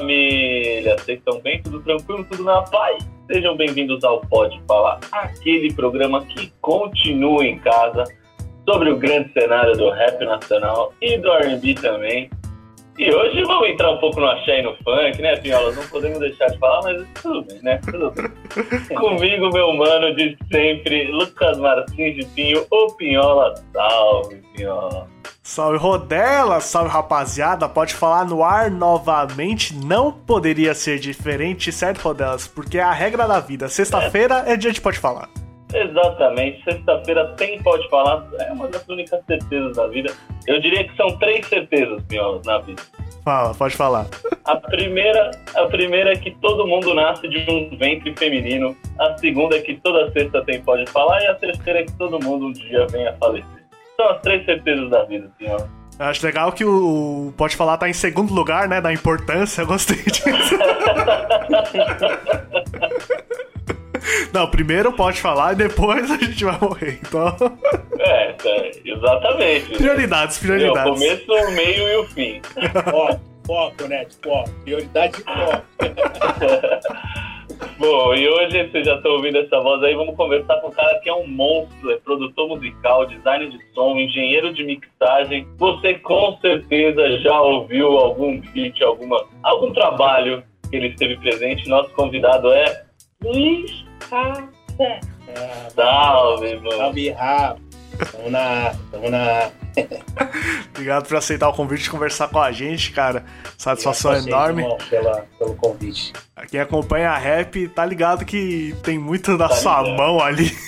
Família! 0.00 0.96
Vocês 0.98 1.18
estão 1.18 1.40
bem? 1.40 1.62
Tudo 1.62 1.80
tranquilo? 1.80 2.24
Tudo 2.24 2.42
na 2.42 2.62
paz? 2.62 3.06
Sejam 3.30 3.54
bem-vindos 3.56 4.02
ao 4.02 4.20
Pode 4.22 4.60
Falar, 4.66 4.98
aquele 5.12 5.72
programa 5.74 6.24
que 6.24 6.50
continua 6.60 7.44
em 7.44 7.58
casa 7.58 8.04
sobre 8.68 8.90
o 8.90 8.96
grande 8.96 9.30
cenário 9.32 9.76
do 9.76 9.90
rap 9.90 10.24
nacional 10.24 10.94
e 11.02 11.18
do 11.18 11.30
R&B 11.30 11.74
também. 11.74 12.30
E 12.98 13.10
hoje 13.10 13.42
vamos 13.44 13.68
entrar 13.68 13.92
um 13.92 13.98
pouco 13.98 14.20
no 14.20 14.26
axé 14.26 14.60
e 14.60 14.62
no 14.62 14.74
funk, 14.76 15.22
né, 15.22 15.36
Pinhola? 15.36 15.72
Não 15.72 15.86
podemos 15.88 16.18
deixar 16.18 16.46
de 16.46 16.58
falar, 16.58 16.82
mas 16.82 17.06
tudo 17.22 17.42
bem, 17.42 17.62
né? 17.62 17.80
Tudo 17.84 18.10
bem. 18.10 18.30
Comigo, 18.96 19.50
meu 19.52 19.72
mano 19.74 20.14
de 20.16 20.36
sempre, 20.50 21.10
Lucas 21.10 21.58
Martins 21.58 22.16
de 22.16 22.24
Pinho, 22.34 22.66
o 22.70 22.92
Pinhola. 22.94 23.54
Salve, 23.72 24.42
Pinhola. 24.54 25.08
Salve 25.42 25.78
Rodela, 25.78 26.60
salve 26.60 26.90
rapaziada, 26.90 27.66
pode 27.66 27.94
falar 27.94 28.26
no 28.26 28.44
ar 28.44 28.70
novamente, 28.70 29.74
não 29.74 30.12
poderia 30.12 30.74
ser 30.74 30.98
diferente, 30.98 31.72
certo 31.72 32.02
Rodelas? 32.02 32.46
Porque 32.46 32.78
é 32.78 32.82
a 32.82 32.92
regra 32.92 33.26
da 33.26 33.40
vida, 33.40 33.66
sexta-feira 33.68 34.44
é 34.46 34.56
dia 34.56 34.70
de 34.70 34.80
pode 34.80 34.98
falar. 34.98 35.28
Exatamente, 35.72 36.62
sexta-feira 36.62 37.26
tem 37.36 37.60
pode 37.62 37.88
falar, 37.88 38.26
é 38.38 38.52
uma 38.52 38.68
das 38.68 38.86
únicas 38.86 39.24
certezas 39.24 39.76
da 39.76 39.86
vida. 39.86 40.12
Eu 40.46 40.60
diria 40.60 40.86
que 40.86 40.94
são 40.94 41.16
três 41.18 41.46
certezas, 41.46 42.02
Pinholas, 42.04 42.44
na 42.44 42.58
vida. 42.58 42.82
Fala, 43.24 43.54
pode 43.54 43.76
falar. 43.76 44.06
A 44.44 44.56
primeira, 44.56 45.30
a 45.54 45.66
primeira 45.66 46.12
é 46.12 46.16
que 46.16 46.32
todo 46.32 46.66
mundo 46.66 46.94
nasce 46.94 47.26
de 47.28 47.38
um 47.50 47.76
ventre 47.78 48.14
feminino, 48.14 48.76
a 48.98 49.16
segunda 49.16 49.56
é 49.56 49.60
que 49.60 49.74
toda 49.76 50.10
sexta 50.12 50.44
tem 50.44 50.60
pode 50.60 50.84
falar 50.90 51.22
e 51.22 51.26
a 51.28 51.34
terceira 51.34 51.80
é 51.80 51.84
que 51.84 51.92
todo 51.92 52.22
mundo 52.22 52.46
um 52.46 52.52
dia 52.52 52.86
vem 52.88 53.06
a 53.06 53.16
falecer. 53.16 53.59
São 54.00 54.08
as 54.08 54.22
três 54.22 54.42
certezas 54.46 54.88
da 54.88 55.04
vida, 55.04 55.30
senhor. 55.38 55.68
Eu 55.98 56.06
acho 56.06 56.24
legal 56.24 56.50
que 56.52 56.64
o 56.64 57.34
Pode 57.36 57.54
Falar 57.54 57.76
tá 57.76 57.86
em 57.86 57.92
segundo 57.92 58.32
lugar, 58.32 58.66
né? 58.66 58.80
Da 58.80 58.90
importância, 58.90 59.60
eu 59.64 59.66
gostei 59.66 59.98
disso. 59.98 60.24
Não, 64.32 64.50
primeiro 64.50 64.90
pode 64.92 65.20
falar 65.20 65.52
e 65.52 65.56
depois 65.56 66.10
a 66.10 66.16
gente 66.16 66.42
vai 66.42 66.58
morrer. 66.58 66.98
Então. 67.06 67.36
É, 67.98 68.34
é 68.42 68.70
exatamente. 68.82 69.76
Prioridades, 69.76 70.38
prioridades. 70.38 70.86
É 70.86 70.90
o 70.90 70.94
começo, 70.94 71.30
o 71.30 71.50
meio 71.52 71.86
e 71.86 71.96
o 71.96 72.06
fim. 72.06 72.40
Foco, 72.90 73.20
foco, 73.46 73.86
né? 73.86 74.06
Foco. 74.22 74.48
Prioridade 74.64 75.18
de 75.18 75.24
foco. 75.24 75.62
Bom, 77.78 78.14
e 78.14 78.28
hoje 78.28 78.68
vocês 78.68 78.86
já 78.86 78.96
estão 78.96 79.12
ouvindo 79.12 79.38
essa 79.38 79.60
voz 79.60 79.82
aí, 79.82 79.94
vamos 79.94 80.16
conversar 80.16 80.60
com 80.60 80.68
um 80.68 80.72
cara 80.72 80.98
que 81.00 81.08
é 81.08 81.14
um 81.14 81.26
monstro, 81.26 81.90
é 81.90 81.96
produtor 81.96 82.48
musical, 82.48 83.06
designer 83.06 83.48
de 83.50 83.58
som, 83.74 83.96
engenheiro 83.96 84.52
de 84.52 84.64
mixagem. 84.64 85.46
Você 85.58 85.94
com 85.94 86.36
certeza 86.40 87.18
já 87.18 87.40
ouviu 87.40 87.98
algum 87.98 88.40
beat, 88.52 88.80
alguma, 88.82 89.26
algum 89.42 89.72
trabalho 89.72 90.42
que 90.70 90.76
ele 90.76 90.88
esteve 90.88 91.16
presente. 91.16 91.68
Nosso 91.68 91.90
convidado 91.94 92.52
é 92.52 92.84
Luiz. 93.22 93.84
Salve, 95.74 96.56
mano. 96.56 96.76
Salve, 96.76 97.10
Rafa. 97.10 97.69
Tamo 98.12 98.30
na. 98.30 98.74
Tamo 98.90 99.10
na. 99.10 99.50
Obrigado 100.70 101.06
por 101.06 101.16
aceitar 101.16 101.48
o 101.48 101.52
convite 101.52 101.84
de 101.84 101.90
conversar 101.90 102.28
com 102.28 102.38
a 102.40 102.50
gente, 102.52 102.92
cara. 102.92 103.24
Satisfação 103.56 104.16
enorme. 104.16 104.62
irmão, 104.62 104.78
Pela, 104.88 105.26
pelo 105.38 105.54
convite. 105.54 106.12
Quem 106.50 106.58
acompanha 106.60 107.10
a 107.10 107.18
rap 107.18 107.68
tá 107.68 107.84
ligado 107.84 108.24
que 108.24 108.74
tem 108.82 108.98
muito 108.98 109.36
da 109.36 109.48
Tá 109.48 109.56
sua 109.56 109.82
ligado. 109.82 109.96
mão 109.96 110.20
ali. 110.20 110.50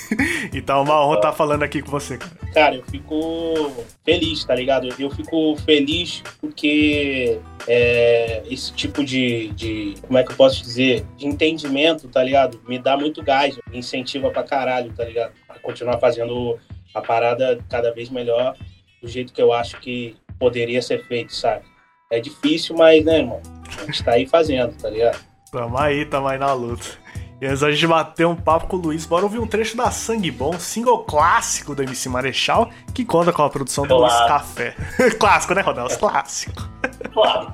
Então 0.53 0.81
é 0.81 0.83
uma 0.83 1.07
honra 1.07 1.17
estar 1.17 1.33
falando 1.33 1.63
aqui 1.63 1.81
com 1.81 1.91
você, 1.91 2.19
cara. 2.19 2.33
Cara, 2.53 2.75
eu 2.75 2.83
fico 2.85 3.73
feliz, 4.05 4.45
tá 4.45 4.55
ligado? 4.55 4.87
Eu 4.99 5.11
fico 5.11 5.57
feliz 5.65 6.23
porque 6.41 7.39
é, 7.67 8.43
esse 8.51 8.71
tipo 8.75 9.03
de, 9.03 9.49
de. 9.55 9.95
Como 10.03 10.19
é 10.19 10.23
que 10.25 10.33
eu 10.33 10.37
posso 10.37 10.61
dizer? 10.63 11.07
De 11.17 11.27
entendimento, 11.27 12.07
tá 12.09 12.23
ligado? 12.23 12.61
Me 12.69 12.79
dá 12.79 12.99
muito 12.99 13.23
gás, 13.23 13.59
me 13.71 13.79
incentiva 13.79 14.31
pra 14.31 14.43
caralho, 14.43 14.93
tá 14.93 15.05
ligado? 15.05 15.33
A 15.49 15.59
continuar 15.61 15.99
fazendo 15.99 16.59
a 16.95 17.01
parada 17.01 17.59
cada 17.69 17.93
vez 17.93 18.11
melhor 18.11 18.57
do 19.01 19.09
jeito 19.09 19.33
que 19.33 19.43
eu 19.43 19.53
acho 19.53 19.81
que 19.81 20.17
poderia 20.39 20.81
ser 20.81 21.05
feito, 21.07 21.35
sabe? 21.35 21.65
É 22.11 22.21
difícil, 22.21 22.77
mas, 22.77 23.05
né, 23.05 23.19
irmão? 23.19 23.41
A 23.79 23.87
gente 23.87 24.05
tá 24.05 24.13
aí 24.13 24.27
fazendo, 24.27 24.77
tá 24.77 24.91
ligado? 24.91 25.19
Tamo 25.51 25.79
aí, 25.79 26.05
tamo 26.05 26.29
aí 26.29 26.39
na 26.39 26.53
luta. 26.53 27.03
E 27.41 27.47
antes 27.47 27.61
da 27.61 27.73
gente 27.73 27.87
bater 27.89 28.25
um 28.25 28.37
papo 28.37 28.69
com 28.69 28.77
o 28.77 28.81
Luiz, 28.81 29.05
bora 29.05 29.25
ouvir 29.25 29.41
um 29.41 29.47
trecho 29.49 29.77
da 29.77 29.91
Sangue 29.91 30.31
Bom, 30.31 30.57
single 30.61 31.05
clássico 31.05 31.75
do 31.75 31.83
MC 31.83 32.09
Marechal, 32.09 32.71
que 32.95 33.05
conta 33.05 33.33
com 33.33 33.43
a 33.43 33.51
produção 33.51 33.85
do 33.85 33.97
Luiz. 33.97 34.13
Café. 34.29 34.77
clássico, 35.19 35.53
né, 35.53 35.61
Rodelas? 35.61 35.97
Clássico. 35.97 36.69
Claro. 37.13 37.53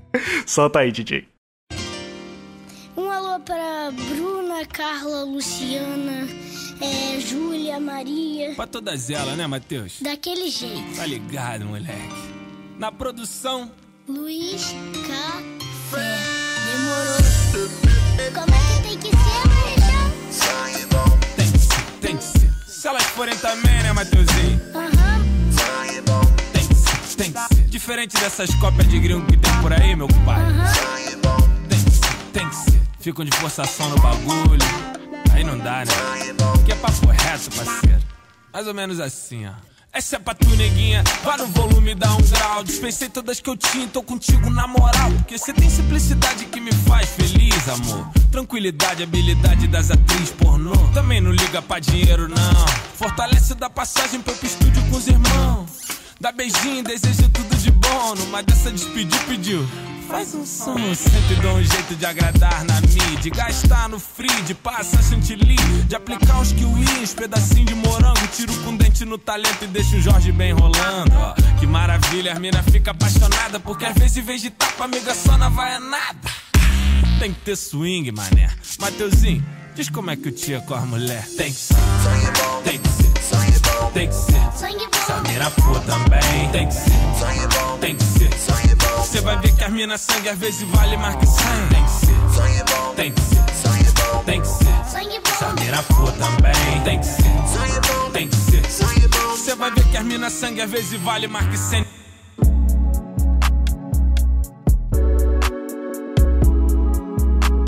Solta 0.44 0.80
aí, 0.80 0.92
DJ. 0.92 1.26
Um 2.94 3.10
alô 3.10 3.40
para 3.40 3.90
Bruna, 3.92 4.66
Carla, 4.66 5.24
Luciana, 5.24 6.28
é, 6.80 7.20
Júlia, 7.20 7.78
Maria. 7.80 8.54
Pra 8.54 8.66
todas 8.66 9.10
elas, 9.10 9.36
né, 9.36 9.46
Matheus? 9.46 9.98
Daquele 10.00 10.50
jeito. 10.50 10.96
Tá 10.96 11.06
ligado, 11.06 11.64
moleque? 11.66 12.30
Na 12.78 12.90
produção, 12.90 13.70
Luiz 14.08 14.74
Café. 15.06 16.18
Demorou. 16.66 17.70
Como 18.34 18.54
é 18.54 18.58
que 18.58 18.88
tem 18.88 18.98
que 18.98 19.10
ser, 19.10 19.48
Marechal? 19.48 21.18
tem 21.36 21.52
que 21.52 21.58
ser, 21.58 21.82
tem 22.00 22.16
que 22.16 22.24
ser. 22.24 22.52
Se 22.66 22.88
elas 22.88 23.02
forem 23.04 23.36
também, 23.38 23.82
né, 23.82 23.92
Matheusinho? 23.92 24.60
Aham. 24.74 25.20
Tem 26.52 26.66
que 26.66 26.74
ser, 26.74 27.16
tem 27.16 27.32
que 27.32 27.54
ser. 27.54 27.64
Diferente 27.64 28.14
dessas 28.16 28.54
cópias 28.54 28.88
de 28.88 28.98
gringo 28.98 29.26
que 29.26 29.36
tem 29.36 29.52
por 29.60 29.72
aí, 29.72 29.94
meu 29.94 30.08
pai. 30.24 30.40
Tem 31.68 31.84
que 31.84 31.90
ser, 31.90 32.06
tem 32.32 32.48
que 32.48 32.54
ser. 32.56 32.80
Ficam 33.00 33.24
de 33.24 33.36
forçação 33.36 33.88
no 33.90 33.98
bagulho. 34.00 34.60
Aí 35.32 35.44
não 35.44 35.58
dá, 35.58 35.84
né? 35.84 36.49
Papo 36.80 37.06
reto, 37.06 37.50
parceiro. 37.50 38.00
Mais 38.52 38.66
ou 38.66 38.74
menos 38.74 39.00
assim, 39.00 39.46
ó. 39.46 39.52
Essa 39.92 40.16
é 40.16 40.18
pra 40.20 40.34
tu, 40.34 40.48
neguinha. 40.50 41.02
Vá 41.24 41.36
no 41.36 41.46
volume, 41.46 41.94
dá 41.94 42.12
um 42.14 42.22
grau. 42.22 42.62
Dispensei 42.62 43.08
todas 43.08 43.40
que 43.40 43.50
eu 43.50 43.56
tinha, 43.56 43.88
tô 43.88 44.02
contigo 44.02 44.48
na 44.48 44.66
moral. 44.66 45.10
Porque 45.18 45.36
você 45.36 45.52
tem 45.52 45.68
simplicidade 45.68 46.44
que 46.46 46.60
me 46.60 46.72
faz 46.72 47.10
feliz, 47.10 47.68
amor. 47.68 48.08
Tranquilidade, 48.30 49.02
habilidade 49.02 49.66
das 49.66 49.90
atrizes 49.90 50.30
pornô. 50.30 50.72
Também 50.94 51.20
não 51.20 51.32
liga 51.32 51.60
pra 51.60 51.80
dinheiro, 51.80 52.28
não. 52.28 52.66
Fortalece 52.94 53.54
da 53.54 53.68
passagem 53.68 54.20
pro 54.22 54.34
estúdio 54.42 54.82
com 54.90 54.96
os 54.96 55.08
irmãos. 55.08 55.79
Dá 56.20 56.30
beijinho, 56.32 56.84
desejo 56.84 57.30
tudo 57.30 57.56
de 57.56 57.70
bom. 57.70 58.14
Numa 58.14 58.42
dessa 58.42 58.70
despedir, 58.70 59.18
pediu. 59.24 59.66
Faz 60.06 60.34
um 60.34 60.44
som, 60.44 60.76
sempre 60.94 61.36
dou 61.36 61.54
um 61.54 61.62
jeito 61.62 61.94
de 61.96 62.04
agradar 62.04 62.62
na 62.64 62.78
mídia. 62.82 63.32
Gastar 63.34 63.88
no 63.88 63.98
free, 63.98 64.42
de 64.42 64.52
passa 64.52 65.00
chantilly. 65.02 65.56
De 65.88 65.94
aplicar 65.96 66.40
uns 66.40 66.52
kiwis, 66.52 67.14
pedacinho 67.14 67.64
de 67.64 67.74
morango. 67.74 68.26
Tiro 68.36 68.52
com 68.64 68.76
dente 68.76 69.06
no 69.06 69.16
talento 69.16 69.64
e 69.64 69.66
deixo 69.68 69.96
o 69.96 70.00
Jorge 70.02 70.30
bem 70.30 70.52
rolando. 70.52 71.10
Que 71.58 71.66
maravilha, 71.66 72.34
as 72.34 72.38
mina 72.38 72.62
fica 72.64 72.90
apaixonada. 72.90 73.58
Porque 73.58 73.86
às 73.86 73.94
vezes, 73.94 74.18
em 74.18 74.22
vez 74.22 74.42
de 74.42 74.50
tapa, 74.50 74.84
amiga, 74.84 75.14
só 75.14 75.38
na 75.38 75.48
vai 75.48 75.76
é 75.76 75.78
nada. 75.78 76.30
Tem 77.18 77.32
que 77.32 77.40
ter 77.40 77.56
swing, 77.56 78.12
mané. 78.12 78.50
Mateuzinho, 78.78 79.42
diz 79.74 79.88
como 79.88 80.10
é 80.10 80.16
que 80.16 80.28
o 80.28 80.32
tia 80.32 80.60
com 80.60 80.74
as 80.74 80.84
mulher 80.84 81.26
tem 81.38 81.50
que 81.50 81.58
ser. 81.58 81.76
Tem 82.62 82.78
que 82.78 82.88
ser. 82.88 82.99
Tem 83.92 84.06
que 84.08 84.14
ser. 84.14 84.32
Sangue 84.54 84.86
Se 85.04 85.12
a 85.12 85.16
bom. 85.16 85.28
mina 85.28 85.50
for 85.50 85.80
também, 85.80 86.48
tem 86.52 86.68
que 86.68 86.74
ser. 86.74 87.78
Tem 87.80 87.96
que 87.96 88.04
ser. 88.04 88.30
Você 88.98 89.20
vai 89.20 89.36
ver 89.40 89.52
que 89.54 89.64
as 89.64 89.70
minas 89.72 90.00
sangue 90.00 90.28
às 90.28 90.38
vezes 90.38 90.62
vale 90.68 90.96
mais 90.96 91.16
que 91.16 91.26
sangue. 91.26 91.74
Tem 91.74 91.84
que 91.84 91.90
ser. 91.90 92.94
Tem 92.94 93.12
que 93.12 93.20
ser. 93.20 94.24
Tem 94.24 94.40
que 94.40 94.48
ser. 94.48 94.64
Sangue 94.90 95.20
Se 95.36 95.44
a 95.44 95.48
bom. 95.48 95.60
mina 95.60 95.82
for 95.82 96.12
também, 96.12 96.80
tem 96.84 96.98
que 97.00 97.06
ser. 97.06 98.12
Tem 98.12 98.28
que 98.28 98.36
ser. 98.36 98.62
Você 99.30 99.54
vai 99.56 99.70
ver 99.72 99.84
que 99.84 99.96
as 99.96 100.04
minas 100.04 100.32
sangue 100.32 100.60
às 100.60 100.70
vezes 100.70 101.00
vale 101.00 101.26
mais 101.26 101.48
que 101.48 101.56
cem. 101.58 101.84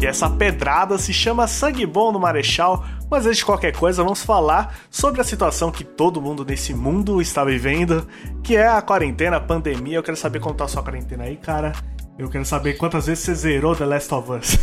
E 0.02 0.06
essa 0.06 0.28
pedrada 0.28 0.99
se 0.99 1.12
chama 1.12 1.46
Sangue 1.46 1.87
Bom 1.87 2.10
no 2.10 2.19
Marechal. 2.19 2.84
Mas 3.08 3.25
antes 3.25 3.38
de 3.38 3.44
qualquer 3.44 3.70
coisa, 3.70 4.02
vamos 4.02 4.20
falar 4.20 4.76
sobre 4.90 5.20
a 5.20 5.25
situação 5.25 5.70
que 5.70 5.84
todo 5.84 6.20
mundo 6.20 6.44
nesse 6.44 6.75
mundo 6.75 7.22
está 7.22 7.44
vivendo, 7.44 8.08
que 8.43 8.56
é 8.56 8.66
a 8.66 8.82
quarentena, 8.82 9.37
a 9.37 9.40
pandemia. 9.40 9.99
Eu 9.99 10.02
quero 10.02 10.16
saber 10.16 10.40
como 10.40 10.56
tá 10.56 10.64
a 10.64 10.69
sua 10.69 10.82
quarentena 10.82 11.22
aí, 11.22 11.37
cara. 11.37 11.70
Eu 12.19 12.28
quero 12.28 12.44
saber 12.44 12.72
quantas 12.78 13.06
vezes 13.06 13.22
você 13.22 13.34
zerou 13.37 13.76
The 13.76 13.87
Last 13.87 14.12
of 14.12 14.32
Us. 14.32 14.58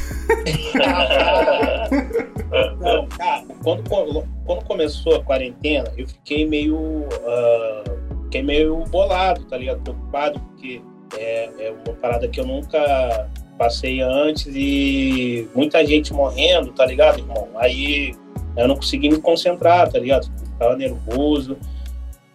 Cara, 0.74 1.90
quando, 3.64 4.28
quando 4.46 4.66
começou 4.66 5.16
a 5.16 5.24
quarentena, 5.24 5.90
eu 5.96 6.06
fiquei 6.06 6.46
meio. 6.46 6.76
Uh, 6.76 8.24
fiquei 8.26 8.44
meio 8.44 8.84
bolado, 8.90 9.46
tá 9.46 9.56
ligado? 9.56 9.80
Preocupado, 9.84 10.38
porque 10.38 10.82
é, 11.18 11.46
é 11.68 11.74
uma 11.88 11.96
parada 11.96 12.28
que 12.28 12.42
eu 12.42 12.46
nunca 12.46 13.30
passei 13.60 14.00
antes 14.00 14.48
e 14.56 15.50
muita 15.54 15.86
gente 15.86 16.14
morrendo, 16.14 16.72
tá 16.72 16.86
ligado, 16.86 17.20
irmão? 17.20 17.50
Aí 17.58 18.16
eu 18.56 18.70
não 18.70 18.76
consegui 18.76 19.10
me 19.10 19.20
concentrar, 19.20 19.92
tá 19.92 20.00
ligado? 20.00 20.32
Tava 20.58 20.78
nervoso, 20.78 21.58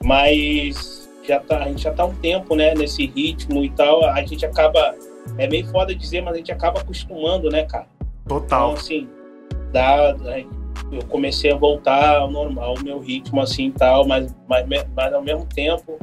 mas 0.04 1.10
já 1.26 1.40
tá, 1.40 1.64
a 1.64 1.68
gente 1.68 1.82
já 1.82 1.92
tá 1.92 2.04
um 2.04 2.14
tempo, 2.16 2.54
né, 2.54 2.74
nesse 2.74 3.06
ritmo 3.06 3.64
e 3.64 3.70
tal, 3.70 4.04
a 4.04 4.22
gente 4.22 4.44
acaba, 4.44 4.94
é 5.38 5.48
meio 5.48 5.66
foda 5.68 5.94
dizer, 5.94 6.20
mas 6.20 6.34
a 6.34 6.36
gente 6.36 6.52
acaba 6.52 6.80
acostumando, 6.80 7.48
né, 7.48 7.64
cara? 7.64 7.86
Total. 8.28 8.72
Então, 8.72 8.72
assim, 8.74 9.08
dá, 9.72 10.14
eu 10.92 11.04
comecei 11.08 11.50
a 11.50 11.56
voltar 11.56 12.18
ao 12.18 12.30
normal, 12.30 12.74
o 12.78 12.84
meu 12.84 13.00
ritmo, 13.00 13.40
assim, 13.40 13.70
tal, 13.70 14.06
mas, 14.06 14.34
mas, 14.46 14.66
mas 14.94 15.12
ao 15.14 15.22
mesmo 15.22 15.46
tempo 15.46 15.98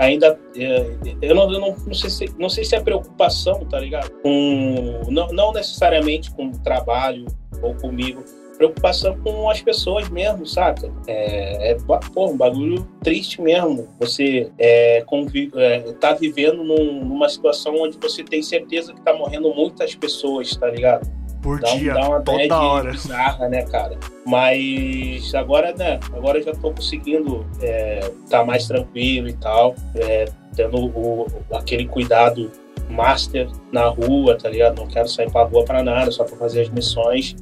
ainda 0.00 0.38
é, 0.56 0.96
eu 1.20 1.34
não, 1.34 1.52
eu 1.52 1.60
não, 1.60 1.76
não, 1.86 1.94
sei 1.94 2.10
se, 2.10 2.34
não 2.38 2.48
sei 2.48 2.64
se 2.64 2.74
é 2.74 2.80
preocupação, 2.80 3.64
tá 3.66 3.78
ligado? 3.78 4.10
Com, 4.22 5.02
não, 5.08 5.28
não 5.28 5.52
necessariamente 5.52 6.30
com 6.32 6.46
o 6.46 6.58
trabalho 6.58 7.26
ou 7.62 7.74
comigo, 7.74 8.24
preocupação 8.56 9.18
com 9.20 9.48
as 9.48 9.60
pessoas 9.60 10.08
mesmo, 10.08 10.46
saca? 10.46 10.90
É, 11.06 11.72
é 11.72 11.76
pô, 12.14 12.30
um 12.30 12.36
bagulho 12.36 12.86
triste 13.02 13.40
mesmo. 13.40 13.88
Você 13.98 14.50
é, 14.58 15.02
convive, 15.06 15.52
é, 15.56 15.80
tá 15.92 16.14
vivendo 16.14 16.64
num, 16.64 17.04
numa 17.04 17.28
situação 17.28 17.74
onde 17.76 17.98
você 17.98 18.24
tem 18.24 18.42
certeza 18.42 18.94
que 18.94 19.00
tá 19.02 19.12
morrendo 19.12 19.54
muitas 19.54 19.94
pessoas, 19.94 20.56
tá 20.56 20.68
ligado? 20.68 21.06
Por 21.42 21.60
dá, 21.60 21.74
dia, 21.74 21.94
dá 21.94 22.08
uma 22.08 22.20
toda 22.20 22.60
hora. 22.60 22.90
bizarra, 22.92 23.48
né, 23.48 23.62
cara? 23.62 23.98
Mas 24.26 25.34
agora, 25.34 25.74
né, 25.74 25.98
agora 26.12 26.38
eu 26.38 26.44
já 26.44 26.52
tô 26.52 26.72
conseguindo 26.72 27.46
é, 27.60 28.10
tá 28.28 28.44
mais 28.44 28.66
tranquilo 28.66 29.28
e 29.28 29.32
tal, 29.34 29.74
é, 29.94 30.26
tendo 30.54 30.86
o, 30.86 31.26
aquele 31.52 31.86
cuidado 31.86 32.50
master 32.90 33.48
na 33.72 33.86
rua, 33.88 34.36
tá 34.36 34.48
ligado? 34.48 34.78
Não 34.78 34.86
quero 34.86 35.08
sair 35.08 35.30
pra 35.30 35.44
rua 35.44 35.64
pra 35.64 35.82
nada, 35.82 36.10
só 36.10 36.24
pra 36.24 36.36
fazer 36.36 36.62
as 36.62 36.68
missões 36.68 37.36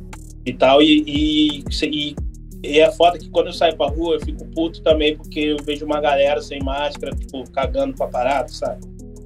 e 0.45 0.53
tal. 0.53 0.81
E, 0.83 1.03
e, 1.07 1.65
e, 1.83 2.17
e, 2.63 2.81
é 2.81 2.91
foda 2.93 3.19
que 3.19 3.29
quando 3.31 3.49
eu 3.49 3.53
saio 3.53 3.77
pra 3.77 3.89
rua 3.89 4.15
eu 4.17 4.21
fico 4.21 4.45
puto 4.47 4.83
também, 4.83 5.17
porque 5.17 5.41
eu 5.41 5.57
vejo 5.65 5.85
uma 5.85 6.01
galera 6.01 6.41
sem 6.41 6.63
máscara, 6.63 7.15
tipo, 7.17 7.51
cagando 7.51 7.95
pra 7.95 8.07
parado, 8.07 8.53
sabe? 8.53 8.81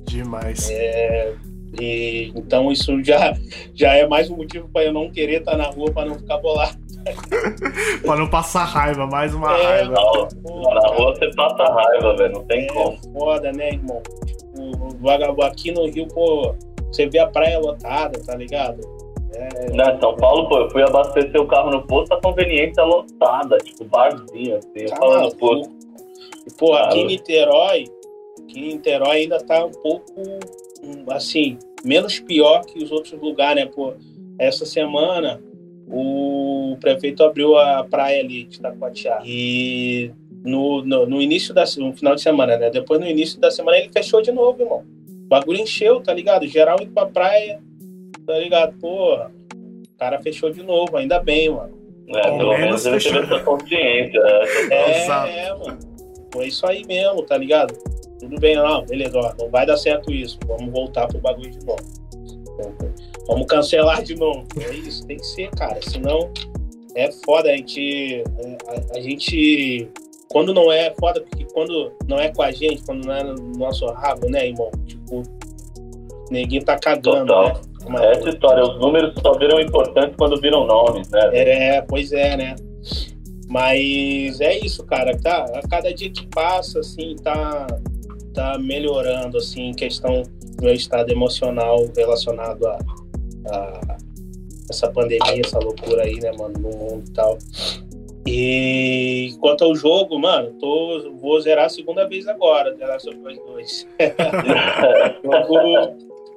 Demais. 0.06 0.70
É, 0.70 1.34
e, 1.80 2.32
então 2.34 2.70
isso 2.70 3.02
já, 3.02 3.32
já 3.74 3.94
é 3.94 4.06
mais 4.06 4.28
um 4.28 4.36
motivo 4.36 4.68
para 4.68 4.84
eu 4.84 4.92
não 4.92 5.10
querer 5.10 5.40
estar 5.40 5.52
tá 5.52 5.56
na 5.56 5.64
rua, 5.64 5.90
para 5.90 6.06
não 6.06 6.16
ficar 6.16 6.38
bolado. 6.38 6.76
para 8.04 8.16
não 8.16 8.28
passar 8.28 8.64
raiva, 8.64 9.06
mais 9.06 9.34
uma 9.34 9.56
é, 9.58 9.62
raiva. 9.62 9.92
Não, 9.92 10.28
Pô, 10.42 10.74
na 10.74 10.88
rua 10.88 11.14
você 11.14 11.30
passa 11.34 11.64
raiva, 11.64 12.16
velho, 12.16 12.32
não 12.34 12.44
tem 12.44 12.64
é 12.64 12.72
como. 12.72 12.98
foda, 13.12 13.52
né, 13.52 13.70
irmão? 13.70 14.02
Tipo, 14.26 14.96
vagabundo 15.00 15.42
aqui 15.42 15.72
no 15.72 15.86
Rio, 15.86 16.06
pô, 16.08 16.54
você 16.92 17.06
vê 17.06 17.18
a 17.18 17.26
praia 17.26 17.58
lotada, 17.58 18.20
tá 18.24 18.36
ligado? 18.36 18.80
É... 19.34 19.72
Na 19.72 19.98
São 19.98 20.14
Paulo, 20.16 20.48
pô, 20.48 20.58
eu 20.58 20.70
fui 20.70 20.82
abastecer 20.82 21.40
o 21.40 21.46
carro 21.46 21.70
no 21.70 21.86
posto, 21.86 22.12
a 22.12 22.20
conveniência 22.20 22.84
lotada, 22.84 23.56
tipo, 23.58 23.84
barzinho, 23.84 24.58
assim, 24.58 24.86
tá 24.86 24.94
eu 24.94 24.96
falando 24.96 25.24
no 25.24 25.36
posto. 25.36 25.72
E, 26.46 26.52
pô, 26.58 26.74
aqui 26.74 26.98
em 26.98 27.06
Niterói, 27.06 27.84
aqui 28.42 28.60
em 28.60 28.74
Niterói 28.74 29.22
ainda 29.22 29.38
tá 29.38 29.64
um 29.64 29.70
pouco 29.70 30.12
assim, 31.08 31.58
menos 31.84 32.20
pior 32.20 32.64
que 32.64 32.82
os 32.82 32.90
outros 32.90 33.20
lugares, 33.20 33.64
né? 33.64 33.70
Pô, 33.72 33.94
essa 34.38 34.64
semana 34.64 35.40
o 35.88 36.76
prefeito 36.80 37.22
abriu 37.22 37.56
a 37.56 37.84
praia 37.84 38.20
ali 38.20 38.44
de 38.44 38.56
Itacoatiá 38.56 39.20
e 39.24 40.10
no, 40.44 40.82
no, 40.82 41.06
no, 41.06 41.22
início 41.22 41.54
da 41.54 41.64
no 41.76 41.92
final 41.92 42.14
de 42.14 42.22
semana, 42.22 42.56
né? 42.56 42.70
Depois 42.70 42.98
no 42.98 43.06
início 43.06 43.38
da 43.38 43.50
semana 43.50 43.78
ele 43.78 43.90
fechou 43.92 44.22
de 44.22 44.32
novo, 44.32 44.62
irmão. 44.62 44.84
O 45.06 45.28
bagulho 45.28 45.60
encheu, 45.60 46.00
tá 46.00 46.12
ligado? 46.12 46.46
Geral 46.46 46.78
indo 46.80 46.92
pra 46.92 47.06
praia, 47.06 47.60
tá 48.26 48.38
ligado? 48.38 48.74
Pô, 48.78 49.14
o 49.14 49.98
cara 49.98 50.20
fechou 50.20 50.50
de 50.50 50.62
novo, 50.62 50.96
ainda 50.96 51.20
bem, 51.20 51.50
mano. 51.50 51.80
É, 52.08 52.36
pelo 52.36 52.58
menos 52.58 52.84
ele 52.84 52.98
teve 52.98 53.18
essa 53.18 53.40
consciência. 53.40 54.20
Né? 54.20 54.40
É, 54.70 55.46
é, 55.46 55.54
mano. 55.54 55.78
Foi 56.32 56.46
isso 56.46 56.66
aí 56.66 56.84
mesmo, 56.86 57.22
tá 57.22 57.36
ligado? 57.36 57.74
Tudo 58.22 58.38
bem, 58.38 58.54
não, 58.54 58.84
beleza, 58.86 59.18
ó, 59.18 59.32
não 59.36 59.50
vai 59.50 59.66
dar 59.66 59.76
certo 59.76 60.12
isso, 60.12 60.38
vamos 60.46 60.70
voltar 60.72 61.08
pro 61.08 61.18
bagulho 61.18 61.50
de 61.50 61.66
novo. 61.66 61.82
Vamos 63.26 63.46
cancelar 63.46 64.02
de 64.02 64.14
novo. 64.14 64.46
É 64.60 64.74
isso, 64.74 65.04
tem 65.06 65.16
que 65.16 65.26
ser, 65.26 65.50
cara, 65.50 65.80
senão 65.82 66.30
é 66.94 67.10
foda 67.24 67.50
a 67.50 67.56
gente. 67.56 68.22
A, 68.68 68.98
a 68.98 69.00
gente. 69.00 69.88
Quando 70.30 70.54
não 70.54 70.70
é 70.70 70.94
foda, 70.98 71.20
porque 71.20 71.44
quando 71.52 71.92
não 72.06 72.18
é 72.18 72.30
com 72.30 72.42
a 72.42 72.52
gente, 72.52 72.82
quando 72.84 73.06
não 73.06 73.14
é 73.14 73.22
no 73.24 73.52
nosso 73.58 73.86
rabo, 73.86 74.28
né, 74.30 74.48
irmão? 74.48 74.70
Tipo, 74.86 75.22
ninguém 76.30 76.60
tá 76.62 76.78
cagando, 76.78 77.26
Total. 77.26 77.48
né? 77.48 77.60
Uma 77.84 78.04
Essa 78.04 78.28
história, 78.28 78.62
os 78.62 78.78
números 78.78 79.12
só 79.20 79.36
viram 79.36 79.60
importantes 79.60 80.14
quando 80.16 80.40
viram 80.40 80.64
nomes, 80.64 81.10
né? 81.10 81.30
É, 81.32 81.82
pois 81.82 82.12
é, 82.12 82.36
né? 82.36 82.56
Mas 83.48 84.40
é 84.40 84.58
isso, 84.58 84.84
cara. 84.86 85.18
Tá, 85.18 85.44
a 85.54 85.68
cada 85.68 85.92
dia 85.92 86.10
que 86.10 86.26
passa, 86.28 86.78
assim, 86.78 87.16
tá, 87.16 87.66
tá 88.32 88.58
melhorando, 88.58 89.38
assim, 89.38 89.68
em 89.68 89.74
questão 89.74 90.22
do 90.22 90.62
meu 90.62 90.74
estado 90.74 91.10
emocional 91.10 91.88
relacionado 91.96 92.66
a, 92.66 92.78
a, 93.50 93.96
essa 94.68 94.90
pandemia, 94.90 95.42
essa 95.44 95.58
loucura 95.58 96.02
aí, 96.02 96.18
né, 96.20 96.32
mano, 96.32 96.58
no 96.58 96.70
mundo 96.70 97.04
e 97.06 97.12
tal. 97.12 97.38
E 98.26 99.34
quanto 99.40 99.64
ao 99.64 99.74
jogo, 99.74 100.18
mano, 100.18 100.52
tô, 100.60 101.12
vou 101.20 101.40
zerar 101.40 101.66
a 101.66 101.68
segunda 101.68 102.08
vez 102.08 102.26
agora, 102.28 102.74
The 102.74 102.86
Last 102.86 103.08
of 103.08 103.18
Us 103.18 103.38
2. 103.46 103.88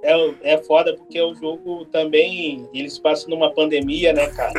é, 0.01 0.53
é 0.53 0.57
foda 0.57 0.95
porque 0.95 1.21
o 1.21 1.35
jogo 1.35 1.85
também, 1.85 2.67
eles 2.73 2.97
passam 2.97 3.29
numa 3.29 3.51
pandemia, 3.51 4.13
né, 4.13 4.27
cara? 4.27 4.53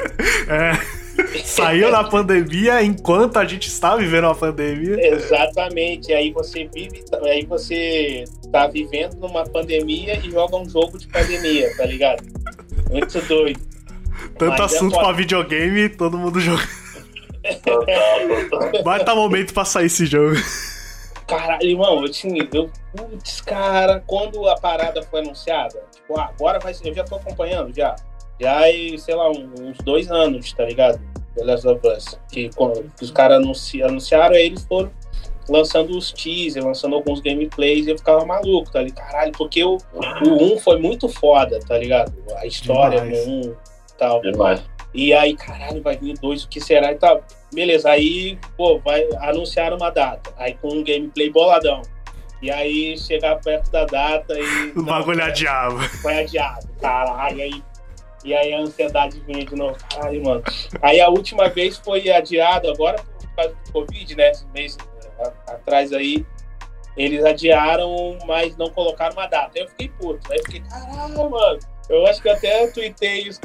É. 0.49 1.06
Saiu 1.45 1.91
na 1.91 2.05
pandemia 2.05 2.83
enquanto 2.83 3.39
a 3.39 3.45
gente 3.45 3.69
está 3.69 3.97
vivendo 3.97 4.25
uma 4.25 4.35
pandemia. 4.35 5.15
Exatamente. 5.15 6.13
Aí 6.13 6.31
você 6.33 6.69
vive, 6.73 7.05
aí 7.25 7.45
você 7.45 8.25
tá 8.51 8.67
vivendo 8.67 9.15
numa 9.17 9.45
pandemia 9.45 10.19
e 10.19 10.31
joga 10.31 10.57
um 10.57 10.69
jogo 10.69 10.99
de 10.99 11.07
pandemia, 11.09 11.75
tá 11.77 11.87
ligado? 11.87 12.23
Muito 12.91 13.21
doido. 13.23 13.61
Tanto 14.39 14.59
Mas 14.59 14.73
é 14.73 14.77
assunto 14.77 14.97
é 14.97 14.99
pra 14.99 15.13
videogame, 15.13 15.89
todo 15.89 16.19
mundo 16.19 16.41
joga. 16.41 16.63
Vai 18.85 19.05
tá 19.05 19.15
momento 19.15 19.55
pra 19.55 19.65
sair 19.65 19.87
esse 19.87 20.07
jogo. 20.07 20.37
Caralho, 21.27 21.65
irmão, 21.65 22.03
eu 22.03 22.11
tinha. 22.11 22.49
Eu, 22.53 22.71
putz, 22.95 23.41
cara, 23.41 24.03
quando 24.07 24.47
a 24.49 24.55
parada 24.57 25.03
foi 25.03 25.21
anunciada, 25.21 25.83
tipo, 25.93 26.19
ah, 26.19 26.31
agora 26.33 26.59
vai 26.61 26.73
ser. 26.73 26.89
Eu 26.89 26.95
já 26.95 27.05
tô 27.05 27.17
acompanhando 27.17 27.75
já 27.75 27.97
já 28.41 28.61
há, 28.61 28.99
sei 28.99 29.15
lá, 29.15 29.31
uns 29.31 29.79
dois 29.85 30.11
anos, 30.11 30.53
tá 30.53 30.65
ligado? 30.65 31.01
The 31.35 31.45
Last 31.45 31.69
of 31.69 31.87
Us. 31.87 32.19
Que, 32.31 32.49
que 32.49 33.05
os 33.05 33.11
caras 33.11 33.39
anunci, 33.39 33.83
anunciaram, 33.83 34.35
aí 34.35 34.47
eles 34.47 34.65
foram 34.65 34.91
lançando 35.49 35.97
os 35.97 36.13
teasers, 36.13 36.65
lançando 36.65 36.97
alguns 36.97 37.21
gameplays, 37.21 37.87
e 37.87 37.91
eu 37.91 37.99
ficava 37.99 38.25
maluco, 38.25 38.71
tá 38.71 38.83
ligado? 38.83 39.07
Caralho, 39.07 39.33
porque 39.33 39.65
o, 39.65 39.79
o 39.95 40.55
1 40.55 40.59
foi 40.59 40.79
muito 40.79 41.09
foda, 41.09 41.61
tá 41.61 41.79
ligado? 41.79 42.13
A 42.37 42.47
história 42.47 43.01
Demais. 43.01 43.27
no 43.27 43.33
1 43.33 43.41
e 43.43 43.55
tal. 43.97 44.21
Demais. 44.21 44.63
E 44.93 45.13
aí, 45.13 45.37
caralho, 45.37 45.83
vai 45.83 45.97
vir 45.97 46.15
dois, 46.19 46.45
o 46.45 46.49
que 46.49 46.61
será 46.61 46.91
e 46.93 46.97
tal. 46.97 47.23
Beleza, 47.53 47.91
aí, 47.91 48.39
pô, 48.57 48.79
vai 48.79 49.07
anunciar 49.21 49.73
uma 49.73 49.91
data. 49.91 50.33
Aí 50.37 50.55
com 50.55 50.69
um 50.69 50.83
gameplay 50.83 51.31
boladão. 51.31 51.83
E 52.43 52.51
aí 52.51 52.99
chegar 52.99 53.37
perto 53.37 53.71
da 53.71 53.85
data 53.85 54.35
e. 54.39 54.73
O 54.77 54.83
bagulho 54.83 55.23
adiava. 55.23 55.83
Foi 55.83 56.19
adiado. 56.19 56.67
Caralho, 56.81 57.43
aí 57.43 57.63
e 58.25 58.35
aí 58.35 58.53
a 58.53 58.61
ansiedade 58.61 59.21
vinha 59.27 59.45
de 59.45 59.55
novo. 59.55 59.77
Ai, 60.03 60.19
mano. 60.19 60.43
Aí 60.83 61.01
a 61.01 61.09
última 61.09 61.49
vez 61.49 61.79
foi 61.79 62.11
adiado, 62.11 62.71
agora 62.71 63.03
por 63.03 63.29
causa 63.37 63.55
do 63.55 63.73
Covid, 63.73 64.17
né? 64.17 64.31
Esse 64.31 64.47
mês 64.49 64.77
atrás 65.47 65.93
aí. 65.93 66.25
Eles 66.97 67.23
adiaram, 67.25 68.17
mas 68.27 68.57
não 68.57 68.71
colocaram 68.71 69.13
uma 69.13 69.27
data. 69.27 69.53
Aí 69.55 69.63
eu 69.63 69.69
fiquei 69.69 69.89
puto. 69.91 70.33
Aí 70.33 70.39
eu 70.39 70.45
fiquei, 70.45 70.63
caralho, 70.63 71.31
mano. 71.31 71.59
Eu 71.91 72.07
acho 72.07 72.23
que 72.23 72.29
até 72.29 72.67
tuitei 72.69 73.29
isso. 73.29 73.41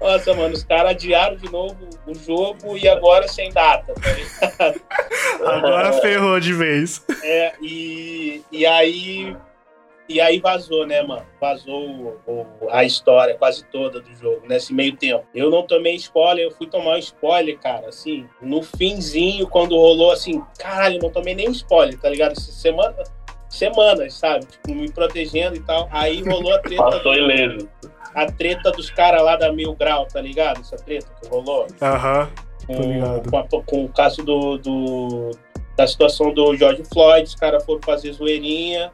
Nossa, 0.00 0.34
mano, 0.34 0.54
os 0.54 0.64
caras 0.64 0.92
adiaram 0.92 1.36
de 1.36 1.50
novo 1.50 1.76
o 2.06 2.14
jogo 2.14 2.76
e 2.76 2.88
agora 2.88 3.28
sem 3.28 3.52
data, 3.52 3.94
tá 3.94 4.74
Agora 5.46 5.92
ferrou 5.94 6.40
de 6.40 6.52
vez. 6.52 7.04
É, 7.22 7.52
e, 7.62 8.42
e 8.50 8.66
aí 8.66 9.36
e 10.12 10.20
aí 10.20 10.38
vazou, 10.40 10.86
né, 10.86 11.02
mano? 11.02 11.24
Vazou 11.40 11.84
o, 11.88 12.20
o, 12.26 12.46
a 12.70 12.84
história 12.84 13.34
quase 13.36 13.64
toda 13.66 14.00
do 14.00 14.14
jogo, 14.14 14.42
nesse 14.48 14.72
meio 14.72 14.96
tempo. 14.96 15.24
Eu 15.34 15.50
não 15.50 15.62
tomei 15.62 15.94
spoiler, 15.96 16.44
eu 16.44 16.50
fui 16.50 16.66
tomar 16.66 16.92
um 16.96 16.98
spoiler, 16.98 17.58
cara, 17.58 17.88
assim, 17.88 18.26
no 18.40 18.62
finzinho, 18.62 19.46
quando 19.48 19.76
rolou 19.76 20.10
assim, 20.12 20.42
caralho, 20.58 20.98
não 21.02 21.10
tomei 21.10 21.34
nem 21.34 21.50
spoiler, 21.50 21.98
tá 21.98 22.08
ligado? 22.08 22.32
Essa 22.32 22.52
semana, 22.52 22.96
semanas, 23.48 24.14
sabe? 24.14 24.46
Tipo, 24.46 24.74
me 24.74 24.90
protegendo 24.90 25.56
e 25.56 25.60
tal. 25.60 25.88
Aí 25.90 26.22
rolou 26.22 26.54
a 26.54 26.58
treta, 26.58 26.82
Passou 26.82 27.14
ileso. 27.14 27.68
a 28.14 28.26
treta 28.30 28.70
dos 28.72 28.90
caras 28.90 29.22
lá 29.22 29.36
da 29.36 29.52
Mil 29.52 29.74
Grau, 29.74 30.06
tá 30.06 30.20
ligado? 30.20 30.60
Essa 30.60 30.76
treta 30.76 31.06
que 31.20 31.28
rolou 31.28 31.66
Aham. 31.80 32.30
com, 32.66 32.72
ligado. 32.80 33.30
com, 33.30 33.36
a- 33.38 33.62
com 33.64 33.84
o 33.84 33.88
caso 33.88 34.22
do, 34.24 34.56
do- 34.58 35.30
da 35.76 35.86
situação 35.86 36.32
do 36.32 36.54
George 36.56 36.82
Floyd, 36.92 37.26
os 37.26 37.34
caras 37.34 37.64
foram 37.64 37.80
fazer 37.82 38.12
zoeirinha, 38.12 38.92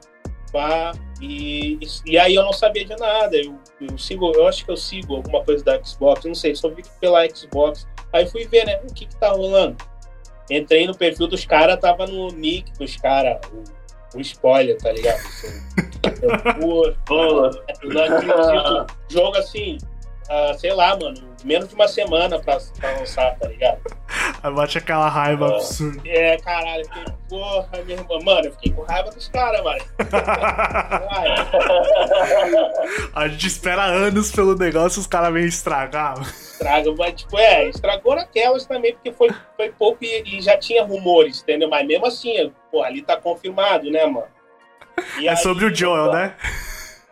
pá, 0.52 0.92
e, 1.20 1.78
e 2.06 2.18
aí 2.18 2.34
eu 2.34 2.42
não 2.42 2.52
sabia 2.52 2.84
de 2.84 2.96
nada. 2.96 3.37
Eu, 3.37 3.58
eu 3.80 3.98
sigo, 3.98 4.32
eu 4.34 4.46
acho 4.46 4.64
que 4.64 4.70
eu 4.70 4.76
sigo 4.76 5.16
alguma 5.16 5.44
coisa 5.44 5.64
da 5.64 5.82
Xbox, 5.82 6.25
não 6.25 6.34
sei, 6.34 6.54
só 6.54 6.68
vi 6.68 6.82
pela 7.00 7.28
Xbox. 7.28 7.87
Aí 8.12 8.26
fui 8.26 8.46
ver, 8.46 8.64
né? 8.64 8.80
O 8.88 8.92
que 8.92 9.06
que 9.06 9.16
tá 9.16 9.30
rolando? 9.30 9.76
Entrei 10.50 10.87
no 10.87 10.96
perfil 10.96 11.26
dos 11.26 11.44
caras, 11.44 11.78
tava 11.78 12.06
no 12.06 12.28
nick 12.28 12.72
dos 12.78 12.96
caras, 12.96 13.38
o, 13.52 14.16
o 14.16 14.20
spoiler, 14.20 14.78
tá 14.78 14.92
ligado? 14.92 15.18
Assim, 15.18 15.62
eu, 16.62 16.96
eu. 17.10 18.87
Jogo 19.10 19.37
assim, 19.37 19.76
ah, 20.28 20.54
sei 20.58 20.73
lá, 20.73 20.97
mano, 20.97 21.14
menos 21.44 21.68
de 21.68 21.75
uma 21.75 21.88
semana 21.88 22.38
pra, 22.38 22.58
pra 22.80 22.90
lançar, 22.99 23.37
tá 23.38 23.49
ligado? 23.49 23.80
Aí 24.42 24.52
bate 24.52 24.78
aquela 24.78 25.08
raiva 25.08 25.47
Ah. 25.47 25.56
absurda. 25.56 26.00
É, 26.06 26.37
caralho, 26.38 26.82
eu 26.82 26.87
fiquei, 26.87 27.04
porra, 27.28 27.68
minha 27.85 27.99
irmã. 27.99 28.18
Mano, 28.23 28.47
eu 28.47 28.52
fiquei 28.52 28.73
com 28.73 28.82
raiva 28.82 29.11
dos 29.11 29.28
caras, 29.28 29.62
mano. 29.64 29.85
A 33.14 33.28
gente 33.28 33.47
espera 33.47 33.85
anos 33.85 34.30
pelo 34.30 34.54
negócio 34.56 34.99
e 34.99 35.00
os 35.00 35.06
caras 35.06 35.32
vêm 35.32 35.44
estragar. 35.47 36.20
estraga, 36.23 36.92
mas, 36.97 37.14
tipo, 37.14 37.38
é, 37.38 37.68
estragou 37.68 38.14
naquelas 38.14 38.66
também, 38.66 38.92
porque 38.94 39.12
foi, 39.12 39.30
foi 39.56 39.70
pouco 39.70 40.04
e, 40.04 40.38
e 40.38 40.42
já 40.42 40.56
tinha 40.58 40.85
rumores, 40.85 41.42
entendeu? 41.42 41.68
Mas 41.68 41.87
mesmo 41.87 42.06
assim, 42.06 42.52
pô, 42.70 42.82
ali 42.82 43.02
tá 43.02 43.16
confirmado, 43.16 43.90
né, 43.90 44.04
mano? 44.06 44.26
E 45.18 45.26
É 45.26 45.30
aí, 45.30 45.37
sobre 45.37 45.64
o 45.66 45.75
Joel, 45.75 46.12
né? 46.12 46.35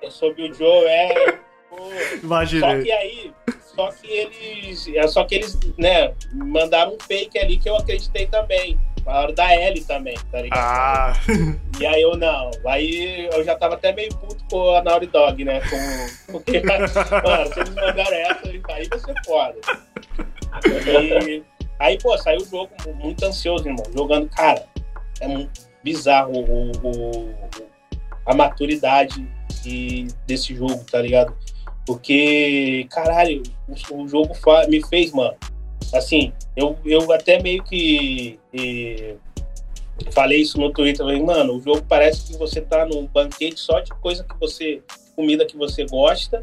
É 0.02 0.11
sobre 0.11 0.49
o 0.49 0.54
Joel, 0.54 0.87
é. 0.88 1.38
Pô, 1.76 1.90
Só 2.61 2.83
que 2.83 2.92
aí, 2.92 3.33
só 3.61 3.90
que 3.92 4.06
eles, 4.09 4.88
é 4.88 5.06
só 5.06 5.25
que 5.25 5.35
eles, 5.35 5.59
né, 5.76 6.12
mandaram 6.33 6.95
um 6.95 6.99
fake 7.00 7.38
ali 7.38 7.56
que 7.59 7.68
eu 7.68 7.76
acreditei 7.76 8.26
também. 8.26 8.78
Falaram 9.04 9.35
da 9.35 9.54
Ellie 9.54 9.85
também, 9.85 10.16
tá 10.33 10.40
ligado? 10.42 10.59
Ah, 10.59 11.12
E 11.78 11.87
aí 11.87 12.02
eu 12.02 12.16
não. 12.16 12.50
Aí 12.66 13.28
eu 13.33 13.45
já 13.45 13.54
tava 13.54 13.75
até 13.75 13.92
meio 13.92 14.09
puto 14.16 14.42
com 14.50 14.75
a 14.75 14.83
Naughty 14.83 15.06
Dog, 15.06 15.45
né? 15.45 15.61
Com, 15.61 16.33
porque, 16.33 16.61
mano, 16.66 16.88
se 17.54 17.61
eles 17.61 17.75
mandaram 17.75 18.16
essa, 18.16 18.40
aí 18.49 18.59
vai 18.88 18.99
ser 18.99 19.14
foda. 19.25 19.54
E, 20.88 21.42
aí, 21.78 21.99
pô, 21.99 22.16
saiu 22.18 22.40
o 22.40 22.45
jogo 22.47 22.71
muito 22.97 23.25
ansioso, 23.25 23.68
irmão. 23.68 23.85
Jogando, 23.95 24.28
cara, 24.30 24.64
é 25.21 25.28
muito 25.28 25.61
bizarro 25.85 26.33
o, 26.40 26.73
o- 26.83 27.35
a 28.25 28.35
maturidade 28.35 29.25
e- 29.64 30.09
desse 30.26 30.52
jogo, 30.54 30.83
tá 30.90 31.00
ligado? 31.00 31.33
Porque, 31.86 32.86
caralho, 32.90 33.42
o, 33.90 34.02
o 34.02 34.08
jogo 34.08 34.34
me 34.68 34.84
fez, 34.86 35.12
mano. 35.12 35.34
Assim, 35.94 36.32
eu, 36.56 36.76
eu 36.84 37.12
até 37.12 37.40
meio 37.40 37.62
que. 37.62 38.38
eh, 38.52 39.14
falei 40.10 40.40
isso 40.40 40.58
no 40.60 40.72
Twitter, 40.72 41.04
falei, 41.06 41.22
mano, 41.22 41.56
o 41.56 41.60
jogo 41.62 41.82
parece 41.88 42.26
que 42.32 42.36
você 42.38 42.60
tá 42.60 42.84
num 42.84 43.06
banquete 43.06 43.58
só 43.60 43.80
de 43.80 43.90
coisa 43.92 44.24
que 44.24 44.34
você, 44.38 44.82
comida 45.14 45.46
que 45.46 45.56
você 45.56 45.84
gosta, 45.86 46.42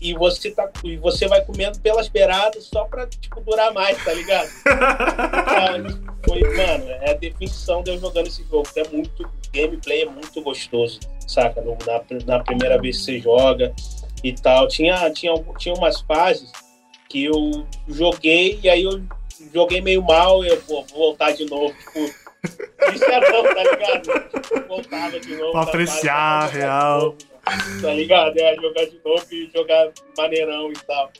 e 0.00 0.14
você 0.14 0.50
tá 0.50 0.70
e 0.84 0.96
você 0.96 1.26
vai 1.28 1.42
comendo 1.44 1.78
pelas 1.80 2.08
beiradas 2.08 2.64
só 2.64 2.84
pra 2.84 3.06
tipo 3.06 3.40
durar 3.42 3.72
mais, 3.72 4.02
tá 4.04 4.12
ligado? 4.14 4.48
Foi, 6.26 6.40
mano, 6.56 6.90
é 7.02 7.10
a 7.10 7.14
definição 7.14 7.82
de 7.82 7.90
eu 7.92 7.98
jogando 8.00 8.26
esse 8.26 8.42
jogo, 8.50 8.66
é 8.76 8.88
muito 8.88 9.22
o 9.22 9.28
gameplay 9.54 10.02
é 10.02 10.06
muito 10.06 10.42
gostoso, 10.42 10.98
saca? 11.26 11.60
No- 11.62 11.78
na, 11.86 12.02
na 12.38 12.42
primeira 12.44 12.78
vez 12.80 12.98
que 12.98 13.04
você 13.04 13.18
joga 13.20 13.72
e 14.28 14.34
tal. 14.34 14.68
Tinha 14.68 15.10
tinha 15.10 15.34
tinha 15.58 15.74
umas 15.74 16.00
fases 16.02 16.50
que 17.08 17.24
eu 17.24 17.66
joguei 17.88 18.58
e 18.62 18.68
aí 18.68 18.82
eu 18.82 19.02
joguei 19.52 19.80
meio 19.80 20.02
mal, 20.02 20.44
eu 20.44 20.60
vou 20.62 20.84
voltar 20.86 21.32
de 21.32 21.44
novo, 21.46 21.74
tipo 21.74 22.26
isso 22.94 23.04
é 23.04 23.30
bom, 23.30 23.42
tá 23.42 23.62
ligado? 23.62 24.28
Tipo, 24.30 24.68
voltava 24.68 25.20
de 25.20 25.36
novo. 25.36 25.52
Pra 25.52 25.62
apreciar, 25.62 26.42
fase, 26.48 26.58
real. 26.58 27.00
novo, 27.00 27.16
Tá 27.82 27.92
ligado? 27.94 28.38
É, 28.38 28.54
jogar 28.56 28.84
de 28.86 29.00
novo 29.04 29.24
e 29.32 29.50
jogar 29.54 29.90
maneirão 30.16 30.70
e 30.70 30.74
tal. 30.86 31.10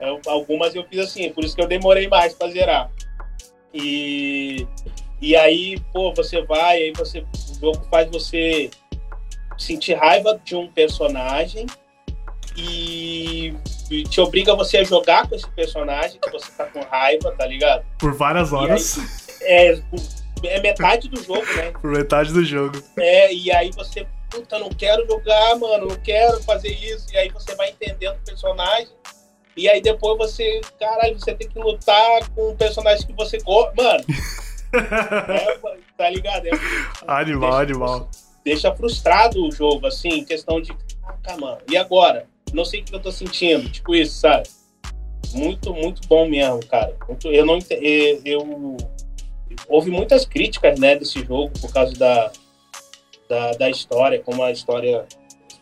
Eu- 0.00 0.20
algumas 0.26 0.74
eu 0.74 0.84
fiz 0.84 1.00
assim, 1.00 1.30
por 1.30 1.44
isso 1.44 1.54
que 1.56 1.62
eu 1.62 1.66
demorei 1.66 2.08
mais 2.08 2.34
pra 2.34 2.48
zerar. 2.48 2.90
E, 3.72 4.66
e 5.20 5.34
aí, 5.36 5.78
pô, 5.92 6.12
você 6.14 6.42
vai, 6.42 6.76
aí 6.82 6.92
você, 6.92 7.20
o 7.20 7.60
jogo 7.60 7.86
faz 7.90 8.08
você 8.10 8.70
sentir 9.58 9.94
raiva 9.94 10.38
de 10.44 10.54
um 10.54 10.66
personagem 10.68 11.66
e, 12.56 13.54
te 14.08 14.20
obriga 14.20 14.54
você 14.54 14.78
a 14.78 14.84
jogar 14.84 15.28
com 15.28 15.34
esse 15.34 15.48
personagem 15.50 16.18
que 16.20 16.30
você 16.30 16.50
tá 16.52 16.64
com 16.66 16.80
raiva, 16.80 17.32
tá 17.32 17.46
ligado? 17.46 17.84
por 17.98 18.14
várias 18.14 18.52
horas. 18.52 18.98
É, 19.42 19.80
é 20.44 20.60
metade 20.60 21.08
do 21.08 21.22
jogo, 21.22 21.44
né? 21.54 21.72
Por 21.80 21.90
metade 21.90 22.32
do 22.32 22.44
jogo. 22.44 22.82
É, 22.98 23.32
e 23.32 23.52
aí 23.52 23.70
você, 23.72 24.06
puta, 24.30 24.58
não 24.58 24.70
quero 24.70 25.06
jogar, 25.06 25.56
mano, 25.56 25.86
não 25.86 25.96
quero 25.96 26.42
fazer 26.42 26.70
isso. 26.70 27.06
E 27.12 27.16
aí 27.16 27.28
você 27.30 27.54
vai 27.54 27.70
entendendo 27.70 28.16
o 28.16 28.24
personagem. 28.24 28.88
E 29.56 29.68
aí 29.68 29.80
depois 29.80 30.18
você, 30.18 30.60
caralho, 30.78 31.18
você 31.18 31.34
tem 31.34 31.48
que 31.48 31.58
lutar 31.58 32.28
com 32.30 32.50
um 32.50 32.56
personagem 32.56 33.06
que 33.06 33.12
você 33.14 33.38
gosta. 33.38 33.72
Mano, 33.74 34.04
é, 35.30 35.58
tá 35.96 36.10
ligado? 36.10 36.46
É, 36.46 36.50
Animal, 37.06 37.50
deixa, 37.50 37.62
animal. 37.62 38.10
Deixa 38.44 38.74
frustrado 38.74 39.42
o 39.46 39.50
jogo, 39.50 39.86
assim, 39.86 40.24
questão 40.24 40.60
de, 40.60 40.74
caraca, 41.00 41.36
mano, 41.38 41.58
e 41.70 41.76
agora? 41.76 42.26
Não 42.56 42.64
sei 42.64 42.80
o 42.80 42.84
que 42.84 42.94
eu 42.94 43.00
tô 43.00 43.12
sentindo, 43.12 43.68
tipo 43.70 43.94
isso, 43.94 44.18
sabe? 44.20 44.48
Muito, 45.34 45.74
muito 45.74 46.00
bom 46.08 46.26
mesmo, 46.26 46.64
cara. 46.66 46.96
Muito, 47.06 47.30
eu 47.30 47.44
não 47.44 47.58
eu, 47.70 48.22
eu 48.24 48.76
houve 49.68 49.90
muitas 49.90 50.24
críticas, 50.24 50.80
né, 50.80 50.96
desse 50.96 51.22
jogo 51.22 51.52
por 51.60 51.70
causa 51.70 51.92
da, 51.94 52.32
da, 53.28 53.50
da 53.52 53.68
história, 53.70 54.22
como 54.22 54.42
a 54.42 54.50
história 54.50 55.06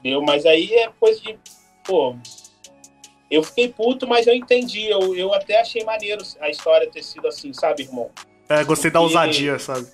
deu, 0.05 0.23
mas 0.23 0.47
aí 0.47 0.73
é 0.73 0.89
coisa 1.01 1.21
de, 1.21 1.37
pô, 1.85 2.15
eu 3.29 3.43
fiquei 3.43 3.69
puto, 3.69 4.07
mas 4.07 4.29
eu 4.29 4.35
entendi, 4.35 4.85
eu, 4.87 5.17
eu 5.17 5.35
até 5.35 5.61
achei 5.61 5.83
maneiro 5.83 6.23
a 6.41 6.49
história 6.49 6.89
ter 6.89 7.03
sido 7.03 7.27
assim, 7.27 7.53
sabe, 7.53 7.83
irmão? 7.83 8.09
É, 8.49 8.63
gostei 8.63 8.91
da 8.91 9.01
Porque- 9.01 9.17
ousadia, 9.17 9.59
sabe? 9.59 9.89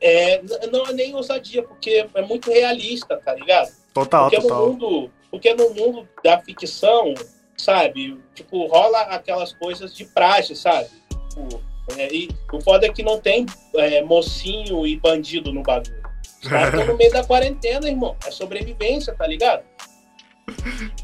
É, 0.00 0.40
não 0.70 0.86
é 0.86 0.92
nem 0.92 1.12
ousadia, 1.14 1.62
porque 1.64 2.06
é 2.14 2.22
muito 2.22 2.50
realista, 2.52 3.16
tá 3.16 3.34
ligado? 3.34 3.72
Total, 3.94 4.24
Porque 4.30 4.36
no 4.36 4.42
total. 4.42 4.66
mundo, 4.68 5.10
porque 5.36 5.52
no 5.52 5.68
mundo 5.74 6.08
da 6.24 6.40
ficção, 6.40 7.14
sabe, 7.58 8.18
tipo, 8.34 8.66
rola 8.68 9.02
aquelas 9.02 9.52
coisas 9.52 9.94
de 9.94 10.06
praxe, 10.06 10.56
sabe? 10.56 10.88
Tipo, 11.28 11.60
é, 11.98 12.08
e 12.10 12.30
o 12.50 12.60
foda 12.62 12.86
é 12.86 12.88
que 12.90 13.02
não 13.02 13.20
tem 13.20 13.44
é, 13.74 14.02
mocinho 14.02 14.86
e 14.86 14.98
bandido 14.98 15.52
no 15.52 15.62
bagulho. 15.62 16.02
Os 16.42 16.48
caras 16.48 16.72
estão 16.72 16.86
no 16.86 16.96
meio 16.98 17.12
da 17.12 17.22
quarentena, 17.22 17.86
irmão. 17.86 18.16
É 18.26 18.30
sobrevivência, 18.30 19.14
tá 19.14 19.26
ligado? 19.26 19.62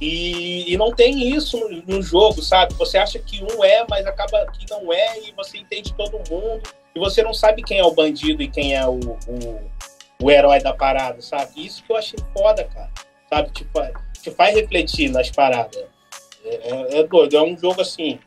E, 0.01 0.73
e 0.73 0.77
não 0.79 0.95
tem 0.95 1.29
isso 1.29 1.59
no, 1.59 1.83
no 1.83 2.03
jogo, 2.03 2.41
sabe? 2.41 2.73
Você 2.75 2.97
acha 2.97 3.19
que 3.19 3.45
um 3.45 3.63
é, 3.63 3.85
mas 3.89 4.07
acaba 4.07 4.47
que 4.47 4.65
não 4.71 4.91
é, 4.91 5.21
e 5.21 5.33
você 5.33 5.59
entende 5.59 5.93
todo 5.93 6.23
mundo. 6.31 6.63
E 6.95 6.99
você 6.99 7.23
não 7.23 7.35
sabe 7.35 7.63
quem 7.63 7.79
é 7.79 7.85
o 7.85 7.93
bandido 7.93 8.43
e 8.43 8.49
quem 8.49 8.75
é 8.75 8.87
o, 8.87 8.99
o, 8.99 9.71
o 10.23 10.31
herói 10.31 10.61
da 10.61 10.73
parada, 10.73 11.21
sabe? 11.21 11.67
Isso 11.67 11.85
que 11.85 11.93
eu 11.93 11.97
achei 11.99 12.19
foda, 12.33 12.65
cara. 12.65 12.91
Sabe? 13.29 13.51
Fa- 13.73 14.12
te 14.23 14.31
faz 14.31 14.55
refletir 14.55 15.11
nas 15.11 15.31
paradas. 15.31 15.85
É, 16.45 16.55
é- 16.55 16.99
é 17.01 17.03
doido. 17.05 17.37
É 17.37 17.43
um 17.43 17.57
jogo 17.57 17.81
assim. 17.81 18.19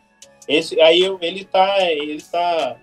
Esse, 0.47 0.79
aí 0.81 1.01
eu- 1.01 1.17
ele 1.21 1.43
tá. 1.45 1.81
Ele 1.91 2.21
tá. 2.21 2.75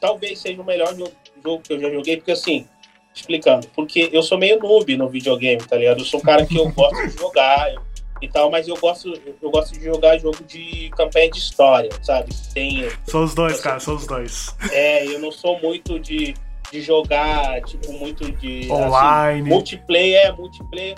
Talvez 0.00 0.38
seja 0.40 0.60
o 0.60 0.64
melhor 0.64 0.94
jogo, 0.94 1.12
jogo 1.42 1.62
que 1.62 1.72
eu 1.72 1.80
já 1.80 1.90
joguei, 1.90 2.16
porque 2.16 2.32
assim, 2.32 2.66
explicando, 3.14 3.66
porque 3.74 4.10
eu 4.12 4.22
sou 4.22 4.36
meio 4.36 4.58
noob 4.58 4.96
no 4.96 5.08
videogame, 5.08 5.62
tá 5.62 5.76
ligado? 5.76 6.00
Eu 6.00 6.04
sou 6.04 6.20
um 6.20 6.22
cara 6.22 6.44
que 6.44 6.56
eu 6.56 6.68
gosto 6.72 7.08
de 7.08 7.16
jogar 7.18 7.72
eu- 7.72 7.80
e 8.20 8.28
tal, 8.28 8.50
mas 8.50 8.66
eu 8.68 8.76
gosto, 8.76 9.12
eu 9.40 9.50
gosto 9.50 9.72
de 9.72 9.84
jogar 9.84 10.18
jogo 10.18 10.42
de 10.44 10.90
campanha 10.96 11.30
de 11.30 11.38
história, 11.38 11.90
sabe? 12.02 12.34
Tem, 12.52 12.88
São 13.06 13.24
os 13.24 13.34
dois, 13.34 13.60
cara, 13.60 13.78
são 13.80 13.94
os 13.96 14.06
dois. 14.06 14.54
é, 14.72 15.06
eu 15.06 15.18
não 15.20 15.30
sou 15.32 15.58
muito 15.60 15.98
de, 15.98 16.34
de 16.70 16.80
jogar, 16.82 17.62
tipo, 17.62 17.92
muito 17.92 18.30
de. 18.32 18.70
Online. 18.70 19.40
Assim, 19.40 19.48
multiplayer, 19.48 20.26
é, 20.26 20.32
multiplayer. 20.32 20.94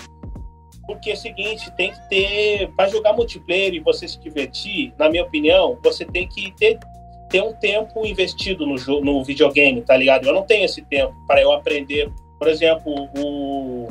Porque 0.86 1.10
é 1.10 1.14
o 1.14 1.16
seguinte, 1.16 1.70
tem 1.72 1.92
que 1.92 2.08
ter. 2.08 2.68
Para 2.76 2.88
jogar 2.88 3.12
multiplayer 3.12 3.74
e 3.74 3.80
você 3.80 4.06
se 4.06 4.18
divertir, 4.20 4.92
na 4.98 5.08
minha 5.10 5.24
opinião, 5.24 5.78
você 5.82 6.04
tem 6.04 6.28
que 6.28 6.52
ter, 6.52 6.78
ter 7.28 7.42
um 7.42 7.52
tempo 7.54 8.06
investido 8.06 8.64
no, 8.66 8.76
no 9.00 9.24
videogame, 9.24 9.82
tá 9.82 9.96
ligado? 9.96 10.26
Eu 10.26 10.32
não 10.32 10.42
tenho 10.42 10.64
esse 10.64 10.82
tempo 10.82 11.14
para 11.26 11.40
eu 11.42 11.50
aprender. 11.52 12.10
Por 12.38 12.48
exemplo, 12.48 12.92
o, 13.18 13.88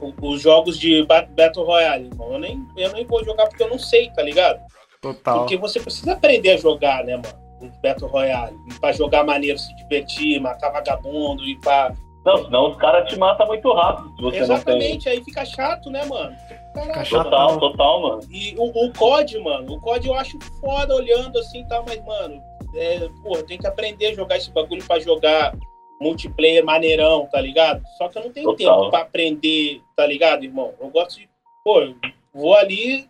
o- 0.00 0.14
os 0.22 0.40
jogos 0.40 0.78
de 0.78 1.04
Ba- 1.04 1.26
Battle 1.30 1.64
Royale, 1.64 2.06
irmão. 2.06 2.32
Eu 2.32 2.38
nem, 2.38 2.66
eu 2.76 2.92
nem 2.92 3.04
vou 3.04 3.24
jogar 3.24 3.46
porque 3.46 3.62
eu 3.62 3.68
não 3.70 3.78
sei, 3.78 4.10
tá 4.10 4.22
ligado? 4.22 4.60
Total. 5.02 5.40
Porque 5.40 5.56
você 5.56 5.78
precisa 5.80 6.12
aprender 6.12 6.50
a 6.52 6.56
jogar, 6.56 7.04
né, 7.04 7.16
mano? 7.16 7.46
Um 7.60 7.70
Battle 7.82 8.08
Royale. 8.10 8.56
Pra 8.80 8.92
jogar 8.92 9.24
maneiro, 9.24 9.58
se 9.58 9.74
divertir, 9.76 10.40
matar 10.40 10.70
vagabundo 10.70 11.44
e 11.44 11.58
pra, 11.60 11.94
Não, 12.26 12.44
senão 12.44 12.70
os 12.72 12.76
caras 12.76 13.08
te 13.08 13.16
matam 13.16 13.46
muito 13.46 13.72
rápido 13.72 14.12
se 14.16 14.22
você 14.22 14.38
Exatamente, 14.38 15.08
aí 15.08 15.22
fica 15.22 15.44
chato, 15.44 15.88
né, 15.88 16.04
mano? 16.06 16.36
Caralho. 16.74 16.74
Fica 16.74 16.98
não 16.98 17.04
chato. 17.04 17.22
tem. 17.22 17.30
Total, 17.30 17.60
total, 17.60 18.02
mano. 18.02 18.20
E 18.28 18.54
o, 18.58 18.64
o 18.64 18.92
COD, 18.92 19.38
mano, 19.38 19.74
o 19.74 19.80
COD 19.80 20.08
eu 20.08 20.14
acho 20.14 20.36
foda 20.60 20.92
olhando 20.96 21.38
assim 21.38 21.60
e 21.60 21.68
tal, 21.68 21.84
mas, 21.86 22.04
mano, 22.04 22.42
é, 22.74 23.08
porra, 23.22 23.44
tem 23.44 23.56
que 23.56 23.66
aprender 23.68 24.06
a 24.08 24.14
jogar 24.14 24.38
esse 24.38 24.50
bagulho 24.50 24.84
pra 24.84 24.98
jogar 24.98 25.56
multiplayer 26.00 26.64
maneirão, 26.64 27.28
tá 27.30 27.40
ligado? 27.40 27.80
Só 27.96 28.08
que 28.08 28.18
eu 28.18 28.24
não 28.24 28.32
tenho 28.32 28.50
Total. 28.56 28.80
tempo 28.80 28.90
pra 28.90 29.02
aprender, 29.02 29.80
tá 29.94 30.04
ligado, 30.04 30.44
irmão? 30.44 30.74
Eu 30.80 30.88
gosto 30.88 31.20
de, 31.20 31.28
pô, 31.64 31.94
vou 32.34 32.56
ali, 32.56 33.08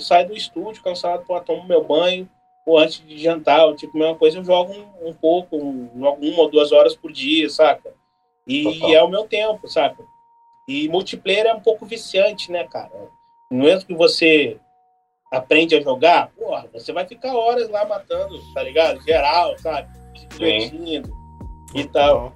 saio 0.00 0.26
do 0.26 0.34
estúdio 0.34 0.82
cansado, 0.82 1.24
pô, 1.24 1.40
tomo 1.40 1.64
meu 1.68 1.84
banho, 1.84 2.28
pô, 2.66 2.78
antes 2.78 3.00
de 3.06 3.16
jantar, 3.16 3.60
eu, 3.60 3.76
tipo, 3.76 3.96
mesma 3.96 4.16
coisa, 4.16 4.38
eu 4.38 4.44
jogo 4.44 4.72
um, 4.72 5.10
um 5.10 5.14
pouco, 5.14 5.56
um, 5.56 5.88
jogo 5.96 6.26
uma 6.26 6.42
ou 6.42 6.50
duas 6.50 6.72
horas 6.72 6.96
por 6.96 7.12
dia, 7.12 7.48
saca? 7.48 7.89
E 8.50 8.94
é 8.94 9.02
o 9.02 9.08
meu 9.08 9.24
tempo, 9.24 9.68
saca? 9.68 10.04
E 10.66 10.88
multiplayer 10.88 11.46
é 11.46 11.54
um 11.54 11.60
pouco 11.60 11.86
viciante, 11.86 12.50
né, 12.50 12.64
cara? 12.64 12.90
Mesmo 13.50 13.86
que 13.86 13.94
você 13.94 14.56
aprende 15.30 15.76
a 15.76 15.80
jogar, 15.80 16.30
porra, 16.36 16.68
você 16.72 16.92
vai 16.92 17.06
ficar 17.06 17.34
horas 17.34 17.68
lá 17.68 17.84
matando, 17.84 18.40
tá 18.52 18.62
ligado? 18.62 19.00
Geral, 19.02 19.56
sabe? 19.58 19.88
Se 20.18 20.26
divertindo 20.26 21.12
e 21.74 21.84
tal. 21.84 22.32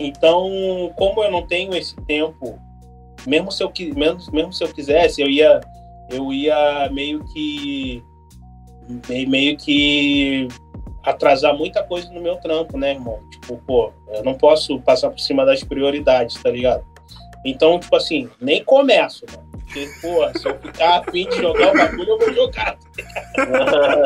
Então, 0.00 0.92
como 0.96 1.22
eu 1.22 1.30
não 1.30 1.46
tenho 1.46 1.74
esse 1.74 1.94
tempo, 2.06 2.58
mesmo 3.26 3.52
se 3.52 3.62
eu, 3.62 3.72
mesmo, 3.94 4.32
mesmo 4.32 4.52
se 4.52 4.64
eu 4.64 4.72
quisesse, 4.72 5.20
eu 5.20 5.28
ia, 5.28 5.60
eu 6.10 6.32
ia 6.32 6.88
meio 6.90 7.22
que 7.32 8.02
meio 9.28 9.56
que 9.56 10.48
atrasar 11.02 11.56
muita 11.56 11.82
coisa 11.82 12.10
no 12.12 12.20
meu 12.20 12.36
trampo, 12.36 12.76
né, 12.78 12.92
irmão? 12.92 13.18
Tipo, 13.30 13.56
pô, 13.66 13.92
eu 14.14 14.22
não 14.24 14.34
posso 14.34 14.78
passar 14.80 15.10
por 15.10 15.18
cima 15.20 15.44
das 15.44 15.62
prioridades, 15.64 16.40
tá 16.42 16.50
ligado? 16.50 16.84
Então, 17.44 17.78
tipo 17.80 17.94
assim, 17.96 18.28
nem 18.40 18.62
começo, 18.62 19.24
mano. 19.30 19.50
Porque, 19.52 19.88
pô, 20.02 20.38
se 20.38 20.46
eu 20.46 20.58
ficar 20.60 20.98
afim 21.00 21.26
de 21.28 21.36
jogar 21.38 21.72
o 21.72 21.76
bagulho, 21.76 22.10
eu 22.10 22.18
vou 22.18 22.32
jogar. 22.34 22.76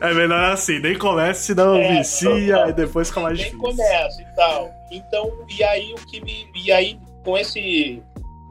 É 0.00 0.14
melhor 0.14 0.52
assim, 0.52 0.78
nem 0.78 0.96
comece, 0.96 1.46
senão 1.46 1.76
É, 1.76 1.98
vicia 1.98 2.30
total. 2.54 2.70
e 2.70 2.72
depois 2.72 3.08
fica 3.08 3.20
mais 3.20 3.38
nem 3.38 3.50
difícil. 3.50 3.68
começa 3.68 4.22
e 4.22 4.34
tal. 4.36 4.70
Então, 4.90 5.30
e 5.58 5.62
aí 5.64 5.92
o 5.92 6.06
que 6.06 6.20
me. 6.20 6.46
E 6.54 6.70
aí, 6.72 6.98
com 7.24 7.36
esse. 7.36 8.02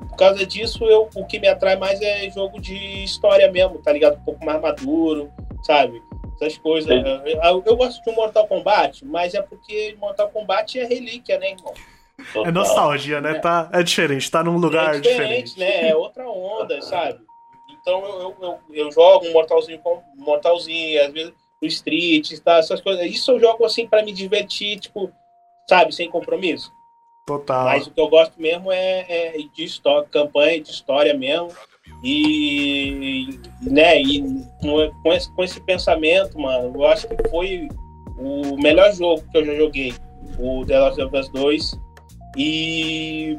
Por 0.09 0.17
causa 0.17 0.45
disso, 0.45 0.83
eu, 0.85 1.09
o 1.15 1.25
que 1.25 1.39
me 1.39 1.47
atrai 1.47 1.77
mais 1.77 2.01
é 2.01 2.29
jogo 2.29 2.59
de 2.59 2.75
história 3.03 3.49
mesmo, 3.51 3.79
tá 3.79 3.91
ligado? 3.93 4.17
Um 4.17 4.23
pouco 4.23 4.45
mais 4.45 4.61
maduro, 4.61 5.29
sabe? 5.63 6.01
Essas 6.39 6.57
coisas. 6.57 6.89
Sim. 6.89 7.03
Eu, 7.43 7.63
eu- 7.65 7.75
gosto 7.75 8.01
de 8.01 8.09
um 8.09 8.15
Mortal 8.15 8.47
Kombat, 8.47 9.05
mas 9.05 9.33
é 9.33 9.41
porque 9.41 9.95
Mortal 9.99 10.29
Kombat 10.29 10.79
é 10.79 10.85
relíquia, 10.85 11.37
né, 11.37 11.51
irmão? 11.51 11.73
É 12.17 12.33
Total. 12.33 12.51
nostalgia, 12.51 13.21
né? 13.21 13.35
Tá, 13.35 13.69
é 13.73 13.83
diferente, 13.83 14.29
tá 14.29 14.43
num 14.43 14.57
lugar 14.57 14.95
é 14.95 14.99
diferente. 14.99 15.53
diferente, 15.53 15.59
né? 15.59 15.89
É 15.89 15.95
outra 15.95 16.29
onda, 16.29 16.81
sabe? 16.81 17.19
Então 17.69 18.03
eu, 18.05 18.35
eu, 18.41 18.59
eu, 18.71 18.91
jogo 18.91 19.25
um 19.27 19.31
Mortalzinho 19.31 19.79
com 19.79 20.01
Mortalzinho, 20.15 21.05
às 21.05 21.13
vezes 21.13 21.33
o 21.61 21.65
Street, 21.65 22.39
tá? 22.39 22.57
essas 22.57 22.81
coisas. 22.81 23.05
Isso 23.05 23.31
eu 23.31 23.39
jogo 23.39 23.65
assim 23.65 23.87
pra 23.87 24.03
me 24.03 24.11
divertir, 24.11 24.79
tipo, 24.79 25.11
sabe, 25.67 25.93
sem 25.93 26.09
compromisso. 26.09 26.71
Total. 27.25 27.65
Mas 27.65 27.87
o 27.87 27.91
que 27.91 27.99
eu 27.99 28.07
gosto 28.07 28.41
mesmo 28.41 28.71
é, 28.71 29.05
é 29.07 29.37
de 29.53 29.63
história, 29.63 30.07
campanha 30.09 30.59
de 30.61 30.71
história 30.71 31.13
mesmo. 31.13 31.49
E, 32.03 33.39
né, 33.61 34.01
e 34.01 34.23
com, 34.61 35.13
esse, 35.13 35.31
com 35.33 35.43
esse 35.43 35.59
pensamento, 35.61 36.39
mano, 36.39 36.71
eu 36.73 36.85
acho 36.87 37.07
que 37.07 37.29
foi 37.29 37.67
o 38.17 38.57
melhor 38.57 38.93
jogo 38.93 39.23
que 39.31 39.37
eu 39.37 39.45
já 39.45 39.55
joguei. 39.55 39.93
O 40.37 40.65
The 40.65 40.79
Last 40.79 41.01
of 41.01 41.17
Us 41.17 41.29
2 41.29 41.79
e, 42.37 43.37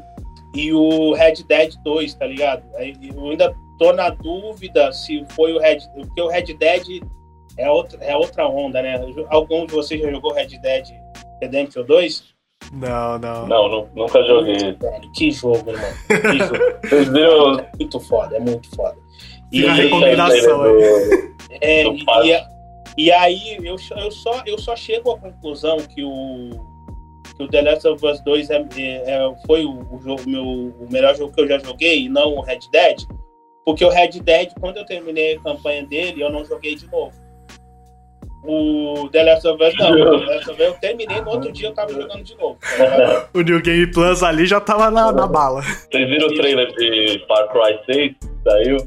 e 0.55 0.73
o 0.73 1.13
Red 1.13 1.43
Dead 1.47 1.75
2, 1.83 2.13
tá 2.15 2.27
ligado? 2.27 2.63
Eu 2.77 3.29
ainda 3.29 3.55
tô 3.79 3.93
na 3.93 4.09
dúvida 4.09 4.91
se 4.91 5.25
foi 5.29 5.53
o 5.53 5.59
Red 5.59 5.79
porque 5.95 6.21
o 6.21 6.27
Red 6.27 6.53
Dead 6.53 7.01
é 7.57 7.69
outra, 7.69 8.03
é 8.03 8.15
outra 8.15 8.47
onda, 8.47 8.81
né? 8.81 8.99
Algum 9.29 9.65
de 9.65 9.73
vocês 9.73 10.01
já 10.01 10.11
jogou 10.11 10.33
Red 10.33 10.59
Dead 10.59 10.87
Redemption 11.41 11.83
2? 11.83 12.30
Não, 12.71 13.17
não. 13.19 13.47
Não, 13.47 13.69
nu- 13.69 13.87
nunca 13.95 14.23
joguei. 14.23 14.55
Velho, 14.73 15.11
que 15.13 15.31
jogo, 15.31 15.69
irmão. 15.69 15.91
Que 16.07 16.37
jogo. 16.39 16.79
Vocês 16.87 17.09
viram 17.09 17.65
muito 17.77 17.99
foda, 17.99 18.37
é 18.37 18.39
muito 18.39 18.69
foda. 18.75 18.97
E, 19.51 19.65
a 19.65 19.73
recomendação 19.73 20.61
aí. 20.63 20.71
do- 20.73 21.31
é, 21.61 21.83
do 21.83 21.93
e, 21.95 22.31
e, 22.97 23.05
e 23.07 23.11
aí 23.11 23.57
eu, 23.63 23.77
só- 23.77 23.95
eu, 23.95 24.11
só, 24.11 24.41
eu 24.45 24.57
só 24.57 24.75
chego 24.75 25.11
à 25.11 25.17
conclusão 25.19 25.77
que 25.77 26.01
o, 26.03 26.49
que 27.35 27.43
o 27.43 27.47
The 27.49 27.61
Last 27.61 27.87
of 27.87 28.05
Us 28.05 28.21
2 28.23 28.49
é, 28.49 28.55
é- 28.77 29.11
é- 29.11 29.35
foi 29.45 29.65
o, 29.65 29.71
o 29.93 29.99
jogo, 30.01 30.21
meu, 30.29 30.43
o 30.45 30.87
melhor 30.89 31.15
jogo 31.15 31.33
que 31.33 31.41
eu 31.41 31.47
já 31.47 31.57
joguei, 31.59 32.03
e 32.05 32.09
não 32.09 32.35
o 32.35 32.41
Red 32.41 32.59
Dead, 32.71 33.01
porque 33.65 33.83
o 33.83 33.89
Red 33.89 34.11
Dead, 34.21 34.49
quando 34.61 34.77
eu 34.77 34.85
terminei 34.85 35.35
a 35.35 35.39
campanha 35.41 35.85
dele, 35.85 36.21
eu 36.23 36.29
não 36.31 36.45
joguei 36.45 36.75
de 36.75 36.89
novo. 36.89 37.11
O 38.43 39.07
The 39.11 39.23
Last 39.23 39.47
of 39.47 39.63
Us 39.63 39.73
não. 39.77 39.91
O 40.15 40.19
The 40.19 40.25
Last 40.25 40.49
of 40.51 40.61
Us 40.61 40.67
eu 40.67 40.73
terminei, 40.75 41.21
no 41.21 41.29
outro 41.29 41.51
dia 41.51 41.67
eu 41.69 41.73
tava 41.73 41.93
jogando 41.93 42.23
de 42.23 42.35
novo. 42.37 42.57
tá? 42.59 43.29
O 43.33 43.41
New 43.41 43.61
Game 43.61 43.87
Plus 43.91 44.23
ali 44.23 44.45
já 44.45 44.59
tava 44.59 44.89
na, 44.89 45.11
na 45.11 45.27
bala. 45.27 45.61
Vocês 45.61 46.09
viram 46.09 46.27
o 46.27 46.35
trailer 46.35 46.71
de 46.73 47.23
Far 47.27 47.47
Cry 47.49 47.79
6? 47.85 48.15
Saiu? 48.43 48.77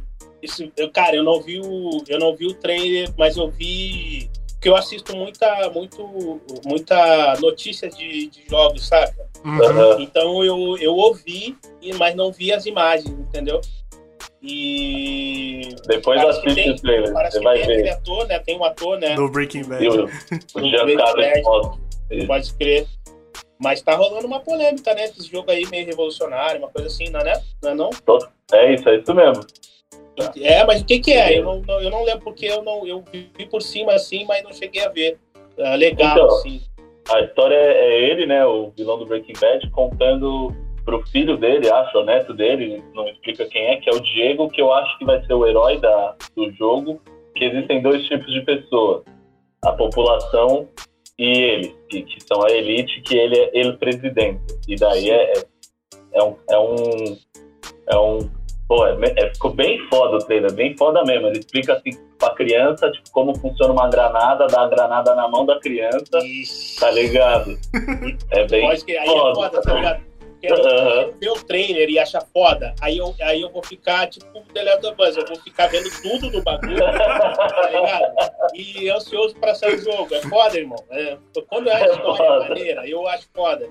Isso, 0.43 0.71
eu, 0.77 0.91
cara, 0.91 1.17
eu 1.17 1.23
não 1.23 1.41
vi 1.41 1.59
o, 1.61 2.03
eu 2.09 2.19
não 2.19 2.35
vi 2.37 2.47
o 2.47 2.55
trailer, 2.55 3.09
mas 3.17 3.37
eu 3.37 3.49
vi 3.51 4.29
porque 4.65 4.71
eu 4.71 4.77
assisto 4.77 5.15
muita, 5.15 5.71
muito, 5.75 6.41
muita 6.65 7.35
notícia 7.39 7.87
de, 7.91 8.29
de 8.29 8.45
jogos, 8.49 8.87
saca? 8.89 9.27
Uhum. 9.45 10.01
Então 10.01 10.43
eu, 10.43 10.79
eu 10.81 10.95
ouvi, 10.95 11.55
e- 11.83 11.93
mas 11.95 12.15
não 12.15 12.33
vi 12.33 12.51
as 12.51 12.65
imagens, 12.65 13.11
entendeu? 13.11 13.61
E 14.47 15.61
Depois 15.87 16.21
Parece 16.21 16.41
que 16.43 16.49
assiste 16.49 16.65
tem- 16.65 16.73
o 16.73 16.77
trailer, 16.77 17.13
parece 17.13 17.33
você 17.33 17.39
que 17.39 17.45
vai 17.45 17.55
tem 17.55 17.63
aquele 17.65 17.83
ver. 17.85 17.91
ator, 17.91 18.27
né? 18.27 18.39
Tem 18.41 18.59
um 18.59 18.65
ator, 18.65 18.99
né? 18.99 19.15
Do 19.15 19.29
Breaking 19.31 19.65
Bad. 19.65 19.89
o, 19.89 20.05
o 20.55 20.69
Giancarlo 20.69 21.17
Bad. 21.23 22.27
Pode 22.27 22.55
crer. 22.55 22.87
Mas 23.59 23.81
tá 23.81 23.95
rolando 23.95 24.27
uma 24.27 24.41
polêmica, 24.41 24.93
né? 24.95 25.05
Esse 25.05 25.31
jogo 25.31 25.51
aí 25.51 25.65
meio 25.71 25.87
revolucionário, 25.87 26.59
uma 26.59 26.69
coisa 26.69 26.89
assim, 26.89 27.09
não 27.09 27.21
é, 27.21 27.25
né? 27.25 27.43
Não 27.63 27.71
é 27.71 27.75
não? 27.75 27.91
É 28.53 28.75
isso, 28.75 28.89
é 28.89 28.97
isso 28.99 29.15
mesmo. 29.15 29.45
É, 30.41 30.65
mas 30.65 30.83
o 30.83 30.85
que 30.85 31.01
que 31.01 31.13
é? 31.13 31.39
Eu 31.39 31.45
não, 31.45 31.61
não- 31.63 31.81
eu 31.81 31.91
não 31.91 32.05
lembro 32.05 32.23
porque 32.25 32.47
eu 32.47 32.63
não 32.63 32.87
eu 32.87 33.03
vi 33.13 33.47
por 33.51 33.63
cima 33.63 33.95
assim, 33.95 34.25
mas 34.27 34.43
não 34.45 34.53
cheguei 34.53 34.85
a 34.85 34.89
ver. 34.89 35.19
É, 35.57 35.77
legal, 35.77 36.13
Então. 36.17 36.27
assim. 36.37 36.61
A 37.11 37.21
história 37.21 37.55
é 37.57 38.11
ele, 38.11 38.25
né, 38.27 38.45
o 38.47 38.71
vilão 38.77 38.99
do 38.99 39.05
Breaking 39.07 39.35
Bad, 39.41 39.69
contando 39.71 40.55
pro 40.85 41.03
filho 41.09 41.37
dele, 41.37 41.71
acho, 41.71 41.99
o 41.99 42.05
neto 42.05 42.33
dele, 42.35 42.83
não 42.95 43.09
explica 43.09 43.47
quem 43.47 43.67
é, 43.67 43.77
que 43.77 43.89
é 43.89 43.93
o 43.93 44.01
Diego, 44.01 44.51
que 44.51 44.61
eu 44.61 44.73
acho 44.73 44.99
que 44.99 45.05
vai 45.05 45.25
ser 45.25 45.35
o 45.35 45.47
herói 45.47 45.79
da, 45.79 46.15
do 46.37 46.51
jogo, 46.53 47.01
que 47.35 47.45
existem 47.45 47.83
dois 47.83 48.05
tipos 48.07 48.33
de 48.33 48.41
pessoas. 48.43 49.03
A 49.65 49.73
população 49.73 50.69
e 51.19 51.27
ele, 51.27 51.77
que, 51.89 52.03
que 52.03 52.21
são 52.25 52.45
a 52.45 52.51
elite, 52.51 53.01
que 53.03 53.17
ele 53.17 53.39
é 53.39 53.51
ele 53.55 53.73
presidente. 53.75 54.43
E 54.69 54.77
daí 54.77 55.11
é, 55.11 55.33
é, 55.33 55.45
é 56.15 56.23
um... 56.23 56.37
É 56.51 56.59
um, 56.59 57.19
é 57.87 57.97
um 57.99 58.19
pô, 58.67 58.87
é, 58.87 58.97
é- 59.17 59.33
ficou 59.35 59.53
bem 59.53 59.79
foda 59.89 60.17
o 60.17 60.19
trailer, 60.19 60.53
bem 60.53 60.77
foda 60.77 61.03
mesmo. 61.05 61.27
Ele 61.29 61.39
explica 61.39 61.75
assim 61.75 61.91
pra 62.19 62.31
criança, 62.35 62.91
tipo, 62.91 63.11
como 63.13 63.39
funciona 63.39 63.73
uma 63.73 63.89
granada, 63.89 64.47
dá 64.47 64.63
a 64.63 64.69
granada 64.69 65.15
na 65.15 65.29
mão 65.29 65.45
da 65.45 65.59
criança, 65.61 66.19
Ixi. 66.19 66.81
tá 66.81 66.91
ligado? 66.91 67.59
É 68.31 68.47
bem 68.47 68.67
Pode 68.67 68.85
que 68.85 68.97
aí 68.97 69.09
é 69.09 69.13
foda. 69.13 69.35
foda, 69.35 69.63
tá 69.63 69.75
ligado? 69.75 70.03
Aham. 70.53 71.01
eu 71.03 71.15
ver 71.19 71.31
o 71.31 71.45
trailer 71.45 71.89
e 71.91 71.99
achar 71.99 72.21
foda, 72.33 72.75
aí 72.81 72.99
eu, 72.99 73.15
aí 73.23 73.41
eu 73.41 73.51
vou 73.51 73.63
ficar 73.65 74.09
tipo 74.09 74.27
o 74.39 74.43
The 74.53 74.63
Last 74.63 74.87
of 74.87 75.03
Us, 75.03 75.17
eu 75.17 75.27
vou 75.27 75.37
ficar 75.41 75.67
vendo 75.69 75.89
tudo 76.03 76.31
do 76.31 76.43
bagulho, 76.43 76.77
tá 76.79 77.71
ligado? 77.71 78.15
E 78.55 78.89
ansioso 78.91 79.35
pra 79.37 79.55
sair 79.55 79.77
o 79.77 79.79
jogo. 79.83 80.15
É 80.15 80.21
foda, 80.23 80.59
irmão. 80.59 80.83
É, 80.91 81.17
quando 81.49 81.69
é 81.69 81.75
a 81.75 81.87
história 81.91 82.17
foda. 82.17 82.49
maneira, 82.49 82.87
eu 82.89 83.07
acho 83.09 83.29
foda. 83.35 83.69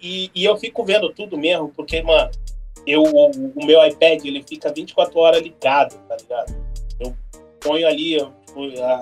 E, 0.00 0.30
e 0.34 0.44
eu 0.44 0.56
fico 0.56 0.84
vendo 0.84 1.10
tudo 1.12 1.36
mesmo, 1.38 1.68
porque, 1.76 2.02
mano, 2.02 2.30
eu, 2.86 3.02
o, 3.02 3.30
o 3.30 3.64
meu 3.64 3.84
iPad 3.86 4.24
ele 4.24 4.42
fica 4.42 4.72
24 4.72 5.18
horas 5.18 5.42
ligado, 5.42 5.96
tá 6.08 6.16
ligado? 6.16 6.54
Eu 7.00 7.14
ponho 7.60 7.86
ali 7.86 8.14
eu, 8.14 8.32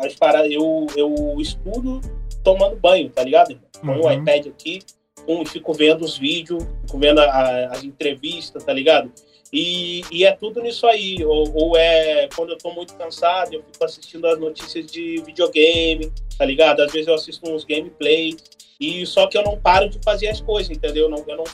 as 0.03 0.14
paradas, 0.14 0.51
eu, 0.51 0.87
eu 0.96 1.14
estudo 1.40 2.01
tomando 2.44 2.77
banho, 2.77 3.09
tá 3.11 3.22
ligado? 3.22 3.51
irmão? 3.53 3.64
Ponho 3.85 4.01
o 4.03 4.07
Uhum. 4.07 4.12
iPad 4.12 4.46
aqui, 4.46 4.81
um, 5.27 5.45
fico 5.45 5.73
vendo 5.73 6.05
os 6.05 6.19
vídeos, 6.19 6.65
fico 6.83 6.99
vendo 6.99 7.21
as 7.21 7.83
entrevistas, 7.85 8.65
tá 8.65 8.73
ligado? 8.73 9.13
E, 9.53 10.03
e 10.11 10.25
é 10.25 10.33
tudo 10.33 10.63
nisso 10.63 10.87
aí. 10.87 11.23
Ou, 11.25 11.53
ou 11.55 11.77
é 11.77 12.29
quando 12.35 12.51
eu 12.51 12.59
tô 12.59 12.73
muito 12.73 12.95
cansado, 12.95 13.55
eu 13.55 13.63
fico 13.63 13.85
assistindo 13.85 14.27
as 14.27 14.39
notícias 14.39 14.87
de 14.87 15.23
videogame, 15.27 16.11
tá 16.39 16.45
ligado? 16.45 16.81
Às 16.81 16.93
vezes 16.93 17.09
eu 17.09 17.15
assisto 17.15 17.51
uns 17.51 17.65
gameplay, 17.65 18.35
e 18.81 19.07
só 19.07 19.27
que 19.27 19.37
eu 19.37 19.43
não 19.43 19.61
paro 19.61 19.89
de 19.89 19.99
fazer 20.03 20.29
as 20.29 20.41
coisas, 20.41 20.75
entendeu? 20.75 21.05
Eu 21.05 21.11
não, 21.11 21.25
eu 21.27 21.37
não, 21.37 21.45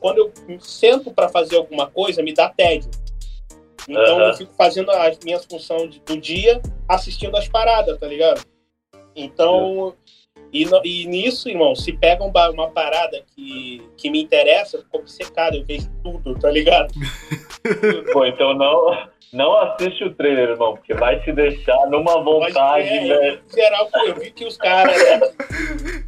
quando 0.00 0.18
eu 0.18 0.32
sento 0.60 1.12
para 1.12 1.28
fazer 1.28 1.56
alguma 1.56 1.88
coisa, 1.88 2.22
me 2.22 2.32
dá 2.32 2.48
tédio. 2.48 2.90
Então 3.88 4.18
Aham. 4.18 4.28
eu 4.28 4.34
fico 4.34 4.52
fazendo 4.54 4.90
as 4.90 5.18
minhas 5.24 5.44
funções 5.44 5.98
do 6.00 6.20
dia 6.20 6.60
assistindo 6.88 7.36
as 7.36 7.48
paradas, 7.48 7.98
tá 7.98 8.06
ligado? 8.06 8.44
Então 9.14 9.94
E, 10.52 10.64
no- 10.64 10.80
e 10.84 11.06
nisso, 11.06 11.48
irmão, 11.48 11.74
se 11.74 11.92
pega 11.92 12.24
um 12.24 12.30
ba- 12.30 12.50
uma 12.50 12.70
parada 12.70 13.22
que, 13.36 13.82
que 13.96 14.08
me 14.10 14.22
interessa, 14.22 14.76
eu 14.78 14.82
fico 14.82 14.98
obcecado, 14.98 15.56
eu 15.56 15.64
vejo 15.64 15.90
tudo, 16.02 16.38
tá 16.38 16.50
ligado? 16.50 16.92
Pô, 18.12 18.24
então 18.24 18.54
não, 18.54 19.08
não 19.32 19.56
assiste 19.58 20.04
o 20.04 20.14
trailer, 20.14 20.50
irmão, 20.50 20.74
porque 20.74 20.94
vai 20.94 21.20
te 21.22 21.32
deixar 21.32 21.76
numa 21.90 22.22
vontade, 22.22 22.88
é, 22.88 23.06
velho. 23.18 23.40
geral, 23.54 23.90
pô, 23.92 23.98
eu 24.06 24.14
vi 24.14 24.30
que 24.30 24.46
os 24.46 24.56
caras. 24.56 24.96
né, 24.96 25.20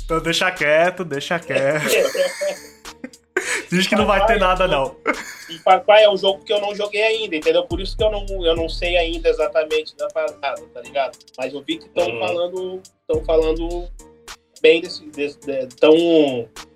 Então 0.04 0.22
deixa 0.22 0.50
quieto, 0.50 1.04
deixa 1.04 1.38
quieto. 1.38 1.84
Diz 3.70 3.86
que 3.86 3.94
não 3.94 4.06
vai 4.06 4.24
ter 4.26 4.38
nada, 4.38 4.66
não. 4.66 4.96
E 5.48 5.58
Cry 5.58 6.02
é 6.02 6.10
um 6.10 6.16
jogo 6.16 6.44
que 6.44 6.52
eu 6.52 6.60
não 6.60 6.74
joguei 6.74 7.02
ainda, 7.02 7.36
entendeu? 7.36 7.64
Por 7.64 7.80
isso 7.80 7.96
que 7.96 8.02
eu 8.02 8.10
não, 8.10 8.26
eu 8.44 8.54
não 8.56 8.68
sei 8.68 8.96
ainda 8.96 9.28
exatamente 9.28 9.96
da 9.96 10.08
parada, 10.08 10.62
tá 10.74 10.80
ligado? 10.80 11.16
Mas 11.38 11.52
eu 11.54 11.62
vi 11.62 11.76
que 11.78 11.86
estão 11.86 12.06
Uhum. 12.08 12.18
falando. 12.18 12.82
Estão 13.08 13.24
falando 13.24 13.88
bem 14.60 14.80
desse. 14.80 15.04
desse 15.06 15.38
tão 15.78 15.94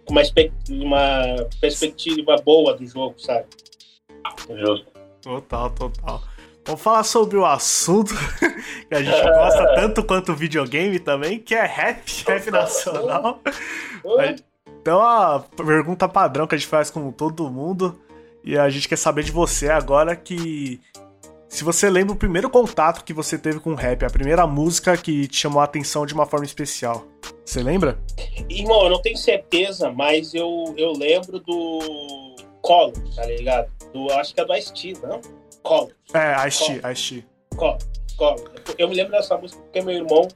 com 0.04 0.12
uma, 0.12 0.22
uma 0.68 1.48
perspectiva 1.60 2.36
boa 2.44 2.74
do 2.74 2.86
jogo, 2.86 3.14
sabe? 3.18 3.46
Justo. 4.48 4.86
Total, 5.22 5.70
total. 5.70 6.22
Vamos 6.66 6.80
falar 6.80 7.04
sobre 7.04 7.36
o 7.36 7.44
assunto 7.44 8.14
que 8.88 8.94
a 8.94 9.02
gente 9.02 9.20
gosta 9.22 9.74
tanto 9.74 10.04
quanto 10.04 10.34
videogame 10.34 10.98
também, 10.98 11.38
que 11.38 11.54
é 11.54 11.64
rap, 11.64 12.02
rap 12.26 12.50
nacional. 12.50 13.40
Então 14.80 15.02
a 15.02 15.40
pergunta 15.40 16.08
padrão 16.08 16.46
que 16.46 16.54
a 16.54 16.58
gente 16.58 16.68
faz 16.68 16.90
com 16.90 17.10
todo 17.10 17.50
mundo 17.50 17.98
e 18.42 18.56
a 18.58 18.68
gente 18.68 18.88
quer 18.88 18.96
saber 18.96 19.24
de 19.24 19.32
você 19.32 19.70
agora 19.70 20.14
que 20.14 20.80
se 21.54 21.62
você 21.62 21.88
lembra 21.88 22.12
o 22.12 22.16
primeiro 22.16 22.50
contato 22.50 23.04
que 23.04 23.12
você 23.12 23.38
teve 23.38 23.60
com 23.60 23.70
o 23.70 23.74
rap, 23.76 24.04
a 24.04 24.10
primeira 24.10 24.44
música 24.44 24.96
que 24.96 25.28
te 25.28 25.36
chamou 25.36 25.60
a 25.60 25.64
atenção 25.64 26.04
de 26.04 26.12
uma 26.12 26.26
forma 26.26 26.44
especial. 26.44 27.06
Você 27.44 27.62
lembra? 27.62 27.96
Irmão, 28.50 28.82
eu 28.82 28.90
não 28.90 29.00
tenho 29.00 29.16
certeza, 29.16 29.88
mas 29.88 30.34
eu, 30.34 30.74
eu 30.76 30.90
lembro 30.90 31.38
do 31.38 32.34
Collor, 32.60 32.92
tá 33.14 33.24
ligado? 33.26 33.70
Do, 33.92 34.10
acho 34.14 34.34
que 34.34 34.40
é 34.40 34.44
do 34.44 34.52
Ice-T, 34.52 34.94
não? 35.00 35.20
Collor. 35.62 35.92
É, 36.12 36.48
Ice-T, 36.48 36.80
Ice-T. 36.92 37.24
Collor, 37.54 37.78
Collor. 38.16 38.50
Eu 38.76 38.88
me 38.88 38.96
lembro 38.96 39.12
dessa 39.12 39.38
música 39.38 39.62
porque 39.62 39.80
meu 39.80 39.94
irmão, 39.94 40.26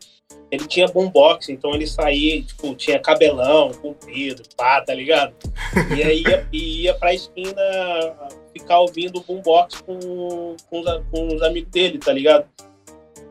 ele 0.53 0.69
tinha 0.69 0.87
boombox, 0.87 1.49
então 1.49 1.75
ele 1.75 1.89
saía, 1.89 2.41
tipo, 2.45 2.77
tinha 2.77 3.01
cabelão, 3.01 3.73
comprido, 3.73 4.45
pá, 4.57 4.83
tá 4.83 4.95
ligado? 4.95 5.35
E 5.97 6.01
aí 6.01 6.23
ia, 6.23 6.47
e 6.53 6.83
ia 6.83 6.95
pra 6.95 7.13
esquina 7.13 7.61
ficar 8.59 8.81
ouvindo 8.81 9.21
boombox 9.21 9.81
com, 9.83 10.57
com, 10.69 10.81
os, 10.81 11.03
com 11.11 11.35
os 11.35 11.43
amigos 11.43 11.71
dele, 11.71 11.99
tá 11.99 12.13
ligado? 12.13 12.47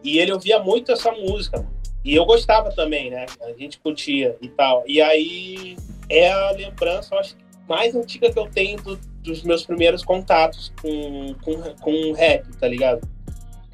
E 0.04 0.20
ele 0.20 0.32
ouvia 0.32 0.60
muito 0.60 0.92
essa 0.92 1.12
música. 1.12 1.66
E 2.04 2.16
eu 2.16 2.26
gostava 2.26 2.72
também, 2.72 3.10
né? 3.10 3.26
A 3.42 3.52
gente 3.54 3.80
curtia 3.80 4.38
e 4.42 4.48
tal. 4.48 4.84
E 4.88 5.02
aí 5.02 5.76
é 6.10 6.32
a 6.32 6.52
lembrança, 6.52 7.14
eu 7.16 7.20
acho, 7.20 7.36
mais 7.68 7.94
antiga 7.96 8.32
que 8.32 8.40
eu 8.40 8.48
tenho 8.50 8.82
do- 8.82 9.00
dos 9.22 9.44
meus 9.44 9.66
primeiros 9.66 10.06
contatos 10.06 10.72
com, 10.82 11.36
com, 11.44 11.62
com 11.82 12.12
rap, 12.14 12.46
tá 12.58 12.68
ligado? 12.68 13.06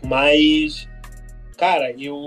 Mas, 0.01 0.87
cara, 1.57 1.91
eu, 1.91 2.17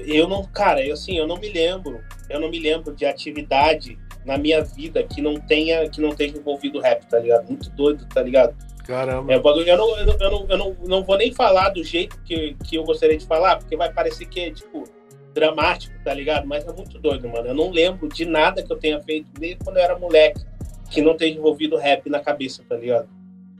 eu 0.00 0.28
não, 0.28 0.44
cara, 0.44 0.84
eu, 0.84 0.92
assim, 0.92 1.16
eu 1.16 1.26
não 1.26 1.36
me 1.36 1.48
lembro, 1.48 2.04
eu 2.28 2.38
não 2.38 2.50
me 2.50 2.58
lembro 2.58 2.94
de 2.94 3.06
atividade 3.06 3.98
na 4.24 4.36
minha 4.38 4.62
vida 4.62 5.02
que 5.02 5.20
não 5.22 5.34
tenha, 5.36 5.88
que 5.88 6.00
não 6.00 6.10
tenha 6.10 6.36
envolvido 6.36 6.80
rap, 6.80 7.06
tá 7.06 7.18
ligado? 7.18 7.46
Muito 7.48 7.70
doido, 7.70 8.06
tá 8.12 8.22
ligado? 8.22 8.54
Caramba. 8.86 9.32
É, 9.32 9.36
o 9.36 9.42
bagulho- 9.42 9.68
eu, 9.68 9.76
não, 9.76 9.98
eu, 9.98 10.06
não, 10.06 10.14
eu, 10.20 10.30
não, 10.30 10.46
eu 10.48 10.58
não, 10.58 10.76
não 10.86 11.02
vou 11.04 11.16
nem 11.16 11.32
falar 11.32 11.68
do 11.70 11.82
jeito 11.84 12.20
que, 12.24 12.56
que 12.68 12.76
eu 12.76 12.84
gostaria 12.84 13.16
de 13.16 13.24
falar, 13.26 13.56
porque 13.56 13.76
vai 13.76 13.92
parecer 13.92 14.26
que 14.26 14.40
é, 14.40 14.50
tipo, 14.50 14.84
dramático, 15.32 15.94
tá 16.04 16.12
ligado? 16.12 16.46
Mas 16.46 16.66
é 16.66 16.72
muito 16.72 16.98
doido, 16.98 17.28
mano. 17.28 17.46
Eu 17.48 17.54
não 17.54 17.70
lembro 17.70 18.08
de 18.08 18.24
nada 18.24 18.62
que 18.62 18.72
eu 18.72 18.76
tenha 18.78 18.98
feito 19.00 19.28
desde 19.38 19.62
quando 19.64 19.76
eu 19.76 19.82
era 19.82 19.98
moleque 19.98 20.44
que 20.90 21.00
não 21.00 21.16
tenha 21.16 21.36
envolvido 21.36 21.76
rap 21.76 22.08
na 22.10 22.18
cabeça, 22.18 22.64
tá 22.68 22.76
ligado? 22.76 23.08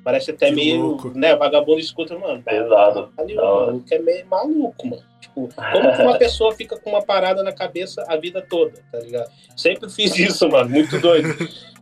Parece 0.03 0.31
até 0.33 0.46
Que 0.49 0.55
meio, 0.57 0.81
louco. 0.83 1.12
né, 1.16 1.37
vagabundo 1.37 1.79
escuta, 1.79 2.18
mano. 2.18 2.42
Pesado. 2.42 3.11
Ali, 3.16 3.37
Da 3.37 3.44
hora. 3.44 3.66
mano, 3.66 3.85
que 3.85 3.94
é 3.94 3.99
meio 4.01 4.27
maluco, 4.27 4.87
mano. 4.87 5.03
Tipo, 5.35 5.49
como 5.73 5.97
que 5.97 6.03
uma 6.03 6.16
pessoa 6.19 6.53
fica 6.55 6.77
com 6.79 6.90
uma 6.90 7.03
parada 7.03 7.43
na 7.43 7.53
cabeça 7.53 8.05
a 8.09 8.16
vida 8.16 8.40
toda, 8.43 8.83
tá 8.93 8.99
ligado? 8.99 9.31
Sempre 9.57 9.88
fiz 9.90 10.16
isso, 10.19 10.49
mano, 10.49 10.69
muito 10.71 10.99
doido. 11.01 11.29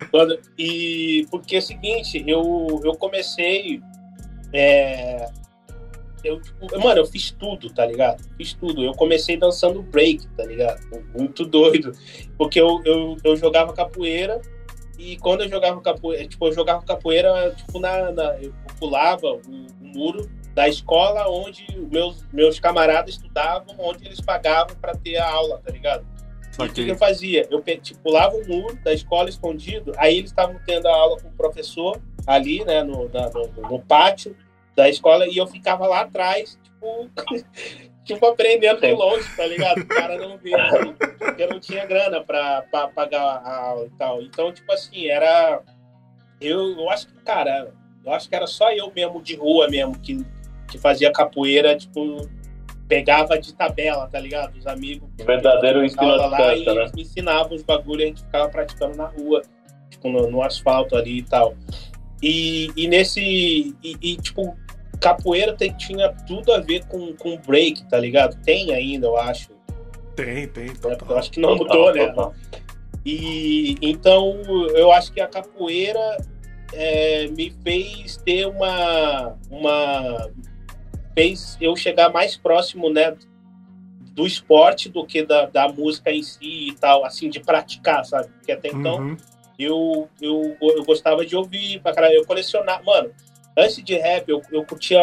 E 0.57 1.27
porque 1.31 1.57
é 1.57 1.59
o 1.59 1.63
seguinte, 1.63 2.23
eu, 2.27 2.81
eu 2.85 2.95
comecei. 2.97 3.81
é, 4.53 5.29
eu, 6.25 6.41
tipo, 6.41 6.79
mano, 6.81 7.01
eu 7.01 7.07
fiz 7.07 7.31
tudo, 7.33 7.69
tá 7.73 7.85
ligado? 7.87 8.23
Fiz 8.37 8.53
tudo. 8.53 8.83
Eu 8.83 8.93
comecei 8.93 9.37
dançando 9.37 9.83
break, 9.83 10.27
tá 10.37 10.45
ligado? 10.45 10.81
Muito 11.17 11.45
doido. 11.45 11.93
Porque 12.37 12.61
eu, 12.61 12.81
eu, 12.85 13.17
eu 13.25 13.37
jogava 13.37 13.73
capoeira 13.73 14.41
e 14.99 15.17
quando 15.19 15.43
eu 15.43 15.49
jogava 15.49 15.81
capoeira, 15.81 16.27
tipo, 16.27 16.47
eu 16.47 16.53
jogava 16.53 16.83
capoeira, 16.85 17.55
tipo, 17.57 17.79
na, 17.79 18.11
na- 18.13 18.37
eu 18.41 18.53
pulava 18.81 19.27
o, 19.33 19.41
o 19.81 19.87
muro 19.87 20.29
da 20.55 20.69
escola 20.69 21.29
onde 21.29 21.65
meus, 21.91 22.25
meus 22.33 22.59
camaradas 22.59 23.15
estudavam, 23.15 23.75
onde 23.79 24.05
eles 24.07 24.21
pagavam 24.21 24.75
pra 24.77 24.95
ter 24.95 25.17
a 25.17 25.29
aula, 25.29 25.61
tá 25.65 25.73
ligado? 25.73 26.05
E 26.59 26.63
o 26.63 26.73
que, 26.73 26.85
que 26.87 26.91
eu 26.91 26.97
fazia? 26.97 27.47
Eu 27.51 27.63
tipo, 27.63 28.01
pulava 28.01 28.35
o 28.37 28.47
muro 28.49 28.75
da 28.83 28.93
escola 28.93 29.29
escondido, 29.29 29.93
aí 29.97 30.19
eles 30.19 30.31
estavam 30.31 30.59
tendo 30.67 30.89
a 30.89 30.93
aula 30.93 31.21
com 31.21 31.29
o 31.29 31.33
professor 31.33 32.01
ali, 32.27 32.65
né, 32.65 32.83
no, 32.83 33.09
na- 33.09 33.31
no, 33.31 33.47
no 33.71 33.79
pátio 33.81 34.37
da 34.75 34.89
escola, 34.89 35.27
e 35.27 35.37
eu 35.37 35.47
ficava 35.47 35.87
lá 35.87 36.01
atrás, 36.01 36.59
tipo, 36.63 37.09
tipo 38.05 38.27
aprendendo 38.27 38.81
de 38.81 38.93
longe, 38.93 39.29
tá 39.37 39.47
ligado? 39.47 39.81
O 39.83 39.87
cara 39.87 40.17
não 40.19 40.37
via, 40.39 40.57
assim, 40.57 40.95
porque 41.19 41.43
eu 41.43 41.51
não 41.51 41.61
tinha 41.61 41.87
grana 41.87 42.23
pra, 42.25 42.63
pra 42.63 42.89
pagar 42.89 43.23
a 43.23 43.57
aula 43.69 43.87
e 43.87 43.91
tal. 43.91 44.23
Então, 44.23 44.53
tipo 44.53 44.73
assim, 44.73 45.07
era. 45.07 45.63
Eu, 46.41 46.79
eu 46.79 46.91
acho 46.91 47.07
que, 47.09 47.15
cara, 47.23 47.73
eu 48.05 48.13
acho 48.13 48.29
que 48.29 48.35
era 48.35 48.47
só 48.47 48.73
eu 48.73 48.91
mesmo 48.95 49.21
de 49.23 49.37
rua 49.37 49.69
mesmo 49.69 49.99
que, 49.99 50.25
que 50.71 50.79
fazia 50.79 51.11
capoeira, 51.13 51.77
tipo, 51.77 52.29
pegava 52.87 53.39
de 53.39 53.55
tabela, 53.55 54.07
tá 54.07 54.19
ligado? 54.19 54.57
Os 54.57 54.67
amigos. 54.67 55.09
Verdadeiro 55.19 55.85
ensino 55.85 56.03
à 56.13 56.27
lá 56.27 56.57
e 56.57 56.65
né? 56.65 56.73
eles 56.73 56.93
me 56.93 57.03
ensinavam 57.03 57.55
os 57.55 57.63
bagulhos 57.63 58.01
e 58.01 58.05
a 58.05 58.09
gente 58.09 58.23
ficava 58.23 58.49
praticando 58.49 58.97
na 58.97 59.07
rua, 59.07 59.43
tipo, 59.91 60.09
no, 60.09 60.31
no 60.31 60.43
asfalto 60.43 60.97
ali 60.97 61.19
e 61.19 61.23
tal. 61.23 61.55
E, 62.23 62.71
e 62.77 62.89
nesse. 62.89 63.21
E, 63.83 63.97
e, 64.03 64.17
tipo, 64.17 64.57
capoeira 65.01 65.53
tem- 65.55 65.73
tinha 65.77 66.13
tudo 66.27 66.53
a 66.53 66.59
ver 66.59 66.85
com, 66.87 67.15
com 67.15 67.37
break, 67.39 67.85
tá 67.89 67.99
ligado? 67.99 68.37
Tem 68.43 68.73
ainda, 68.75 69.07
eu 69.07 69.17
acho. 69.17 69.51
Tem, 70.17 70.49
tem, 70.49 70.67
né? 70.67 70.75
total. 70.81 71.09
Eu 71.11 71.19
acho 71.19 71.31
que 71.31 71.41
não 71.41 71.57
Total, 71.57 71.77
mudou, 71.79 71.95
né? 71.95 72.07
total. 72.09 72.35
E 73.07 73.77
então 73.81 74.43
eu 74.75 74.91
acho 74.91 75.13
que 75.13 75.21
a 75.21 75.29
capoeira 75.29 76.19
é, 76.73 77.29
me 77.29 77.51
fez 77.63 78.17
ter 78.19 78.47
uma, 78.47 79.37
uma 79.51 80.29
fez 81.19 81.59
eu 81.61 81.75
chegar 81.75 82.11
mais 82.13 82.37
próximo, 82.37 82.89
né, 82.89 83.17
do 84.13 84.25
esporte 84.25 84.89
do 84.89 85.05
que 85.05 85.25
da, 85.25 85.47
da 85.47 85.69
música 85.69 86.13
em 86.13 86.23
si 86.23 86.69
e 86.69 86.75
tal, 86.77 87.05
assim, 87.05 87.29
de 87.29 87.41
praticar, 87.41 88.05
sabe? 88.05 88.29
Porque 88.29 88.53
até 88.53 88.69
então 88.69 88.99
Uhum. 88.99 89.17
eu, 89.59 90.09
eu, 90.21 90.57
eu 90.61 90.85
gostava 90.85 91.27
de 91.27 91.35
ouvir 91.35 91.81
pra 91.81 91.93
caralho. 91.93 92.15
Eu 92.15 92.25
colecionava. 92.25 92.83
Mano, 92.85 93.11
antes 93.57 93.83
de 93.83 93.97
rap, 93.97 94.29
eu, 94.29 94.41
eu 94.53 94.65
curtia. 94.65 95.01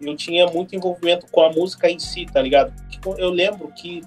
Eu 0.00 0.16
tinha 0.16 0.46
muito 0.46 0.74
envolvimento 0.74 1.26
com 1.30 1.42
a 1.42 1.50
música 1.50 1.90
em 1.90 1.98
si, 1.98 2.24
tá 2.26 2.40
ligado? 2.40 2.72
Eu 3.18 3.30
lembro 3.30 3.72
que 3.72 4.02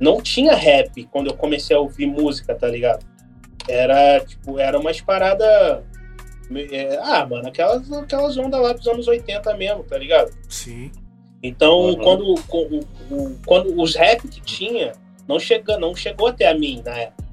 não 0.00 0.20
tinha 0.20 0.54
rap 0.54 1.04
quando 1.04 1.28
eu 1.28 1.34
comecei 1.34 1.74
a 1.76 1.80
ouvir 1.80 2.06
música, 2.06 2.54
tá 2.54 2.68
ligado? 2.68 3.04
Era, 3.68 4.20
tipo, 4.20 4.58
era 4.58 4.78
umas 4.78 5.00
paradas. 5.00 5.82
Ah, 7.02 7.26
mano, 7.26 7.48
aquelas, 7.48 7.90
aquelas 7.92 8.36
ondas 8.36 8.60
lá 8.60 8.72
dos 8.72 8.86
anos 8.86 9.06
80 9.08 9.54
mesmo, 9.56 9.84
tá 9.84 9.98
ligado? 9.98 10.30
Sim. 10.48 10.90
Então, 11.42 11.78
Uhum. 11.80 11.96
quando, 11.96 12.34
o- 12.34 12.78
o- 13.14 13.38
quando 13.46 13.80
os 13.80 13.94
rap 13.94 14.26
que 14.26 14.40
tinha, 14.40 14.92
não, 15.28 15.38
chega, 15.38 15.78
não 15.78 15.94
chegou 15.94 16.28
até 16.28 16.48
a 16.48 16.54
mim 16.58 16.82
na 16.84 16.96
época. 16.98 17.24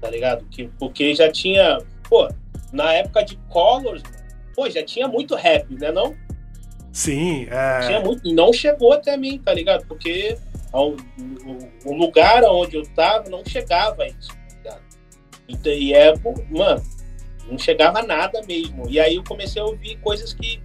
Tá 0.00 0.10
ligado? 0.10 0.44
Que, 0.50 0.68
porque 0.78 1.14
já 1.14 1.30
tinha. 1.32 1.78
Pô, 2.08 2.28
na 2.72 2.92
época 2.92 3.22
de 3.24 3.36
Colors, 3.48 4.02
pô, 4.54 4.68
já 4.68 4.82
tinha 4.84 5.08
muito 5.08 5.34
rap, 5.34 5.72
né? 5.74 5.90
Não? 5.90 6.14
Sim, 6.92 7.46
Tinha 7.86 7.98
é. 7.98 8.04
muito. 8.04 8.20
E 8.28 8.32
não 8.34 8.52
chegou 8.52 8.92
até 8.92 9.16
mim, 9.16 9.38
tá 9.38 9.52
ligado? 9.54 9.86
Porque 9.86 10.36
ao- 10.72 10.90
o, 10.90 10.96
o 11.86 11.92
lugar 11.96 12.44
onde 12.44 12.76
eu 12.76 12.82
tava 12.94 13.28
não 13.30 13.42
chegava 13.46 14.06
isso, 14.06 14.28
tá 14.28 14.56
ligado? 14.56 14.82
Então, 15.48 15.72
e 15.72 15.94
é, 15.94 16.12
mano, 16.50 16.82
não 17.48 17.58
chegava 17.58 18.02
nada 18.02 18.40
mesmo. 18.46 18.88
E 18.88 18.98
aí 18.98 19.16
eu 19.16 19.24
comecei 19.24 19.60
a 19.60 19.64
ouvir 19.64 19.96
coisas 19.96 20.32
que, 20.32 20.60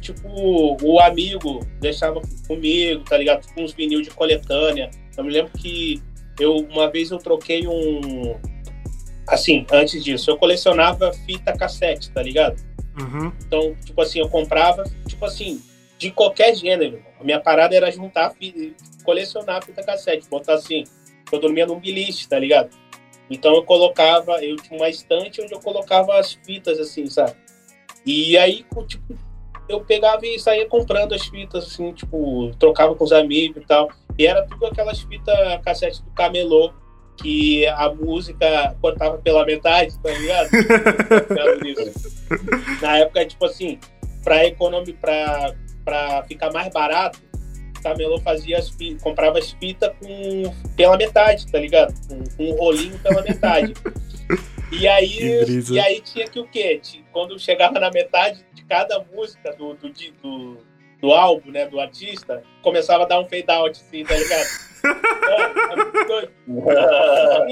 tipo, 0.00 0.76
o 0.82 1.00
amigo 1.00 1.66
deixava 1.80 2.20
comigo, 2.46 3.04
tá 3.04 3.16
ligado? 3.16 3.46
Tipo, 3.46 3.62
uns 3.62 3.72
vinil 3.72 4.02
de 4.02 4.10
coletânea. 4.10 4.90
Eu 5.16 5.24
me 5.24 5.30
lembro 5.30 5.52
que 5.58 6.02
eu, 6.38 6.56
uma 6.56 6.90
vez 6.90 7.10
eu 7.10 7.18
troquei 7.18 7.66
um. 7.66 8.36
Assim, 9.26 9.66
antes 9.70 10.02
disso, 10.02 10.30
eu 10.30 10.38
colecionava 10.38 11.12
fita 11.12 11.56
cassete, 11.56 12.10
tá 12.10 12.22
ligado? 12.22 12.56
Uhum. 12.98 13.32
Então, 13.46 13.74
tipo 13.84 14.00
assim, 14.00 14.20
eu 14.20 14.28
comprava, 14.28 14.84
tipo 15.06 15.24
assim, 15.24 15.62
de 15.98 16.10
qualquer 16.10 16.54
gênero. 16.54 17.02
A 17.20 17.24
minha 17.24 17.40
parada 17.40 17.74
era 17.74 17.90
juntar, 17.90 18.34
colecionar 19.04 19.64
fita 19.64 19.82
cassete, 19.82 20.28
botar 20.28 20.54
assim, 20.54 20.84
eu 21.30 21.40
dormia 21.40 21.66
num 21.66 21.78
bilhete, 21.78 22.28
tá 22.28 22.38
ligado? 22.38 22.70
Então 23.30 23.54
eu 23.54 23.62
colocava, 23.62 24.44
eu 24.44 24.56
tinha 24.56 24.78
uma 24.78 24.88
estante 24.88 25.40
onde 25.40 25.52
eu 25.52 25.60
colocava 25.60 26.18
as 26.18 26.32
fitas, 26.32 26.78
assim, 26.78 27.06
sabe? 27.06 27.34
E 28.04 28.36
aí, 28.38 28.64
tipo, 28.86 29.16
eu 29.68 29.80
pegava 29.80 30.26
e 30.26 30.38
saía 30.38 30.66
comprando 30.66 31.14
as 31.14 31.26
fitas, 31.26 31.66
assim, 31.66 31.92
tipo, 31.92 32.50
trocava 32.58 32.94
com 32.94 33.04
os 33.04 33.12
amigos 33.12 33.62
e 33.62 33.66
tal. 33.66 33.90
E 34.18 34.26
era 34.26 34.46
tudo 34.46 34.66
aquelas 34.66 35.00
fitas 35.00 35.36
cassete 35.62 36.02
do 36.02 36.10
camelô, 36.10 36.72
que 37.20 37.66
a 37.66 37.92
música 37.92 38.76
cortava 38.80 39.18
pela 39.18 39.44
metade, 39.44 39.98
tá 40.00 40.10
ligado? 40.10 40.50
Na 42.80 42.98
época, 42.98 43.26
tipo 43.26 43.44
assim, 43.44 43.78
pra 44.22 44.46
economia, 44.46 44.96
pra, 45.00 45.54
pra 45.84 46.22
ficar 46.24 46.52
mais 46.52 46.72
barato, 46.72 47.20
camelô 47.88 48.20
fazia 48.20 48.58
as 48.58 48.68
fitas, 48.68 49.02
comprava 49.02 49.38
as 49.38 49.50
fitas 49.52 49.90
com, 50.00 50.54
pela 50.76 50.96
metade, 50.96 51.50
tá 51.50 51.58
ligado? 51.58 51.94
Com, 52.06 52.22
com 52.36 52.50
um 52.50 52.56
rolinho 52.56 52.98
pela 53.00 53.22
metade. 53.22 53.74
E 54.70 54.86
aí, 54.86 55.18
e 55.70 55.80
aí 55.80 55.98
tinha 56.02 56.28
que 56.28 56.38
o 56.38 56.46
quê? 56.46 56.78
Quando 57.10 57.38
chegava 57.38 57.80
na 57.80 57.90
metade 57.90 58.44
de 58.52 58.62
cada 58.64 59.02
música 59.14 59.50
do, 59.54 59.72
do, 59.72 59.90
do, 60.22 60.58
do 61.00 61.10
álbum, 61.10 61.50
né, 61.50 61.66
do 61.66 61.80
artista, 61.80 62.42
começava 62.62 63.04
a 63.04 63.06
dar 63.06 63.18
um 63.18 63.24
fade 63.24 63.46
out, 63.48 63.80
assim, 63.80 64.04
tá 64.04 64.14
ligado? 64.14 64.46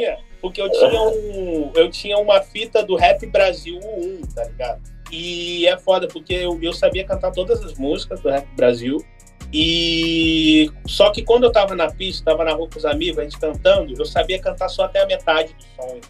é, 0.05 0.19
porque 0.43 0.61
eu 0.61 0.71
tinha, 0.71 1.03
um, 1.03 1.73
eu 1.75 1.91
tinha 1.91 2.19
uma 2.19 2.43
fita 2.43 2.83
do 2.83 2.97
Rap 2.97 3.25
Brasil 3.27 3.79
1, 3.79 4.21
tá 4.35 4.45
ligado? 4.45 4.83
E 5.11 5.67
é 5.67 5.77
foda, 5.79 6.09
porque 6.09 6.35
eu, 6.35 6.59
eu 6.61 6.73
sabia 6.73 7.05
cantar 7.05 7.33
todas 7.33 7.65
as 7.65 7.75
músicas 7.75 8.21
do 8.21 8.29
Rap 8.29 8.47
Brasil. 8.55 9.05
E 9.53 10.71
só 10.87 11.11
que 11.11 11.23
quando 11.23 11.45
eu 11.45 11.53
tava 11.53 11.75
na 11.75 11.91
pista, 11.91 12.25
tava 12.25 12.45
na 12.45 12.53
rua 12.53 12.69
com 12.69 12.79
os 12.79 12.85
amigos, 12.85 13.19
a 13.19 13.23
gente 13.23 13.39
cantando, 13.39 13.95
eu 13.97 14.05
sabia 14.05 14.41
cantar 14.41 14.69
só 14.69 14.85
até 14.85 15.03
a 15.03 15.07
metade 15.07 15.55
do 15.55 15.65
som. 15.77 16.01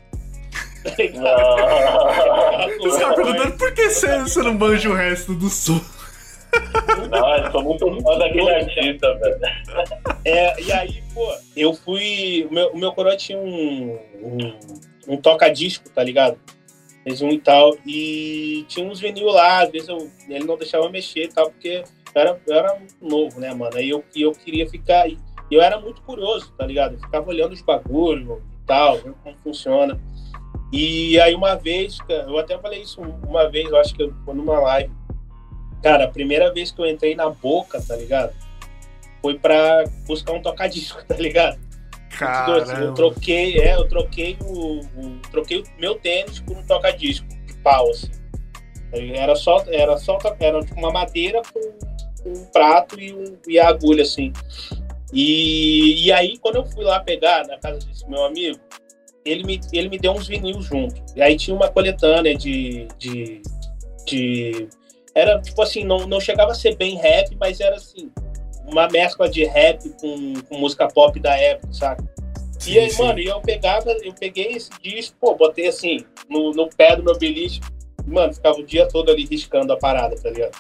Os 2.87 2.97
caras 2.99 3.17
perguntando 3.17 3.57
por 3.57 3.75
que 3.75 3.91
você, 3.91 4.19
você 4.21 4.43
não 4.43 4.55
manja 4.55 4.89
o 4.89 4.95
resto 4.95 5.35
do 5.35 5.49
som. 5.49 5.81
Não, 7.11 7.37
eu 7.37 7.53
sou 7.53 7.63
muito 7.63 8.03
fã 8.03 8.19
daquele 8.19 8.51
artista, 8.51 9.15
velho. 9.19 9.41
É, 10.25 10.61
e 10.61 10.73
aí, 10.73 11.03
pô, 11.13 11.35
eu 11.57 11.75
fui. 11.75 12.47
O 12.51 12.55
meu, 12.55 12.69
o 12.71 12.79
meu 12.79 12.93
coroa 12.93 13.17
tinha 13.17 13.39
um, 13.39 13.99
um, 14.23 14.59
um 15.09 15.17
toca-disco, 15.17 15.89
tá 15.91 16.03
ligado? 16.03 16.39
Fez 17.05 17.21
um 17.21 17.31
e 17.31 17.39
tal. 17.39 17.77
E 17.87 18.65
tinha 18.69 18.87
uns 18.87 19.01
vinil 19.01 19.27
lá, 19.27 19.63
às 19.63 19.71
vezes 19.71 19.89
eu, 19.89 20.11
ele 20.29 20.45
não 20.45 20.57
deixava 20.57 20.89
mexer 20.89 21.25
e 21.25 21.29
tal, 21.29 21.51
porque 21.51 21.85
eu 22.17 22.23
era, 22.23 22.41
eu 22.47 22.55
era 22.57 22.79
novo, 23.01 23.39
né, 23.39 23.53
mano? 23.53 23.77
Aí 23.77 23.91
eu, 23.91 24.03
eu 24.15 24.33
queria 24.33 24.67
ficar. 24.69 25.07
E 25.07 25.19
eu 25.51 25.61
era 25.61 25.79
muito 25.79 26.01
curioso, 26.01 26.51
tá 26.57 26.67
ligado? 26.67 26.95
Eu 26.95 27.01
ficava 27.01 27.29
olhando 27.29 27.53
os 27.53 27.61
bagulhos 27.61 28.39
e 28.39 28.67
tal, 28.67 28.97
vendo 28.97 29.17
como 29.23 29.37
funciona. 29.45 30.01
E 30.73 31.21
aí 31.21 31.35
uma 31.35 31.55
vez, 31.55 31.99
eu 32.09 32.39
até 32.39 32.59
falei 32.59 32.81
isso 32.81 33.01
uma 33.01 33.49
vez, 33.51 33.69
eu 33.69 33.77
acho 33.77 33.95
que 33.95 34.11
foi 34.25 34.35
numa 34.35 34.59
live. 34.59 34.93
Cara, 35.83 36.05
a 36.05 36.09
primeira 36.09 36.53
vez 36.53 36.71
que 36.73 36.81
eu 36.81 36.87
entrei 36.87 37.15
na 37.15 37.29
boca, 37.29 37.81
tá 37.81 37.95
ligado? 37.95 38.33
Foi 39.21 39.39
pra 39.39 39.85
buscar 40.07 40.33
um 40.33 40.43
tocadisco, 40.43 41.05
tá 41.07 41.17
ligado? 41.17 41.59
Caramba. 42.19 42.73
Eu 42.73 42.95
troquei, 42.95 43.61
é, 43.61 43.75
eu 43.75 43.87
troquei 43.89 44.39
o, 44.41 44.81
o 44.81 45.19
troquei 45.31 45.59
o 45.59 45.65
meu 45.79 45.97
tênis 45.97 46.41
por 46.41 46.57
um 46.57 46.65
tocadisco 46.65 47.27
de 47.29 47.55
pau, 47.59 47.91
assim. 47.91 48.11
Era 49.15 49.37
só, 49.37 49.63
era 49.69 49.99
só, 49.99 50.19
era 50.41 50.61
tipo 50.61 50.79
uma 50.79 50.91
madeira 50.91 51.43
com, 51.53 51.61
um 52.27 52.45
prato 52.47 53.01
e, 53.01 53.13
um, 53.13 53.37
e 53.47 53.59
a 53.59 53.69
agulha, 53.69 54.03
assim. 54.03 54.33
E, 55.13 56.07
e 56.07 56.13
aí, 56.13 56.37
quando 56.39 56.57
eu 56.57 56.65
fui 56.67 56.85
lá 56.85 57.01
pegar 57.01 57.47
na 57.47 57.59
casa 57.59 57.79
desse 57.87 58.09
meu 58.09 58.25
amigo, 58.25 58.59
ele 59.25 59.45
me, 59.45 59.61
ele 59.73 59.89
me 59.89 59.99
deu 59.99 60.13
uns 60.13 60.27
vinil 60.27 60.61
junto. 60.63 61.03
E 61.15 61.23
aí 61.23 61.37
tinha 61.37 61.55
uma 61.55 61.69
coletânea 61.69 62.37
de, 62.37 62.87
de, 62.99 63.43
de. 64.05 64.69
Era 65.15 65.41
tipo 65.41 65.61
assim, 65.63 65.85
não, 65.85 66.07
não 66.07 66.21
chegava 66.21 66.53
a 66.53 66.55
ser 66.55 66.77
bem 66.77 66.97
rap, 66.97 67.37
mas 67.41 67.61
era 67.61 67.77
assim, 67.77 68.11
uma 68.67 68.89
mescla 68.89 69.29
de 69.29 69.45
rap 69.45 69.89
com, 70.01 70.35
com 70.49 70.59
música 70.59 70.87
pop 70.89 71.19
da 71.19 71.37
época, 71.37 71.73
sabe? 71.73 72.05
Sim, 72.59 72.73
e 72.73 72.79
aí, 72.79 72.91
sim. 72.91 73.03
mano, 73.03 73.21
eu 73.21 73.41
pegava, 73.41 73.91
eu 74.03 74.13
peguei 74.13 74.53
esse 74.53 74.71
disco, 74.83 75.17
pô, 75.21 75.35
botei 75.35 75.69
assim, 75.69 76.05
no, 76.29 76.53
no 76.53 76.69
pé 76.69 76.97
do 76.97 77.03
meu 77.03 77.17
beliche, 77.19 77.61
mano, 78.07 78.33
ficava 78.33 78.59
o 78.59 78.65
dia 78.65 78.89
todo 78.89 79.11
ali 79.11 79.25
riscando 79.25 79.73
a 79.73 79.77
parada, 79.77 80.17
tá 80.17 80.31
ligado? 80.31 80.57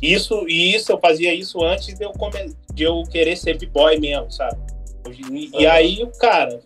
Isso, 0.00 0.46
e 0.48 0.74
isso, 0.74 0.92
eu 0.92 0.98
fazia 0.98 1.34
isso 1.34 1.62
antes 1.64 1.94
de 1.94 2.04
eu, 2.04 2.12
come, 2.12 2.54
de 2.72 2.82
eu 2.82 3.02
querer 3.04 3.36
ser 3.36 3.58
b-boy 3.58 3.98
mesmo, 3.98 4.30
sabe? 4.30 4.56
E, 5.30 5.50
e 5.62 5.66
aí, 5.66 6.06
cara, 6.18 6.60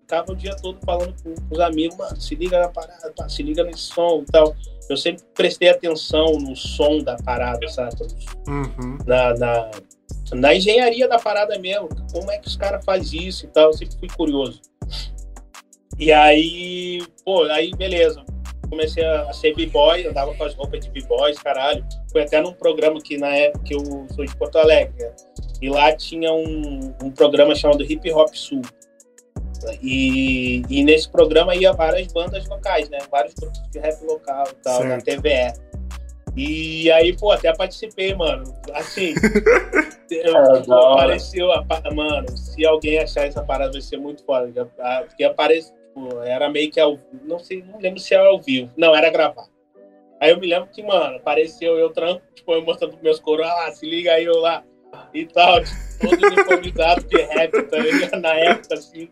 ficava 0.00 0.32
o 0.32 0.36
dia 0.36 0.56
todo 0.56 0.78
falando 0.84 1.14
com, 1.22 1.34
os 1.50 1.60
amigos, 1.60 1.96
mano, 1.96 2.20
se 2.20 2.34
liga 2.34 2.58
na 2.58 2.68
parada, 2.68 3.12
pá, 3.16 3.28
se 3.28 3.42
liga 3.42 3.62
nesse 3.62 3.82
som 3.82 4.24
e 4.26 4.30
tal. 4.30 4.56
Eu 4.88 4.96
sempre 4.96 5.22
prestei 5.34 5.68
atenção 5.68 6.32
no 6.32 6.56
som 6.56 6.98
da 6.98 7.16
parada, 7.16 7.66
sabe? 7.68 7.94
Uhum. 8.48 8.98
Na, 9.06 9.34
na, 9.34 9.70
na, 10.32 10.54
engenharia 10.54 11.06
da 11.06 11.16
parada 11.16 11.56
mesmo, 11.60 11.88
como 12.12 12.30
é 12.30 12.38
que 12.38 12.48
os 12.48 12.56
caras 12.56 12.84
fazem 12.84 13.28
isso 13.28 13.46
e 13.46 13.48
tal, 13.48 13.66
eu 13.66 13.72
sempre 13.72 13.96
fui 13.98 14.08
curioso. 14.08 14.60
E 15.96 16.10
aí, 16.12 17.06
pô, 17.24 17.44
aí 17.44 17.70
beleza. 17.76 18.24
Comecei 18.70 19.04
a, 19.04 19.32
ser 19.32 19.54
b-boy, 19.54 20.06
andava 20.06 20.32
com 20.34 20.44
as 20.44 20.54
roupas 20.54 20.80
de 20.80 20.90
b-boys, 20.90 21.38
caralho. 21.38 21.84
Foi 22.12 22.22
até 22.22 22.40
num 22.40 22.52
programa 22.52 23.00
que 23.00 23.18
na 23.18 23.28
época 23.28 23.64
que 23.64 23.74
eu 23.74 24.06
sou 24.14 24.24
de 24.24 24.34
Porto 24.36 24.58
Alegre, 24.58 24.94
né? 24.96 25.12
E 25.60 25.68
lá 25.68 25.94
tinha 25.94 26.32
um, 26.32 26.94
um 27.02 27.10
programa 27.10 27.54
chamado 27.54 27.82
Hip 27.82 28.10
Hop 28.12 28.32
Sul. 28.32 28.62
E, 29.82 30.62
e 30.70 30.84
nesse 30.84 31.10
programa 31.10 31.54
ia 31.54 31.72
várias 31.72 32.06
bandas 32.12 32.48
locais, 32.48 32.88
né? 32.88 32.98
Vários 33.10 33.34
grupos 33.34 33.60
de 33.70 33.78
rap 33.78 34.02
local 34.04 34.46
e 34.50 34.62
tal, 34.62 34.82
certo. 34.82 34.88
na 34.88 35.16
TVE. 35.16 35.70
E 36.36 36.90
aí, 36.92 37.16
pô, 37.16 37.32
até 37.32 37.52
participei, 37.54 38.14
mano. 38.14 38.44
Assim, 38.72 39.14
eu, 40.10 40.36
apareceu, 40.36 41.48
mano, 41.94 42.36
se 42.36 42.64
alguém 42.64 42.98
achar 42.98 43.26
essa 43.26 43.42
parada 43.42 43.72
vai 43.72 43.80
ser 43.80 43.96
muito 43.96 44.24
foda. 44.24 44.66
Porque 45.06 45.24
apareceu, 45.24 45.74
tipo, 45.90 46.20
era 46.22 46.48
meio 46.48 46.70
que 46.70 46.80
ao 46.80 46.98
não 47.24 47.38
sei, 47.38 47.62
não 47.62 47.78
lembro 47.78 48.00
se 48.00 48.14
era 48.14 48.28
ao 48.28 48.40
vivo. 48.40 48.70
Não, 48.76 48.94
era 48.94 49.10
gravar. 49.10 49.48
Aí 50.20 50.30
eu 50.30 50.38
me 50.38 50.46
lembro 50.46 50.68
que, 50.70 50.82
mano, 50.82 51.16
apareceu 51.16 51.78
eu 51.78 51.90
tranco, 51.90 52.22
tipo, 52.34 52.52
eu 52.52 52.62
mostrando 52.62 52.92
pros 52.92 53.02
meus 53.02 53.18
coros, 53.20 53.46
ah, 53.46 53.70
se 53.72 53.88
liga 53.88 54.12
aí 54.12 54.24
eu 54.24 54.38
lá 54.38 54.62
e 55.14 55.24
tal, 55.26 55.62
tipo, 55.64 55.76
todo 56.00 56.26
uniformizado 56.26 57.04
de 57.04 57.16
rap, 57.22 57.62
tá 57.68 57.78
ligado? 57.78 58.20
Na 58.20 58.34
época, 58.34 58.74
assim. 58.74 59.08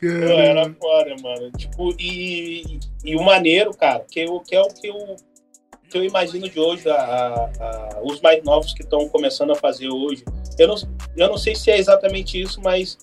Pô, 0.00 0.06
era 0.06 0.72
fora, 0.74 1.16
mano. 1.20 1.50
Tipo, 1.52 1.92
e, 1.98 2.78
e 3.04 3.16
o 3.16 3.22
maneiro, 3.22 3.72
cara, 3.76 4.04
que, 4.08 4.20
eu, 4.20 4.38
que 4.40 4.54
é 4.54 4.60
o 4.60 4.68
que 4.68 4.86
eu, 4.86 5.16
que 5.90 5.98
eu 5.98 6.04
imagino 6.04 6.48
de 6.48 6.60
hoje, 6.60 6.88
a, 6.88 6.96
a, 6.96 8.00
os 8.04 8.20
mais 8.20 8.42
novos 8.44 8.72
que 8.72 8.82
estão 8.82 9.08
começando 9.08 9.50
a 9.50 9.56
fazer 9.56 9.88
hoje. 9.88 10.24
Eu 10.56 10.68
não, 10.68 10.76
eu 11.16 11.28
não 11.28 11.36
sei 11.36 11.56
se 11.56 11.70
é 11.70 11.78
exatamente 11.78 12.40
isso, 12.40 12.60
mas, 12.62 12.96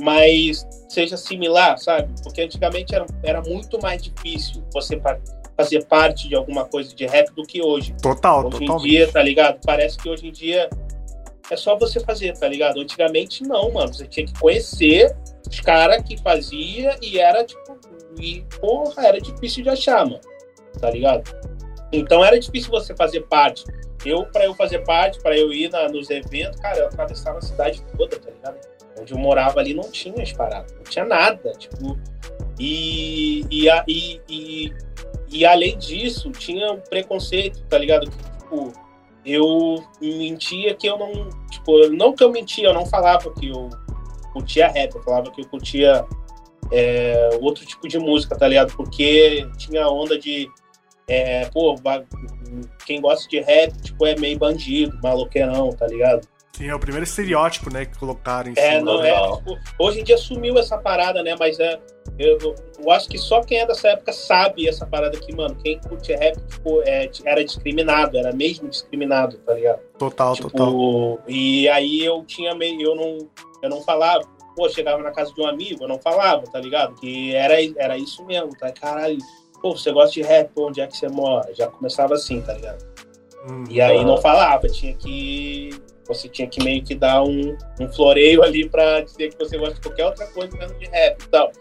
mas 0.00 0.66
seja 0.88 1.16
similar, 1.16 1.78
sabe? 1.78 2.12
Porque 2.22 2.42
antigamente 2.42 2.94
era, 2.94 3.06
era 3.22 3.42
muito 3.42 3.80
mais 3.80 4.02
difícil 4.02 4.62
você 4.72 5.00
fazer 5.56 5.84
parte 5.86 6.28
de 6.28 6.34
alguma 6.34 6.64
coisa 6.64 6.94
de 6.94 7.06
rap 7.06 7.32
do 7.34 7.42
que 7.42 7.60
hoje. 7.60 7.94
Total, 8.00 8.46
hoje 8.46 8.60
totalmente. 8.60 8.86
em 8.86 8.88
dia, 8.90 9.12
tá 9.12 9.22
ligado? 9.22 9.58
Parece 9.64 9.98
que 9.98 10.08
hoje 10.08 10.28
em 10.28 10.32
dia 10.32 10.70
é 11.50 11.56
só 11.56 11.76
você 11.76 11.98
fazer, 12.00 12.32
tá 12.38 12.46
ligado? 12.46 12.80
Antigamente 12.80 13.42
não, 13.42 13.72
mano. 13.72 13.92
Você 13.92 14.06
tinha 14.06 14.26
que 14.26 14.38
conhecer 14.38 15.16
os 15.48 15.60
caras 15.60 16.02
que 16.02 16.16
fazia 16.18 16.96
e 17.02 17.18
era 17.18 17.44
tipo. 17.44 17.78
E, 18.20 18.44
porra, 18.60 19.06
era 19.06 19.20
difícil 19.20 19.62
de 19.62 19.70
achar, 19.70 20.04
mano. 20.04 20.20
Tá 20.80 20.90
ligado? 20.90 21.28
Então 21.92 22.24
era 22.24 22.38
difícil 22.38 22.70
você 22.70 22.94
fazer 22.94 23.22
parte. 23.22 23.64
Eu, 24.04 24.26
para 24.26 24.44
eu 24.44 24.54
fazer 24.54 24.80
parte, 24.84 25.20
para 25.20 25.36
eu 25.36 25.52
ir 25.52 25.70
na, 25.70 25.88
nos 25.88 26.08
eventos, 26.08 26.60
cara, 26.60 26.78
eu 26.78 26.86
atravessava 26.86 27.38
a 27.38 27.42
cidade 27.42 27.82
toda, 27.96 28.18
tá 28.18 28.30
ligado? 28.30 28.58
Onde 29.00 29.12
eu 29.12 29.18
morava 29.18 29.60
ali 29.60 29.74
não 29.74 29.90
tinha 29.90 30.22
as 30.22 30.32
paradas, 30.32 30.72
não 30.72 30.82
tinha 30.82 31.04
nada. 31.04 31.52
Tipo, 31.52 31.98
e, 32.58 33.44
e, 33.50 33.68
e, 33.86 34.20
e, 34.28 34.72
e 35.30 35.46
além 35.46 35.78
disso, 35.78 36.30
tinha 36.30 36.72
um 36.72 36.80
preconceito, 36.80 37.62
tá 37.64 37.78
ligado? 37.78 38.10
Tipo, 38.10 38.72
eu 39.24 39.84
mentia 40.00 40.74
que 40.74 40.86
eu 40.86 40.98
não. 40.98 41.30
Tipo, 41.50 41.88
não 41.90 42.14
que 42.14 42.24
eu 42.24 42.30
mentia, 42.30 42.68
eu 42.68 42.74
não 42.74 42.86
falava 42.86 43.32
que 43.34 43.48
eu 43.48 43.70
curtia 44.32 44.68
rap, 44.68 44.94
eu 44.94 45.02
falava 45.02 45.30
que 45.30 45.42
eu 45.42 45.48
curtia 45.48 46.04
é, 46.72 47.30
outro 47.40 47.64
tipo 47.64 47.86
de 47.88 47.98
música, 47.98 48.36
tá 48.36 48.48
ligado? 48.48 48.74
Porque 48.74 49.46
tinha 49.56 49.88
onda 49.88 50.18
de. 50.18 50.48
É, 51.06 51.46
pô, 51.46 51.74
quem 52.84 53.00
gosta 53.00 53.28
de 53.28 53.40
rap, 53.40 53.72
tipo, 53.80 54.06
é 54.06 54.14
meio 54.16 54.38
bandido, 54.38 54.98
maloqueirão, 55.02 55.70
tá 55.70 55.86
ligado? 55.86 56.26
Sim, 56.58 56.66
é 56.66 56.74
o 56.74 56.78
primeiro 56.80 57.04
estereótipo, 57.04 57.72
né, 57.72 57.86
que 57.86 57.96
colocaram 57.96 58.50
em 58.50 58.54
é, 58.56 58.78
cima. 58.78 58.92
Não, 58.92 59.04
é, 59.04 59.36
tipo, 59.36 59.56
hoje 59.78 60.00
em 60.00 60.04
dia 60.04 60.18
sumiu 60.18 60.58
essa 60.58 60.76
parada, 60.76 61.22
né, 61.22 61.36
mas 61.38 61.56
é, 61.60 61.78
eu, 62.18 62.36
eu, 62.80 62.90
acho 62.90 63.08
que 63.08 63.16
só 63.16 63.42
quem 63.42 63.60
é 63.60 63.66
dessa 63.66 63.90
época 63.90 64.12
sabe 64.12 64.68
essa 64.68 64.84
parada 64.84 65.16
aqui, 65.16 65.32
mano. 65.32 65.54
Quem 65.62 65.78
curte 65.78 66.12
rap, 66.16 66.36
tipo, 66.48 66.82
é, 66.82 67.08
era 67.24 67.44
discriminado, 67.44 68.18
era 68.18 68.32
mesmo 68.32 68.68
discriminado, 68.68 69.38
tá 69.38 69.54
ligado? 69.54 69.78
Total, 69.96 70.34
tipo, 70.34 70.50
total. 70.50 71.20
E 71.28 71.68
aí 71.68 72.04
eu 72.04 72.24
tinha 72.24 72.52
meio, 72.56 72.82
eu 72.82 72.96
não, 72.96 73.18
eu 73.62 73.70
não 73.70 73.80
falava, 73.82 74.24
pô, 74.56 74.68
chegava 74.68 75.00
na 75.00 75.12
casa 75.12 75.32
de 75.32 75.40
um 75.40 75.46
amigo, 75.46 75.84
eu 75.84 75.88
não 75.88 76.00
falava, 76.00 76.42
tá 76.42 76.58
ligado? 76.58 76.96
Que 76.96 77.36
era, 77.36 77.54
era 77.76 77.96
isso 77.96 78.24
mesmo, 78.24 78.50
tá? 78.58 78.72
Caralho, 78.72 79.18
pô, 79.62 79.76
você 79.76 79.92
gosta 79.92 80.12
de 80.12 80.22
rap, 80.22 80.50
onde 80.56 80.80
é 80.80 80.88
que 80.88 80.96
você 80.96 81.08
mora? 81.08 81.54
Já 81.54 81.68
começava 81.68 82.14
assim, 82.14 82.40
tá 82.40 82.52
ligado? 82.52 82.84
Hum. 83.48 83.62
E 83.70 83.80
aí 83.80 84.04
não 84.04 84.16
falava, 84.16 84.66
tinha 84.66 84.92
que. 84.94 85.70
Você 86.08 86.28
tinha 86.28 86.48
que 86.48 86.62
meio 86.64 86.82
que 86.82 86.94
dar 86.94 87.22
um, 87.22 87.56
um 87.80 87.92
floreio 87.92 88.42
ali 88.42 88.68
pra 88.68 89.02
dizer 89.02 89.28
que 89.34 89.38
você 89.38 89.56
gosta 89.58 89.74
de 89.74 89.80
qualquer 89.82 90.06
outra 90.06 90.26
coisa 90.28 90.56
menos 90.56 90.76
de 90.78 90.86
rap 90.86 91.22
e 91.22 91.28
tal. 91.28 91.52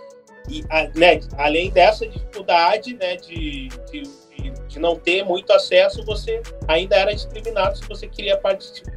E, 0.50 0.64
a- 0.70 0.88
né, 0.96 1.20
além 1.38 1.70
dessa 1.70 2.08
dificuldade, 2.08 2.94
né, 2.96 3.18
de, 3.18 3.68
de, 3.92 4.02
de- 4.04 4.80
não 4.80 4.96
ter 4.96 5.24
muito 5.26 5.52
acesso, 5.52 6.06
você 6.06 6.42
ainda 6.68 6.96
era 6.96 7.14
discriminado 7.14 7.78
se 7.78 7.88
você 7.88 8.08
queria 8.08 8.40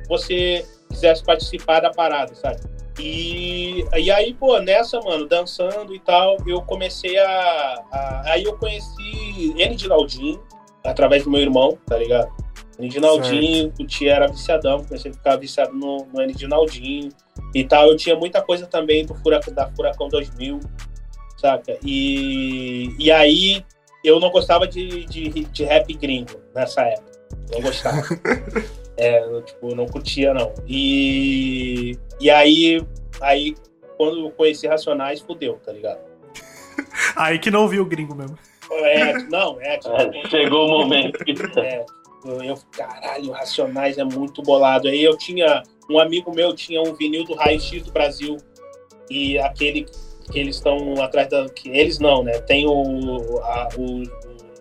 você 0.09 0.65
quisesse 0.89 1.25
participar 1.25 1.81
da 1.81 1.91
parada, 1.91 2.35
sabe? 2.35 2.61
E, 2.99 3.85
e 3.97 4.11
aí, 4.11 4.35
pô, 4.35 4.59
nessa, 4.59 5.01
mano, 5.01 5.27
dançando 5.27 5.95
e 5.95 5.99
tal, 6.01 6.37
eu 6.47 6.61
comecei 6.63 7.19
a. 7.19 7.83
a- 7.91 8.23
aí 8.27 8.45
eu 8.45 8.57
conheci 8.59 9.55
N 9.57 9.75
de 9.75 9.89
através 10.85 11.25
do 11.25 11.31
meu 11.31 11.41
irmão, 11.41 11.79
tá 11.87 11.97
ligado? 11.97 12.31
N 12.81 12.89
de 12.89 12.99
Naldinho, 12.99 13.73
o 13.79 13.87
Tia 13.87 14.15
era 14.15 14.27
viciadão, 14.27 14.83
comecei 14.85 15.11
a 15.11 15.15
ficar 15.15 15.37
viciado 15.37 15.75
no, 15.75 16.07
no 16.07 16.21
N 16.23 16.33
de 16.33 16.47
Naldinho 16.47 17.11
e 17.55 17.65
tal. 17.65 17.89
Eu 17.89 17.97
tinha 17.97 18.17
muita 18.17 18.41
coisa 18.41 18.67
também 18.67 19.05
do 19.05 19.15
Furacão, 19.15 19.53
da 19.53 19.69
Furacão 19.71 20.09
2000, 20.09 20.61
saca? 21.37 21.77
E, 21.85 22.95
e 22.99 23.11
aí 23.11 23.65
eu 24.03 24.19
não 24.19 24.31
gostava 24.31 24.67
de, 24.67 25.05
de, 25.05 25.29
de 25.29 25.65
rap 25.65 25.93
gringo 25.95 26.41
nessa 26.55 26.83
época. 26.83 27.11
Não 27.53 27.61
gostava. 27.61 28.03
é, 28.97 29.23
eu, 29.23 29.43
tipo, 29.43 29.75
não 29.75 29.87
curtia, 29.87 30.33
não. 30.33 30.53
E, 30.67 31.99
e 32.19 32.31
aí, 32.31 32.83
aí, 33.21 33.55
quando 33.97 34.27
eu 34.27 34.31
conheci 34.31 34.67
Racionais, 34.67 35.21
fudeu, 35.21 35.61
tá 35.65 35.73
ligado? 35.73 36.01
Aí 37.15 37.39
que 37.39 37.51
não 37.51 37.69
viu 37.69 37.83
o 37.83 37.87
gringo 37.87 38.15
mesmo. 38.15 38.39
É, 38.73 39.13
não, 39.25 39.61
é, 39.61 39.77
tipo, 39.79 39.95
É, 39.95 40.29
chegou 40.29 40.67
o 40.67 40.71
momento 40.71 41.23
que. 41.25 41.33
é, 41.59 41.85
eu, 42.25 42.59
caralho, 42.73 43.31
Racionais 43.33 43.99
é 43.99 44.05
muito 44.05 44.43
bolado. 44.43 44.89
Aí 44.89 45.03
eu 45.03 45.17
tinha, 45.17 45.63
um 45.91 45.99
amigo 45.99 46.35
meu 46.35 46.55
tinha 46.55 46.81
um 46.83 46.95
vinil 46.95 47.25
do 47.25 47.35
Raio 47.35 47.61
X 47.61 47.83
do 47.83 47.93
Brasil 47.93 48.37
e 49.11 49.39
aquele 49.39 49.87
que 50.31 50.39
eles 50.39 50.57
estão 50.57 50.95
atrás 51.03 51.29
da. 51.29 51.49
Que 51.49 51.69
eles 51.71 51.99
não, 51.99 52.23
né? 52.23 52.39
Tem 52.41 52.67
o, 52.67 53.39
a- 53.43 53.69
o- 53.77 54.03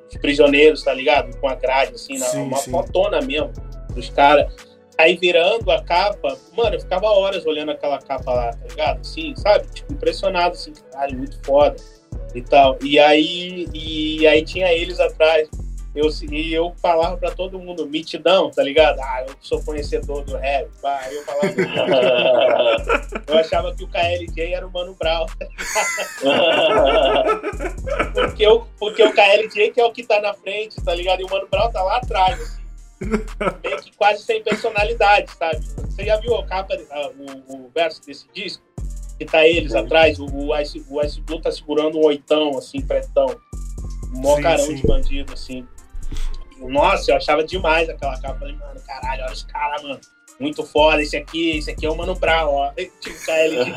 os 0.09 0.17
prisioneiros, 0.19 0.83
tá 0.83 0.93
ligado? 0.93 1.37
Com 1.39 1.47
a 1.47 1.53
grade, 1.55 1.93
assim, 1.93 2.17
na, 2.17 2.25
Sim, 2.25 2.41
uma 2.43 2.57
sim. 2.57 2.71
fotona 2.71 3.21
mesmo 3.21 3.51
dos 3.93 4.09
caras. 4.09 4.51
Aí 4.97 5.15
virando 5.15 5.69
a 5.71 5.81
capa, 5.83 6.37
mano, 6.57 6.75
eu 6.75 6.79
ficava 6.81 7.05
horas 7.07 7.45
olhando 7.45 7.71
aquela 7.71 7.99
capa 7.99 8.33
lá, 8.33 8.51
tá 8.51 8.67
ligado? 8.67 8.99
Assim, 9.01 9.33
sabe? 9.37 9.65
Tipo, 9.73 9.93
impressionado, 9.93 10.55
assim, 10.55 10.73
caralho, 10.91 11.17
muito 11.17 11.39
foda 11.45 11.75
e 12.35 12.41
tal. 12.41 12.77
E 12.83 12.99
aí, 12.99 13.67
e 13.73 14.27
aí 14.27 14.43
tinha 14.43 14.73
eles 14.73 14.99
atrás. 14.99 15.47
Eu, 15.95 16.07
e 16.31 16.53
eu 16.53 16.71
falava 16.79 17.17
pra 17.17 17.31
todo 17.31 17.57
mundo, 17.57 17.87
mitidão, 17.87 18.51
tá 18.51 18.61
ligado? 18.61 18.99
Ah, 18.99 19.25
eu 19.27 19.33
sou 19.41 19.61
conhecedor 19.63 20.23
do 20.23 20.37
rap. 20.37 20.69
Pá. 20.81 20.99
Aí 21.01 21.15
eu 21.15 21.23
falava, 21.23 21.47
eu 23.27 23.37
achava 23.39 23.75
que 23.75 23.83
o 23.83 23.87
KLJ 23.87 24.53
era 24.53 24.67
o 24.67 24.71
Mano 24.71 24.93
Brown. 24.93 25.25
Porque, 28.13 28.45
eu, 28.45 28.67
porque 28.79 29.03
o 29.03 29.13
KLJ 29.13 29.71
que 29.71 29.81
é 29.81 29.85
o 29.85 29.91
que 29.91 30.03
tá 30.03 30.21
na 30.21 30.33
frente, 30.33 30.75
tá 30.83 30.93
ligado? 30.93 31.21
E 31.21 31.23
o 31.23 31.29
Mano 31.29 31.47
Brown 31.49 31.71
tá 31.71 31.81
lá 31.81 31.97
atrás, 31.97 32.39
assim. 32.39 32.59
Meio 33.63 33.81
que 33.81 33.95
quase 33.95 34.23
sem 34.23 34.43
personalidade, 34.43 35.31
sabe? 35.31 35.59
Você 35.89 36.05
já 36.05 36.17
viu 36.17 36.35
a 36.35 36.45
capa, 36.45 36.75
a- 36.91 37.09
o, 37.09 37.65
o 37.65 37.71
verso 37.73 38.05
desse 38.05 38.25
disco? 38.33 38.63
Que 39.17 39.25
tá 39.25 39.45
eles 39.45 39.75
atrás, 39.75 40.19
o, 40.19 40.25
o, 40.25 40.57
Ice, 40.59 40.85
o 40.89 41.01
Ice 41.01 41.19
Blue 41.21 41.41
tá 41.41 41.51
segurando 41.51 41.97
um 41.97 42.05
oitão, 42.05 42.57
assim, 42.57 42.81
pretão. 42.81 43.27
Um 44.15 44.21
mó 44.21 44.35
Sim, 44.37 44.41
carão 44.41 44.65
sim. 44.65 44.75
de 44.75 44.87
bandido, 44.87 45.33
assim. 45.33 45.67
Nossa, 46.59 47.11
eu 47.11 47.17
achava 47.17 47.43
demais 47.43 47.89
aquela 47.89 48.19
capa. 48.19 48.39
Falei, 48.39 48.55
mano, 48.55 48.79
caralho, 48.85 49.23
olha 49.23 49.33
esse 49.33 49.45
cara, 49.45 49.81
mano. 49.81 49.99
Muito 50.39 50.63
foda, 50.63 51.01
esse 51.01 51.17
aqui, 51.17 51.57
esse 51.57 51.69
aqui 51.71 51.85
é 51.85 51.89
o 51.89 51.97
Mano 51.97 52.15
Brown, 52.15 52.49
ó. 52.49 52.71
Tipo, 52.75 53.25
KLJ. 53.25 53.73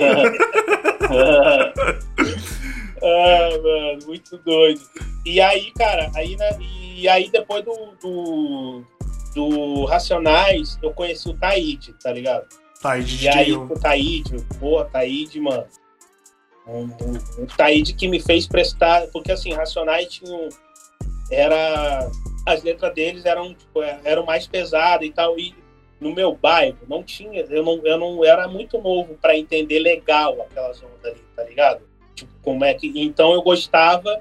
Ah, 3.04 3.48
mano, 3.60 4.06
muito 4.06 4.38
doido. 4.38 4.80
E 5.26 5.40
aí, 5.40 5.72
cara, 5.72 6.08
aí, 6.14 6.36
né, 6.36 6.56
e 6.60 7.08
aí 7.08 7.28
depois 7.30 7.64
do, 7.64 7.74
do, 8.00 8.84
do 9.34 9.84
Racionais, 9.86 10.78
eu 10.80 10.92
conheci 10.92 11.28
o 11.28 11.34
Taíde, 11.34 11.92
tá 11.94 12.12
ligado? 12.12 12.46
Aí 12.84 13.02
de 13.02 13.24
E 13.24 13.28
aí, 13.28 13.52
o 13.52 13.68
Taíde, 13.78 14.36
pô, 14.60 14.84
Taíde, 14.84 15.40
mano. 15.40 15.66
Um, 16.66 16.84
um, 16.84 17.42
um 17.42 17.46
Taíde 17.46 17.92
que 17.92 18.06
me 18.06 18.20
fez 18.20 18.46
prestar, 18.46 19.08
porque 19.08 19.32
assim, 19.32 19.52
Racionais 19.52 20.06
tinham. 20.08 20.48
Era. 21.30 22.08
As 22.44 22.62
letras 22.62 22.92
deles 22.94 23.24
eram, 23.24 23.54
tipo, 23.54 23.82
eram 23.82 24.24
mais 24.24 24.46
pesadas 24.46 25.06
e 25.06 25.10
tal. 25.12 25.38
E 25.38 25.54
no 26.00 26.12
meu 26.14 26.34
bairro 26.34 26.78
não 26.88 27.02
tinha. 27.02 27.42
Eu 27.42 27.62
não, 27.64 27.80
eu 27.86 27.98
não 27.98 28.24
era 28.24 28.48
muito 28.48 28.78
novo 28.80 29.14
pra 29.20 29.36
entender 29.36 29.78
legal 29.78 30.40
aquelas 30.42 30.82
ondas 30.82 31.12
ali, 31.12 31.20
tá 31.36 31.44
ligado? 31.44 31.82
Tipo, 32.14 32.32
como 32.42 32.64
é 32.64 32.74
que. 32.74 32.92
Então 33.00 33.32
eu 33.32 33.42
gostava, 33.42 34.20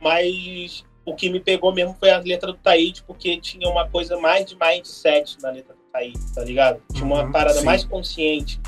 mas 0.00 0.84
o 1.04 1.14
que 1.14 1.30
me 1.30 1.40
pegou 1.40 1.72
mesmo 1.72 1.96
foi 1.98 2.10
a 2.10 2.18
letra 2.18 2.52
do 2.52 2.58
Taíde, 2.58 3.02
porque 3.04 3.38
tinha 3.38 3.68
uma 3.68 3.88
coisa 3.88 4.18
mais 4.18 4.44
de 4.44 4.56
mindset 4.58 5.40
na 5.40 5.50
letra 5.50 5.74
do 5.74 5.80
Taíde, 5.92 6.18
tá 6.34 6.42
ligado? 6.42 6.82
Tinha 6.92 7.04
uma 7.06 7.24
Uhum, 7.24 7.32
parada 7.32 7.58
sim. 7.60 7.64
mais 7.64 7.84
consciente, 7.84 8.60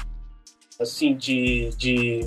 assim, 0.80 1.14
de, 1.16 1.70
de 1.76 2.20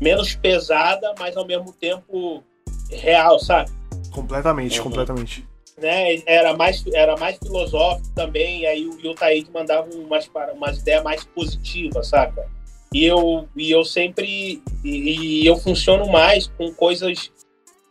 menos 0.00 0.34
pesada, 0.34 1.12
mas 1.18 1.36
ao 1.36 1.44
mesmo 1.44 1.72
tempo 1.72 2.42
real, 2.90 3.38
sabe? 3.40 3.70
Completamente, 4.12 4.78
Uhum. 4.78 4.84
completamente. 4.84 5.47
Né, 5.80 6.22
era 6.26 6.56
mais, 6.56 6.84
era 6.92 7.16
mais 7.16 7.38
filosófico 7.38 8.08
também, 8.14 8.60
e 8.60 8.66
aí 8.66 8.86
o, 8.86 8.98
e 9.00 9.08
o 9.08 9.14
Taíde 9.14 9.50
mandava 9.52 9.88
umas, 9.94 10.30
umas 10.54 10.78
ideias 10.78 11.02
mais 11.02 11.24
positivas, 11.24 12.08
saca? 12.08 12.46
E 12.92 13.04
eu, 13.04 13.48
e 13.54 13.70
eu 13.70 13.84
sempre. 13.84 14.62
E, 14.84 15.42
e 15.42 15.46
eu 15.46 15.56
funciono 15.56 16.08
mais 16.08 16.46
com 16.46 16.72
coisas 16.72 17.30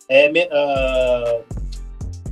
é, 0.10 0.32
ah, 0.52 1.42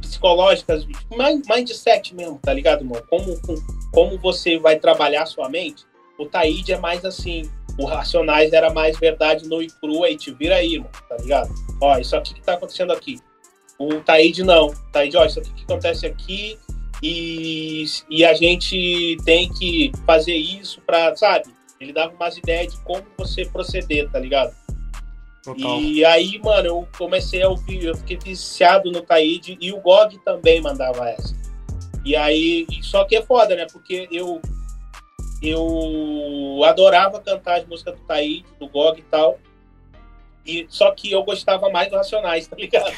psicológicas, 0.01 0.85
mind- 1.11 1.45
mindset 1.47 2.15
mesmo, 2.15 2.39
tá 2.41 2.53
ligado, 2.53 2.83
mano? 2.83 3.05
Como, 3.07 3.39
com- 3.41 3.61
como 3.91 4.17
você 4.17 4.57
vai 4.57 4.77
trabalhar 4.79 5.23
a 5.23 5.27
sua 5.27 5.47
mente. 5.49 5.83
O 6.17 6.25
Taíde 6.25 6.73
é 6.73 6.77
mais 6.77 7.05
assim. 7.05 7.49
O 7.77 7.85
Racionais 7.85 8.53
era 8.53 8.73
mais 8.73 8.97
verdade 8.97 9.47
no 9.47 9.61
e 9.61 9.67
crua 9.67 10.09
e 10.09 10.15
te 10.15 10.31
vira 10.31 10.55
aí, 10.55 10.77
mano, 10.79 10.89
tá 11.09 11.17
ligado? 11.17 11.53
Ó, 11.81 11.97
isso 11.97 12.15
aqui 12.15 12.33
que 12.33 12.41
tá 12.41 12.53
acontecendo 12.53 12.93
aqui. 12.93 13.19
O 13.77 13.95
Taíde 14.01 14.43
não. 14.43 14.73
Taíde, 14.91 15.17
ó, 15.17 15.25
isso 15.25 15.39
aqui 15.39 15.51
que 15.53 15.63
acontece 15.63 16.05
aqui 16.05 16.57
e, 17.01 17.85
e 18.09 18.25
a 18.25 18.33
gente 18.33 19.17
tem 19.25 19.51
que 19.51 19.91
fazer 20.05 20.35
isso 20.35 20.81
pra, 20.81 21.15
sabe? 21.15 21.53
Ele 21.79 21.91
dava 21.91 22.13
umas 22.13 22.37
ideias 22.37 22.73
de 22.73 22.79
como 22.81 23.03
você 23.17 23.45
proceder, 23.45 24.09
tá 24.09 24.19
ligado? 24.19 24.55
Total. 25.43 25.79
E 25.79 26.03
aí, 26.03 26.39
mano, 26.43 26.67
eu 26.67 26.87
comecei 26.97 27.43
a 27.43 27.49
ouvir, 27.49 27.83
eu 27.83 27.95
fiquei 27.95 28.17
viciado 28.17 28.91
no 28.91 29.01
Taíde 29.01 29.57
e 29.61 29.71
o 29.71 29.79
GOG 29.79 30.17
também 30.25 30.61
mandava 30.61 31.07
essa. 31.09 31.35
E 32.03 32.15
aí, 32.15 32.65
só 32.81 33.03
que 33.03 33.15
é 33.15 33.21
foda, 33.21 33.55
né? 33.55 33.67
Porque 33.71 34.07
eu 34.11 34.41
eu 35.41 36.61
adorava 36.63 37.19
cantar 37.19 37.59
as 37.59 37.67
músicas 37.67 37.95
do 37.95 38.01
Taíde, 38.05 38.45
do 38.59 38.67
GOG 38.67 38.99
e 38.99 39.03
tal. 39.03 39.37
E, 40.45 40.65
só 40.69 40.91
que 40.91 41.11
eu 41.11 41.23
gostava 41.23 41.69
mais 41.69 41.89
do 41.89 41.95
Racionais, 41.95 42.47
tá 42.47 42.55
ligado? 42.55 42.93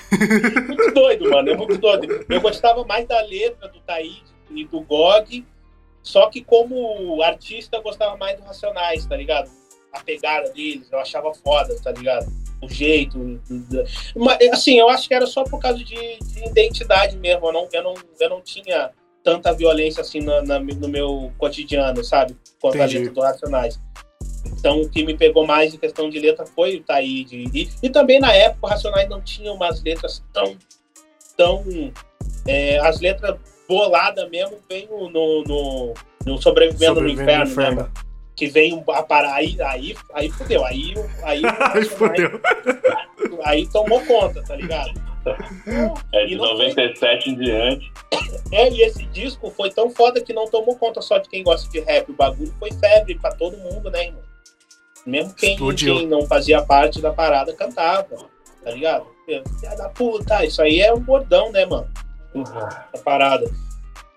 muito 0.67 0.91
doido, 0.93 1.29
mano, 1.29 1.49
é 1.49 1.55
muito 1.55 1.77
doido. 1.77 2.25
Eu 2.29 2.41
gostava 2.41 2.83
mais 2.83 3.07
da 3.07 3.21
letra 3.21 3.67
do 3.69 3.79
Taíde 3.79 4.23
e 4.51 4.65
do 4.65 4.81
GOG, 4.81 5.45
só 6.03 6.29
que 6.29 6.43
como 6.43 7.21
artista 7.23 7.77
eu 7.77 7.81
gostava 7.81 8.17
mais 8.17 8.37
do 8.37 8.43
Racionais, 8.43 9.05
tá 9.05 9.15
ligado? 9.15 9.49
A 9.93 10.01
pegada 10.01 10.49
deles, 10.51 10.87
eu 10.91 10.99
achava 10.99 11.33
foda, 11.33 11.73
tá 11.81 11.91
ligado? 11.91 12.27
O 12.61 12.67
jeito. 12.69 13.39
Mas, 14.15 14.37
assim, 14.51 14.77
eu 14.79 14.89
acho 14.89 15.07
que 15.07 15.13
era 15.13 15.25
só 15.27 15.43
por 15.43 15.59
causa 15.59 15.77
de, 15.77 15.95
de 15.95 16.43
identidade 16.45 17.15
mesmo. 17.17 17.47
Eu 17.47 17.53
não, 17.53 17.69
eu, 17.71 17.83
não, 17.83 17.93
eu 18.19 18.29
não 18.29 18.41
tinha 18.41 18.91
tanta 19.23 19.53
violência 19.53 20.01
assim 20.01 20.19
na, 20.21 20.41
na- 20.41 20.59
no 20.59 20.87
meu 20.87 21.31
cotidiano, 21.37 22.03
sabe? 22.03 22.35
Quanto 22.59 22.75
a 22.75 22.85
Entendi. 22.85 22.97
letra 22.99 23.13
do 23.13 23.21
Racionais. 23.21 23.79
Então, 24.57 24.81
o 24.81 24.89
que 24.89 25.03
me 25.05 25.15
pegou 25.15 25.45
mais 25.45 25.73
em 25.73 25.77
questão 25.77 26.09
de 26.09 26.19
letra 26.19 26.45
foi 26.45 26.77
o 26.77 26.83
Taíde. 26.83 27.45
E, 27.53 27.69
e 27.83 27.89
também 27.89 28.19
na 28.19 28.33
época, 28.33 28.65
o 28.65 28.69
Racionais 28.69 29.07
não 29.09 29.21
tinha 29.21 29.51
umas 29.53 29.81
letras 29.83 30.23
tão. 30.33 30.55
tão 31.35 31.63
é, 32.47 32.79
as 32.79 32.99
letras 32.99 33.37
boladas 33.67 34.29
mesmo 34.29 34.57
vem 34.69 34.87
no, 34.87 35.09
no, 35.09 35.43
no, 35.43 35.93
no 36.25 36.41
Sobrevivendo, 36.41 36.95
Sobrevivendo 36.95 37.01
no 37.01 37.09
Inferno, 37.09 37.45
no 37.45 37.51
Inferno. 37.51 37.75
né, 37.77 37.81
mano? 37.83 37.93
Que 38.35 38.47
vem 38.47 38.83
a 38.87 39.03
parar. 39.03 39.33
Aí, 39.35 39.57
aí, 39.61 39.95
aí 40.13 40.29
fudeu. 40.29 40.63
Aí, 40.65 40.93
aí, 41.23 41.41
o 41.43 41.47
Aí 41.47 41.53
Racionais- 41.53 41.87
fodeu. 41.89 42.41
aí 43.43 43.67
tomou 43.71 43.99
conta, 44.05 44.43
tá 44.43 44.55
ligado? 44.55 44.91
É 46.13 46.23
E 46.23 46.27
de 46.29 46.35
não 46.35 46.45
foi- 46.55 46.67
97 46.69 47.29
em 47.31 47.35
diante. 47.35 47.91
É, 48.51 48.69
e 48.71 48.81
esse 48.81 49.03
disco 49.07 49.51
foi 49.51 49.69
tão 49.71 49.89
foda 49.89 50.21
que 50.21 50.31
não 50.33 50.45
tomou 50.47 50.75
conta 50.77 51.01
só 51.01 51.17
de 51.17 51.27
quem 51.27 51.43
gosta 51.43 51.69
de 51.69 51.79
rap. 51.81 52.09
O 52.09 52.15
bagulho 52.15 52.53
foi 52.59 52.71
febre 52.71 53.15
pra 53.19 53.31
todo 53.31 53.57
mundo, 53.57 53.89
né, 53.91 54.05
irmão? 54.05 54.21
Mesmo 55.07 55.33
quem, 55.33 55.53
Explodiu. 55.53 55.95
quem 55.95 56.07
não 56.07 56.25
fazia 56.25 56.61
parte 56.61 57.01
da 57.01 57.13
parada 57.13 57.53
cantava, 57.53 58.29
tá 58.61 58.71
ligado? 58.71 59.07
Filha 59.25 59.75
da 59.77 59.87
puta, 59.87 60.43
isso 60.43 60.61
aí 60.61 60.81
é 60.81 60.93
um 60.93 60.99
bordão, 60.99 61.49
né, 61.49 61.65
mano? 61.65 61.89
A 62.93 62.97
parada. 62.97 63.49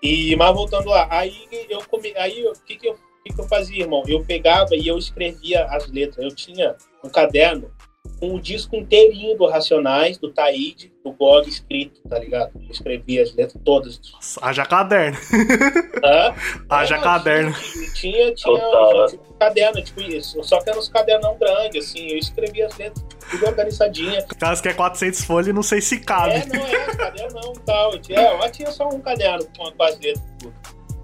E, 0.03 0.35
mas 0.35 0.53
voltando 0.53 0.89
lá, 0.89 1.07
aí 1.09 1.47
eu 1.69 1.81
come, 1.89 2.13
aí 2.17 2.45
o 2.45 2.51
que 2.65 2.75
que 2.75 2.89
eu, 2.89 2.97
que 3.23 3.33
que 3.33 3.39
eu 3.39 3.47
fazia, 3.47 3.83
irmão? 3.83 4.03
Eu 4.05 4.21
pegava 4.25 4.75
e 4.75 4.85
eu 4.85 4.97
escrevia 4.97 5.63
as 5.65 5.89
letras. 5.89 6.25
Eu 6.25 6.35
tinha 6.35 6.75
um 7.01 7.09
caderno 7.09 7.71
com 8.19 8.35
o 8.35 8.41
disco 8.41 8.75
inteirinho 8.75 9.37
do 9.37 9.47
Racionais, 9.47 10.17
do 10.17 10.29
Taíde, 10.29 10.90
do 11.03 11.11
blog 11.13 11.47
escrito, 11.47 11.99
tá 12.07 12.19
ligado? 12.19 12.51
Eu 12.55 12.71
escrevia 12.71 13.23
as 13.23 13.33
letras 13.33 13.61
todas. 13.63 13.99
Haja 14.41 14.65
caderno. 14.65 15.17
Hã? 16.03 16.35
Haja 16.69 16.97
Não, 16.97 17.03
caderno. 17.03 17.53
Tinha, 17.53 17.91
tinha, 17.93 18.35
tinha 18.35 18.59
Total, 18.59 19.07
tinha 19.07 19.21
um 19.21 19.33
caderno, 19.37 19.83
tipo 19.83 20.01
isso. 20.01 20.43
Só 20.43 20.61
que 20.61 20.69
eram 20.69 20.79
uns 20.79 20.89
cadernão 20.89 21.37
grandes, 21.37 21.89
assim. 21.89 22.07
Eu 22.07 22.17
escrevia 22.17 22.67
as 22.67 22.77
letras, 22.77 23.05
tudo 23.29 23.45
organizadinha. 23.47 24.25
Caso 24.39 24.61
que 24.61 24.69
é 24.69 24.73
400 24.73 25.23
folhas, 25.23 25.53
não 25.53 25.63
sei 25.63 25.81
se 25.81 25.99
cabe. 25.99 26.33
É, 26.33 26.45
não 26.45 26.65
é, 26.65 26.95
caderno 26.95 27.41
não 27.41 27.53
e 27.53 27.59
tal. 27.59 27.93
Eu 27.93 27.99
tinha, 27.99 28.19
é, 28.19 28.45
eu 28.45 28.51
tinha 28.51 28.71
só 28.71 28.87
um 28.87 28.99
caderno 28.99 29.47
com, 29.57 29.83
as 29.83 29.99
letras 29.99 30.23
e 30.23 30.37
tudo. 30.37 30.53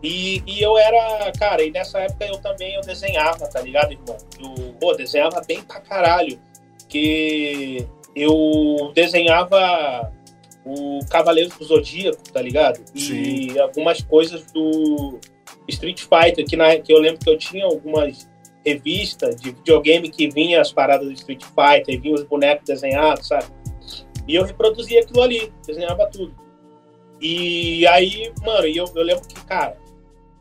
E, 0.04 0.44
e 0.46 0.62
eu 0.62 0.78
era, 0.78 1.32
cara, 1.40 1.64
e 1.64 1.72
nessa 1.72 2.00
época 2.00 2.26
eu 2.26 2.38
também 2.38 2.76
eu 2.76 2.82
desenhava, 2.82 3.48
tá 3.48 3.60
ligado, 3.62 3.92
irmão? 3.92 4.16
Eu, 4.40 4.74
pô, 4.80 4.94
desenhava 4.94 5.42
bem 5.48 5.64
pra 5.64 5.82
caralho. 5.82 6.40
Que 6.88 7.86
eu 8.18 8.92
desenhava 8.96 10.12
o 10.66 11.00
Cavaleiro 11.10 11.52
do 11.58 11.64
Zodíaco, 11.64 12.22
tá 12.34 12.42
ligado? 12.42 12.80
E 12.96 13.58
algumas 13.60 14.02
coisas 14.02 14.44
do 14.52 15.20
Street 15.68 16.02
Fighter, 16.02 16.46
que, 16.46 16.58
na, 16.58 16.78
que 16.78 16.92
eu 16.92 17.00
lembro 17.00 17.20
que 17.20 17.30
eu 17.30 17.38
tinha 17.38 17.66
algumas 17.66 18.28
revistas 18.66 19.40
de 19.40 19.52
videogame 19.52 20.10
que 20.10 20.30
vinha 20.30 20.60
as 20.60 20.74
paradas 20.74 21.08
do 21.08 21.14
Street 21.14 21.44
Fighter, 21.44 22.02
vinha 22.02 22.16
os 22.16 22.24
bonecos 22.24 22.66
desenhados, 22.66 23.28
sabe? 23.28 23.46
E 24.28 24.36
eu 24.36 24.44
reproduzia 24.44 25.02
aquilo 25.02 25.22
ali, 25.22 25.54
desenhava 25.66 26.10
tudo. 26.12 26.36
E 27.22 27.88
aí, 27.88 28.34
mano, 28.44 28.68
eu, 28.68 28.86
eu 28.94 29.04
lembro 29.04 29.26
que, 29.28 29.40
cara, 29.46 29.78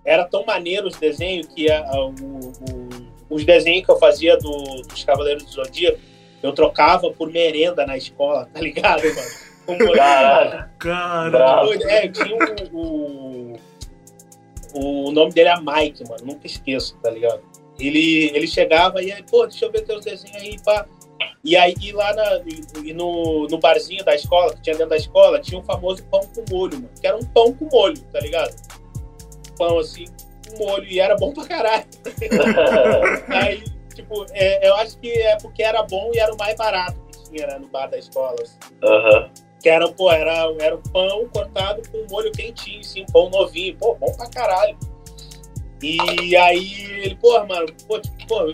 era 0.05 0.25
tão 0.25 0.45
maneiro 0.45 0.89
os 0.89 0.97
desenhos 0.97 1.47
que 1.49 1.71
a, 1.71 1.87
a, 1.89 2.05
o, 2.07 2.11
o, 2.11 3.35
os 3.35 3.45
desenhos 3.45 3.85
que 3.85 3.91
eu 3.91 3.99
fazia 3.99 4.37
do, 4.37 4.83
dos 4.83 5.05
Cavaleiros 5.05 5.45
do 5.45 5.51
Zodíaco, 5.51 5.99
eu 6.43 6.53
trocava 6.53 7.11
por 7.11 7.31
merenda 7.31 7.87
na 7.87 7.97
escola, 7.97 8.49
tá 8.53 8.61
ligado, 8.61 9.03
mano? 9.03 9.47
Moleque. 9.69 10.65
Caralho. 10.79 11.89
É, 11.89 12.09
tinha 12.09 12.37
o, 12.73 13.53
o. 13.53 13.57
O 14.75 15.11
nome 15.11 15.33
dele 15.33 15.49
é 15.49 15.57
Mike, 15.57 16.05
mano. 16.09 16.25
Nunca 16.25 16.47
esqueço, 16.47 16.97
tá 17.03 17.11
ligado? 17.11 17.41
Ele, 17.79 18.31
ele 18.35 18.47
chegava 18.47 19.03
e 19.03 19.11
aí, 19.11 19.23
pô, 19.23 19.47
deixa 19.47 19.65
eu 19.65 19.73
ver 19.73 19.83
teus 19.83 20.05
desenhos 20.05 20.37
aí, 20.37 20.57
pá. 20.63 20.87
E 21.43 21.57
aí 21.57 21.75
e 21.81 21.93
lá 21.93 22.13
na, 22.13 22.43
e 22.83 22.93
no, 22.93 23.47
no 23.47 23.59
barzinho 23.59 24.05
da 24.05 24.15
escola, 24.15 24.55
que 24.55 24.63
tinha 24.63 24.75
dentro 24.75 24.91
da 24.91 24.97
escola, 24.97 25.41
tinha 25.41 25.61
um 25.61 25.65
famoso 25.65 26.05
pão 26.05 26.21
com 26.35 26.45
molho, 26.51 26.75
mano. 26.75 26.91
Que 27.01 27.07
era 27.07 27.17
um 27.17 27.25
pão 27.25 27.53
com 27.55 27.67
molho, 27.71 27.99
tá 28.13 28.21
ligado? 28.21 28.55
Pão 29.57 29.79
assim, 29.79 30.07
com 30.49 30.65
molho. 30.65 30.85
E 30.85 31.01
era 31.01 31.17
bom 31.17 31.33
pra 31.33 31.45
caralho. 31.47 31.87
aí, 33.29 33.65
tipo, 33.97 34.27
é, 34.31 34.69
eu 34.69 34.75
acho 34.77 34.99
que 34.99 35.11
é 35.11 35.37
porque 35.37 35.63
era 35.63 35.83
bom 35.83 36.11
e 36.15 36.19
era 36.19 36.33
o 36.33 36.37
mais 36.37 36.55
barato 36.57 36.97
que 37.11 37.31
tinha 37.31 37.47
né, 37.47 37.59
no 37.59 37.67
bar 37.69 37.89
da 37.89 37.99
escola. 37.99 38.37
assim. 38.41 38.59
Aham. 38.85 39.31
Que 39.61 39.69
era, 39.69 39.89
pô, 39.89 40.13
era, 40.13 40.55
era 40.61 40.77
o 40.77 40.83
pão 40.91 41.27
cortado 41.33 41.83
com 41.91 42.07
molho 42.11 42.31
quentinho, 42.31 42.81
assim, 42.81 43.05
pão 43.13 43.31
novinho. 43.31 43.77
Pô, 43.77 43.95
bom 43.95 44.13
pra 44.13 44.29
caralho. 44.29 44.77
E 45.83 46.37
aí 46.37 47.03
ele, 47.03 47.17
pô, 47.17 47.33
mano, 47.45 47.67
pô, 47.89 47.99
tipo, 47.99 48.27
pô, 48.27 48.53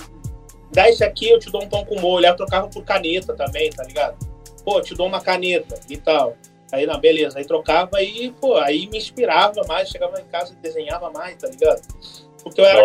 dá 0.73 0.89
esse 0.89 1.05
aqui, 1.05 1.29
eu 1.29 1.39
te 1.39 1.51
dou 1.51 1.63
um 1.63 1.69
pão 1.69 1.85
com 1.85 2.01
molho. 2.01 2.25
Aí 2.25 2.33
eu 2.33 2.37
trocava 2.37 2.69
por 2.69 2.85
caneta 2.85 3.35
também, 3.35 3.71
tá 3.71 3.83
ligado? 3.83 4.17
Pô, 4.65 4.81
te 4.81 4.95
dou 4.95 5.07
uma 5.07 5.21
caneta 5.21 5.79
e 5.89 5.97
tal. 5.97 6.37
Aí, 6.73 6.87
não, 6.87 6.99
beleza. 6.99 7.39
Aí 7.39 7.45
trocava 7.45 8.03
e, 8.03 8.31
pô, 8.41 8.57
aí 8.57 8.89
me 8.89 8.97
inspirava 8.97 9.61
mais. 9.69 9.91
Chegava 9.91 10.19
em 10.21 10.25
casa 10.25 10.55
e 10.55 10.57
desenhava 10.57 11.11
mais, 11.11 11.37
tá 11.37 11.49
ligado? 11.49 11.83
Porque 12.43 12.61
eu 12.61 12.65
era, 12.65 12.83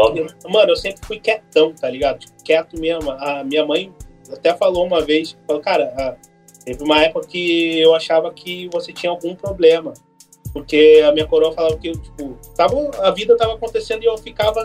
mano, 0.49 0.71
eu 0.71 0.75
sempre 0.75 1.05
fui 1.05 1.19
quietão, 1.19 1.73
tá 1.73 1.89
ligado? 1.89 2.19
Tipo, 2.19 2.43
quieto 2.43 2.79
mesmo. 2.79 3.11
A 3.11 3.43
minha 3.43 3.65
mãe 3.65 3.91
até 4.31 4.53
falou 4.55 4.85
uma 4.85 5.01
vez, 5.01 5.37
falou, 5.47 5.61
cara, 5.61 5.93
a- 5.97 6.15
teve 6.63 6.83
uma 6.83 7.01
época 7.03 7.27
que 7.27 7.79
eu 7.79 7.95
achava 7.95 8.31
que 8.33 8.69
você 8.71 8.91
tinha 8.93 9.09
algum 9.11 9.35
problema. 9.35 9.93
Porque 10.53 11.03
a 11.07 11.11
minha 11.11 11.25
coroa 11.27 11.51
falava 11.53 11.77
que, 11.77 11.89
eu, 11.89 11.93
tipo, 11.93 12.37
tava, 12.55 12.75
a 13.05 13.11
vida 13.11 13.35
tava 13.37 13.53
acontecendo 13.55 14.03
e 14.03 14.05
eu 14.05 14.17
ficava 14.17 14.63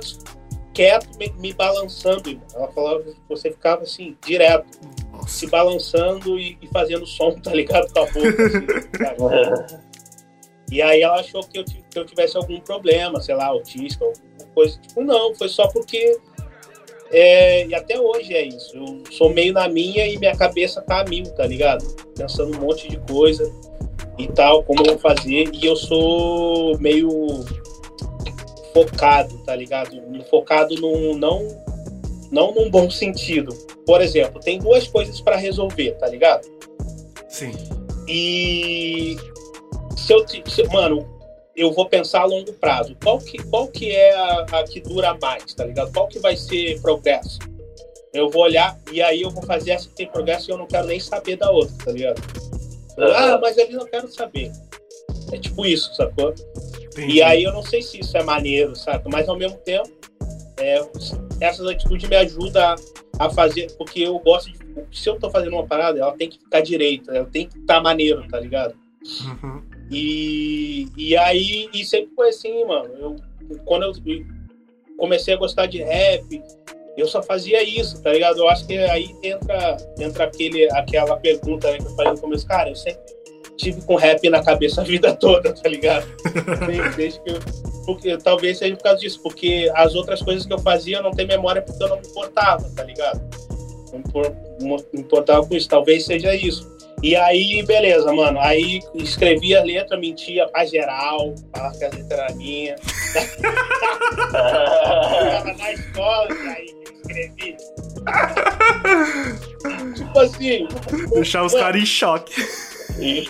quieto, 0.72 1.08
me, 1.18 1.30
me 1.38 1.52
balançando. 1.52 2.28
irmão. 2.30 2.46
Ela 2.54 2.68
falava 2.68 3.02
que 3.02 3.14
você 3.28 3.50
ficava 3.50 3.82
assim, 3.82 4.16
direto, 4.24 4.66
se 5.26 5.46
balançando 5.48 6.38
e, 6.38 6.56
e 6.62 6.66
fazendo 6.68 7.06
som, 7.06 7.32
tá 7.42 7.52
ligado? 7.52 7.92
Com 7.92 8.00
a 8.00 8.06
boca, 8.06 8.46
assim, 8.46 8.66
sabe? 8.98 9.82
E 10.72 10.80
aí 10.80 11.02
ela 11.02 11.20
achou 11.20 11.42
que 11.42 11.58
eu, 11.58 11.64
que 11.64 11.98
eu 11.98 12.06
tivesse 12.06 12.34
algum 12.34 12.58
problema, 12.58 13.20
sei 13.20 13.34
lá, 13.34 13.44
autista, 13.44 14.02
alguma 14.06 14.31
coisa. 14.54 14.78
Tipo, 14.78 15.02
não, 15.02 15.34
foi 15.34 15.48
só 15.48 15.66
porque. 15.68 16.18
é, 17.10 17.66
e 17.66 17.74
até 17.74 17.98
hoje 18.00 18.34
é 18.34 18.42
isso. 18.46 18.76
Eu 18.76 19.02
sou 19.12 19.30
meio 19.30 19.52
na 19.52 19.68
minha 19.68 20.06
e 20.06 20.16
minha 20.18 20.36
cabeça 20.36 20.80
tá 20.82 21.00
a 21.00 21.04
mil, 21.04 21.24
tá 21.32 21.46
ligado? 21.46 21.84
Pensando 22.16 22.56
um 22.56 22.60
monte 22.60 22.88
de 22.88 22.96
coisa 22.98 23.50
e 24.18 24.26
tal, 24.28 24.62
como 24.64 24.80
eu 24.82 24.92
vou 24.92 24.98
fazer. 24.98 25.50
E 25.52 25.66
eu 25.66 25.76
sou 25.76 26.78
meio 26.78 27.08
focado, 28.72 29.36
tá 29.44 29.54
ligado? 29.54 29.90
Focado 30.30 30.74
num. 30.76 31.14
Não, 31.16 31.46
não 32.30 32.54
num 32.54 32.70
bom 32.70 32.90
sentido. 32.90 33.52
Por 33.84 34.00
exemplo, 34.00 34.40
tem 34.40 34.58
duas 34.58 34.86
coisas 34.86 35.20
para 35.20 35.36
resolver, 35.36 35.92
tá 35.98 36.06
ligado? 36.06 36.48
sim. 37.28 37.52
E 38.08 39.16
se 39.96 40.12
eu, 40.12 40.26
se- 40.28 40.64
mano, 40.72 41.08
eu 41.56 41.72
vou 41.72 41.88
pensar 41.88 42.22
a 42.22 42.24
longo 42.24 42.52
prazo. 42.54 42.96
Qual 43.02 43.18
que, 43.18 43.42
qual 43.44 43.68
que 43.68 43.90
é 43.90 44.14
a, 44.14 44.40
a 44.40 44.64
que 44.64 44.80
dura 44.80 45.16
mais, 45.20 45.54
tá 45.54 45.64
ligado? 45.64 45.92
Qual 45.92 46.08
que 46.08 46.18
vai 46.18 46.36
ser 46.36 46.80
progresso? 46.80 47.38
Eu 48.12 48.28
vou 48.28 48.42
olhar 48.42 48.78
e 48.90 49.00
aí 49.00 49.22
eu 49.22 49.30
vou 49.30 49.42
fazer 49.42 49.72
essa 49.72 49.88
que 49.88 49.94
tem 49.94 50.06
progresso 50.06 50.50
e 50.50 50.52
eu 50.52 50.58
não 50.58 50.66
quero 50.66 50.86
nem 50.86 51.00
saber 51.00 51.36
da 51.36 51.50
outra, 51.50 51.74
tá 51.84 51.92
ligado? 51.92 52.20
Ah, 52.98 53.38
mas 53.40 53.58
ali 53.58 53.72
não 53.72 53.86
quero 53.86 54.08
saber. 54.08 54.52
É 55.32 55.38
tipo 55.38 55.64
isso, 55.64 55.94
sacou? 55.94 56.34
Entendi. 56.76 57.14
E 57.14 57.22
aí 57.22 57.42
eu 57.42 57.52
não 57.52 57.62
sei 57.62 57.80
se 57.80 58.00
isso 58.00 58.16
é 58.16 58.22
maneiro, 58.22 58.76
sabe? 58.76 59.08
Mas 59.10 59.28
ao 59.28 59.36
mesmo 59.36 59.56
tempo, 59.58 59.90
é, 60.58 60.78
essas 61.40 61.66
atitudes 61.66 62.08
me 62.08 62.16
ajudam 62.16 62.62
a, 62.62 62.76
a 63.18 63.30
fazer, 63.30 63.72
porque 63.78 64.00
eu 64.00 64.18
gosto 64.18 64.52
de. 64.52 64.58
Se 64.92 65.08
eu 65.08 65.18
tô 65.18 65.30
fazendo 65.30 65.54
uma 65.54 65.66
parada, 65.66 65.98
ela 65.98 66.12
tem 66.12 66.28
que 66.28 66.38
ficar 66.38 66.60
direita, 66.60 67.12
ela 67.16 67.26
tem 67.26 67.48
que 67.48 67.58
estar 67.58 67.80
maneiro, 67.80 68.26
tá 68.28 68.38
ligado? 68.38 68.74
Uhum. 69.42 69.62
E, 69.92 70.88
e 70.96 71.16
aí, 71.16 71.68
e 71.72 71.84
sempre 71.84 72.14
foi 72.14 72.30
assim, 72.30 72.64
mano. 72.64 72.90
Eu, 72.98 73.16
quando 73.64 73.82
eu 73.82 73.92
comecei 74.96 75.34
a 75.34 75.36
gostar 75.36 75.66
de 75.66 75.82
rap, 75.82 76.42
eu 76.96 77.06
só 77.06 77.22
fazia 77.22 77.62
isso, 77.62 78.02
tá 78.02 78.12
ligado? 78.12 78.38
Eu 78.38 78.48
acho 78.48 78.66
que 78.66 78.76
aí 78.78 79.14
entra, 79.22 79.76
entra 79.98 80.24
aquele, 80.24 80.70
aquela 80.72 81.16
pergunta 81.16 81.70
né, 81.70 81.78
que 81.78 81.86
eu 81.86 81.96
falei 81.96 82.12
no 82.12 82.18
começo, 82.18 82.46
cara, 82.46 82.70
eu 82.70 82.76
sempre 82.76 83.00
tive 83.56 83.82
com 83.82 83.96
rap 83.96 84.28
na 84.30 84.42
cabeça 84.42 84.80
a 84.80 84.84
vida 84.84 85.14
toda, 85.14 85.52
tá 85.52 85.68
ligado? 85.68 86.06
Desde- 86.96 87.20
que 87.20 87.30
eu, 87.30 87.38
porque, 87.84 88.16
talvez 88.16 88.58
seja 88.58 88.76
por 88.76 88.82
causa 88.84 89.00
disso, 89.00 89.20
porque 89.22 89.70
as 89.74 89.94
outras 89.94 90.22
coisas 90.22 90.46
que 90.46 90.52
eu 90.52 90.58
fazia 90.58 90.98
eu 90.98 91.02
não 91.02 91.10
tenho 91.10 91.28
memória 91.28 91.60
porque 91.60 91.82
eu 91.82 91.88
não 91.88 92.00
me 92.00 92.06
importava, 92.06 92.68
tá 92.76 92.84
ligado? 92.84 93.20
Não 94.60 94.76
me 94.92 95.00
importava 95.00 95.46
com 95.46 95.54
isso, 95.54 95.68
talvez 95.68 96.04
seja 96.04 96.34
isso. 96.34 96.70
E 97.02 97.16
aí, 97.16 97.62
beleza, 97.64 98.12
mano. 98.12 98.38
Aí 98.40 98.80
escrevia 98.94 99.60
a 99.60 99.64
letra, 99.64 99.98
mentia 99.98 100.46
pra 100.48 100.64
geral, 100.64 101.34
falava 101.52 101.76
que 101.76 101.84
a 101.84 101.88
letra 101.90 102.22
era 102.22 102.34
minha. 102.34 102.76
Chegava 104.30 105.52
na 105.54 105.72
escola 105.72 106.28
e 106.30 106.48
aí 106.48 106.68
eu 106.86 106.92
escrevi. 106.92 107.56
tipo 109.96 110.18
assim. 110.18 110.68
Deixar 111.12 111.42
os 111.42 111.52
caras 111.52 111.82
em 111.82 111.86
choque. 111.86 112.34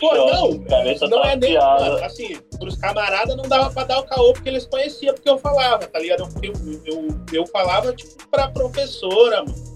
Pô, 0.01 0.14
não, 0.14 0.59
cabeça 0.64 1.07
não 1.07 1.23
tá 1.23 1.33
é 1.33 1.37
nem. 1.37 1.55
Mano, 1.57 2.05
assim, 2.05 2.37
pros 2.59 2.77
camaradas 2.77 3.37
não 3.37 3.45
dava 3.45 3.70
pra 3.70 3.85
dar 3.85 4.01
o 4.01 4.05
caô 4.05 4.35
porque 4.35 4.51
eles 4.51 4.66
conheciam 4.66 5.14
porque 5.14 5.31
eu 5.31 5.39
falava, 5.39 5.87
tá 5.87 5.99
ligado? 5.99 6.29
Eu, 6.43 6.53
eu, 6.53 6.83
eu, 6.85 7.09
eu 7.33 7.47
falava, 7.47 7.95
tipo, 7.95 8.29
pra 8.29 8.49
professora, 8.49 9.45
mano. 9.45 9.72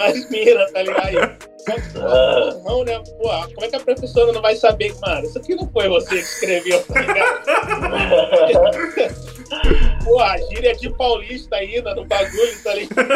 As 0.00 0.30
minas, 0.30 0.72
tá 0.72 0.82
ligado? 0.82 1.36
Só 1.58 1.72
Ah. 2.00 2.50
Não, 2.64 2.84
né? 2.84 2.98
Pô, 3.18 3.28
como 3.54 3.64
é 3.64 3.68
que 3.68 3.76
a 3.76 3.80
professora 3.80 4.32
não 4.32 4.40
vai 4.42 4.56
saber, 4.56 4.94
mano? 5.00 5.24
Isso 5.26 5.38
aqui 5.38 5.54
não 5.54 5.68
foi 5.70 5.88
você 5.88 6.16
que 6.16 6.22
escreveu, 6.22 6.82
tá 6.84 7.00
ligado? 7.00 7.46
Pô, 10.04 10.20
a 10.20 10.36
gíria 10.38 10.74
de 10.76 10.90
paulista 10.90 11.56
ainda 11.56 11.94
no 11.94 12.04
bagulho, 12.04 12.62
tá 12.62 12.74
ligado? 12.74 13.06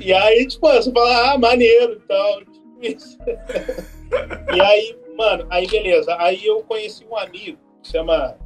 E 0.00 0.12
aí, 0.12 0.46
tipo, 0.46 0.68
você 0.70 0.92
fala, 0.92 1.32
ah, 1.32 1.38
maneiro 1.38 1.94
e 1.94 2.00
tal. 2.06 2.38
Tipo 2.40 2.82
isso. 2.82 3.18
E 4.54 4.60
aí, 4.60 4.96
mano, 5.16 5.46
aí 5.50 5.66
beleza. 5.66 6.14
Aí 6.18 6.44
eu 6.46 6.62
conheci 6.62 7.04
um 7.10 7.16
amigo 7.16 7.58
que 7.82 7.90
chama. 7.90 8.36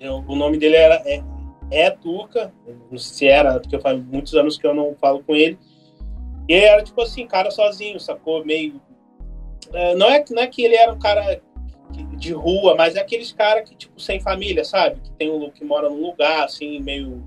eu- 0.00 0.24
o 0.28 0.34
nome 0.36 0.58
dele 0.58 0.76
era 0.76 0.94
é, 1.06 1.20
é 1.70 1.90
Tuca, 1.90 2.52
não 2.90 2.98
sei 2.98 3.16
se 3.16 3.26
era, 3.26 3.60
porque 3.60 3.78
faz 3.78 4.02
muitos 4.02 4.34
anos 4.34 4.56
que 4.56 4.66
eu 4.66 4.74
não 4.74 4.94
falo 5.00 5.22
com 5.22 5.34
ele. 5.34 5.58
E 6.48 6.54
ele 6.54 6.64
era 6.64 6.82
tipo 6.82 7.00
assim, 7.02 7.26
cara 7.26 7.50
sozinho, 7.50 8.00
sacou? 8.00 8.44
Meio. 8.44 8.80
É, 9.72 9.94
não, 9.94 10.08
é, 10.08 10.24
não 10.30 10.42
é 10.42 10.46
que 10.46 10.62
ele 10.62 10.76
era 10.76 10.92
um 10.92 10.98
cara 10.98 11.40
de 12.16 12.32
rua, 12.32 12.74
mas 12.74 12.96
é 12.96 13.00
aqueles 13.00 13.32
caras 13.32 13.68
que, 13.68 13.76
tipo, 13.76 14.00
sem 14.00 14.20
família, 14.20 14.64
sabe? 14.64 15.00
Que 15.00 15.10
tem 15.12 15.30
um 15.30 15.50
que 15.50 15.64
mora 15.64 15.88
num 15.88 16.00
lugar, 16.00 16.44
assim, 16.44 16.80
meio. 16.80 17.24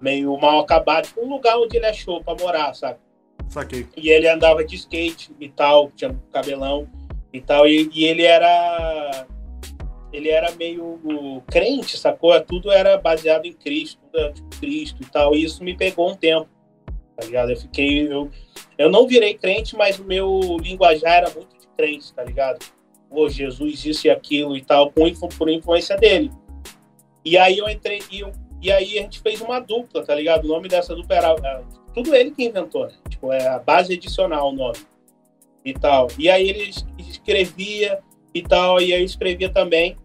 meio 0.00 0.36
mal 0.38 0.60
acabado, 0.60 1.06
tipo, 1.06 1.24
um 1.24 1.28
lugar 1.28 1.58
onde 1.58 1.76
ele 1.76 1.86
achou 1.86 2.22
pra 2.22 2.34
morar, 2.34 2.74
sabe? 2.74 2.98
Saquei. 3.48 3.86
E 3.96 4.10
ele 4.10 4.28
andava 4.28 4.64
de 4.64 4.76
skate 4.76 5.34
e 5.40 5.48
tal, 5.48 5.90
tinha 5.90 6.14
cabelão 6.32 6.88
e 7.32 7.40
tal, 7.40 7.66
e, 7.66 7.90
e 7.92 8.04
ele 8.04 8.22
era 8.22 9.26
ele 10.12 10.28
era 10.28 10.50
meio 10.52 11.42
crente, 11.46 11.96
sacou? 11.96 12.38
Tudo 12.40 12.70
era 12.70 12.98
baseado 12.98 13.46
em 13.46 13.52
Cristo, 13.52 13.98
tudo 14.02 14.18
era 14.18 14.32
tipo 14.32 14.48
Cristo 14.58 15.02
e 15.02 15.06
tal. 15.06 15.34
E 15.34 15.44
isso 15.44 15.62
me 15.62 15.76
pegou 15.76 16.10
um 16.10 16.16
tempo, 16.16 16.48
tá 17.16 17.24
ligado? 17.24 17.50
Eu 17.50 17.56
fiquei. 17.56 18.12
Eu, 18.12 18.30
eu 18.76 18.90
não 18.90 19.06
virei 19.06 19.34
crente, 19.34 19.76
mas 19.76 19.98
o 19.98 20.04
meu 20.04 20.56
linguajar 20.60 21.18
era 21.18 21.30
muito 21.30 21.56
de 21.58 21.66
crente, 21.76 22.12
tá 22.12 22.24
ligado? 22.24 22.58
Pô, 23.08 23.28
Jesus, 23.28 23.84
isso 23.84 24.06
e 24.06 24.10
aquilo 24.10 24.56
e 24.56 24.62
tal, 24.62 24.90
por, 24.90 25.10
por 25.36 25.48
influência 25.48 25.96
dele. 25.96 26.30
E 27.24 27.38
aí 27.38 27.58
eu 27.58 27.68
entrei. 27.68 28.00
E, 28.10 28.24
e 28.62 28.72
aí 28.72 28.98
a 28.98 29.02
gente 29.02 29.20
fez 29.20 29.40
uma 29.40 29.60
dupla, 29.60 30.04
tá 30.04 30.14
ligado? 30.14 30.44
O 30.44 30.48
nome 30.48 30.68
dessa 30.68 30.94
dupla 30.94 31.16
era. 31.16 31.28
era 31.28 31.64
tudo 31.94 32.14
ele 32.14 32.30
que 32.30 32.44
inventou, 32.44 32.86
né? 32.86 32.94
Tipo, 33.08 33.32
é 33.32 33.48
a 33.48 33.58
base 33.58 33.94
adicional 33.94 34.50
o 34.50 34.52
nome. 34.52 34.78
E 35.64 35.72
tal. 35.74 36.08
E 36.18 36.28
aí 36.30 36.48
ele 36.48 36.70
escrevia 36.98 38.00
e 38.34 38.42
tal, 38.42 38.80
e 38.80 38.92
eu 38.92 39.04
escrevia 39.04 39.48
também. 39.48 39.96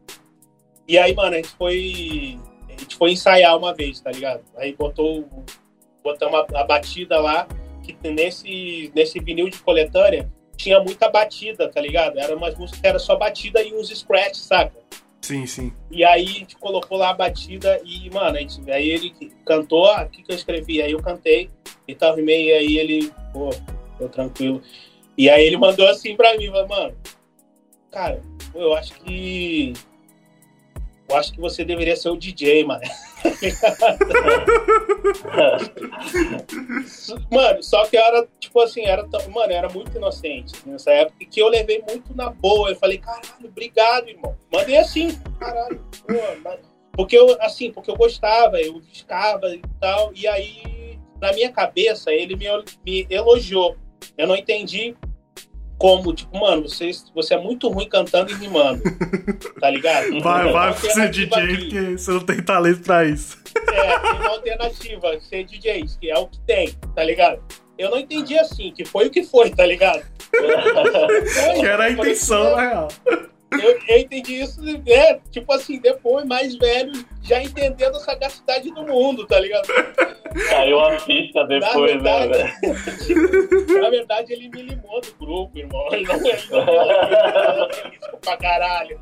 E 0.88 0.98
aí, 0.98 1.14
mano, 1.14 1.34
a 1.34 1.38
gente 1.38 1.50
foi. 1.50 2.40
A 2.68 2.72
gente 2.80 2.96
foi 2.96 3.12
ensaiar 3.12 3.58
uma 3.58 3.74
vez, 3.74 4.00
tá 4.02 4.12
ligado? 4.12 4.44
Aí 4.58 4.76
botou. 4.76 5.28
Botamos 6.04 6.46
a, 6.54 6.62
a 6.62 6.64
batida 6.64 7.20
lá, 7.20 7.48
que 7.82 7.98
nesse, 8.10 8.92
nesse 8.94 9.20
vinil 9.20 9.50
de 9.50 9.58
coletânea 9.60 10.32
tinha 10.56 10.80
muita 10.80 11.10
batida, 11.10 11.68
tá 11.68 11.82
ligado? 11.82 12.20
Era 12.20 12.36
umas 12.36 12.56
músicas 12.56 12.82
que 12.82 12.88
era 12.88 13.00
só 13.00 13.16
batida 13.16 13.62
e 13.64 13.74
uns 13.74 13.90
scratch, 13.90 14.36
saca? 14.36 14.76
Sim, 15.22 15.48
sim. 15.48 15.74
E 15.90 16.04
aí 16.04 16.24
a 16.24 16.40
gente 16.40 16.56
colocou 16.58 16.98
lá 16.98 17.10
a 17.10 17.14
batida 17.14 17.82
e, 17.84 18.10
mano, 18.12 18.38
a 18.38 18.40
gente, 18.40 18.70
aí 18.70 18.90
ele 18.90 19.12
cantou, 19.44 19.86
ah, 19.88 20.04
o 20.04 20.10
que, 20.10 20.22
que 20.22 20.32
eu 20.32 20.36
escrevi? 20.36 20.82
Aí 20.82 20.92
eu 20.92 21.02
cantei 21.02 21.50
e 21.88 21.96
tal, 21.96 22.20
e 22.20 22.32
aí 22.32 22.78
ele, 22.78 23.12
pô, 23.34 23.50
tô 23.98 24.08
tranquilo. 24.08 24.62
E 25.18 25.28
aí 25.30 25.44
ele 25.46 25.58
mandou 25.58 25.88
assim 25.88 26.16
pra 26.16 26.38
mim, 26.38 26.50
mano, 26.50 26.96
cara, 27.96 28.22
eu 28.54 28.74
acho 28.74 28.94
que. 28.96 29.72
Eu 31.08 31.16
acho 31.16 31.32
que 31.32 31.40
você 31.40 31.64
deveria 31.64 31.96
ser 31.96 32.10
o 32.10 32.18
DJ, 32.18 32.66
mano. 32.66 32.82
mano, 37.32 37.64
só 37.64 37.86
que 37.86 37.96
eu 37.96 38.02
era, 38.02 38.28
tipo 38.40 38.60
assim, 38.60 38.86
era, 38.86 39.08
mano, 39.30 39.54
era 39.54 39.70
muito 39.70 39.96
inocente 39.96 40.54
nessa 40.66 40.92
época 40.92 41.24
que 41.26 41.40
eu 41.40 41.48
levei 41.48 41.82
muito 41.88 42.14
na 42.16 42.32
boa. 42.32 42.72
Eu 42.72 42.76
falei, 42.76 42.98
caralho, 42.98 43.46
obrigado, 43.46 44.10
irmão. 44.10 44.36
Mandei 44.52 44.78
assim, 44.78 45.16
caralho, 45.40 45.80
pô, 46.06 46.16
porque 46.94 47.16
eu, 47.16 47.40
assim, 47.40 47.72
porque 47.72 47.92
eu 47.92 47.96
gostava, 47.96 48.60
eu 48.60 48.80
riscava 48.80 49.54
e 49.54 49.62
tal, 49.80 50.12
e 50.14 50.28
aí, 50.28 51.00
na 51.22 51.32
minha 51.34 51.52
cabeça, 51.52 52.12
ele 52.12 52.36
me, 52.36 52.48
me 52.84 53.06
elogiou. 53.12 53.78
Eu 54.18 54.28
não 54.28 54.36
entendi 54.36 54.96
como, 55.78 56.14
tipo, 56.14 56.38
mano, 56.38 56.68
você, 56.68 56.92
você 57.14 57.34
é 57.34 57.40
muito 57.40 57.70
ruim 57.70 57.88
cantando 57.88 58.32
e 58.32 58.36
rimando. 58.36 58.82
Tá 59.60 59.70
ligado? 59.70 60.20
Vai, 60.22 60.52
vai 60.52 60.74
ser 60.74 61.10
DJ, 61.10 61.26
aqui. 61.26 61.58
porque 61.58 61.98
você 61.98 62.12
não 62.12 62.20
tem 62.20 62.44
talento 62.44 62.82
pra 62.84 63.06
isso. 63.06 63.38
É, 63.72 64.00
tem 64.00 64.12
uma 64.14 64.30
alternativa, 64.30 65.20
ser 65.22 65.44
DJ, 65.46 65.86
que 66.00 66.12
é 66.12 66.18
o 66.18 66.28
que 66.28 66.40
tem, 66.42 66.76
tá 66.94 67.04
ligado? 67.04 67.42
Eu 67.78 67.90
não 67.90 67.98
entendi 67.98 68.38
assim, 68.38 68.72
que 68.72 68.86
foi 68.86 69.08
o 69.08 69.10
que 69.10 69.24
foi, 69.24 69.50
tá 69.50 69.66
ligado? 69.66 70.04
que 71.60 71.66
era 71.66 71.86
a 71.86 71.90
intenção, 71.90 72.56
na 72.56 72.62
real. 72.62 72.88
Eu, 73.52 73.80
eu, 73.88 74.00
entendi 74.00 74.42
isso, 74.42 74.62
né? 74.62 75.20
Tipo 75.32 75.54
assim, 75.54 75.80
depois, 75.80 76.26
mais 76.26 76.56
velho, 76.56 76.92
já 77.24 77.42
entendendo 77.42 77.96
a 77.96 78.00
sagacidade 78.00 78.70
do 78.72 78.84
mundo, 78.84 79.26
tá 79.26 79.40
ligado? 79.40 79.68
Caiu 80.50 80.80
a 80.80 81.00
ficha 81.00 81.44
depois, 81.46 82.02
na 82.02 82.20
né, 82.20 82.28
verdade, 82.28 82.56
Na 83.80 83.90
verdade, 83.90 84.34
ele 84.34 84.50
me 84.50 84.62
limou 84.64 85.00
do 85.00 85.14
grupo, 85.14 85.58
irmão. 85.58 85.88
Ele 85.92 86.06
não, 86.06 86.16
ele 86.16 86.42
não 86.52 87.68
risco 87.68 88.18
pra 88.22 88.38
caralho. 88.38 89.00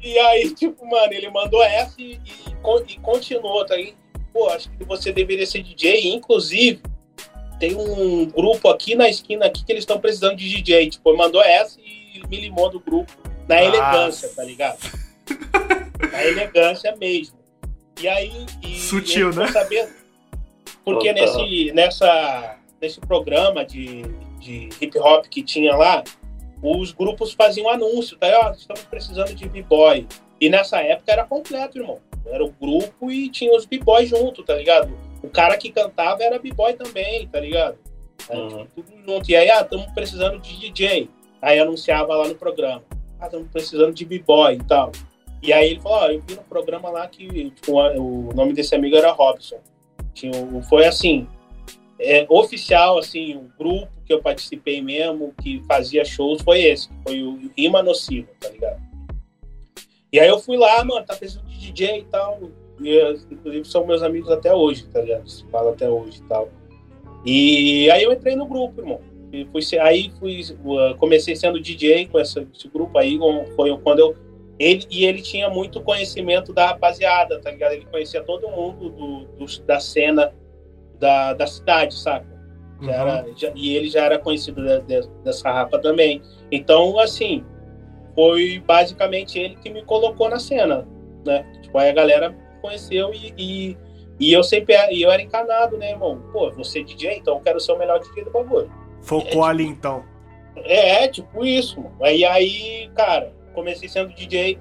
e 0.00 0.18
aí, 0.18 0.54
tipo, 0.54 0.86
mano, 0.86 1.12
ele 1.12 1.30
mandou 1.30 1.62
essa 1.62 2.00
e, 2.00 2.20
e, 2.24 2.50
e 2.50 2.98
continuou, 3.00 3.64
tá 3.66 3.74
aí? 3.74 3.94
Pô, 4.32 4.48
acho 4.50 4.70
que 4.70 4.84
você 4.84 5.12
deveria 5.12 5.46
ser 5.46 5.62
DJ, 5.62 6.14
inclusive 6.14 6.80
tem 7.62 7.76
um 7.76 8.26
grupo 8.26 8.68
aqui 8.68 8.96
na 8.96 9.08
esquina 9.08 9.46
aqui 9.46 9.64
que 9.64 9.70
eles 9.70 9.82
estão 9.82 10.00
precisando 10.00 10.34
de 10.34 10.48
DJ. 10.48 10.90
Tipo, 10.90 11.16
mandou 11.16 11.40
essa 11.40 11.80
e 11.80 12.01
me 12.32 12.40
limou 12.40 12.70
do 12.70 12.80
grupo. 12.80 13.12
Na 13.46 13.56
Nossa. 13.56 13.66
elegância, 13.66 14.28
tá 14.30 14.42
ligado? 14.42 14.78
na 16.10 16.24
elegância 16.24 16.96
mesmo. 16.96 17.36
E 18.00 18.08
aí. 18.08 18.46
E 18.62 18.78
Sutil, 18.78 19.32
né? 19.34 19.48
Saber, 19.48 19.88
porque 20.82 21.12
nesse, 21.12 21.72
nessa, 21.72 22.56
nesse 22.80 23.00
programa 23.00 23.64
de, 23.64 24.02
de 24.40 24.70
hip 24.80 24.98
hop 24.98 25.26
que 25.26 25.42
tinha 25.42 25.76
lá, 25.76 26.02
os 26.62 26.92
grupos 26.92 27.32
faziam 27.32 27.68
anúncio, 27.68 28.16
tá? 28.16 28.26
Ó, 28.44 28.52
estamos 28.52 28.82
precisando 28.84 29.34
de 29.34 29.48
b-boy. 29.48 30.06
E 30.40 30.48
nessa 30.48 30.80
época 30.80 31.12
era 31.12 31.24
completo, 31.24 31.78
irmão. 31.78 32.00
Era 32.26 32.42
o 32.42 32.50
grupo 32.50 33.10
e 33.10 33.28
tinha 33.28 33.54
os 33.54 33.66
b-boys 33.66 34.08
junto, 34.08 34.42
tá 34.42 34.54
ligado? 34.54 34.92
o 35.22 35.28
cara 35.28 35.56
que 35.56 35.70
cantava 35.70 36.22
era 36.22 36.38
b-boy 36.38 36.74
também, 36.74 37.28
tá 37.28 37.38
ligado? 37.38 37.78
Uhum. 38.28 38.66
Tudo 38.74 38.92
junto. 39.06 39.30
E 39.30 39.36
aí, 39.36 39.50
ah, 39.50 39.60
estamos 39.60 39.86
precisando 39.92 40.40
de 40.40 40.58
DJ. 40.58 41.08
Aí 41.42 41.58
anunciava 41.58 42.14
lá 42.14 42.28
no 42.28 42.36
programa. 42.36 42.82
Ah, 43.20 43.26
estamos 43.26 43.48
precisando 43.48 43.92
de 43.92 44.04
b-boy 44.04 44.54
e 44.54 44.64
tal. 44.64 44.92
E 45.42 45.52
aí 45.52 45.72
ele 45.72 45.80
falou, 45.80 45.98
ó, 45.98 46.06
oh, 46.06 46.10
eu 46.10 46.22
vi 46.22 46.34
no 46.36 46.42
programa 46.42 46.88
lá 46.88 47.06
que 47.08 47.50
tipo, 47.50 47.72
o 47.72 48.32
nome 48.32 48.52
desse 48.52 48.74
amigo 48.74 48.96
era 48.96 49.10
Robson. 49.10 49.58
Tinha, 50.14 50.32
foi 50.68 50.86
assim, 50.86 51.26
é, 51.98 52.24
oficial, 52.28 52.98
assim, 52.98 53.34
o 53.34 53.50
grupo 53.58 53.90
que 54.06 54.12
eu 54.12 54.22
participei 54.22 54.80
mesmo, 54.80 55.34
que 55.42 55.62
fazia 55.66 56.04
shows, 56.04 56.42
foi 56.42 56.62
esse. 56.62 56.88
Foi 57.02 57.22
o 57.22 57.50
Rima 57.56 57.82
Nociva, 57.82 58.28
tá 58.38 58.48
ligado? 58.48 58.80
E 60.12 60.20
aí 60.20 60.28
eu 60.28 60.38
fui 60.38 60.56
lá, 60.56 60.84
mano, 60.84 61.04
tá 61.04 61.16
precisando 61.16 61.46
de 61.46 61.72
DJ 61.72 62.00
e 62.00 62.04
tal 62.04 62.38
e, 62.80 63.16
inclusive 63.30 63.64
são 63.64 63.86
meus 63.86 64.02
amigos 64.02 64.30
até 64.30 64.54
hoje, 64.54 64.86
tá 64.86 65.00
ligado? 65.00 65.28
Se 65.28 65.44
fala 65.46 65.72
até 65.72 65.88
hoje 65.88 66.18
e 66.18 66.22
tal. 66.24 66.48
E 67.24 67.90
aí 67.90 68.02
eu 68.02 68.12
entrei 68.12 68.34
no 68.34 68.46
grupo, 68.46 68.80
irmão. 68.80 69.00
E 69.32 69.46
fui, 69.46 69.62
aí 69.78 70.12
fui, 70.18 70.42
uh, 70.62 70.94
comecei 70.98 71.34
sendo 71.34 71.58
DJ 71.58 72.06
com 72.06 72.20
esse, 72.20 72.46
esse 72.54 72.68
grupo 72.68 72.98
aí, 72.98 73.18
foi 73.56 73.76
quando 73.78 74.00
eu 74.00 74.16
ele, 74.58 74.86
e 74.90 75.04
ele 75.04 75.22
tinha 75.22 75.48
muito 75.48 75.80
conhecimento 75.80 76.52
da 76.52 76.68
rapaziada, 76.68 77.40
tá 77.40 77.50
ligado? 77.50 77.72
Ele 77.72 77.86
conhecia 77.86 78.22
todo 78.22 78.48
mundo 78.48 78.90
do, 78.90 79.24
do 79.24 79.62
da 79.62 79.80
cena 79.80 80.32
da, 80.98 81.32
da 81.32 81.46
cidade, 81.46 81.94
saca? 81.94 82.30
Já 82.80 82.86
uhum. 82.86 83.08
era, 83.08 83.26
já, 83.36 83.52
e 83.56 83.74
ele 83.74 83.88
já 83.88 84.04
era 84.04 84.18
conhecido 84.18 84.62
de, 84.62 84.80
de, 84.82 85.08
dessa 85.24 85.50
rapa 85.50 85.78
também. 85.78 86.22
Então, 86.50 86.98
assim, 86.98 87.44
foi 88.14 88.62
basicamente 88.64 89.38
ele 89.38 89.56
que 89.56 89.70
me 89.70 89.82
colocou 89.82 90.28
na 90.28 90.38
cena, 90.38 90.86
né? 91.24 91.44
Tipo, 91.62 91.78
aí 91.78 91.88
a 91.88 91.94
galera 91.94 92.36
conheceu 92.60 93.12
e, 93.12 93.34
e, 93.36 93.76
e 94.20 94.32
eu 94.32 94.44
sempre 94.44 94.76
e 94.92 95.02
eu 95.02 95.10
era 95.10 95.22
encanado, 95.22 95.76
né, 95.76 95.90
irmão? 95.90 96.22
Pô, 96.32 96.50
você 96.52 96.80
é 96.80 96.84
DJ, 96.84 97.18
então 97.18 97.34
eu 97.34 97.40
quero 97.40 97.58
ser 97.58 97.72
o 97.72 97.78
melhor 97.78 97.98
DJ 97.98 98.24
do 98.24 98.30
bagulho. 98.30 98.70
Focou 99.02 99.44
é, 99.44 99.50
ali 99.50 99.66
tipo, 99.66 99.78
então. 99.78 100.04
É, 100.56 101.04
é, 101.04 101.08
tipo 101.08 101.44
isso, 101.44 101.80
mano. 101.80 101.96
Aí, 102.02 102.24
aí, 102.24 102.90
cara, 102.94 103.32
comecei 103.54 103.88
sendo 103.88 104.14
DJ, 104.14 104.58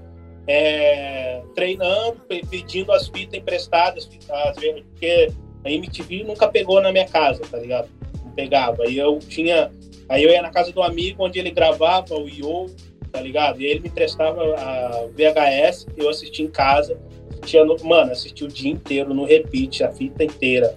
é, 0.48 1.42
treinando, 1.56 2.22
pedindo 2.50 2.92
as 2.92 3.08
fitas 3.08 3.40
emprestadas, 3.40 4.10
as, 4.30 4.56
porque 4.56 5.32
a 5.64 5.72
MTV 5.72 6.24
nunca 6.24 6.48
pegou 6.48 6.82
na 6.82 6.92
minha 6.92 7.08
casa, 7.08 7.42
tá 7.50 7.58
ligado? 7.58 7.90
Não 8.24 8.32
pegava. 8.32 8.84
Aí 8.84 8.98
eu 8.98 9.20
tinha. 9.20 9.72
Aí 10.10 10.24
eu 10.24 10.30
ia 10.30 10.42
na 10.42 10.50
casa 10.50 10.72
do 10.72 10.82
amigo 10.82 11.24
onde 11.24 11.40
ele 11.40 11.52
gravava 11.52 12.16
o 12.16 12.28
IO, 12.28 12.66
tá 13.12 13.22
ligado? 13.22 13.62
E 13.62 13.66
ele 13.66 13.80
me 13.80 13.88
emprestava 13.88 14.42
a 14.56 15.08
VHS, 15.16 15.88
eu 15.96 16.10
assistia 16.10 16.46
em 16.46 16.50
casa 16.50 17.00
tinha, 17.46 17.66
mano, 17.84 18.12
assisti 18.12 18.44
o 18.44 18.48
dia 18.48 18.72
inteiro 18.72 19.14
no 19.14 19.26
repeat, 19.26 19.84
a 19.84 19.92
fita 19.92 20.24
inteira. 20.24 20.76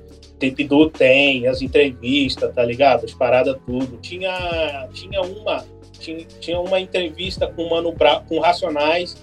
Tape 0.50 0.64
do 0.64 0.90
tem, 0.90 1.46
as 1.46 1.62
entrevistas, 1.62 2.54
tá 2.54 2.64
ligado? 2.64 3.04
As 3.04 3.12
paradas 3.12 3.56
tudo. 3.66 3.98
Tinha, 3.98 4.88
tinha 4.92 5.20
uma, 5.22 5.64
tinha, 5.98 6.24
tinha 6.40 6.60
uma 6.60 6.80
entrevista 6.80 7.46
com 7.46 7.64
o 7.64 7.70
Mano 7.70 7.92
Bra 7.92 8.22
com 8.28 8.38
Racionais, 8.40 9.16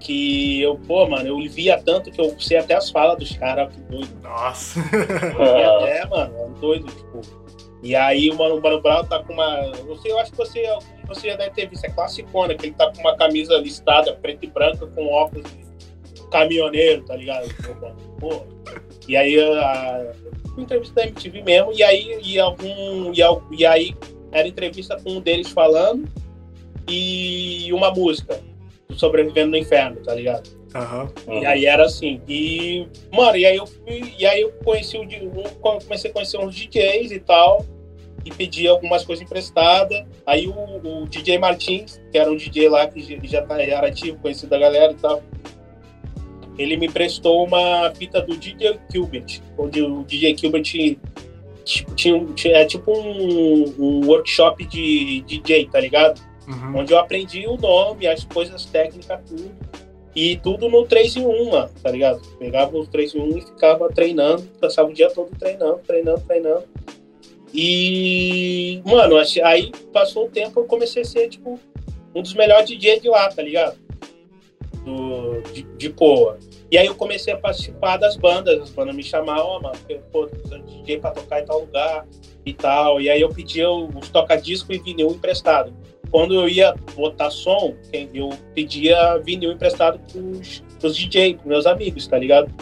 que 0.00 0.60
eu, 0.60 0.78
pô, 0.86 1.06
mano, 1.06 1.28
eu 1.28 1.50
via 1.50 1.80
tanto 1.82 2.10
que 2.10 2.20
eu 2.20 2.38
sei 2.38 2.58
até 2.58 2.74
as 2.74 2.90
falas 2.90 3.18
dos 3.18 3.36
caras, 3.36 3.74
que 3.74 3.80
doido. 3.82 4.20
Nossa. 4.22 4.80
é, 5.84 6.06
mano, 6.06 6.34
é 6.38 6.60
doido, 6.60 6.86
tipo. 6.86 7.20
E 7.82 7.94
aí 7.94 8.30
o 8.30 8.36
Mano, 8.36 8.60
Mano 8.60 8.80
Brown 8.80 9.04
tá 9.04 9.22
com 9.22 9.32
uma. 9.32 9.62
Não 9.86 9.96
sei, 9.96 10.10
eu 10.10 10.18
acho 10.18 10.32
que 10.32 10.36
você, 10.38 10.64
você 11.06 11.28
já 11.28 11.36
deve 11.36 11.50
ter 11.50 11.68
visto, 11.68 11.84
é 11.84 11.90
classicona, 11.90 12.54
que 12.54 12.66
ele 12.66 12.74
tá 12.74 12.90
com 12.90 13.00
uma 13.00 13.16
camisa 13.16 13.56
listada, 13.58 14.12
preta 14.14 14.44
e 14.44 14.48
branca, 14.48 14.86
com 14.86 15.06
óculos 15.06 15.44
caminhoneiro, 16.30 17.02
tá 17.04 17.16
ligado? 17.16 17.48
Pô. 18.18 18.42
E 19.06 19.16
aí 19.16 19.38
a, 19.40 20.12
uma 20.56 20.64
entrevista 20.64 20.94
da 20.94 21.06
MTV 21.06 21.42
mesmo, 21.42 21.72
e 21.72 21.82
aí 21.82 22.18
e 22.22 22.38
algum. 22.38 23.12
E, 23.12 23.20
e 23.58 23.66
aí 23.66 23.96
era 24.32 24.48
entrevista 24.48 25.00
com 25.00 25.12
um 25.12 25.20
deles 25.20 25.48
falando 25.48 26.08
e 26.88 27.72
uma 27.72 27.90
música. 27.90 28.40
Sobrevivendo 28.94 29.50
no 29.50 29.56
Inferno, 29.56 30.00
tá 30.02 30.14
ligado? 30.14 30.48
Uhum. 30.74 31.40
E 31.40 31.46
aí 31.46 31.66
era 31.66 31.84
assim. 31.84 32.20
E, 32.28 32.86
mano, 33.12 33.36
e 33.36 33.44
aí 33.44 33.56
eu 33.56 33.66
fui, 33.66 34.14
e 34.18 34.24
aí 34.26 34.40
eu 34.40 34.52
conheci 34.64 34.96
o 34.96 35.06
comecei 35.60 36.10
a 36.10 36.12
conhecer 36.12 36.38
uns 36.38 36.54
DJs 36.54 37.12
e 37.12 37.20
tal. 37.20 37.64
E 38.24 38.30
pedi 38.30 38.66
algumas 38.66 39.04
coisas 39.04 39.24
emprestadas. 39.24 40.04
Aí 40.24 40.48
o, 40.48 40.52
o, 40.52 41.06
DJ 41.06 41.38
Martins, 41.38 42.00
que 42.10 42.18
era 42.18 42.30
um 42.30 42.36
DJ 42.36 42.68
lá 42.68 42.86
que 42.86 43.00
já, 43.00 43.44
já 43.44 43.60
era 43.60 43.86
ativo, 43.86 44.18
conhecido 44.18 44.50
da 44.50 44.58
galera 44.58 44.92
e 44.92 44.96
tal, 44.96 45.22
ele 46.58 46.76
me 46.76 46.88
prestou 46.88 47.44
uma 47.44 47.92
fita 47.94 48.20
do 48.20 48.36
DJ 48.36 48.78
Gilbert, 48.90 49.40
onde 49.58 49.82
o 49.82 50.02
DJ 50.04 50.36
Gilbert 50.36 50.62
tipo, 50.62 51.94
tinha, 51.94 52.24
tinha, 52.34 52.56
é 52.56 52.64
tipo 52.64 52.92
um, 52.92 53.74
um 53.78 54.06
workshop 54.06 54.64
de 54.64 55.22
DJ, 55.22 55.68
tá 55.70 55.80
ligado? 55.80 56.20
Uhum. 56.46 56.80
Onde 56.80 56.92
eu 56.92 56.98
aprendi 56.98 57.46
o 57.46 57.56
nome, 57.56 58.06
as 58.06 58.24
coisas 58.24 58.64
técnicas, 58.66 59.20
tudo. 59.28 59.50
E 60.14 60.36
tudo 60.38 60.70
no 60.70 60.86
3 60.86 61.16
em 61.16 61.26
1, 61.26 61.50
mano, 61.50 61.70
tá 61.82 61.90
ligado? 61.90 62.22
Pegava 62.38 62.74
o 62.74 62.86
3 62.86 63.14
em 63.14 63.20
1 63.20 63.36
e 63.36 63.40
ficava 63.42 63.88
treinando, 63.90 64.42
passava 64.58 64.88
o 64.88 64.94
dia 64.94 65.10
todo 65.10 65.28
treinando, 65.38 65.80
treinando, 65.86 66.20
treinando. 66.22 66.64
E, 67.52 68.80
mano, 68.84 69.16
aí 69.44 69.70
passou 69.92 70.26
o 70.26 70.30
tempo, 70.30 70.60
eu 70.60 70.64
comecei 70.64 71.02
a 71.02 71.04
ser, 71.04 71.28
tipo, 71.28 71.60
um 72.14 72.22
dos 72.22 72.32
melhores 72.32 72.66
DJs 72.66 73.02
de 73.02 73.08
lá, 73.08 73.28
tá 73.28 73.42
ligado? 73.42 73.76
Do, 74.84 75.42
de, 75.52 75.62
de 75.76 75.90
Poa. 75.90 76.38
E 76.70 76.76
aí 76.76 76.86
eu 76.86 76.94
comecei 76.94 77.32
a 77.32 77.36
participar 77.36 77.96
das 77.96 78.16
bandas, 78.16 78.60
as 78.60 78.70
bandas 78.70 78.94
me 78.94 79.02
chamavam, 79.02 79.56
oh, 79.56 79.60
mano, 79.60 79.78
eu, 79.88 80.00
pô, 80.12 80.26
tô 80.26 80.58
DJ 80.58 80.98
pra 80.98 81.12
tocar 81.12 81.40
em 81.40 81.44
tal 81.44 81.60
lugar 81.60 82.06
e 82.44 82.52
tal. 82.52 83.00
E 83.00 83.08
aí 83.08 83.20
eu 83.20 83.28
pedia 83.28 83.70
os 83.70 84.08
toca-disco 84.08 84.72
e 84.72 84.78
vinil 84.78 85.08
emprestado 85.08 85.72
quando 86.10 86.34
eu 86.34 86.48
ia 86.48 86.74
botar 86.94 87.30
som, 87.30 87.74
eu 88.14 88.30
pedia 88.54 89.18
vinil 89.18 89.52
emprestado 89.52 89.98
pros, 90.10 90.62
pros 90.78 90.96
DJ, 90.96 91.34
pros 91.34 91.46
meus 91.46 91.66
amigos, 91.66 92.06
tá 92.06 92.18
ligado? 92.18 92.52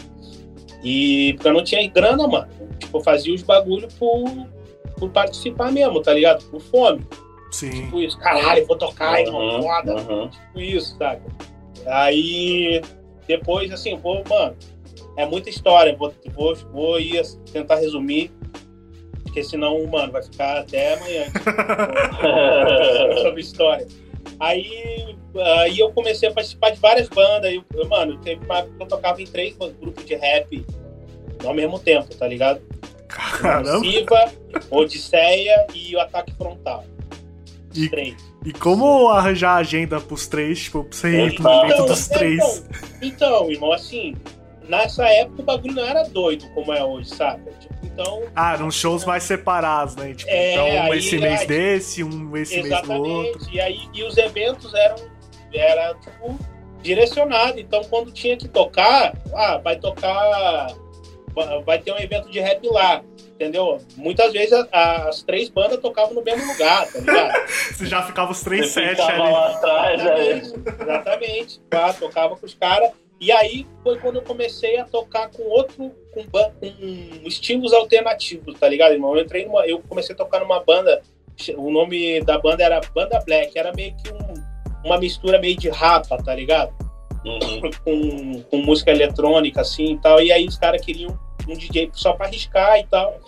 E 0.83 1.35
porque 1.35 1.49
eu 1.49 1.53
não 1.53 1.65
tinha 1.65 1.87
grana, 1.89 2.27
mano. 2.27 2.49
Tipo, 2.79 2.99
eu 2.99 3.03
fazia 3.03 3.35
os 3.35 3.43
bagulho 3.43 3.89
por, 3.99 4.25
por 4.99 5.11
participar 5.11 5.73
mesmo, 5.73 6.03
tá 6.03 6.13
ligado? 6.13 6.45
Por 6.51 6.61
fome. 6.61 7.07
Sim. 7.51 7.71
Tipo 7.71 8.01
isso, 8.01 8.19
caralho, 8.19 8.67
vou 8.67 8.77
tocar, 8.77 9.21
uhum, 9.21 9.63
foda. 9.63 9.95
Uhum. 9.95 10.29
Tipo 10.29 10.61
isso, 10.61 10.97
saca? 10.99 11.23
Aí, 11.87 12.83
depois, 13.27 13.73
assim, 13.73 13.97
vou, 13.97 14.23
mano, 14.29 14.57
é 15.17 15.27
muita 15.27 15.49
história. 15.49 15.97
Vou, 15.97 16.13
vou, 16.35 16.55
vou 16.55 17.01
ir 17.01 17.23
tentar 17.53 17.77
resumir 17.77 18.33
porque 19.35 19.43
senão, 19.43 19.85
mano, 19.89 20.13
vai 20.13 20.23
ficar 20.23 20.59
até 20.59 20.95
amanhã 20.95 21.25
sobre 23.21 23.41
história. 23.41 23.85
Aí, 24.39 25.17
aí 25.57 25.77
eu 25.77 25.91
comecei 25.91 26.29
a 26.29 26.33
participar 26.33 26.71
de 26.71 26.79
várias 26.79 27.09
bandas. 27.09 27.53
Eu, 27.53 27.65
eu, 27.75 27.89
mano, 27.89 28.17
teve 28.19 28.45
uma 28.45 28.59
época 28.59 28.77
que 28.77 28.83
eu 28.85 28.87
tocava 28.87 29.21
em 29.21 29.27
três 29.27 29.57
grupos 29.57 30.05
de 30.05 30.15
rap 30.15 30.65
ao 31.45 31.53
mesmo 31.53 31.81
tempo, 31.81 32.15
tá 32.15 32.29
ligado? 32.29 32.63
Caramba! 33.09 33.81
Siva, 33.81 34.33
Odisseia 34.71 35.67
e 35.75 35.97
o 35.97 36.01
Ataque 36.01 36.33
Frontal. 36.35 36.85
E. 37.75 38.17
E 38.45 38.53
como 38.53 39.09
arranjar 39.09 39.53
a 39.53 39.57
agenda 39.57 40.01
pros 40.01 40.27
três, 40.27 40.65
tipo, 40.65 40.85
pra 40.85 40.97
você 40.97 41.27
ir 41.27 41.35
pro 41.35 41.51
evento 41.51 41.73
então, 41.73 41.87
dos 41.87 42.09
três? 42.09 42.43
Então, 42.43 42.69
então, 43.03 43.51
irmão, 43.51 43.73
assim, 43.73 44.15
nessa 44.69 45.07
época 45.07 45.43
o 45.43 45.45
bagulho 45.45 45.75
não 45.75 45.85
era 45.85 46.03
doido 46.05 46.47
como 46.55 46.73
é 46.73 46.85
hoje, 46.85 47.09
sabe? 47.09 47.51
Tipo, 47.61 47.75
então. 47.95 48.23
Ah, 48.35 48.55
eram 48.55 48.71
shows 48.71 49.05
mais 49.05 49.23
separados, 49.23 49.97
né? 49.97 50.15
Tipo, 50.15 50.31
é, 50.31 50.53
então 50.53 50.67
um 50.67 50.93
aí, 50.93 50.99
esse 50.99 51.19
mês 51.19 51.41
aí, 51.41 51.47
desse, 51.47 52.05
um 52.05 52.37
esse 52.37 52.63
mês 52.63 52.83
do 52.83 52.93
outro. 52.93 53.51
E 53.53 53.61
aí 53.61 53.89
e 53.95 54.03
os 54.03 54.17
eventos 54.17 54.75
eram 54.75 54.97
era 55.53 55.95
tipo 55.95 56.39
direcionado. 56.83 57.61
Então 57.61 57.83
quando 57.85 58.13
tinha 58.13 58.37
que 58.37 58.49
tocar, 58.49 59.17
ah, 59.35 59.59
vai 59.59 59.77
tocar 59.77 60.69
vai 61.65 61.79
ter 61.79 61.93
um 61.93 61.99
evento 61.99 62.31
de 62.31 62.41
rap 62.41 62.67
lá, 62.69 63.03
entendeu? 63.35 63.79
Muitas 63.97 64.33
vezes 64.33 64.53
as, 64.53 64.69
as 64.73 65.23
três 65.23 65.49
bandas 65.49 65.79
tocavam 65.79 66.15
no 66.15 66.23
mesmo 66.23 66.47
lugar, 66.51 66.91
tá 66.91 66.99
ligado? 66.99 67.49
Você 67.73 67.87
já 67.87 68.03
ficava 68.03 68.33
os 68.33 68.41
três 68.41 68.71
sets 68.71 69.01
ali. 69.01 69.19
Lá 69.19 69.51
atrás, 69.51 70.01
exatamente, 70.01 70.55
é. 70.55 70.83
exatamente. 70.83 71.61
Tá? 71.69 71.93
Tocava 71.93 72.37
com 72.37 72.47
os 72.47 72.55
caras. 72.55 72.91
E 73.21 73.31
aí 73.31 73.67
foi 73.83 73.99
quando 73.99 74.17
eu 74.17 74.23
comecei 74.23 74.77
a 74.77 74.85
tocar 74.85 75.31
com 75.31 75.43
outro, 75.45 75.93
com, 76.13 76.25
com 76.25 77.27
estilos 77.27 77.73
alternativos, 77.73 78.59
tá 78.59 78.69
ligado, 78.69 78.93
irmão? 78.93 79.17
Eu 79.17 79.25
entrei 79.25 79.47
numa, 79.47 79.67
eu 79.67 79.81
comecei 79.81 80.15
a 80.15 80.19
tocar 80.19 80.41
numa 80.41 80.63
banda, 80.63 81.01
o 81.57 81.71
nome 81.71 82.21
da 82.23 82.39
banda 82.39 82.65
era 82.65 82.81
Banda 82.95 83.21
Black, 83.25 83.57
era 83.59 83.73
meio 83.73 83.95
que 83.97 84.13
um, 84.13 84.35
uma 84.85 84.99
mistura 84.99 85.39
meio 85.39 85.57
de 85.57 85.71
rapa, 85.71 86.23
tá 86.23 86.35
ligado? 86.35 86.75
Uhum. 87.25 87.71
Com, 87.85 88.43
com 88.43 88.57
música 88.59 88.91
eletrônica, 88.91 89.61
assim 89.61 89.93
e 89.93 89.99
tal. 89.99 90.21
E 90.21 90.31
aí 90.31 90.47
os 90.47 90.59
caras 90.59 90.85
queriam 90.85 91.19
um 91.49 91.55
DJ 91.55 91.91
só 91.93 92.13
pra 92.13 92.27
arriscar 92.27 92.79
e 92.79 92.87
tal. 92.87 93.19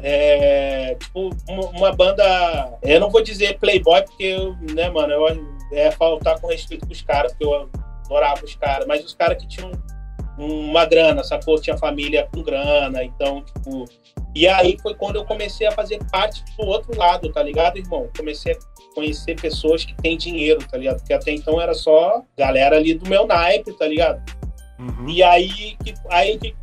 É, 0.00 0.94
tipo, 0.94 1.30
uma, 1.48 1.68
uma, 1.70 1.92
banda. 1.92 2.78
Eu 2.82 3.00
não 3.00 3.10
vou 3.10 3.22
dizer 3.22 3.58
Playboy, 3.58 4.02
porque, 4.02 4.24
eu, 4.24 4.56
né, 4.72 4.88
mano, 4.90 5.12
eu, 5.12 5.26
é 5.72 5.90
faltar 5.90 6.40
com 6.40 6.46
respeito 6.46 6.86
com 6.86 6.92
os 6.92 7.02
caras, 7.02 7.32
porque 7.32 7.44
eu 7.44 7.68
adorava 8.04 8.44
os 8.44 8.54
caras, 8.54 8.86
mas 8.86 9.04
os 9.04 9.14
caras 9.14 9.38
que 9.38 9.48
tinham 9.48 9.72
uma 10.38 10.84
grana, 10.84 11.24
sacou? 11.24 11.60
Tinha 11.60 11.76
família 11.76 12.28
com 12.32 12.42
grana, 12.42 13.02
então, 13.02 13.42
tipo. 13.42 13.84
E 14.34 14.46
aí 14.46 14.76
foi 14.80 14.94
quando 14.94 15.16
eu 15.16 15.24
comecei 15.24 15.66
a 15.66 15.72
fazer 15.72 15.98
parte 16.12 16.44
do 16.56 16.66
outro 16.66 16.96
lado, 16.96 17.32
tá 17.32 17.42
ligado, 17.42 17.76
irmão? 17.76 18.08
Comecei 18.16 18.52
a 18.52 18.58
conhecer 18.98 19.40
pessoas 19.40 19.84
que 19.84 19.94
têm 19.94 20.16
dinheiro, 20.16 20.58
tá 20.68 20.76
ligado? 20.76 20.98
Porque 20.98 21.12
até 21.12 21.30
então 21.30 21.60
era 21.60 21.72
só 21.72 22.24
galera 22.36 22.74
ali 22.76 22.94
do 22.94 23.08
meu 23.08 23.24
naipe, 23.28 23.72
tá 23.74 23.86
ligado? 23.86 24.20
Uhum. 24.76 25.08
E 25.08 25.22
aí 25.22 25.76
que, 25.84 25.94
aí 26.10 26.36
que 26.36 26.56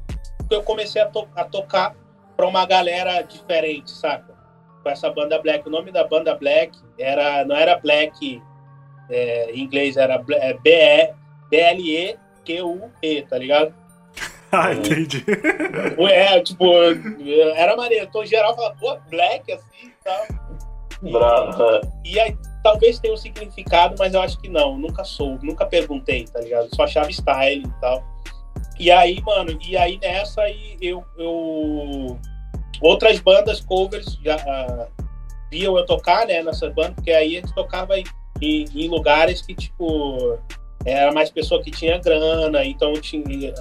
eu 0.49 0.61
comecei 0.61 1.01
a, 1.01 1.05
to 1.05 1.25
a 1.33 1.45
tocar 1.45 1.95
pra 2.35 2.45
uma 2.45 2.65
galera 2.65 3.21
diferente, 3.21 3.89
saca? 3.89 4.35
Com 4.83 4.89
essa 4.89 5.09
banda 5.09 5.41
Black. 5.41 5.65
O 5.65 5.71
nome 5.71 5.93
da 5.93 6.05
banda 6.05 6.35
Black 6.35 6.77
era, 6.99 7.45
não 7.45 7.55
era 7.55 7.79
Black 7.79 8.43
é, 9.09 9.51
em 9.51 9.61
inglês, 9.61 9.95
era 9.95 10.17
B-L-E-Q-U-E, 10.61 11.61
tá 13.21 13.37
ligado? 13.37 13.73
ah, 14.51 14.73
entendi. 14.73 15.23
É, 16.11 16.41
tipo, 16.41 16.65
era 17.55 17.77
maneiro. 17.77 18.07
Então, 18.09 18.25
geral, 18.25 18.53
fala, 18.57 18.75
pô, 18.75 18.97
black 19.09 19.51
assim 19.53 19.87
e 19.87 19.93
tal. 20.03 20.25
Brava. 21.01 21.81
E 22.03 22.19
aí, 22.19 22.37
talvez 22.63 22.99
tenha 22.99 23.13
um 23.13 23.17
significado, 23.17 23.95
mas 23.97 24.13
eu 24.13 24.21
acho 24.21 24.39
que 24.39 24.49
não. 24.49 24.77
Nunca 24.77 25.03
sou, 25.03 25.37
nunca 25.41 25.65
perguntei, 25.65 26.25
tá 26.25 26.39
ligado? 26.39 26.73
Só 26.75 26.83
achava 26.83 27.09
style 27.09 27.63
e 27.65 27.81
tal. 27.81 28.03
E 28.79 28.91
aí, 28.91 29.21
mano, 29.21 29.57
e 29.65 29.77
aí 29.77 29.97
nessa 29.99 30.41
aí 30.41 30.77
eu. 30.81 31.03
eu... 31.17 32.19
Outras 32.81 33.19
bandas 33.19 33.61
covers 33.61 34.19
já 34.21 34.35
uh, 34.35 35.05
viam 35.49 35.77
eu 35.77 35.85
tocar, 35.85 36.27
né, 36.27 36.43
nessa 36.43 36.69
banda, 36.69 36.91
porque 36.91 37.11
aí 37.11 37.37
a 37.37 37.39
gente 37.39 37.55
tocava 37.55 37.97
em, 37.97 38.03
em, 38.41 38.65
em 38.75 38.89
lugares 38.89 39.41
que, 39.41 39.55
tipo, 39.55 40.37
era 40.85 41.13
mais 41.13 41.31
pessoa 41.31 41.63
que 41.63 41.71
tinha 41.71 41.97
grana, 41.97 42.65
então 42.65 42.91
tinha 42.93 43.53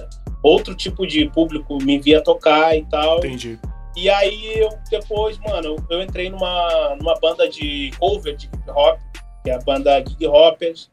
outro 0.43 0.75
tipo 0.75 1.07
de 1.07 1.29
público 1.29 1.81
me 1.81 1.97
via 1.97 2.21
tocar 2.21 2.75
e 2.75 2.83
tal. 2.85 3.19
Entendi. 3.19 3.57
E 3.95 4.09
aí 4.09 4.59
eu 4.59 4.69
depois, 4.89 5.37
mano, 5.39 5.77
eu 5.89 6.01
entrei 6.01 6.29
numa, 6.29 6.95
numa 6.95 7.17
banda 7.19 7.47
de 7.47 7.91
cover 7.97 8.35
de 8.35 8.47
hip 8.47 8.69
hop, 8.69 8.99
que 9.43 9.49
é 9.49 9.55
a 9.55 9.59
banda 9.59 10.03
Gig 10.05 10.27
Hoppers, 10.27 10.91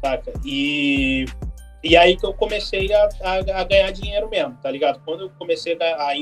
saca? 0.00 0.32
E, 0.44 1.26
e 1.84 1.96
aí 1.96 2.16
que 2.16 2.24
eu 2.24 2.32
comecei 2.32 2.92
a, 2.94 3.08
a, 3.22 3.60
a 3.60 3.64
ganhar 3.64 3.90
dinheiro 3.90 4.28
mesmo, 4.30 4.56
tá 4.62 4.70
ligado? 4.70 5.00
Quando 5.04 5.24
eu 5.24 5.30
comecei 5.38 5.76
a, 5.80 5.84
a 5.84 6.14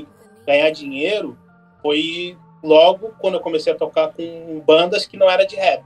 ganhar 0.44 0.70
dinheiro, 0.70 1.38
foi 1.80 2.36
logo 2.64 3.14
quando 3.20 3.34
eu 3.34 3.40
comecei 3.40 3.72
a 3.72 3.76
tocar 3.76 4.08
com 4.08 4.60
bandas 4.66 5.06
que 5.06 5.16
não 5.16 5.30
era 5.30 5.46
de 5.46 5.54
rap, 5.54 5.84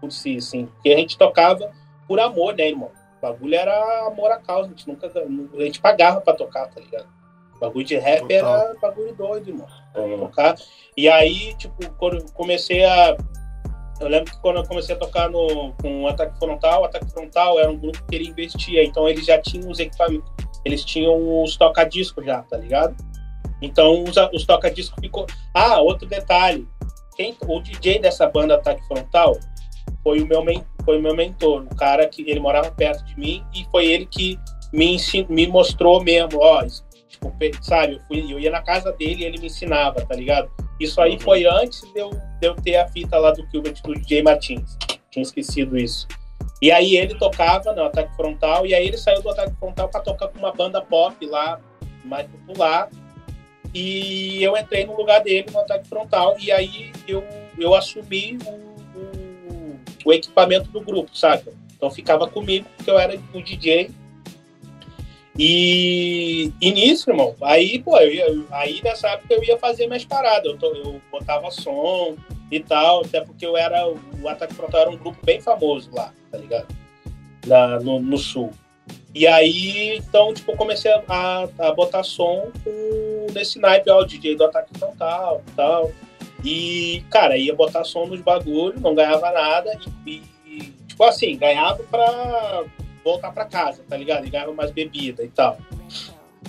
por 0.00 0.10
si, 0.10 0.36
assim. 0.36 0.66
Porque 0.66 0.90
a 0.90 0.96
gente 0.96 1.18
tocava 1.18 1.70
por 2.06 2.18
amor, 2.18 2.54
né, 2.54 2.68
irmão? 2.68 2.90
O 3.18 3.20
bagulho 3.20 3.54
era 3.54 4.06
amor 4.06 4.30
à 4.30 4.38
causa, 4.38 4.66
a 4.66 4.70
gente 4.70 4.88
nunca. 4.88 5.08
A 5.08 5.62
gente 5.64 5.80
pagava 5.80 6.20
pra 6.20 6.32
tocar, 6.32 6.68
tá 6.68 6.80
ligado? 6.80 7.17
O 7.58 7.60
bagulho 7.60 7.84
de 7.84 7.96
rap 7.96 8.20
Total. 8.20 8.56
era 8.56 8.74
bagulho 8.80 9.14
doido, 9.14 9.48
irmão. 9.48 9.66
Tocar. 10.20 10.56
E 10.96 11.08
aí, 11.08 11.54
tipo, 11.56 11.90
quando 11.94 12.18
eu 12.18 12.26
comecei 12.32 12.84
a. 12.84 13.16
Eu 14.00 14.06
lembro 14.06 14.32
que 14.32 14.40
quando 14.40 14.58
eu 14.58 14.64
comecei 14.64 14.94
a 14.94 14.98
tocar 14.98 15.28
no, 15.28 15.72
com 15.82 16.04
o 16.04 16.08
Ataque 16.08 16.38
Frontal, 16.38 16.82
o 16.82 16.84
Ataque 16.84 17.10
Frontal 17.10 17.58
era 17.58 17.68
um 17.68 17.76
grupo 17.76 18.00
que 18.06 18.14
ele 18.14 18.28
investia, 18.28 18.84
então 18.84 19.08
eles 19.08 19.26
já 19.26 19.38
tinham 19.38 19.68
os 19.68 19.80
equipamentos, 19.80 20.30
eles 20.64 20.84
tinham 20.84 21.42
os 21.42 21.56
toca-discos 21.56 22.24
já, 22.24 22.42
tá 22.42 22.56
ligado? 22.56 22.94
Então 23.60 24.04
os, 24.04 24.16
os 24.32 24.46
toca-discos 24.46 24.96
ficou. 25.00 25.26
Ah, 25.52 25.80
outro 25.80 26.06
detalhe. 26.06 26.68
Quem, 27.16 27.36
o 27.48 27.60
DJ 27.60 27.98
dessa 27.98 28.28
banda 28.28 28.54
Ataque 28.54 28.86
Frontal 28.86 29.36
foi 30.04 30.20
o 30.20 30.26
meu, 30.26 30.44
foi 30.84 30.98
o 30.98 31.02
meu 31.02 31.16
mentor, 31.16 31.66
o 31.68 31.74
cara 31.74 32.06
que 32.06 32.22
ele 32.22 32.38
morava 32.38 32.70
perto 32.70 33.04
de 33.04 33.18
mim 33.18 33.44
e 33.52 33.64
foi 33.72 33.86
ele 33.86 34.06
que 34.06 34.38
me, 34.72 34.94
ensin, 34.94 35.26
me 35.28 35.46
mostrou 35.46 36.02
mesmo, 36.02 36.38
ó, 36.40 36.64
tipo, 37.18 37.64
sabe, 37.64 37.94
eu, 37.94 38.00
fui, 38.06 38.32
eu 38.32 38.38
ia 38.38 38.50
na 38.50 38.62
casa 38.62 38.92
dele 38.92 39.22
e 39.22 39.24
ele 39.24 39.38
me 39.38 39.46
ensinava, 39.46 40.04
tá 40.04 40.14
ligado? 40.14 40.50
Isso 40.78 41.00
aí 41.00 41.12
uhum. 41.12 41.20
foi 41.20 41.46
antes 41.46 41.82
de 41.92 42.00
eu, 42.00 42.10
de 42.10 42.46
eu 42.46 42.54
ter 42.54 42.76
a 42.76 42.88
fita 42.88 43.18
lá 43.18 43.32
do 43.32 43.46
Gilbert 43.50 43.80
do 43.82 43.94
DJ 43.94 44.22
Martins. 44.22 44.76
Tinha 45.10 45.22
esquecido 45.22 45.76
isso. 45.76 46.06
E 46.60 46.70
aí 46.72 46.96
ele 46.96 47.14
tocava 47.14 47.72
no 47.72 47.84
Ataque 47.84 48.14
Frontal, 48.16 48.66
e 48.66 48.74
aí 48.74 48.86
ele 48.86 48.98
saiu 48.98 49.22
do 49.22 49.30
Ataque 49.30 49.54
Frontal 49.58 49.88
para 49.88 50.00
tocar 50.00 50.28
com 50.28 50.38
uma 50.38 50.52
banda 50.52 50.80
pop 50.80 51.24
lá, 51.26 51.60
mais 52.04 52.26
popular. 52.26 52.88
E 53.74 54.42
eu 54.42 54.56
entrei 54.56 54.84
no 54.86 54.96
lugar 54.96 55.22
dele 55.22 55.46
no 55.52 55.60
Ataque 55.60 55.88
Frontal, 55.88 56.36
e 56.38 56.50
aí 56.50 56.92
eu, 57.06 57.24
eu 57.58 57.74
assumi 57.74 58.38
o, 58.44 58.50
o, 58.98 59.80
o 60.04 60.12
equipamento 60.12 60.70
do 60.70 60.80
grupo, 60.80 61.16
saca? 61.16 61.52
Então 61.76 61.90
ficava 61.90 62.26
comigo, 62.26 62.66
porque 62.76 62.90
eu 62.90 62.98
era 62.98 63.16
o 63.32 63.42
DJ 63.42 63.90
e, 65.38 66.52
e 66.60 66.72
nisso, 66.72 67.08
irmão, 67.10 67.32
aí, 67.40 67.78
pô, 67.78 67.96
eu 67.98 68.44
aí 68.50 68.82
nessa 68.82 69.10
época 69.10 69.34
eu 69.34 69.44
ia 69.44 69.56
fazer 69.56 69.86
minhas 69.86 70.04
paradas. 70.04 70.44
Eu, 70.44 70.58
tô, 70.58 70.74
eu 70.74 71.00
botava 71.12 71.48
som 71.52 72.16
e 72.50 72.58
tal, 72.58 73.04
até 73.04 73.20
porque 73.20 73.46
eu 73.46 73.56
era. 73.56 73.86
O 73.88 74.28
Ataque 74.28 74.54
Frontal 74.54 74.80
era 74.80 74.90
um 74.90 74.96
grupo 74.96 75.18
bem 75.24 75.40
famoso 75.40 75.90
lá, 75.92 76.12
tá 76.32 76.38
ligado? 76.38 76.66
Na, 77.46 77.78
no, 77.78 78.00
no 78.00 78.18
sul. 78.18 78.50
E 79.14 79.28
aí, 79.28 79.96
então, 79.98 80.34
tipo, 80.34 80.56
comecei 80.56 80.90
a, 80.92 81.48
a 81.58 81.72
botar 81.72 82.02
som 82.02 82.50
com, 82.64 83.26
nesse 83.32 83.60
naipe, 83.60 83.90
ó, 83.90 84.00
o 84.00 84.04
DJ 84.04 84.34
do 84.34 84.44
Ataque 84.44 84.76
Frontal 84.76 85.42
e 85.46 85.50
tal. 85.52 85.92
E, 86.44 87.04
cara, 87.10 87.36
ia 87.36 87.54
botar 87.54 87.84
som 87.84 88.06
nos 88.06 88.20
bagulhos, 88.20 88.80
não 88.80 88.92
ganhava 88.92 89.30
nada. 89.30 89.78
E, 90.04 90.22
e 90.44 90.60
tipo 90.88 91.04
assim, 91.04 91.36
ganhava 91.36 91.82
pra 91.84 92.64
voltar 93.04 93.32
para 93.32 93.44
casa, 93.44 93.82
tá 93.88 93.96
ligado? 93.96 94.26
E 94.26 94.30
ganhava 94.30 94.52
mais 94.52 94.70
bebida 94.70 95.24
e 95.24 95.28
tal. 95.28 95.58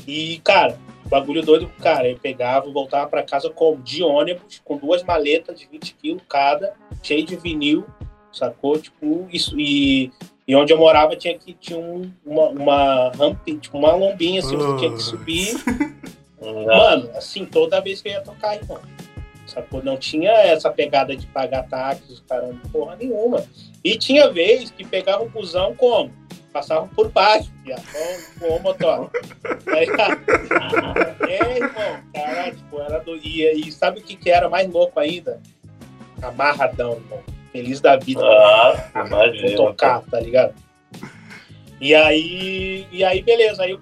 E, 0.07 0.39
cara, 0.43 0.77
bagulho 1.05 1.43
doido, 1.43 1.69
cara, 1.81 2.07
eu 2.09 2.17
pegava, 2.17 2.69
voltava 2.69 3.07
para 3.09 3.23
casa 3.23 3.49
com, 3.49 3.79
de 3.81 4.03
ônibus, 4.03 4.61
com 4.63 4.77
duas 4.77 5.03
maletas 5.03 5.59
de 5.59 5.67
20 5.67 5.95
quilos 5.95 6.21
cada, 6.27 6.73
cheio 7.01 7.25
de 7.25 7.35
vinil, 7.35 7.85
sacou? 8.31 8.77
Tipo, 8.79 9.27
isso. 9.31 9.59
E, 9.59 10.11
e 10.47 10.55
onde 10.55 10.71
eu 10.71 10.77
morava 10.77 11.15
tinha 11.15 11.37
que 11.37 11.53
tinha 11.53 11.79
um, 11.79 12.11
uma, 12.25 12.49
uma 12.49 13.11
rampa, 13.11 13.51
tipo, 13.59 13.77
uma 13.77 13.93
lombinha 13.93 14.39
assim, 14.39 14.55
você 14.55 14.77
tinha 14.77 14.93
que 14.93 15.01
subir. 15.01 15.55
Mano, 16.41 17.09
assim, 17.15 17.45
toda 17.45 17.81
vez 17.81 18.01
que 18.01 18.07
eu 18.07 18.13
ia 18.13 18.21
tocar, 18.21 18.55
irmão. 18.55 18.79
Sacou? 19.45 19.83
Não 19.83 19.97
tinha 19.97 20.31
essa 20.31 20.69
pegada 20.69 21.15
de 21.15 21.25
pagar 21.27 21.67
táxis, 21.67 22.23
caramba, 22.27 22.59
porra 22.71 22.95
nenhuma. 22.95 23.43
E 23.83 23.97
tinha 23.97 24.31
vez 24.31 24.69
que 24.69 24.85
pegava 24.85 25.23
o 25.23 25.29
busão 25.29 25.75
como? 25.75 26.11
Passavam 26.49 26.87
por 26.89 27.09
baixo, 27.09 27.51
viado, 27.63 27.83
com, 28.39 28.47
o 28.47 28.59
motor. 28.59 29.09
é, 31.27 31.57
irmão, 31.57 31.99
cara, 32.13 32.51
tipo, 32.51 32.81
era 32.81 32.99
do... 32.99 33.15
e, 33.15 33.67
e 33.67 33.71
sabe 33.71 33.99
o 33.99 34.03
que, 34.03 34.15
que 34.15 34.29
era 34.29 34.49
mais 34.49 34.69
louco 34.69 34.99
ainda? 34.99 35.39
Amarradão, 36.21 36.93
irmão. 36.93 37.23
Feliz 37.51 37.79
da 37.81 37.95
vida. 37.97 38.21
Ah, 38.23 38.91
imagina. 39.07 39.55
tocar, 39.55 40.01
tá 40.01 40.19
ligado? 40.19 40.53
E 41.81 41.95
aí, 41.95 42.85
e 42.91 43.03
aí 43.05 43.21
beleza, 43.21 43.63
aí 43.63 43.71
eu, 43.71 43.79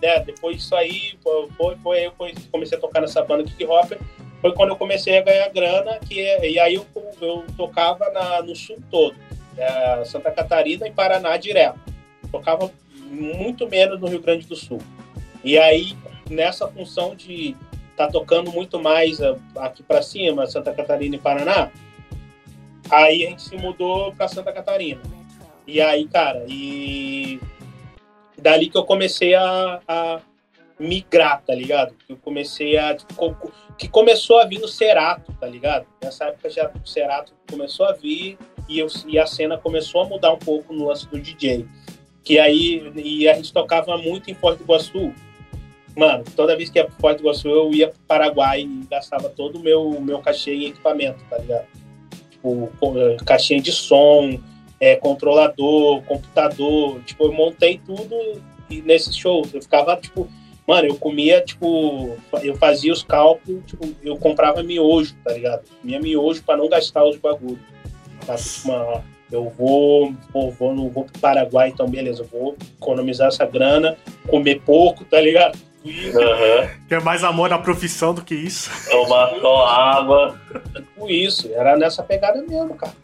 né, 0.00 0.20
depois 0.20 0.56
disso 0.56 0.74
aí, 0.74 1.18
foi, 1.22 1.76
foi, 1.82 2.06
eu 2.06 2.12
comecei 2.50 2.78
a 2.78 2.80
tocar 2.80 3.02
nessa 3.02 3.22
banda 3.22 3.44
Kick 3.44 3.62
Hopper, 3.66 3.98
foi 4.40 4.54
quando 4.54 4.70
eu 4.70 4.76
comecei 4.76 5.18
a 5.18 5.22
ganhar 5.22 5.50
grana, 5.50 5.98
que, 5.98 6.18
é, 6.18 6.50
e 6.50 6.58
aí 6.58 6.76
eu, 6.76 6.86
eu 7.20 7.44
tocava 7.54 8.08
na, 8.10 8.40
no 8.40 8.56
sul 8.56 8.78
todo, 8.90 9.14
é, 9.58 10.02
Santa 10.06 10.30
Catarina 10.30 10.88
e 10.88 10.90
Paraná 10.90 11.36
direto 11.36 11.78
tocava 12.30 12.70
muito 13.10 13.68
menos 13.68 14.00
no 14.00 14.08
Rio 14.08 14.20
Grande 14.20 14.46
do 14.46 14.56
Sul. 14.56 14.80
E 15.44 15.58
aí, 15.58 15.96
nessa 16.28 16.66
função 16.68 17.14
de 17.14 17.56
tá 17.96 18.08
tocando 18.08 18.52
muito 18.52 18.78
mais 18.78 19.20
eh, 19.20 19.36
aqui 19.56 19.82
para 19.82 20.02
cima, 20.02 20.46
Santa 20.46 20.72
Catarina 20.72 21.16
e 21.16 21.18
Paraná, 21.18 21.70
aí 22.90 23.24
a 23.24 23.30
gente 23.30 23.42
se 23.42 23.56
mudou 23.56 24.12
para 24.12 24.28
Santa 24.28 24.52
Catarina. 24.52 25.00
E 25.66 25.80
aí, 25.80 26.06
cara, 26.06 26.44
e 26.46 27.40
dali 28.36 28.68
que 28.68 28.76
eu 28.76 28.84
comecei 28.84 29.34
a, 29.34 29.80
a 29.88 30.20
migrar, 30.78 31.42
tá 31.42 31.54
ligado? 31.54 31.94
Eu 32.08 32.16
comecei 32.16 32.76
a. 32.76 32.96
Que 33.78 33.88
começou 33.88 34.38
a 34.38 34.44
vir 34.44 34.60
no 34.60 34.68
Cerato, 34.68 35.32
tá 35.40 35.46
ligado? 35.46 35.86
Nessa 36.02 36.26
época 36.26 36.48
já 36.50 36.70
o 36.70 36.86
Cerato 36.86 37.32
começou 37.50 37.86
a 37.86 37.92
vir 37.92 38.38
e, 38.68 38.78
eu, 38.78 38.86
e 39.06 39.18
a 39.18 39.26
cena 39.26 39.58
começou 39.58 40.02
a 40.02 40.06
mudar 40.06 40.32
um 40.32 40.38
pouco 40.38 40.72
no 40.72 40.86
lance 40.86 41.06
do 41.08 41.20
DJ 41.20 41.66
que 42.26 42.40
aí 42.40 42.92
e 42.96 43.28
a 43.28 43.34
gente 43.34 43.52
tocava 43.52 43.96
muito 43.96 44.28
em 44.28 44.34
Foz 44.34 44.58
do 44.58 44.64
Iguaçu. 44.64 45.14
Mano, 45.96 46.24
toda 46.34 46.56
vez 46.56 46.68
que 46.68 46.78
ia 46.78 46.84
pro 46.84 46.96
Foz 47.00 47.16
do 47.16 47.22
Iguaçu, 47.22 47.48
eu 47.48 47.72
ia 47.72 47.88
pro 47.88 48.00
Paraguai 48.00 48.62
e 48.62 48.86
gastava 48.90 49.28
todo 49.28 49.58
o 49.58 49.62
meu, 49.62 50.00
meu 50.00 50.18
cachê 50.18 50.52
em 50.52 50.66
equipamento, 50.66 51.24
tá 51.30 51.38
ligado? 51.38 51.66
Tipo, 52.28 52.68
eh, 52.98 53.16
caixinha 53.24 53.60
de 53.62 53.70
som, 53.70 54.40
é, 54.80 54.96
controlador, 54.96 56.02
computador. 56.02 57.00
Tipo, 57.04 57.26
eu 57.26 57.32
montei 57.32 57.80
tudo 57.86 58.16
nesses 58.68 59.16
shows. 59.16 59.54
Eu 59.54 59.62
ficava, 59.62 59.96
tipo, 59.96 60.28
mano, 60.66 60.88
eu 60.88 60.96
comia, 60.96 61.40
tipo, 61.42 62.16
eu 62.42 62.56
fazia 62.56 62.92
os 62.92 63.04
cálculos, 63.04 63.62
tipo, 63.66 63.88
eu 64.02 64.16
comprava 64.16 64.64
miojo, 64.64 65.14
tá 65.22 65.32
ligado? 65.32 65.62
Comia 65.80 66.00
miojo 66.00 66.42
para 66.42 66.56
não 66.56 66.68
gastar 66.68 67.04
os 67.04 67.16
bagulhos. 67.18 67.60
Sabe? 68.26 68.42
Tipo, 68.42 68.68
uma, 68.68 69.04
eu 69.30 69.48
vou, 69.50 70.14
vou, 70.32 70.50
vou, 70.52 70.74
não 70.74 70.88
vou 70.88 71.04
pro 71.04 71.20
Paraguai, 71.20 71.68
então 71.68 71.88
beleza, 71.88 72.22
eu 72.22 72.26
vou 72.26 72.56
economizar 72.80 73.28
essa 73.28 73.44
grana, 73.44 73.96
comer 74.28 74.60
pouco, 74.60 75.04
tá 75.04 75.20
ligado? 75.20 75.58
Uhum. 75.84 76.68
Tem 76.88 77.00
mais 77.00 77.22
amor 77.22 77.48
na 77.48 77.58
profissão 77.58 78.12
do 78.12 78.22
que 78.22 78.34
isso. 78.34 78.70
Tomar 78.90 79.30
só 79.40 79.66
água. 79.66 80.40
Com 80.96 81.08
isso, 81.08 81.50
era 81.54 81.76
nessa 81.76 82.02
pegada 82.02 82.42
mesmo, 82.42 82.74
cara. 82.74 82.94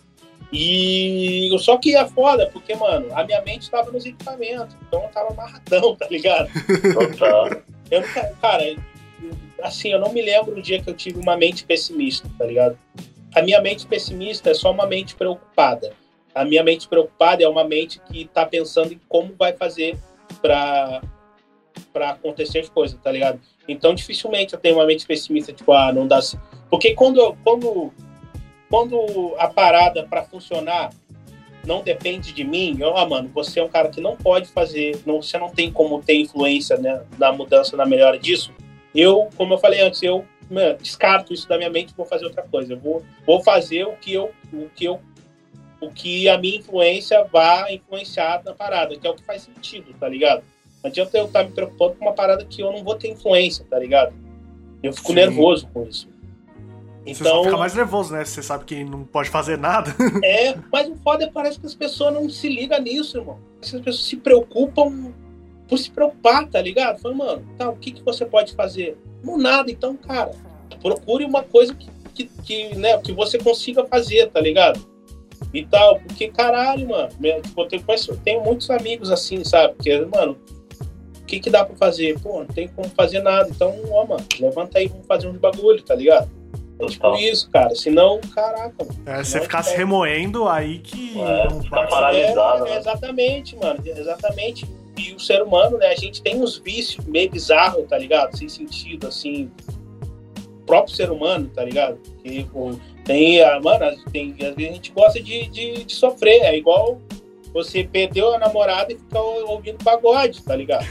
E 0.53 1.49
só 1.61 1.79
que 1.79 1.97
é 1.97 2.07
foda, 2.07 2.51
porque, 2.53 2.75
mano, 2.75 3.07
a 3.15 3.25
minha 3.25 3.41
mente 3.43 3.71
tava 3.71 3.91
nos 3.91 4.05
equipamentos, 4.05 4.77
então 4.87 5.03
eu 5.03 5.09
tava 5.09 5.33
amarradão, 5.33 5.97
tá 5.97 6.07
ligado? 6.11 6.51
Total. 6.93 7.63
Eu, 7.91 8.03
cara, 8.41 8.77
assim, 9.63 9.89
eu 9.89 9.99
não 9.99 10.13
me 10.13 10.21
lembro 10.21 10.57
o 10.57 10.63
dia 10.63 10.83
que 10.83 10.91
eu 10.91 10.95
tive 10.95 11.19
uma 11.19 11.37
mente 11.37 11.65
pessimista, 11.65 12.29
tá 12.37 12.45
ligado? 12.45 12.77
A 13.35 13.41
minha 13.41 13.63
mente 13.63 13.87
pessimista 13.87 14.51
é 14.51 14.55
só 14.55 14.71
uma 14.71 14.87
mente 14.87 15.15
preocupada 15.15 15.93
a 16.35 16.45
minha 16.45 16.63
mente 16.63 16.89
preocupada 16.89 17.43
é 17.43 17.49
uma 17.49 17.65
mente 17.65 18.01
que 18.01 18.23
está 18.23 18.47
pensando 18.47 18.93
em 18.93 19.01
como 19.09 19.35
vai 19.39 19.53
fazer 19.53 19.97
para 20.41 21.03
para 21.93 22.11
acontecer 22.11 22.61
as 22.61 22.69
coisas, 22.69 22.99
tá 23.03 23.11
ligado? 23.13 23.41
Então 23.69 23.95
dificilmente 23.95 24.55
eu 24.55 24.61
tenho 24.61 24.77
uma 24.77 24.87
mente 24.87 25.07
pessimista 25.07 25.53
tipo 25.53 25.73
ah 25.73 25.93
não 25.93 26.07
dá 26.07 26.21
porque 26.71 26.95
quando 26.95 27.37
quando 27.45 27.93
quando 28.69 29.35
a 29.39 29.49
parada 29.49 30.05
para 30.05 30.23
funcionar 30.25 30.91
não 31.67 31.83
depende 31.83 32.33
de 32.33 32.43
mim, 32.43 32.79
ó, 32.83 33.07
mano, 33.07 33.31
você 33.33 33.61
é 33.61 33.63
um 33.63 33.69
cara 33.69 33.89
que 33.89 34.01
não 34.01 34.17
pode 34.17 34.49
fazer, 34.49 35.01
não, 35.07 35.23
você 35.23 35.39
não 35.39 35.49
tem 35.49 35.71
como 35.71 36.03
ter 36.03 36.15
influência 36.15 36.77
né, 36.77 37.03
na 37.17 37.31
mudança, 37.33 37.77
na 37.77 37.87
melhora 37.87 38.19
disso. 38.19 38.53
Eu, 38.93 39.29
como 39.37 39.55
eu 39.55 39.59
falei 39.59 39.81
antes, 39.81 40.03
eu 40.03 40.25
mano, 40.51 40.77
descarto 40.79 41.33
isso 41.33 41.49
da 41.49 41.57
minha 41.57 41.71
mente 41.71 41.95
vou 41.97 42.05
fazer 42.05 42.27
outra 42.27 42.43
coisa. 42.43 42.75
Eu 42.75 42.79
vou, 42.79 43.03
vou 43.27 43.43
fazer 43.43 43.85
o 43.85 43.93
que 43.93 44.13
eu, 44.13 44.33
o 44.53 44.69
que 44.75 44.85
eu 44.85 45.01
o 45.83 45.91
que 45.91 46.29
a 46.29 46.39
minha 46.39 46.59
influência 46.59 47.25
vai 47.25 47.75
influenciar 47.75 48.41
na 48.45 48.55
parada, 48.55 48.97
que 48.97 49.05
é 49.05 49.11
o 49.11 49.15
que 49.15 49.25
faz 49.25 49.43
sentido, 49.43 49.93
tá 49.99 50.09
ligado? 50.09 50.45
Não 50.83 50.89
adianta 50.89 51.19
eu 51.19 51.27
estar 51.27 51.43
tá 51.43 51.49
me 51.49 51.53
preocupando 51.53 51.95
com 51.97 52.05
uma 52.05 52.15
parada 52.15 52.45
que 52.45 52.63
eu 52.63 52.73
não 52.73 52.85
vou 52.85 52.95
ter 52.95 53.09
influência, 53.09 53.67
tá 53.69 53.79
ligado? 53.79 54.15
Eu 54.81 54.93
fico 54.93 55.09
Sim. 55.09 55.15
nervoso 55.15 55.69
com 55.75 55.85
isso. 55.85 56.09
Então, 57.05 57.39
você 57.39 57.45
fica 57.45 57.57
mais 57.57 57.75
nervoso, 57.75 58.13
né? 58.13 58.25
Você 58.25 58.43
sabe 58.43 58.65
que 58.65 58.85
não 58.85 59.03
pode 59.03 59.29
fazer 59.29 59.59
nada. 59.59 59.93
É, 60.23 60.57
mas 60.73 60.89
o 60.89 60.95
foda 60.97 61.25
é 61.25 61.31
parece 61.31 61.59
que 61.59 61.67
as 61.67 61.75
pessoas 61.75 62.15
não 62.15 62.31
se 62.31 62.49
ligam 62.49 62.81
nisso, 62.81 63.19
irmão. 63.19 63.41
As 63.61 63.73
pessoas 63.73 64.05
se 64.05 64.17
preocupam 64.17 65.13
por 65.69 65.79
se 65.79 65.91
preocupar, 65.91 66.47
tá 66.49 66.63
ligado? 66.63 67.01
Fala, 67.01 67.15
mano, 67.15 67.49
tá, 67.59 67.69
o 67.69 67.77
que, 67.77 67.91
que 67.91 68.03
você 68.03 68.25
pode 68.25 68.55
fazer? 68.55 68.97
Não 69.23 69.37
nada, 69.37 69.71
então, 69.71 69.97
cara, 69.97 70.31
procure 70.81 71.25
uma 71.25 71.43
coisa 71.43 71.75
que, 71.75 71.89
que, 72.15 72.25
que, 72.45 72.77
né, 72.77 72.99
que 72.99 73.13
você 73.13 73.37
consiga 73.37 73.85
fazer, 73.85 74.29
tá 74.31 74.41
ligado? 74.41 74.92
E 75.53 75.65
tal. 75.65 76.01
Porque, 76.01 76.29
caralho, 76.29 76.89
mano, 76.89 77.09
tipo, 77.43 77.61
eu 77.61 77.69
tenho, 77.69 77.85
eu 77.89 78.17
tenho 78.19 78.43
muitos 78.43 78.71
amigos 78.71 79.11
assim, 79.11 79.45
sabe? 79.45 79.75
Porque, 79.75 79.99
mano, 80.15 80.37
o 81.21 81.25
que 81.25 81.41
que 81.41 81.51
dá 81.51 81.65
pra 81.65 81.77
fazer? 81.77 82.19
Pô, 82.21 82.41
não 82.41 82.47
tem 82.47 82.69
como 82.69 82.89
fazer 82.91 83.21
nada. 83.21 83.49
Então, 83.49 83.75
ó, 83.91 84.07
mano, 84.07 84.25
levanta 84.41 84.79
aí, 84.79 84.89
vamos 84.89 85.07
fazer 85.07 85.29
uns 85.29 85.39
bagulho, 85.39 85.83
tá 85.83 85.95
ligado? 85.95 86.31
É 86.79 86.87
tipo 86.87 87.17
isso, 87.17 87.49
cara. 87.51 87.75
Senão, 87.75 88.21
caraca. 88.35 88.85
Mano, 88.85 89.03
é, 89.07 89.23
você 89.23 89.41
ficar 89.41 89.63
se 89.63 89.77
remoendo 89.77 90.49
aí 90.49 90.79
que. 90.79 91.21
É, 91.21 91.49
ficar 91.63 91.87
paralisado. 91.87 92.67
É, 92.67 92.71
né? 92.71 92.77
Exatamente, 92.79 93.57
mano. 93.57 93.81
Exatamente. 93.85 94.67
E 94.97 95.15
o 95.15 95.21
ser 95.21 95.43
humano, 95.43 95.79
né? 95.79 95.89
A 95.89 95.95
gente 95.95 96.23
tem 96.23 96.41
uns 96.41 96.59
vícios 96.59 97.05
meio 97.07 97.31
bizarros, 97.31 97.87
tá 97.89 97.97
ligado? 97.97 98.37
Sem 98.37 98.49
sentido, 98.49 99.07
assim. 99.07 99.51
O 100.63 100.65
próprio 100.67 100.95
ser 100.95 101.11
humano, 101.11 101.51
tá 101.55 101.65
ligado? 101.65 101.99
Que, 102.23 102.45
pô, 102.45 102.73
tem, 103.05 103.41
mano, 103.63 103.97
tem, 104.13 104.35
às 104.41 104.55
vezes 104.55 104.71
a 104.71 104.75
gente 104.75 104.93
gosta 104.93 105.23
de, 105.23 105.49
de, 105.49 105.85
de, 105.85 105.95
sofrer, 105.95 106.43
é 106.43 106.57
igual 106.57 107.01
você 107.53 107.85
perdeu 107.85 108.35
a 108.35 108.39
namorada 108.39 108.93
e 108.93 108.97
fica 108.97 109.21
ouvindo 109.21 109.83
pagode, 109.85 110.43
tá 110.43 110.57
ligado? 110.57 110.87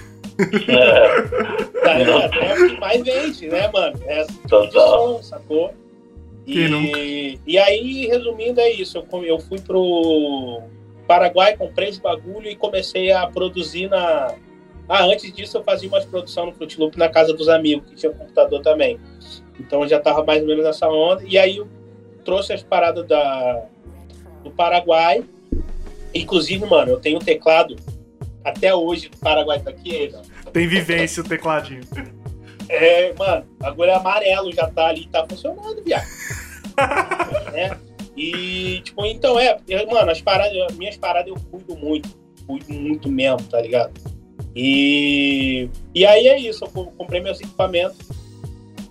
É, 0.69 1.71
Tá 1.83 1.93
ligado? 1.95 2.33
É 2.35 2.53
o 2.53 2.69
que 2.69 2.79
mais 2.79 3.03
vende, 3.03 3.47
né, 3.47 3.69
mano? 3.71 3.99
É 4.05 4.21
esse 4.21 4.33
tipo 4.33 4.67
de 4.67 4.73
som, 4.73 5.21
sacou? 5.23 5.73
E, 6.45 7.39
e 7.45 7.57
aí, 7.57 8.07
resumindo, 8.07 8.59
é 8.59 8.71
isso. 8.71 8.97
Eu, 8.97 9.23
eu 9.23 9.39
fui 9.39 9.59
pro 9.59 10.61
Paraguai, 11.07 11.57
comprei 11.57 11.89
esse 11.89 12.01
bagulho 12.01 12.47
e 12.47 12.55
comecei 12.55 13.11
a 13.11 13.27
produzir 13.27 13.89
na. 13.89 14.35
Ah, 14.87 15.05
antes 15.05 15.31
disso 15.33 15.57
eu 15.57 15.63
fazia 15.63 15.87
umas 15.87 16.05
produções 16.05 16.47
no 16.47 16.53
Fruit 16.53 16.79
Loop 16.79 16.97
na 16.97 17.07
casa 17.07 17.33
dos 17.33 17.47
amigos, 17.47 17.89
que 17.89 17.95
tinha 17.95 18.11
computador 18.11 18.61
também. 18.61 18.99
Então 19.59 19.83
eu 19.83 19.87
já 19.87 19.99
tava 19.99 20.23
mais 20.23 20.41
ou 20.41 20.47
menos 20.47 20.65
nessa 20.65 20.87
onda. 20.89 21.23
E 21.25 21.37
aí 21.37 21.57
eu 21.57 21.67
trouxe 22.23 22.53
as 22.53 22.63
paradas 22.63 23.07
da, 23.07 23.65
do 24.43 24.51
Paraguai. 24.51 25.23
Inclusive, 26.13 26.65
mano, 26.65 26.91
eu 26.91 26.99
tenho 26.99 27.17
um 27.17 27.21
teclado 27.21 27.75
até 28.43 28.73
hoje 28.73 29.09
do 29.09 29.17
Paraguai 29.17 29.59
tá 29.59 29.69
aqui, 29.69 30.11
ó. 30.15 30.49
Tem 30.51 30.67
vivência 30.67 31.21
o 31.23 31.27
tecladinho. 31.27 31.81
É, 32.73 33.11
mano, 33.19 33.45
bagulho 33.59 33.89
é 33.89 33.95
amarelo 33.95 34.49
já 34.53 34.65
tá 34.65 34.87
ali, 34.87 35.05
tá 35.07 35.25
funcionando, 35.27 35.83
viado. 35.83 36.05
né? 37.51 37.77
E, 38.15 38.81
tipo, 38.81 39.05
então 39.05 39.37
é, 39.39 39.57
mano, 39.91 40.11
as 40.11 40.21
paradas, 40.21 40.55
as 40.69 40.77
minhas 40.77 40.95
paradas 40.97 41.27
eu 41.29 41.35
cuido 41.49 41.75
muito, 41.77 42.09
cuido 42.45 42.73
muito 42.73 43.09
mesmo, 43.09 43.41
tá 43.49 43.61
ligado? 43.61 43.91
E, 44.55 45.69
e 45.95 46.05
aí 46.05 46.27
é 46.27 46.37
isso, 46.37 46.65
eu 46.65 46.69
co- 46.69 46.91
comprei 46.97 47.19
meus 47.21 47.39
equipamentos 47.39 47.97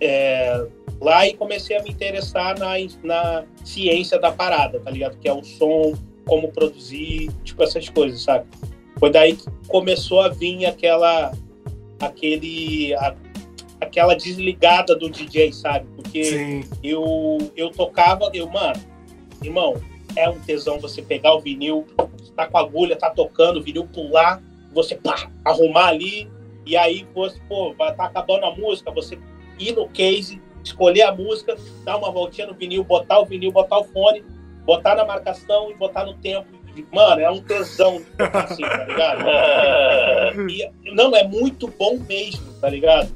é, 0.00 0.66
lá 1.00 1.26
e 1.26 1.34
comecei 1.34 1.76
a 1.76 1.82
me 1.82 1.90
interessar 1.90 2.58
na, 2.58 2.74
na 3.02 3.44
ciência 3.64 4.18
da 4.18 4.30
parada, 4.30 4.78
tá 4.80 4.90
ligado? 4.90 5.16
Que 5.18 5.28
é 5.28 5.32
o 5.32 5.42
som, 5.42 5.94
como 6.26 6.48
produzir, 6.52 7.30
tipo, 7.42 7.62
essas 7.62 7.88
coisas, 7.88 8.22
sabe? 8.22 8.46
Foi 8.98 9.10
daí 9.10 9.34
que 9.34 9.46
começou 9.66 10.20
a 10.20 10.28
vir 10.28 10.66
aquela, 10.66 11.32
aquele, 11.98 12.94
a- 12.94 13.14
aquela 13.80 14.14
desligada 14.14 14.94
do 14.94 15.08
DJ, 15.08 15.52
sabe? 15.52 15.86
Porque 15.96 16.24
Sim. 16.24 16.64
eu, 16.82 17.38
eu 17.56 17.70
tocava, 17.70 18.30
eu, 18.34 18.48
mano, 18.48 18.78
irmão, 19.42 19.80
é 20.16 20.28
um 20.28 20.38
tesão 20.40 20.78
você 20.78 21.00
pegar 21.00 21.34
o 21.34 21.40
vinil, 21.40 21.86
tá 22.36 22.46
com 22.46 22.58
a 22.58 22.60
agulha, 22.60 22.96
tá 22.96 23.10
tocando, 23.10 23.58
o 23.58 23.62
vinil 23.62 23.86
pular, 23.86 24.42
você 24.72 24.94
pá, 24.94 25.30
arrumar 25.44 25.86
ali, 25.88 26.28
e 26.66 26.76
aí 26.76 27.06
você, 27.14 27.38
pô, 27.48 27.72
vai 27.74 27.94
tá 27.94 28.04
acabando 28.04 28.44
a 28.44 28.54
música, 28.54 28.90
você 28.90 29.18
ir 29.58 29.74
no 29.74 29.88
case, 29.88 30.40
escolher 30.62 31.02
a 31.02 31.12
música, 31.12 31.56
dar 31.84 31.96
uma 31.96 32.10
voltinha 32.10 32.46
no 32.46 32.54
vinil, 32.54 32.84
botar 32.84 33.20
o 33.20 33.26
vinil, 33.26 33.52
botar 33.52 33.78
o 33.78 33.84
fone, 33.84 34.24
botar 34.64 34.94
na 34.94 35.04
marcação 35.04 35.70
e 35.70 35.74
botar 35.74 36.04
no 36.04 36.14
tempo. 36.14 36.48
Mano, 36.92 37.20
é 37.20 37.30
um 37.30 37.42
tesão 37.42 38.00
assim, 38.32 38.62
tá 38.62 38.84
ligado? 38.84 39.24
E, 40.48 40.70
não, 40.92 41.14
é 41.14 41.26
muito 41.26 41.66
bom 41.66 41.98
mesmo, 42.08 42.52
tá 42.60 42.68
ligado? 42.68 43.10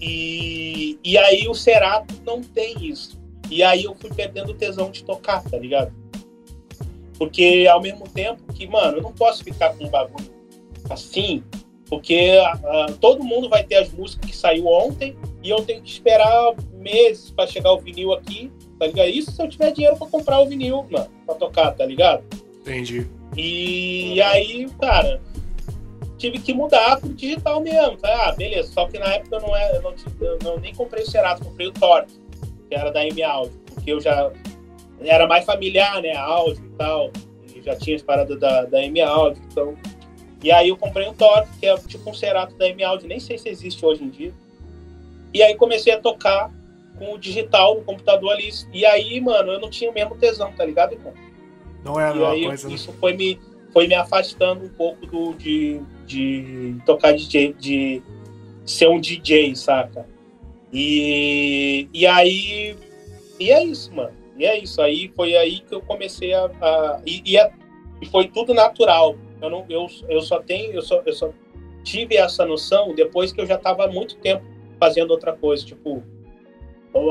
E, 0.00 0.98
e 1.02 1.16
aí 1.16 1.48
o 1.48 1.54
Cerato 1.54 2.14
não 2.24 2.42
tem 2.42 2.76
isso. 2.86 3.18
E 3.50 3.62
aí 3.62 3.84
eu 3.84 3.94
fui 3.94 4.12
perdendo 4.12 4.50
o 4.50 4.54
tesão 4.54 4.90
de 4.90 5.02
tocar, 5.02 5.42
tá 5.42 5.56
ligado? 5.56 5.92
Porque 7.16 7.66
ao 7.70 7.80
mesmo 7.80 8.06
tempo 8.06 8.52
que, 8.52 8.66
mano, 8.66 8.98
eu 8.98 9.02
não 9.02 9.12
posso 9.12 9.42
ficar 9.42 9.74
com 9.74 9.84
um 9.84 9.88
bagulho 9.88 10.30
assim, 10.90 11.42
porque 11.88 12.38
ah, 12.42 12.86
todo 13.00 13.24
mundo 13.24 13.48
vai 13.48 13.64
ter 13.64 13.76
as 13.76 13.90
músicas 13.90 14.30
que 14.30 14.36
saiu 14.36 14.66
ontem 14.66 15.16
e 15.42 15.50
eu 15.50 15.64
tenho 15.64 15.82
que 15.82 15.90
esperar 15.90 16.54
meses 16.78 17.30
pra 17.30 17.46
chegar 17.46 17.72
o 17.72 17.78
vinil 17.80 18.12
aqui, 18.12 18.50
tá 18.78 18.86
ligado? 18.86 19.08
Isso 19.08 19.30
se 19.32 19.42
eu 19.42 19.48
tiver 19.48 19.70
dinheiro 19.72 19.96
pra 19.96 20.06
comprar 20.06 20.40
o 20.40 20.46
vinil, 20.46 20.86
mano, 20.90 21.08
pra 21.26 21.34
tocar, 21.34 21.72
tá 21.72 21.84
ligado? 21.84 22.22
Entendi. 22.60 23.06
E 23.36 24.20
aí, 24.22 24.66
cara, 24.80 25.20
tive 26.16 26.38
que 26.38 26.52
mudar 26.52 26.98
pro 26.98 27.08
digital 27.12 27.60
mesmo. 27.60 27.96
Tá? 27.96 28.28
Ah, 28.28 28.32
beleza. 28.32 28.72
Só 28.72 28.86
que 28.86 28.98
na 28.98 29.06
época 29.14 29.36
eu 29.36 29.40
não, 29.40 29.56
era, 29.56 29.76
eu 29.76 29.82
não, 29.82 29.94
eu 30.20 30.38
não- 30.42 30.58
nem 30.58 30.74
comprei 30.74 31.02
o 31.04 31.06
Cerato, 31.10 31.44
comprei 31.44 31.68
o 31.68 31.72
Torque, 31.72 32.12
que 32.68 32.74
era 32.74 32.90
da 32.90 33.04
M 33.06 33.22
Audio, 33.22 33.52
porque 33.74 33.92
eu 33.92 34.00
já 34.00 34.30
era 35.00 35.26
mais 35.26 35.44
familiar, 35.44 36.02
né? 36.02 36.14
Áudio 36.16 36.64
e 36.64 36.76
tal. 36.76 37.10
E 37.54 37.62
já 37.62 37.76
tinha 37.76 37.96
as 37.96 38.02
paradas 38.02 38.38
da, 38.38 38.64
da 38.64 38.82
M 38.82 39.00
Audio, 39.00 39.42
então. 39.50 39.74
E 40.42 40.50
aí 40.52 40.68
eu 40.68 40.76
comprei 40.76 41.08
o 41.08 41.12
Torque, 41.12 41.48
que 41.60 41.66
é 41.66 41.76
tipo 41.78 42.08
um 42.10 42.14
Cerato 42.14 42.54
da 42.56 42.68
M 42.68 42.82
Audio, 42.84 43.08
nem 43.08 43.18
sei 43.20 43.38
se 43.38 43.48
existe 43.48 43.84
hoje 43.84 44.04
em 44.04 44.08
dia. 44.08 44.32
E 45.32 45.42
aí 45.42 45.54
comecei 45.54 45.92
a 45.92 46.00
tocar 46.00 46.50
com 46.98 47.14
o 47.14 47.18
digital 47.18 47.76
no 47.76 47.82
computador 47.82 48.32
ali. 48.32 48.50
E 48.72 48.84
aí, 48.84 49.20
mano, 49.20 49.52
eu 49.52 49.60
não 49.60 49.70
tinha 49.70 49.90
o 49.90 49.94
mesmo 49.94 50.16
tesão, 50.16 50.52
tá 50.52 50.64
ligado, 50.64 50.92
irmão? 50.92 51.14
Não 51.84 51.98
é 52.00 52.10
a 52.10 52.14
E 52.16 52.24
aí 52.24 52.46
coisa, 52.46 52.68
né? 52.68 52.74
isso 52.74 52.92
foi 52.94 53.12
me, 53.14 53.40
foi 53.72 53.86
me 53.86 53.94
afastando 53.94 54.64
um 54.64 54.68
pouco 54.68 55.06
do, 55.06 55.34
de, 55.34 55.80
de 56.06 56.76
tocar 56.84 57.12
DJ, 57.12 57.52
de 57.54 58.02
ser 58.66 58.88
um 58.88 59.00
DJ, 59.00 59.54
saca? 59.56 60.06
E, 60.72 61.88
e 61.92 62.06
aí. 62.06 62.76
E 63.40 63.50
é 63.50 63.62
isso, 63.64 63.94
mano. 63.94 64.12
E 64.36 64.44
é 64.44 64.58
isso. 64.58 64.80
Aí 64.82 65.10
foi 65.14 65.34
aí 65.36 65.60
que 65.60 65.74
eu 65.74 65.80
comecei 65.80 66.32
a. 66.34 66.44
a- 66.60 67.00
e, 67.06 67.22
e 67.24 67.36
é- 67.38 67.50
e 68.00 68.06
foi 68.06 68.28
tudo 68.28 68.54
natural. 68.54 69.16
Eu, 69.40 69.50
não, 69.50 69.64
eu, 69.68 69.86
eu 70.08 70.20
só 70.20 70.40
tenho. 70.40 70.72
Eu 70.72 70.82
só, 70.82 71.02
eu 71.06 71.12
só 71.12 71.30
tive 71.82 72.16
essa 72.16 72.44
noção 72.44 72.94
depois 72.94 73.32
que 73.32 73.40
eu 73.40 73.46
já 73.46 73.54
estava 73.54 73.84
há 73.84 73.88
muito 73.88 74.16
tempo 74.16 74.44
fazendo 74.78 75.10
outra 75.10 75.32
coisa. 75.32 75.64
Tipo, 75.64 76.02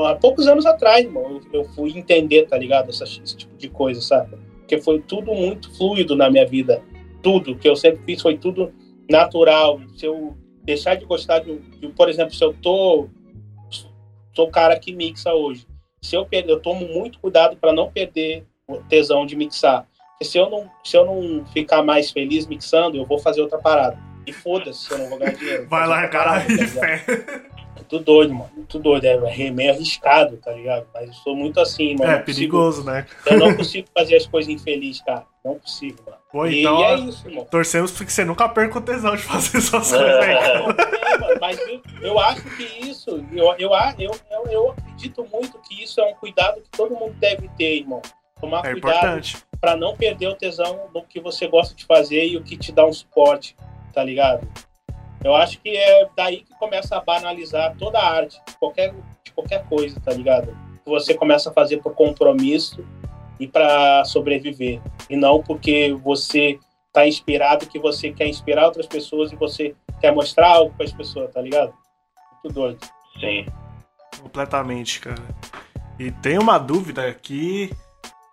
há 0.06 0.14
poucos 0.14 0.46
anos 0.46 0.66
atrás, 0.66 1.04
irmão, 1.04 1.40
eu, 1.52 1.64
fui 1.64 1.96
entender, 1.96 2.46
tá 2.46 2.58
ligado? 2.58 2.90
Essa, 2.90 3.04
esse 3.04 3.36
tipo 3.36 3.56
de 3.56 3.68
coisa, 3.68 4.00
saca? 4.00 4.38
porque 4.68 4.82
foi 4.82 5.00
tudo 5.00 5.34
muito 5.34 5.74
fluido 5.74 6.14
na 6.14 6.28
minha 6.28 6.46
vida. 6.46 6.82
Tudo 7.22 7.56
que 7.56 7.66
eu 7.66 7.74
sempre 7.74 8.02
fiz 8.04 8.20
foi 8.20 8.36
tudo 8.36 8.70
natural. 9.10 9.80
Se 9.96 10.04
eu 10.04 10.36
deixar 10.62 10.94
de 10.94 11.06
gostar 11.06 11.38
de, 11.38 11.58
de 11.58 11.88
por 11.88 12.10
exemplo, 12.10 12.34
se 12.34 12.44
eu 12.44 12.52
tô 12.52 13.08
sou 14.36 14.46
o 14.46 14.50
cara 14.50 14.78
que 14.78 14.94
mixa 14.94 15.32
hoje. 15.32 15.66
Se 16.02 16.14
eu 16.14 16.26
perder, 16.26 16.52
eu 16.52 16.60
tomo 16.60 16.86
muito 16.86 17.18
cuidado 17.18 17.56
para 17.56 17.72
não 17.72 17.90
perder 17.90 18.44
o 18.68 18.76
tesão 18.76 19.24
de 19.24 19.34
mixar. 19.34 19.88
Porque 20.10 20.26
se 20.26 20.36
eu 20.36 20.50
não 20.50 20.70
se 20.84 20.94
eu 20.94 21.06
não 21.06 21.46
ficar 21.46 21.82
mais 21.82 22.10
feliz 22.10 22.46
mixando, 22.46 22.98
eu 22.98 23.06
vou 23.06 23.18
fazer 23.18 23.40
outra 23.40 23.58
parada. 23.58 23.98
E 24.26 24.32
foda-se, 24.32 24.84
se 24.84 24.92
eu 24.92 24.98
não 24.98 25.08
vou 25.08 25.18
ganhar 25.18 25.34
dinheiro. 25.34 25.66
Vai 25.66 26.10
parada, 26.10 26.44
aí, 26.46 26.58
tá 26.58 27.57
fé. 27.78 27.84
Muito 27.90 28.04
doido, 28.04 28.34
mano. 28.34 28.50
Muito 28.54 28.78
doido. 28.78 29.04
É 29.04 29.50
meio 29.50 29.70
arriscado, 29.72 30.36
tá 30.38 30.52
ligado? 30.52 30.86
Mas 30.94 31.08
eu 31.08 31.14
sou 31.14 31.34
muito 31.36 31.60
assim, 31.60 31.94
mano. 31.96 32.10
É 32.10 32.18
consigo- 32.18 32.24
perigoso, 32.26 32.84
né? 32.84 33.06
eu 33.26 33.38
não 33.38 33.54
consigo 33.56 33.88
fazer 33.96 34.16
as 34.16 34.26
coisas 34.26 34.52
infelizes, 34.52 35.02
cara. 35.02 35.24
Não 35.44 35.58
consigo, 35.58 35.98
mano. 36.04 36.18
Pô, 36.30 36.46
e, 36.46 36.60
então, 36.60 36.80
e 36.80 36.84
é 36.84 36.94
isso, 36.96 37.26
irmão. 37.26 37.44
torcemos 37.46 37.90
porque 37.90 38.10
você 38.12 38.22
nunca 38.24 38.46
perca 38.48 38.78
o 38.78 38.82
tesão 38.82 39.16
de 39.16 39.22
fazer 39.22 39.58
essas 39.58 39.90
coisas 39.90 40.16
aí. 40.18 40.30
É, 40.34 40.58
mano, 40.58 40.76
mas 41.40 41.58
eu, 41.58 41.80
eu 42.02 42.18
acho 42.18 42.42
que 42.56 42.62
isso, 42.86 43.24
eu, 43.32 43.54
eu, 43.58 43.70
eu, 43.98 44.10
eu, 44.50 44.70
acredito 44.72 45.26
muito 45.32 45.58
que 45.60 45.82
isso 45.82 46.00
é 46.00 46.04
um 46.04 46.14
cuidado 46.14 46.60
que 46.60 46.68
todo 46.70 46.94
mundo 46.94 47.14
deve 47.18 47.48
ter, 47.56 47.76
irmão. 47.78 48.02
Tomar 48.38 48.58
É 48.66 48.72
cuidado 48.72 48.96
importante. 48.96 49.38
pra 49.60 49.74
não 49.74 49.96
perder 49.96 50.28
o 50.28 50.34
tesão 50.34 50.88
do 50.92 51.02
que 51.02 51.18
você 51.18 51.48
gosta 51.48 51.74
de 51.74 51.84
fazer 51.86 52.26
e 52.26 52.36
o 52.36 52.42
que 52.42 52.56
te 52.58 52.70
dá 52.72 52.84
um 52.86 52.92
suporte, 52.92 53.56
tá 53.94 54.04
ligado? 54.04 54.46
Eu 55.24 55.34
acho 55.34 55.60
que 55.60 55.76
é 55.76 56.08
daí 56.16 56.42
que 56.42 56.54
começa 56.58 56.96
a 56.96 57.00
banalizar 57.00 57.76
toda 57.76 57.98
a 57.98 58.16
arte, 58.16 58.40
de 58.46 58.56
qualquer, 58.56 58.94
de 59.24 59.32
qualquer 59.32 59.64
coisa, 59.66 60.00
tá 60.00 60.12
ligado? 60.12 60.56
Você 60.86 61.14
começa 61.14 61.50
a 61.50 61.52
fazer 61.52 61.78
por 61.78 61.94
compromisso 61.94 62.84
e 63.38 63.46
pra 63.46 64.04
sobreviver. 64.04 64.80
E 65.10 65.16
não 65.16 65.42
porque 65.42 65.96
você 66.02 66.58
tá 66.92 67.06
inspirado, 67.06 67.66
que 67.66 67.78
você 67.78 68.12
quer 68.12 68.26
inspirar 68.26 68.66
outras 68.66 68.86
pessoas 68.86 69.32
e 69.32 69.36
você 69.36 69.74
quer 70.00 70.12
mostrar 70.12 70.48
algo 70.48 70.74
para 70.74 70.86
as 70.86 70.92
pessoas, 70.92 71.32
tá 71.32 71.40
ligado? 71.40 71.72
Muito 72.42 72.54
doido. 72.54 72.78
Sim. 73.20 73.46
Completamente, 74.20 75.00
cara. 75.00 75.22
E 75.98 76.10
tem 76.10 76.38
uma 76.38 76.58
dúvida 76.58 77.12
que 77.12 77.70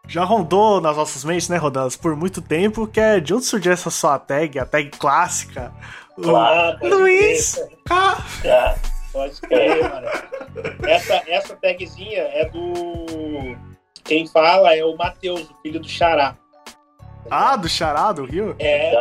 já 0.08 0.24
rondou 0.24 0.80
nas 0.80 0.96
nossas 0.96 1.24
mentes, 1.24 1.50
né, 1.50 1.58
Rodadas, 1.58 1.96
por 1.96 2.16
muito 2.16 2.42
tempo, 2.42 2.88
que 2.88 3.00
é 3.00 3.20
de 3.20 3.34
onde 3.34 3.46
surgiu 3.46 3.72
essa 3.72 3.90
sua 3.90 4.20
tag, 4.20 4.60
a 4.60 4.66
tag 4.66 4.92
clássica? 4.92 5.74
Claro. 6.22 6.80
pode 6.80 6.94
Luiz 6.94 7.68
K. 7.86 8.26
Já. 8.44 8.76
Pode 9.12 9.40
crer, 9.42 9.82
mano. 9.90 10.08
Essa, 10.88 11.24
essa 11.28 11.56
tagzinha 11.56 12.22
é 12.22 12.50
do. 12.50 13.58
Quem 14.04 14.28
fala 14.28 14.76
é 14.76 14.84
o 14.84 14.96
Matheus, 14.98 15.50
o 15.50 15.56
filho 15.62 15.80
do 15.80 15.88
Xará. 15.88 16.36
Ah, 17.30 17.56
do 17.56 17.68
Chará, 17.68 18.12
do 18.12 18.26
Rio? 18.26 18.56
É. 18.60 18.94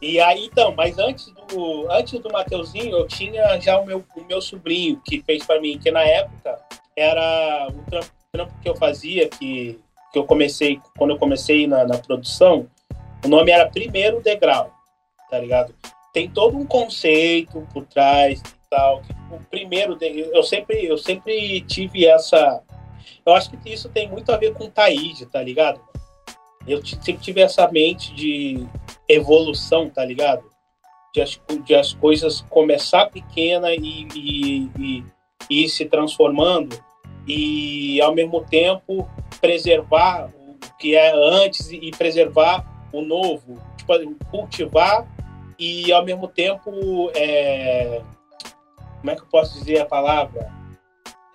E 0.00 0.20
aí, 0.20 0.46
então, 0.46 0.74
mas 0.76 0.98
antes 0.98 1.32
do, 1.32 1.90
antes 1.90 2.20
do 2.20 2.30
Mateuzinho, 2.30 2.98
eu 2.98 3.06
tinha 3.06 3.58
já 3.58 3.78
o 3.78 3.86
meu, 3.86 4.04
o 4.14 4.24
meu 4.24 4.40
sobrinho 4.42 5.00
que 5.04 5.22
fez 5.22 5.44
pra 5.44 5.58
mim, 5.58 5.78
que 5.78 5.90
na 5.90 6.02
época 6.02 6.58
era 6.94 7.68
o 7.70 7.90
trampo, 7.90 8.10
trampo 8.30 8.52
que 8.62 8.68
eu 8.68 8.76
fazia, 8.76 9.28
que, 9.28 9.80
que 10.12 10.18
eu 10.18 10.24
comecei, 10.24 10.80
quando 10.98 11.10
eu 11.10 11.18
comecei 11.18 11.66
na, 11.66 11.86
na 11.86 11.96
produção, 11.96 12.68
o 13.24 13.28
nome 13.28 13.50
era 13.50 13.70
Primeiro 13.70 14.20
Degrau, 14.20 14.70
tá 15.30 15.38
ligado? 15.38 15.74
Tem 16.12 16.30
todo 16.30 16.56
um 16.56 16.64
conceito 16.64 17.66
por 17.72 17.84
trás 17.84 18.40
e 18.40 18.70
tal. 18.70 19.02
O 19.30 19.38
primeiro, 19.50 19.98
eu 20.00 20.42
sempre, 20.42 20.84
eu 20.84 20.96
sempre 20.96 21.60
tive 21.62 22.06
essa. 22.06 22.62
Eu 23.24 23.34
acho 23.34 23.50
que 23.50 23.70
isso 23.70 23.88
tem 23.88 24.08
muito 24.08 24.32
a 24.32 24.36
ver 24.36 24.54
com 24.54 24.70
Taíde, 24.70 25.26
tá 25.26 25.42
ligado? 25.42 25.80
Eu 26.66 26.84
sempre 26.84 27.18
tive 27.18 27.40
essa 27.40 27.70
mente 27.70 28.14
de 28.14 28.66
evolução, 29.08 29.88
tá 29.90 30.04
ligado? 30.04 30.44
De 31.14 31.20
as, 31.20 31.40
de 31.64 31.74
as 31.74 31.92
coisas 31.92 32.40
começar 32.48 33.06
pequena 33.06 33.72
e, 33.72 34.08
e, 34.14 34.70
e, 34.78 35.04
e 35.50 35.64
ir 35.64 35.68
se 35.68 35.84
transformando 35.84 36.76
e, 37.26 38.00
ao 38.00 38.14
mesmo 38.14 38.42
tempo, 38.42 39.08
preservar 39.40 40.30
o 40.34 40.76
que 40.78 40.94
é 40.94 41.12
antes 41.12 41.70
e 41.70 41.90
preservar 41.90 42.64
o 42.92 43.02
novo. 43.02 43.60
Tipo, 43.76 43.92
cultivar 44.30 45.06
e, 45.58 45.92
ao 45.92 46.04
mesmo 46.04 46.28
tempo, 46.28 47.10
é... 47.14 48.02
como 49.00 49.10
é 49.10 49.14
que 49.14 49.22
eu 49.22 49.26
posso 49.26 49.58
dizer 49.58 49.80
a 49.80 49.86
palavra? 49.86 50.52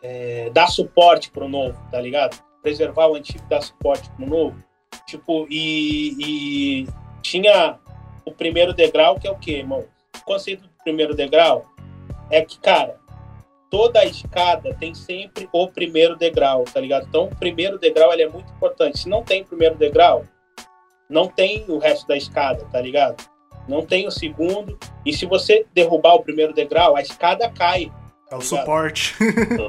É... 0.01 0.49
Dar 0.51 0.67
suporte 0.67 1.31
para 1.31 1.45
o 1.45 1.49
novo, 1.49 1.79
tá 1.89 1.99
ligado? 1.99 2.41
Preservar 2.61 3.07
o 3.07 3.15
antigo 3.15 3.43
dar 3.49 3.61
suporte 3.61 4.09
para 4.11 4.25
o 4.25 4.29
novo. 4.29 4.63
Tipo, 5.07 5.47
e, 5.49 6.15
e 6.19 6.87
tinha 7.21 7.79
o 8.25 8.31
primeiro 8.31 8.73
degrau, 8.73 9.19
que 9.19 9.27
é 9.27 9.31
o 9.31 9.37
quê, 9.37 9.57
irmão? 9.57 9.85
O 10.17 10.25
conceito 10.25 10.63
do 10.63 10.69
primeiro 10.83 11.15
degrau 11.15 11.65
é 12.29 12.41
que, 12.41 12.59
cara, 12.59 12.99
toda 13.69 13.99
a 13.99 14.05
escada 14.05 14.75
tem 14.75 14.93
sempre 14.93 15.49
o 15.51 15.67
primeiro 15.67 16.15
degrau, 16.15 16.63
tá 16.65 16.79
ligado? 16.79 17.07
Então, 17.07 17.25
o 17.25 17.35
primeiro 17.35 17.79
degrau 17.79 18.13
ele 18.13 18.23
é 18.23 18.29
muito 18.29 18.51
importante. 18.51 18.99
Se 18.99 19.09
não 19.09 19.23
tem 19.23 19.43
primeiro 19.43 19.75
degrau, 19.75 20.25
não 21.09 21.27
tem 21.27 21.65
o 21.67 21.77
resto 21.77 22.07
da 22.07 22.15
escada, 22.15 22.65
tá 22.71 22.79
ligado? 22.81 23.30
Não 23.71 23.85
tem 23.85 24.05
o 24.05 24.11
segundo. 24.11 24.77
E 25.05 25.13
se 25.13 25.25
você 25.25 25.65
derrubar 25.73 26.15
o 26.15 26.21
primeiro 26.21 26.51
degrau, 26.51 26.97
a 26.97 27.01
escada 27.01 27.49
cai. 27.49 27.89
Tá 28.29 28.35
é 28.35 28.39
o 28.39 28.41
suporte. 28.41 29.15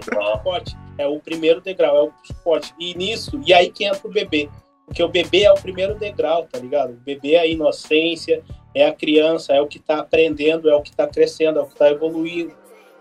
suporte. 0.02 0.76
É 0.98 1.06
o 1.06 1.20
primeiro 1.20 1.60
degrau, 1.60 1.96
é 1.96 2.02
o 2.02 2.12
suporte. 2.24 2.74
E 2.80 2.96
nisso, 2.96 3.40
e 3.46 3.54
aí 3.54 3.70
que 3.70 3.84
entra 3.84 4.00
o 4.04 4.10
bebê. 4.10 4.50
Porque 4.84 5.00
o 5.04 5.08
bebê 5.08 5.44
é 5.44 5.52
o 5.52 5.54
primeiro 5.54 5.94
degrau, 5.94 6.48
tá 6.50 6.58
ligado? 6.58 6.90
O 6.90 6.96
bebê 6.96 7.34
é 7.34 7.40
a 7.40 7.46
inocência, 7.46 8.42
é 8.74 8.86
a 8.86 8.92
criança, 8.92 9.52
é 9.52 9.60
o 9.60 9.68
que 9.68 9.78
tá 9.78 10.00
aprendendo, 10.00 10.68
é 10.68 10.74
o 10.74 10.82
que 10.82 10.90
tá 10.90 11.06
crescendo, 11.06 11.60
é 11.60 11.62
o 11.62 11.66
que 11.66 11.76
tá 11.76 11.88
evoluindo. 11.88 12.52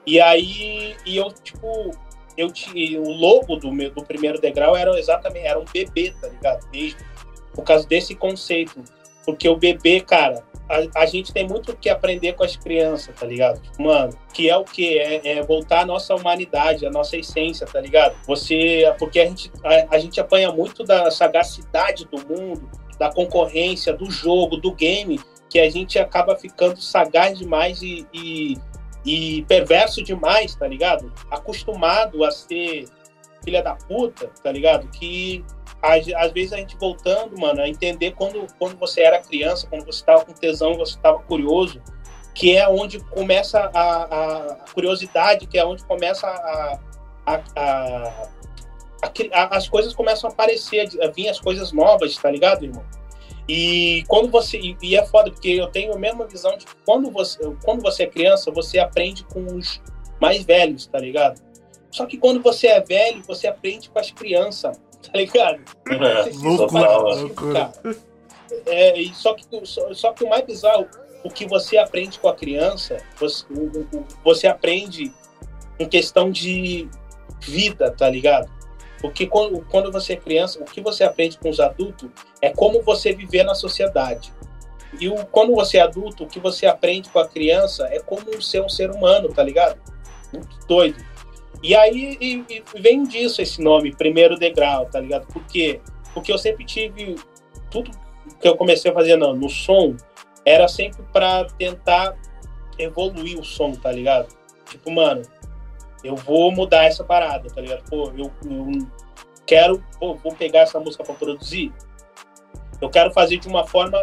E 0.06 0.22
aí, 0.22 0.96
e 1.04 1.18
eu, 1.18 1.32
tipo, 1.32 1.92
eu 2.38 2.52
tinha, 2.52 3.02
o 3.02 3.12
logo 3.12 3.56
do, 3.56 3.72
meu, 3.72 3.90
do 3.90 4.04
primeiro 4.04 4.40
degrau 4.40 4.78
era 4.78 4.98
exatamente, 5.00 5.48
era 5.48 5.60
um 5.60 5.66
bebê, 5.66 6.14
tá 6.22 6.28
ligado? 6.28 6.70
Mesmo. 6.72 7.00
Por 7.56 7.64
causa 7.64 7.88
desse 7.88 8.14
conceito. 8.14 8.84
Porque 9.26 9.50
o 9.50 9.58
bebê, 9.58 10.00
cara, 10.00 10.44
a, 10.72 11.02
a 11.02 11.06
gente 11.06 11.34
tem 11.34 11.48
muito 11.48 11.76
que 11.76 11.90
aprender 11.90 12.34
com 12.34 12.44
as 12.44 12.56
crianças, 12.56 13.14
tá 13.20 13.26
ligado? 13.26 13.62
Mano, 13.78 14.18
que 14.34 14.50
é 14.50 14.56
o 14.56 14.64
que? 14.64 14.98
É, 14.98 15.38
é, 15.38 15.42
voltar 15.44 15.82
à 15.82 15.86
nossa 15.86 16.16
humanidade, 16.16 16.86
à 16.86 16.90
nossa 16.90 17.18
essência, 17.18 17.68
tá 17.68 17.82
ligado? 17.82 18.16
Você. 18.26 18.84
Porque 18.98 19.20
a 19.20 19.26
gente, 19.26 19.52
a, 19.64 19.96
a 19.96 20.00
gente 20.00 20.20
apanha 20.20 20.52
muito 20.52 20.84
da 20.84 21.12
sagacidade 21.12 22.06
do 22.06 22.18
mundo, 22.26 22.70
da 22.98 23.12
concorrência, 23.12 23.94
do 23.94 24.10
jogo, 24.10 24.58
do 24.58 24.74
game, 24.74 25.20
que 25.50 25.60
a 25.60 25.70
gente 25.70 26.00
acaba 26.00 26.36
ficando 26.36 26.80
sagaz 26.80 27.38
demais 27.38 27.82
e, 27.82 28.08
e 28.14 28.58
e 29.06 29.44
perverso 29.48 30.04
demais, 30.04 30.56
tá 30.56 30.68
ligado? 30.68 31.12
Acostumado 31.30 32.24
a 32.24 32.32
ser 32.32 32.86
filha 33.44 33.64
da 33.64 33.76
puta, 33.76 34.30
tá 34.44 34.52
ligado? 34.52 34.88
Que 34.90 35.44
às, 35.82 36.32
vezes 36.32 36.54
a 36.54 36.58
gente 36.58 36.78
voltando, 36.78 37.40
mano, 37.40 37.62
a 37.62 37.68
entender 37.68 38.12
quando, 38.12 38.46
quando 38.60 38.78
você 38.78 39.02
era 39.02 39.20
criança, 39.20 39.68
quando 39.68 39.86
você 39.86 40.00
estava 40.00 40.24
com 40.24 40.34
tesão, 40.34 40.76
você 40.76 40.96
estava 40.96 41.20
curioso, 41.20 41.82
que 42.34 42.56
é 42.56 42.68
onde 42.68 43.00
começa 43.06 43.60
a, 43.74 44.04
a, 44.04 44.56
curiosidade, 44.74 45.48
que 45.48 45.58
é 45.58 45.66
onde 45.66 45.84
começa 45.86 46.28
a, 46.28 46.80
a, 47.26 47.42
a, 47.56 48.30
as 49.58 49.68
coisas 49.68 49.94
começam 49.94 50.30
a 50.30 50.34
aparecer, 50.34 50.88
a 51.02 51.08
vir 51.08 51.30
as 51.30 51.40
coisas 51.40 51.72
novas, 51.72 52.16
tá 52.16 52.30
ligado, 52.30 52.64
irmão? 52.64 52.86
E 53.48 54.04
quando 54.08 54.30
você 54.30 54.76
e 54.82 54.96
é 54.96 55.06
foda 55.06 55.32
porque 55.32 55.50
eu 55.50 55.68
tenho 55.68 55.94
a 55.94 55.98
mesma 55.98 56.28
visão 56.28 56.56
de 56.58 56.66
quando 56.86 57.12
você 57.12 57.40
quando 57.64 57.82
você 57.82 58.04
é 58.04 58.08
criança, 58.08 58.52
você 58.52 58.80
aprende 58.80 59.26
com 59.26 59.44
os 59.56 59.82
mais 60.22 60.44
velhos, 60.44 60.86
tá 60.86 61.00
ligado? 61.00 61.42
Só 61.90 62.06
que 62.06 62.18
quando 62.18 62.42
você 62.42 62.68
é 62.68 62.80
velho, 62.80 63.24
você 63.24 63.48
aprende 63.48 63.90
com 63.90 64.00
as 64.00 64.12
crianças, 64.12 64.80
tá 65.02 65.18
ligado? 65.18 65.62
É, 65.90 66.30
loucura, 66.36 66.98
loucura. 66.98 67.74
É, 68.66 68.94
só 69.14 69.34
que 69.34 69.46
só, 69.66 69.94
só 69.94 70.14
que 70.14 70.24
o 70.24 70.30
mais 70.30 70.46
bizarro, 70.46 70.88
o 71.24 71.30
que 71.30 71.48
você 71.48 71.78
aprende 71.78 72.20
com 72.20 72.28
a 72.28 72.36
criança, 72.36 72.98
você, 73.20 73.46
você 74.24 74.48
aprende 74.48 75.14
em 75.80 75.88
questão 75.88 76.30
de 76.30 76.90
vida, 77.40 77.92
tá 77.92 78.10
ligado? 78.10 78.52
Porque 79.02 79.26
quando, 79.26 79.66
quando 79.66 79.92
você 79.92 80.14
é 80.14 80.16
criança, 80.16 80.60
o 80.62 80.66
que 80.66 80.80
você 80.80 81.04
aprende 81.04 81.38
com 81.40 81.50
os 81.50 81.60
adultos 81.60 82.10
é 82.42 82.50
como 82.50 82.82
você 82.84 83.14
viver 83.14 83.44
na 83.44 83.56
sociedade. 83.56 84.32
E 85.00 85.10
o, 85.10 85.26
quando 85.26 85.56
você 85.56 85.78
é 85.78 85.82
adulto, 85.82 86.24
o 86.24 86.28
que 86.28 86.40
você 86.40 86.66
aprende 86.66 87.10
com 87.10 87.20
a 87.20 87.28
criança 87.28 87.88
é 87.92 88.00
como 88.00 88.42
ser 88.42 88.62
um 88.62 88.70
ser 88.70 88.92
humano, 88.92 89.30
tá 89.30 89.42
ligado? 89.42 89.80
Muito 90.32 90.68
doido. 90.68 91.04
E 91.64 91.76
aí 91.76 92.18
e, 92.20 92.46
e 92.50 92.64
vem 92.80 93.04
disso 93.04 93.42
esse 93.42 93.62
nome, 93.62 93.96
primeiro 93.96 94.36
degrau, 94.36 94.86
tá 94.86 95.00
ligado? 95.00 95.28
Por 95.28 95.44
quê? 95.46 95.80
Porque 96.14 96.32
eu 96.32 96.38
sempre 96.38 96.66
tive. 96.66 97.16
Tudo 97.70 97.92
que 98.40 98.48
eu 98.48 98.58
comecei 98.58 98.92
a 98.92 98.94
fazer 98.94 99.16
no, 99.16 99.34
no 99.34 99.50
som 99.50 99.96
era 100.46 100.68
sempre 100.68 101.04
para 101.14 101.46
tentar 101.58 102.16
evoluir 102.78 103.40
o 103.40 103.44
som, 103.44 103.72
tá 103.74 103.92
ligado? 103.92 104.28
Tipo, 104.70 104.92
mano, 104.92 105.22
eu 106.04 106.16
vou 106.16 106.52
mudar 106.52 106.86
essa 106.86 107.04
parada, 107.04 107.50
tá 107.50 107.62
ligado? 107.62 107.84
Pô, 107.90 108.12
eu, 108.18 108.32
eu 108.46 108.88
quero, 109.46 109.84
pô, 110.00 110.16
vou 110.16 110.34
pegar 110.34 110.62
essa 110.62 110.80
música 110.80 111.04
para 111.04 111.14
produzir. 111.14 111.72
Eu 112.80 112.90
quero 112.90 113.12
fazer 113.14 113.38
de 113.38 113.48
uma 113.48 113.68
forma 113.68 114.02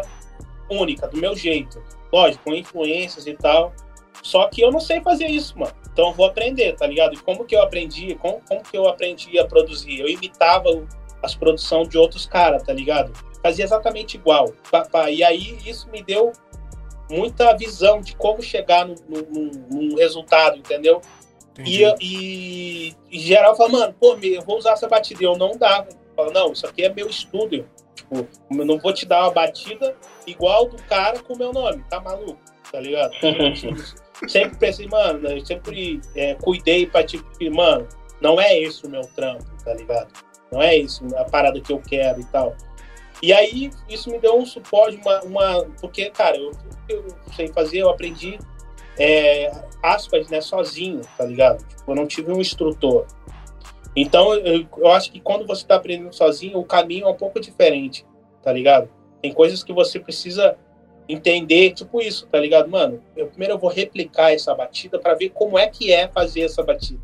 única, 0.69 1.07
do 1.07 1.17
meu 1.17 1.35
jeito. 1.35 1.83
Lógico, 2.11 2.45
com 2.45 2.53
influências 2.53 3.27
e 3.27 3.33
tal. 3.33 3.73
Só 4.21 4.47
que 4.47 4.61
eu 4.61 4.71
não 4.71 4.79
sei 4.79 5.01
fazer 5.01 5.27
isso, 5.27 5.57
mano. 5.57 5.73
Então 5.91 6.09
eu 6.09 6.13
vou 6.13 6.25
aprender, 6.25 6.75
tá 6.75 6.87
ligado? 6.87 7.13
E 7.13 7.17
como 7.17 7.45
que 7.45 7.55
eu 7.55 7.61
aprendi? 7.61 8.15
Como, 8.15 8.41
como 8.47 8.61
que 8.63 8.77
eu 8.77 8.87
aprendi 8.87 9.37
a 9.39 9.45
produzir? 9.45 9.99
Eu 9.99 10.07
imitava 10.07 10.69
as 11.21 11.35
produções 11.35 11.89
de 11.89 11.97
outros 11.97 12.25
caras, 12.25 12.63
tá 12.63 12.73
ligado? 12.73 13.11
Fazia 13.41 13.65
exatamente 13.65 14.15
igual. 14.15 14.53
E 15.11 15.23
aí 15.23 15.57
isso 15.65 15.89
me 15.89 16.01
deu 16.01 16.31
muita 17.09 17.55
visão 17.55 18.01
de 18.01 18.15
como 18.15 18.41
chegar 18.41 18.85
no, 18.85 18.95
no, 19.09 19.51
no 19.69 19.97
resultado, 19.97 20.57
entendeu? 20.57 21.01
E, 21.65 21.83
e, 21.99 22.95
e, 23.11 23.19
geral 23.19 23.55
fala, 23.55 23.69
mano, 23.69 23.95
pô, 23.99 24.17
eu 24.21 24.41
vou 24.43 24.57
usar 24.57 24.73
essa 24.73 24.87
batida. 24.87 25.21
E 25.21 25.25
eu 25.25 25.37
não 25.37 25.57
dava. 25.57 25.89
Fala, 26.15 26.31
não, 26.31 26.53
isso 26.53 26.65
aqui 26.65 26.83
é 26.83 26.93
meu 26.93 27.07
estúdio. 27.07 27.67
Tipo, 27.95 28.27
eu 28.51 28.65
não 28.65 28.77
vou 28.77 28.93
te 28.93 29.05
dar 29.05 29.23
uma 29.23 29.31
batida 29.31 29.95
igual 30.25 30.67
do 30.67 30.81
cara 30.83 31.19
com 31.19 31.33
o 31.33 31.37
meu 31.37 31.51
nome, 31.51 31.83
tá 31.89 31.99
maluco? 31.99 32.39
Tá 32.71 32.79
ligado? 32.79 33.11
sempre 34.27 34.57
pensei, 34.57 34.87
mano, 34.87 35.27
eu 35.27 35.45
sempre 35.45 36.01
é, 36.15 36.35
cuidei 36.35 36.85
pra 36.85 37.03
tipo, 37.03 37.25
mano, 37.53 37.87
não 38.21 38.39
é 38.39 38.59
esse 38.59 38.85
o 38.85 38.89
meu 38.89 39.01
trampo, 39.01 39.45
tá 39.63 39.73
ligado? 39.73 40.07
Não 40.51 40.61
é 40.61 40.75
isso 40.75 41.05
a 41.15 41.23
parada 41.25 41.61
que 41.61 41.71
eu 41.71 41.79
quero 41.79 42.19
e 42.19 42.25
tal. 42.25 42.55
E 43.21 43.33
aí, 43.33 43.69
isso 43.89 44.09
me 44.09 44.17
deu 44.17 44.37
um 44.37 44.45
suporte, 44.45 44.97
uma. 44.97 45.21
uma 45.23 45.65
porque, 45.81 46.09
cara, 46.09 46.37
eu, 46.37 46.51
eu 46.87 47.05
sei 47.35 47.49
fazer, 47.49 47.79
eu 47.79 47.89
aprendi 47.89 48.39
é, 48.97 49.51
aspas, 49.83 50.29
né, 50.29 50.41
sozinho, 50.41 51.01
tá 51.17 51.25
ligado? 51.25 51.65
Tipo, 51.65 51.91
eu 51.91 51.95
não 51.95 52.07
tive 52.07 52.31
um 52.31 52.39
instrutor. 52.39 53.05
Então, 53.95 54.33
eu, 54.33 54.65
eu 54.77 54.87
acho 54.91 55.11
que 55.11 55.19
quando 55.19 55.45
você 55.45 55.63
está 55.63 55.75
aprendendo 55.75 56.13
sozinho, 56.13 56.59
o 56.59 56.63
caminho 56.63 57.07
é 57.07 57.09
um 57.09 57.15
pouco 57.15 57.39
diferente, 57.39 58.05
tá 58.41 58.53
ligado? 58.53 58.89
Tem 59.21 59.33
coisas 59.33 59.63
que 59.63 59.73
você 59.73 59.99
precisa 59.99 60.57
entender, 61.09 61.71
tipo 61.71 61.99
isso, 61.99 62.27
tá 62.27 62.39
ligado? 62.39 62.69
Mano, 62.69 63.01
eu, 63.17 63.25
primeiro 63.27 63.55
eu 63.55 63.57
vou 63.57 63.71
replicar 63.71 64.31
essa 64.31 64.53
batida 64.53 64.99
para 64.99 65.15
ver 65.15 65.29
como 65.29 65.57
é 65.57 65.67
que 65.67 65.91
é 65.91 66.07
fazer 66.07 66.41
essa 66.41 66.61
batida, 66.61 67.01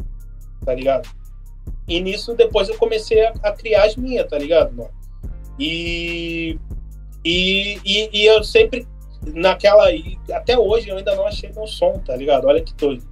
tá 0.63 0.75
ligado? 0.75 1.09
E 1.87 1.99
nisso, 1.99 2.35
depois 2.35 2.69
eu 2.69 2.77
comecei 2.77 3.25
a, 3.25 3.33
a 3.41 3.51
criar 3.51 3.85
as 3.85 3.95
minhas, 3.95 4.29
tá 4.29 4.37
ligado, 4.37 4.71
mano? 4.73 4.91
E, 5.57 6.59
e, 7.23 7.79
e, 7.83 8.09
e 8.13 8.25
eu 8.25 8.43
sempre 8.43 8.87
naquela. 9.33 9.87
Até 10.31 10.57
hoje 10.57 10.89
eu 10.89 10.97
ainda 10.97 11.15
não 11.15 11.25
achei 11.25 11.51
meu 11.51 11.65
som, 11.65 11.99
tá 12.05 12.15
ligado? 12.15 12.45
Olha 12.45 12.61
que 12.61 12.73
doido. 12.75 13.03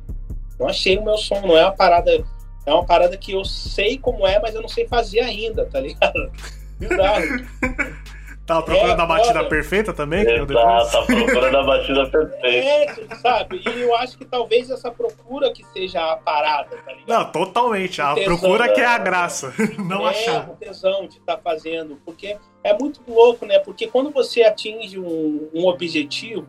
Não 0.60 0.68
achei 0.68 0.98
o 0.98 1.04
meu 1.04 1.18
som, 1.18 1.42
não 1.42 1.58
é 1.58 1.64
uma 1.64 1.72
parada. 1.72 2.24
É 2.66 2.72
uma 2.72 2.86
parada 2.86 3.18
que 3.18 3.32
eu 3.34 3.44
sei 3.44 3.98
como 3.98 4.28
é, 4.28 4.40
mas 4.40 4.54
eu 4.54 4.62
não 4.62 4.70
sei 4.70 4.88
fazer 4.88 5.22
ainda, 5.22 5.66
tá 5.66 5.80
ligado? 5.80 6.32
Tava 8.46 8.62
procurando 8.62 9.00
é, 9.00 9.04
a 9.04 9.06
batida 9.06 9.40
olha, 9.40 9.48
perfeita 9.50 9.94
também? 9.94 10.22
Exato, 10.28 10.92
tá 10.92 11.02
procurando 11.04 11.58
a 11.58 11.64
batida 11.64 12.06
perfeita. 12.12 12.46
É, 12.46 13.16
sabe? 13.16 13.62
E 13.66 13.82
eu 13.82 13.96
acho 13.96 14.18
que 14.18 14.26
talvez 14.26 14.70
essa 14.70 14.92
procura 14.92 15.54
que 15.54 15.64
seja 15.68 16.12
a 16.12 16.18
parada, 16.18 16.76
tá 16.76 16.92
ligado? 16.92 17.08
Não, 17.08 17.32
totalmente. 17.32 18.02
A 18.02 18.14
tesão, 18.14 18.38
procura 18.38 18.74
que 18.74 18.82
é 18.82 18.86
a 18.86 18.98
graça. 18.98 19.54
Não 19.80 20.06
é, 20.06 20.10
achar. 20.10 20.50
o 20.50 20.56
tesão 20.58 21.08
de 21.08 21.20
estar 21.20 21.38
tá 21.38 21.42
fazendo. 21.42 21.98
Porque 22.04 22.38
é 22.62 22.78
muito 22.78 23.00
louco, 23.08 23.46
né? 23.46 23.60
Porque 23.60 23.88
quando 23.88 24.12
você 24.12 24.44
atinge 24.44 25.00
um, 25.00 25.50
um 25.54 25.66
objetivo, 25.66 26.46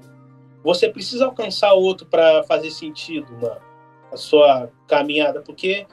você 0.65 0.89
precisa 0.89 1.27
alcançar 1.27 1.75
outro 1.75 2.07
para 2.07 2.43
fazer 2.43 2.73
sentido, 2.73 3.33
mano. 3.41 3.61
A 4.13 4.17
sua 4.17 4.69
caminhada. 4.89 5.43
Porque 5.43 5.87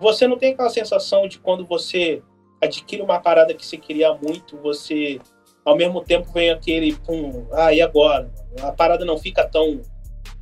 você 0.00 0.26
não 0.26 0.36
tem 0.36 0.52
aquela 0.52 0.70
sensação 0.70 1.28
de 1.28 1.38
quando 1.38 1.64
você 1.64 2.24
adquire 2.60 3.02
uma 3.02 3.20
parada 3.20 3.54
que 3.54 3.64
você 3.64 3.76
queria 3.76 4.12
muito, 4.14 4.56
você 4.58 5.20
ao 5.64 5.76
mesmo 5.76 6.00
tempo 6.02 6.32
vem 6.32 6.50
aquele 6.50 6.94
pum, 6.96 7.46
ah, 7.52 7.72
e 7.72 7.80
agora? 7.80 8.30
A 8.62 8.72
parada 8.72 9.04
não 9.04 9.18
fica 9.18 9.46
tão 9.46 9.82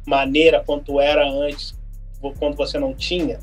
maneira 0.07 0.62
quanto 0.64 1.01
era 1.01 1.29
antes, 1.29 1.77
quando 2.39 2.57
você 2.57 2.79
não 2.79 2.95
tinha, 2.95 3.41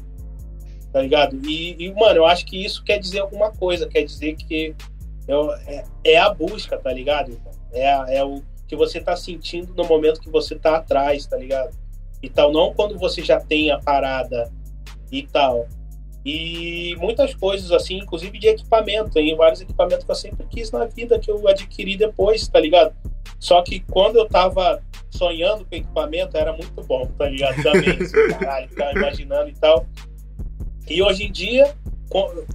tá 0.91 1.01
ligado? 1.01 1.37
E, 1.45 1.75
e 1.77 1.93
mano, 1.93 2.17
eu 2.17 2.25
acho 2.25 2.45
que 2.45 2.63
isso 2.63 2.83
quer 2.83 2.99
dizer 2.99 3.19
alguma 3.19 3.51
coisa, 3.51 3.87
quer 3.87 4.03
dizer 4.03 4.35
que 4.35 4.75
é, 5.67 5.83
é 6.03 6.17
a 6.17 6.33
busca, 6.33 6.77
tá 6.77 6.91
ligado? 6.91 7.37
É, 7.71 8.17
é 8.17 8.23
o 8.23 8.41
que 8.67 8.75
você 8.75 8.99
tá 8.99 9.15
sentindo 9.15 9.73
no 9.75 9.85
momento 9.85 10.21
que 10.21 10.29
você 10.29 10.55
tá 10.55 10.77
atrás, 10.77 11.25
tá 11.25 11.37
ligado? 11.37 11.77
E 12.21 12.29
tal, 12.29 12.51
não 12.51 12.73
quando 12.73 12.97
você 12.97 13.21
já 13.21 13.39
tem 13.39 13.71
a 13.71 13.79
parada 13.79 14.51
e 15.11 15.23
tal. 15.23 15.67
E 16.25 16.95
muitas 16.97 17.35
coisas 17.35 17.71
assim, 17.71 17.97
inclusive 17.97 18.39
de 18.39 18.47
equipamento, 18.47 19.11
tem 19.11 19.35
vários 19.35 19.61
equipamentos 19.61 20.05
que 20.05 20.11
eu 20.11 20.15
sempre 20.15 20.45
quis 20.47 20.71
na 20.71 20.85
vida 20.85 21.19
que 21.19 21.29
eu 21.29 21.45
adquiri 21.47 21.97
depois, 21.97 22.47
tá 22.47 22.59
ligado? 22.59 22.95
Só 23.39 23.61
que 23.61 23.81
quando 23.81 24.17
eu 24.17 24.27
tava 24.27 24.81
sonhando 25.09 25.65
com 25.65 25.75
equipamento, 25.75 26.37
era 26.37 26.53
muito 26.53 26.81
bom, 26.83 27.05
tá 27.17 27.29
ligado? 27.29 27.61
Também, 27.61 27.89
assim, 28.01 28.27
caralho, 28.29 28.69
ficava 28.69 28.91
imaginando 28.91 29.49
e 29.49 29.53
tal. 29.53 29.85
E 30.89 31.01
hoje 31.01 31.25
em 31.25 31.31
dia, 31.31 31.75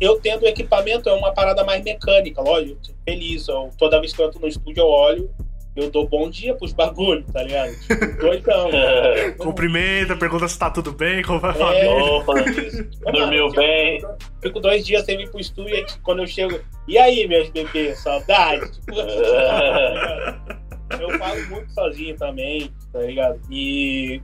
eu 0.00 0.20
tendo 0.20 0.46
equipamento, 0.46 1.08
é 1.08 1.12
uma 1.12 1.32
parada 1.32 1.62
mais 1.64 1.82
mecânica, 1.84 2.40
lógico, 2.40 2.80
feliz. 3.04 3.48
Eu, 3.48 3.70
toda 3.76 4.00
vez 4.00 4.12
que 4.12 4.22
eu 4.22 4.26
entro 4.26 4.40
no 4.40 4.48
estúdio, 4.48 4.80
eu 4.80 4.86
olho, 4.86 5.30
eu 5.78 5.90
dou 5.90 6.08
bom 6.08 6.28
dia 6.28 6.54
pros 6.54 6.72
bagulhos, 6.72 7.24
tá 7.32 7.42
ligado? 7.42 7.72
Tipo, 7.80 8.20
doidão. 8.20 8.70
Cumprimenta, 9.38 10.16
pergunta 10.16 10.48
se 10.48 10.58
tá 10.58 10.70
tudo 10.70 10.92
bem, 10.92 11.22
como 11.22 11.40
vai 11.40 11.60
a 11.60 11.74
é, 11.74 11.88
Opa, 11.88 12.34
dormiu 13.12 13.50
bem. 13.54 14.00
Fico 14.42 14.60
dois 14.60 14.84
dias 14.84 15.04
sem 15.04 15.16
vir 15.16 15.30
pro 15.30 15.40
estúdio 15.40 15.76
e 15.76 15.86
quando 16.02 16.22
eu 16.22 16.26
chego, 16.26 16.60
e 16.86 16.98
aí, 16.98 17.26
meus 17.28 17.48
bebês, 17.50 17.98
saudade? 18.00 18.70
Tipo, 20.88 21.02
eu 21.02 21.18
falo 21.18 21.46
muito 21.50 21.70
sozinho 21.74 22.16
também, 22.16 22.72
tá 22.90 23.00
ligado? 23.00 23.38
E, 23.50 24.22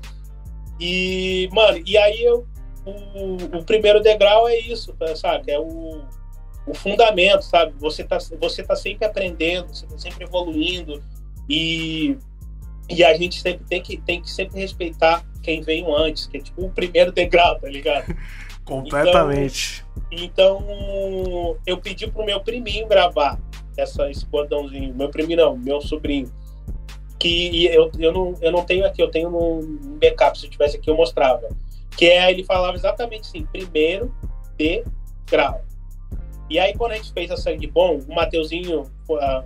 e 0.80 1.46
mano, 1.52 1.82
e 1.84 1.98
aí 1.98 2.24
eu 2.24 2.46
o, 2.86 3.58
o 3.58 3.64
primeiro 3.64 4.00
degrau 4.00 4.48
é 4.48 4.58
isso, 4.58 4.92
tá, 4.94 5.14
sabe? 5.16 5.52
É 5.52 5.58
o, 5.58 6.02
o 6.66 6.74
fundamento, 6.74 7.42
sabe? 7.42 7.74
Você 7.78 8.04
tá, 8.04 8.18
você 8.38 8.62
tá 8.62 8.76
sempre 8.76 9.06
aprendendo, 9.06 9.74
você 9.74 9.86
tá 9.86 9.98
sempre 9.98 10.24
evoluindo 10.24 11.02
e, 11.48 12.16
e 12.88 13.04
a 13.04 13.16
gente 13.16 13.40
sempre 13.40 13.64
tem 13.66 13.82
que, 13.82 13.96
tem 13.98 14.20
que 14.20 14.30
sempre 14.30 14.60
respeitar 14.60 15.24
quem 15.42 15.60
veio 15.60 15.94
antes, 15.94 16.26
que 16.26 16.38
é 16.38 16.40
tipo 16.40 16.64
o 16.64 16.70
primeiro 16.70 17.12
degrau, 17.12 17.58
tá 17.58 17.68
ligado? 17.68 18.14
Completamente. 18.64 19.84
Então, 20.10 20.64
então, 20.64 21.56
eu 21.66 21.76
pedi 21.78 22.06
pro 22.06 22.24
meu 22.24 22.40
priminho 22.40 22.86
gravar 22.86 23.38
essa, 23.76 24.10
esse 24.10 24.24
bordãozinho. 24.24 24.94
Meu 24.94 25.10
priminho 25.10 25.36
não, 25.36 25.56
meu 25.56 25.80
sobrinho. 25.80 26.32
Que 27.18 27.66
eu, 27.66 27.90
eu, 27.98 28.12
não, 28.12 28.34
eu 28.40 28.50
não 28.50 28.64
tenho 28.64 28.86
aqui, 28.86 29.02
eu 29.02 29.10
tenho 29.10 29.28
um 29.28 29.98
backup. 29.98 30.38
Se 30.38 30.46
eu 30.46 30.50
tivesse 30.50 30.76
aqui, 30.78 30.88
eu 30.88 30.96
mostrava 30.96 31.48
que 31.96 32.06
é, 32.06 32.30
ele 32.30 32.44
falava 32.44 32.76
exatamente 32.76 33.28
assim, 33.28 33.46
primeiro 33.46 34.14
degrau. 34.56 35.62
E 36.50 36.58
aí, 36.58 36.74
quando 36.76 36.92
a 36.92 36.96
gente 36.96 37.12
fez 37.12 37.30
a 37.30 37.36
Sangue 37.36 37.66
Bom, 37.66 38.00
o 38.08 38.14
Mateuzinho, 38.14 38.90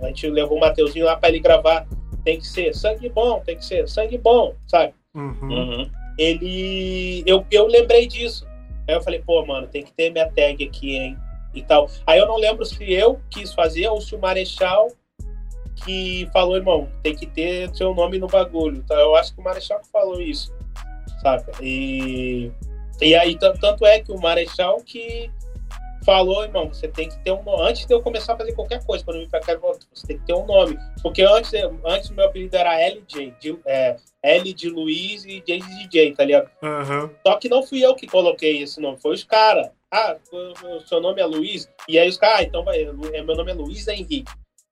a 0.01 0.07
gente 0.07 0.29
levou 0.29 0.57
o 0.57 0.59
Mateuzinho 0.59 1.05
lá 1.05 1.15
para 1.15 1.29
ele 1.29 1.39
gravar, 1.39 1.87
tem 2.23 2.39
que 2.39 2.47
ser 2.47 2.75
sangue 2.75 3.09
bom, 3.09 3.39
tem 3.39 3.55
que 3.55 3.65
ser 3.65 3.87
sangue 3.87 4.17
bom, 4.17 4.53
sabe? 4.67 4.93
Uhum. 5.15 5.33
Uhum. 5.41 5.91
Ele. 6.17 7.23
Eu, 7.25 7.45
eu 7.49 7.65
lembrei 7.65 8.07
disso. 8.07 8.45
Aí 8.87 8.95
eu 8.95 9.01
falei, 9.01 9.19
pô, 9.19 9.45
mano, 9.45 9.67
tem 9.67 9.83
que 9.83 9.93
ter 9.93 10.11
minha 10.11 10.29
tag 10.29 10.63
aqui, 10.63 10.97
hein? 10.97 11.17
E 11.53 11.61
tal. 11.61 11.89
Aí 12.05 12.19
eu 12.19 12.27
não 12.27 12.37
lembro 12.37 12.65
se 12.65 12.91
eu 12.91 13.19
quis 13.29 13.53
fazer 13.53 13.87
ou 13.87 14.01
se 14.01 14.15
o 14.15 14.19
Marechal 14.19 14.89
que 15.85 16.29
falou, 16.33 16.57
irmão, 16.57 16.89
tem 17.01 17.15
que 17.15 17.25
ter 17.25 17.73
seu 17.73 17.95
nome 17.95 18.19
no 18.19 18.27
bagulho. 18.27 18.77
Então, 18.77 18.99
eu 18.99 19.15
acho 19.15 19.33
que 19.33 19.39
o 19.39 19.43
Marechal 19.43 19.79
que 19.79 19.89
falou 19.89 20.21
isso 20.21 20.53
saca? 21.19 21.51
E, 21.61 22.51
e 23.01 23.15
aí, 23.15 23.37
tanto 23.37 23.85
é 23.85 23.99
que 23.99 24.11
o 24.11 24.19
Marechal 24.19 24.81
que 24.83 25.29
falou, 26.09 26.43
irmão, 26.43 26.67
você 26.67 26.87
tem 26.87 27.07
que 27.07 27.19
ter 27.19 27.31
um 27.31 27.43
nome. 27.43 27.69
Antes 27.69 27.85
de 27.85 27.93
eu 27.93 28.01
começar 28.01 28.33
a 28.33 28.37
fazer 28.37 28.53
qualquer 28.53 28.83
coisa, 28.83 29.05
quando 29.05 29.17
eu 29.17 29.23
vim 29.23 29.29
pra 29.29 29.39
cá, 29.39 29.55
você 29.55 30.07
tem 30.07 30.17
que 30.17 30.25
ter 30.25 30.33
um 30.33 30.43
nome. 30.43 30.75
Porque 31.03 31.21
antes, 31.21 31.51
antes 31.85 32.09
meu 32.09 32.25
apelido 32.25 32.57
era 32.57 32.79
LJ, 32.79 33.35
de, 33.39 33.59
é, 33.63 33.95
L 34.23 34.51
de 34.51 34.69
Luiz 34.69 35.23
e 35.23 35.39
J 35.39 35.59
de 35.59 35.87
DJ, 35.87 36.15
tá 36.15 36.25
ligado? 36.25 36.49
Uhum. 36.63 37.11
Só 37.25 37.35
que 37.35 37.47
não 37.47 37.61
fui 37.61 37.85
eu 37.85 37.93
que 37.93 38.07
coloquei 38.07 38.63
esse 38.63 38.81
nome, 38.81 38.97
foi 38.99 39.13
os 39.13 39.23
caras. 39.23 39.69
Ah, 39.91 40.17
o 40.31 40.79
seu 40.81 40.99
nome 40.99 41.21
é 41.21 41.25
Luiz? 41.25 41.69
E 41.87 41.99
aí 41.99 42.09
os 42.09 42.17
caras, 42.17 42.39
ah, 42.39 42.43
então 42.43 42.63
vai, 42.63 42.81
é, 42.81 43.21
meu 43.21 43.35
nome 43.35 43.51
é 43.51 43.53
Luiz 43.53 43.87
Henrique. 43.87 44.25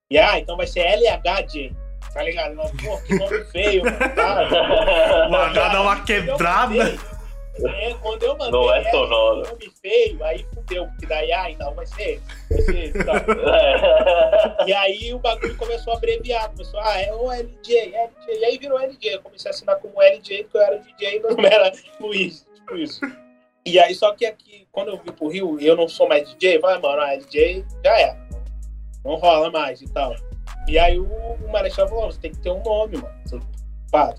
E 0.10 0.18
ah, 0.18 0.40
então 0.40 0.58
vai 0.58 0.66
ser 0.66 0.82
LHJ 0.82 1.76
tá 2.14 2.24
ligado? 2.24 2.56
Pô, 2.56 2.98
que 3.06 3.16
nome 3.16 3.44
feio, 3.52 3.84
mano. 3.84 3.98
Cara. 4.16 4.50
Dá 5.54 5.82
uma 5.82 6.04
quebrada. 6.04 7.17
É, 7.66 7.94
quando 7.96 8.24
eu 8.24 8.38
mandei 8.38 8.52
não 8.52 8.74
é 8.74 8.92
sonoro. 8.92 9.48
nome 9.50 9.72
feio, 9.82 10.24
aí 10.24 10.46
fudeu, 10.54 10.86
porque 10.88 11.06
daí, 11.06 11.32
ah, 11.32 11.50
então 11.50 11.74
vai 11.74 11.86
ser. 11.86 12.22
Vai 12.50 12.62
ser 12.62 13.06
tá. 13.06 13.14
é. 13.56 14.66
E 14.68 14.74
aí 14.74 15.14
o 15.14 15.20
bagulho 15.20 15.56
começou 15.56 15.94
a 15.94 15.98
abreviar, 15.98 16.50
começou, 16.50 16.80
ah, 16.80 17.02
é 17.02 17.14
o 17.14 17.32
LJ, 17.32 17.96
LJ. 17.96 18.40
E 18.40 18.46
aí 18.46 18.58
virou 18.58 18.80
LJ. 18.80 19.16
Eu 19.16 19.22
comecei 19.22 19.50
a 19.50 19.54
assinar 19.54 19.80
como 19.80 20.02
LJ, 20.02 20.44
porque 20.44 20.58
eu 20.58 20.62
era 20.62 20.78
DJ 20.80 21.18
e 21.18 21.20
não 21.20 21.46
era 21.46 21.72
Luiz, 22.00 22.46
tipo 22.56 22.76
isso. 22.76 23.02
E 23.66 23.80
aí, 23.80 23.94
só 23.96 24.14
que 24.14 24.26
aqui, 24.26 24.68
quando 24.72 24.90
eu 24.90 24.98
vim 24.98 25.12
pro 25.12 25.28
Rio 25.28 25.60
e 25.60 25.68
eu 25.68 25.76
não 25.76 25.88
sou 25.88 26.08
mais 26.08 26.28
DJ, 26.30 26.60
vai, 26.60 26.80
mano, 26.80 27.02
a 27.02 27.14
LJ 27.14 27.66
já 27.84 28.00
é. 28.00 28.18
Não 29.04 29.16
rola 29.16 29.52
mais 29.52 29.82
e 29.82 29.92
tal. 29.92 30.16
E 30.68 30.78
aí 30.78 31.00
o, 31.00 31.08
Marechal 31.52 31.88
falou, 31.88 32.12
você 32.12 32.20
tem 32.20 32.32
que 32.32 32.40
ter 32.40 32.52
um 32.52 32.62
nome, 32.64 32.98
mano. 32.98 33.14
Você, 33.26 33.40
pá, 33.92 34.14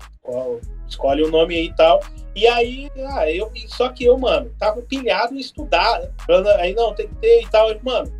escolhe 0.89 1.23
o 1.23 1.27
um 1.27 1.31
nome 1.31 1.55
aí 1.55 1.65
e 1.65 1.73
tal. 1.73 2.01
E 2.35 2.47
aí, 2.47 2.89
ah, 3.07 3.29
eu, 3.29 3.51
só 3.67 3.89
que 3.89 4.05
eu, 4.05 4.17
mano, 4.17 4.53
tava 4.57 4.81
pilhado 4.81 5.33
em 5.33 5.39
estudar. 5.39 5.99
Né? 6.01 6.09
Aí, 6.57 6.73
não, 6.73 6.93
tem 6.93 7.07
que 7.07 7.15
ter 7.15 7.41
e 7.41 7.49
tal. 7.49 7.69
Mano, 7.81 8.11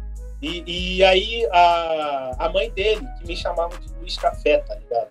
e, 0.42 0.98
e 0.98 1.04
aí 1.04 1.46
a, 1.52 2.46
a 2.46 2.50
mãe 2.50 2.70
dele, 2.72 3.06
que 3.20 3.28
me 3.28 3.36
chamava 3.36 3.78
de 3.78 3.94
Luiz 4.00 4.18
Café, 4.18 4.60
tá 4.60 4.76
ligado? 4.76 5.10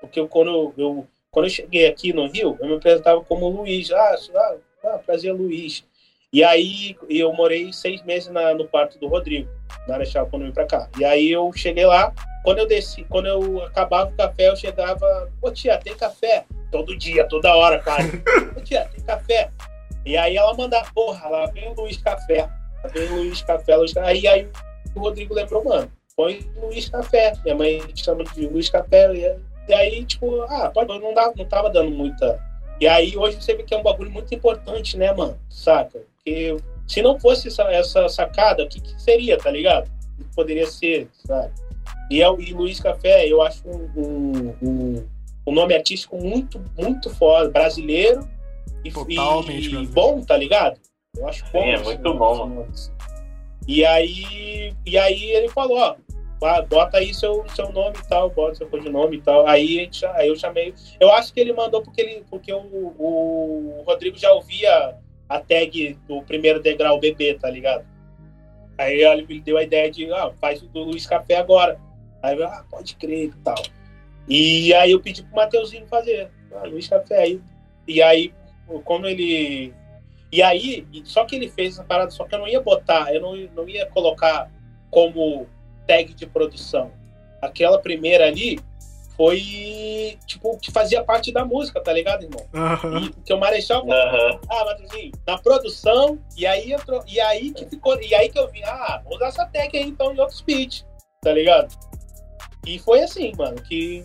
Porque 0.00 0.20
eu, 0.20 0.28
quando, 0.28 0.72
eu, 0.76 1.06
quando 1.30 1.46
eu 1.46 1.50
cheguei 1.50 1.86
aqui 1.86 2.12
no 2.12 2.28
Rio, 2.28 2.56
eu 2.60 2.66
me 2.66 2.76
apresentava 2.76 3.22
como 3.24 3.48
Luiz. 3.48 3.90
Ah, 3.90 4.16
ah, 4.34 4.56
ah 4.84 4.98
prazer, 5.04 5.32
Luiz. 5.32 5.84
E 6.32 6.44
aí 6.44 6.96
eu 7.08 7.32
morei 7.32 7.72
seis 7.72 8.02
meses 8.02 8.28
na, 8.30 8.54
no 8.54 8.68
quarto 8.68 8.98
do 8.98 9.08
Rodrigo, 9.08 9.48
na 9.86 9.94
Arechal, 9.94 10.26
quando 10.26 10.42
eu 10.42 10.48
vim 10.48 10.54
pra 10.54 10.66
cá. 10.66 10.88
E 10.98 11.04
aí 11.04 11.30
eu 11.30 11.50
cheguei 11.54 11.86
lá, 11.86 12.12
quando 12.48 12.60
eu 12.60 12.66
desci, 12.66 13.04
quando 13.10 13.26
eu 13.26 13.62
acabava 13.62 14.08
o 14.08 14.14
café, 14.14 14.48
eu 14.48 14.56
chegava, 14.56 15.30
ô 15.42 15.50
tia, 15.50 15.76
tem 15.76 15.94
café? 15.94 16.46
Todo 16.72 16.96
dia, 16.96 17.28
toda 17.28 17.54
hora, 17.54 17.78
cara. 17.78 18.04
ô 18.56 18.60
tia, 18.62 18.88
tem 18.90 19.04
café? 19.04 19.50
E 20.06 20.16
aí 20.16 20.34
ela 20.34 20.54
mandava, 20.54 20.90
porra, 20.94 21.28
lá 21.28 21.44
vem 21.48 21.68
o 21.68 21.74
Luiz 21.74 21.98
Café. 21.98 22.48
Lá 22.82 22.88
vem 22.88 23.06
o 23.06 23.16
Luiz 23.16 23.42
Café, 23.42 23.76
Luiz 23.76 23.92
Café. 23.92 24.08
Aí, 24.08 24.26
aí 24.26 24.48
o 24.94 25.00
Rodrigo 25.00 25.34
lembrou, 25.34 25.62
mano, 25.62 25.92
põe 26.16 26.40
Luiz 26.56 26.88
Café. 26.88 27.34
Minha 27.44 27.54
mãe 27.54 27.82
chama 27.94 28.24
de 28.24 28.46
Luiz 28.46 28.70
Café. 28.70 29.38
E 29.68 29.74
aí, 29.74 30.02
tipo, 30.06 30.40
ah, 30.44 30.70
pode, 30.72 30.88
não, 30.88 31.12
dava, 31.12 31.34
não 31.36 31.44
tava 31.44 31.68
dando 31.68 31.90
muita. 31.90 32.42
E 32.80 32.88
aí 32.88 33.14
hoje 33.14 33.42
você 33.42 33.56
vê 33.56 33.62
que 33.62 33.74
é 33.74 33.76
um 33.76 33.82
bagulho 33.82 34.10
muito 34.10 34.34
importante, 34.34 34.96
né, 34.96 35.12
mano? 35.12 35.38
Saca? 35.50 36.00
Porque 36.16 36.56
se 36.86 37.02
não 37.02 37.20
fosse 37.20 37.48
essa, 37.48 37.64
essa 37.64 38.08
sacada, 38.08 38.64
o 38.64 38.68
que, 38.70 38.80
que, 38.80 38.98
seria, 38.98 39.36
tá 39.36 39.50
ligado? 39.50 39.90
Poderia 40.34 40.66
ser, 40.66 41.10
sabe? 41.26 41.52
E, 42.10 42.22
é, 42.22 42.26
e 42.38 42.52
Luiz 42.52 42.80
Café, 42.80 43.26
eu 43.26 43.42
acho 43.42 43.62
um, 43.68 44.54
um, 44.62 45.08
um 45.46 45.52
nome 45.52 45.74
artístico 45.74 46.16
muito, 46.16 46.62
muito 46.76 47.10
foda, 47.10 47.50
brasileiro 47.50 48.28
e, 48.84 48.90
Totalmente 48.90 49.74
e 49.74 49.86
bom, 49.86 50.20
tá 50.22 50.36
ligado? 50.36 50.78
Eu 51.16 51.28
acho 51.28 51.44
bom. 51.52 51.62
Sim, 51.62 51.70
é 51.70 51.78
muito 51.78 52.14
bom. 52.14 52.66
E 53.66 53.84
aí, 53.84 54.74
e 54.86 54.96
aí 54.96 55.30
ele 55.30 55.48
falou, 55.48 55.78
ó, 55.78 55.96
bota 56.62 56.98
aí 56.98 57.12
seu, 57.12 57.44
seu 57.54 57.70
nome 57.72 57.96
e 57.98 58.08
tal, 58.08 58.30
bota 58.30 58.54
seu 58.54 58.68
codinome 58.68 59.16
e 59.16 59.20
tal. 59.20 59.46
Aí, 59.46 59.90
aí 60.14 60.28
eu 60.28 60.36
chamei. 60.36 60.74
Eu 61.00 61.12
acho 61.12 61.32
que 61.32 61.40
ele 61.40 61.52
mandou 61.52 61.82
porque, 61.82 62.00
ele, 62.00 62.24
porque 62.30 62.52
o, 62.52 62.94
o 62.98 63.82
Rodrigo 63.86 64.16
já 64.16 64.32
ouvia 64.32 64.96
a 65.28 65.40
tag 65.40 65.98
do 66.06 66.22
primeiro 66.22 66.62
degrau 66.62 66.98
bebê, 66.98 67.34
tá 67.34 67.50
ligado? 67.50 67.84
Aí 68.78 69.02
ele 69.02 69.26
me 69.26 69.40
deu 69.40 69.58
a 69.58 69.62
ideia 69.62 69.90
de, 69.90 70.10
ah, 70.12 70.30
faz 70.40 70.62
o 70.62 70.66
do 70.66 70.84
Luiz 70.84 71.04
Café 71.04 71.36
agora. 71.36 71.78
Aí 72.22 72.36
eu, 72.36 72.46
ah, 72.46 72.64
pode 72.70 72.96
crer 72.96 73.26
e 73.26 73.32
tal. 73.44 73.62
E 74.28 74.74
aí 74.74 74.90
eu 74.90 75.00
pedi 75.00 75.22
pro 75.22 75.36
Mateuzinho 75.36 75.86
fazer, 75.86 76.30
ah, 76.54 76.66
Luiz 76.66 76.88
Café. 76.88 77.22
Aí, 77.22 77.40
e 77.86 78.02
aí, 78.02 78.32
como 78.84 79.06
ele. 79.06 79.72
E 80.30 80.42
aí, 80.42 80.86
só 81.04 81.24
que 81.24 81.36
ele 81.36 81.48
fez 81.48 81.74
essa 81.74 81.84
parada, 81.84 82.10
só 82.10 82.24
que 82.24 82.34
eu 82.34 82.38
não 82.38 82.48
ia 82.48 82.60
botar, 82.60 83.14
eu 83.14 83.20
não, 83.22 83.34
não 83.54 83.68
ia 83.68 83.86
colocar 83.86 84.50
como 84.90 85.46
tag 85.86 86.12
de 86.12 86.26
produção. 86.26 86.92
Aquela 87.40 87.78
primeira 87.78 88.26
ali 88.26 88.60
foi, 89.16 90.16
tipo, 90.26 90.56
que 90.58 90.70
fazia 90.70 91.02
parte 91.02 91.32
da 91.32 91.44
música, 91.44 91.80
tá 91.80 91.92
ligado, 91.92 92.22
irmão? 92.22 92.46
Aham. 92.54 93.00
E, 93.00 93.10
porque 93.10 93.32
o 93.32 93.38
Marechal 93.38 93.82
Aham. 93.90 94.40
ah, 94.48 94.64
Matheusinho, 94.66 95.12
na 95.26 95.38
produção, 95.38 96.18
e 96.36 96.46
aí 96.46 96.72
entrou, 96.72 97.02
e 97.06 97.18
aí 97.20 97.50
que 97.50 97.66
ficou, 97.66 98.00
e 98.00 98.14
aí 98.14 98.28
que 98.28 98.38
eu 98.38 98.48
vi, 98.48 98.62
ah, 98.62 99.02
vou 99.04 99.16
usar 99.16 99.28
essa 99.28 99.46
tag 99.46 99.76
aí 99.76 99.84
então 99.84 100.14
em 100.14 100.20
outros 100.20 100.40
beats, 100.42 100.86
tá 101.20 101.32
ligado? 101.32 101.74
E 102.66 102.78
foi 102.78 103.00
assim, 103.02 103.32
mano, 103.36 103.56
que, 103.62 104.02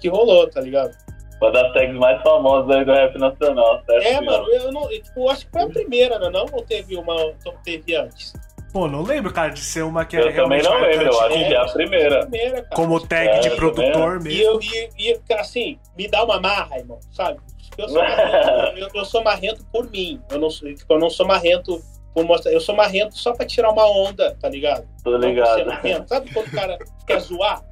que 0.00 0.08
rolou, 0.08 0.48
tá 0.48 0.60
ligado? 0.60 0.96
Uma 1.40 1.52
das 1.52 1.72
tags 1.72 1.96
mais 1.96 2.20
famosas 2.22 2.76
aí 2.76 2.84
do 2.84 2.92
rap 2.92 3.16
nacional, 3.18 3.80
certo? 3.86 4.04
É, 4.06 4.20
mano, 4.20 4.46
eu 4.48 4.72
não, 4.72 4.90
eu, 4.90 5.02
tipo, 5.02 5.20
eu 5.20 5.30
acho 5.30 5.46
que 5.46 5.52
foi 5.52 5.62
a 5.62 5.68
primeira, 5.68 6.18
né? 6.18 6.30
Não 6.30 6.46
ou 6.52 6.62
teve 6.62 6.96
uma, 6.96 7.14
ou 7.14 7.34
teve 7.64 7.94
antes? 7.94 8.32
Pô, 8.72 8.86
não 8.88 9.02
lembro, 9.02 9.32
cara, 9.32 9.48
de 9.50 9.60
ser 9.60 9.82
uma 9.82 10.04
que 10.04 10.16
é 10.16 10.20
Eu 10.20 10.24
também 10.26 10.60
realmente 10.60 10.64
não 10.64 10.80
lembro, 10.80 11.06
eu 11.06 11.12
marcante, 11.12 11.34
acho 11.38 11.48
que 11.48 11.54
é 11.54 11.56
a 11.56 11.64
primeira. 11.72 12.20
Primeira, 12.26 12.62
cara. 12.62 12.74
Como 12.76 13.00
tag 13.06 13.28
É, 13.28 13.38
de 13.40 13.48
eu 13.48 13.56
produtor 13.56 14.16
E 14.20 14.24
mesmo. 14.24 14.42
eu, 14.42 14.60
e, 14.60 14.90
e, 14.98 15.32
assim, 15.34 15.78
me 15.96 16.08
dá 16.08 16.24
uma 16.24 16.40
marra, 16.40 16.76
irmão, 16.78 16.98
sabe? 17.12 17.38
Eu 17.78 17.88
sou 17.88 18.02
marrento, 18.02 18.78
eu, 18.78 18.88
eu 18.92 19.04
sou 19.04 19.22
marrento 19.22 19.64
por 19.72 19.88
mim. 19.90 20.20
Eu 20.30 20.38
não, 20.40 20.50
sou- 20.50 20.74
tipo, 20.74 20.92
eu 20.92 20.98
não 20.98 21.08
sou 21.08 21.24
marrento 21.24 21.80
por 22.12 22.24
mostrar. 22.24 22.52
Eu 22.52 22.60
sou 22.60 22.74
marrento 22.74 23.16
só 23.16 23.32
pra 23.32 23.46
tirar 23.46 23.70
uma 23.70 23.86
onda, 23.86 24.36
tá 24.40 24.48
ligado? 24.48 24.84
Tô 25.04 25.12
Não 25.12 25.20
ser 25.22 25.28
ligado. 25.28 25.66
marrento. 25.66 26.08
Sabe 26.08 26.30
quando 26.34 26.48
o 26.48 26.50
cara 26.52 26.76
quer 27.06 27.20
zoar? 27.20 27.62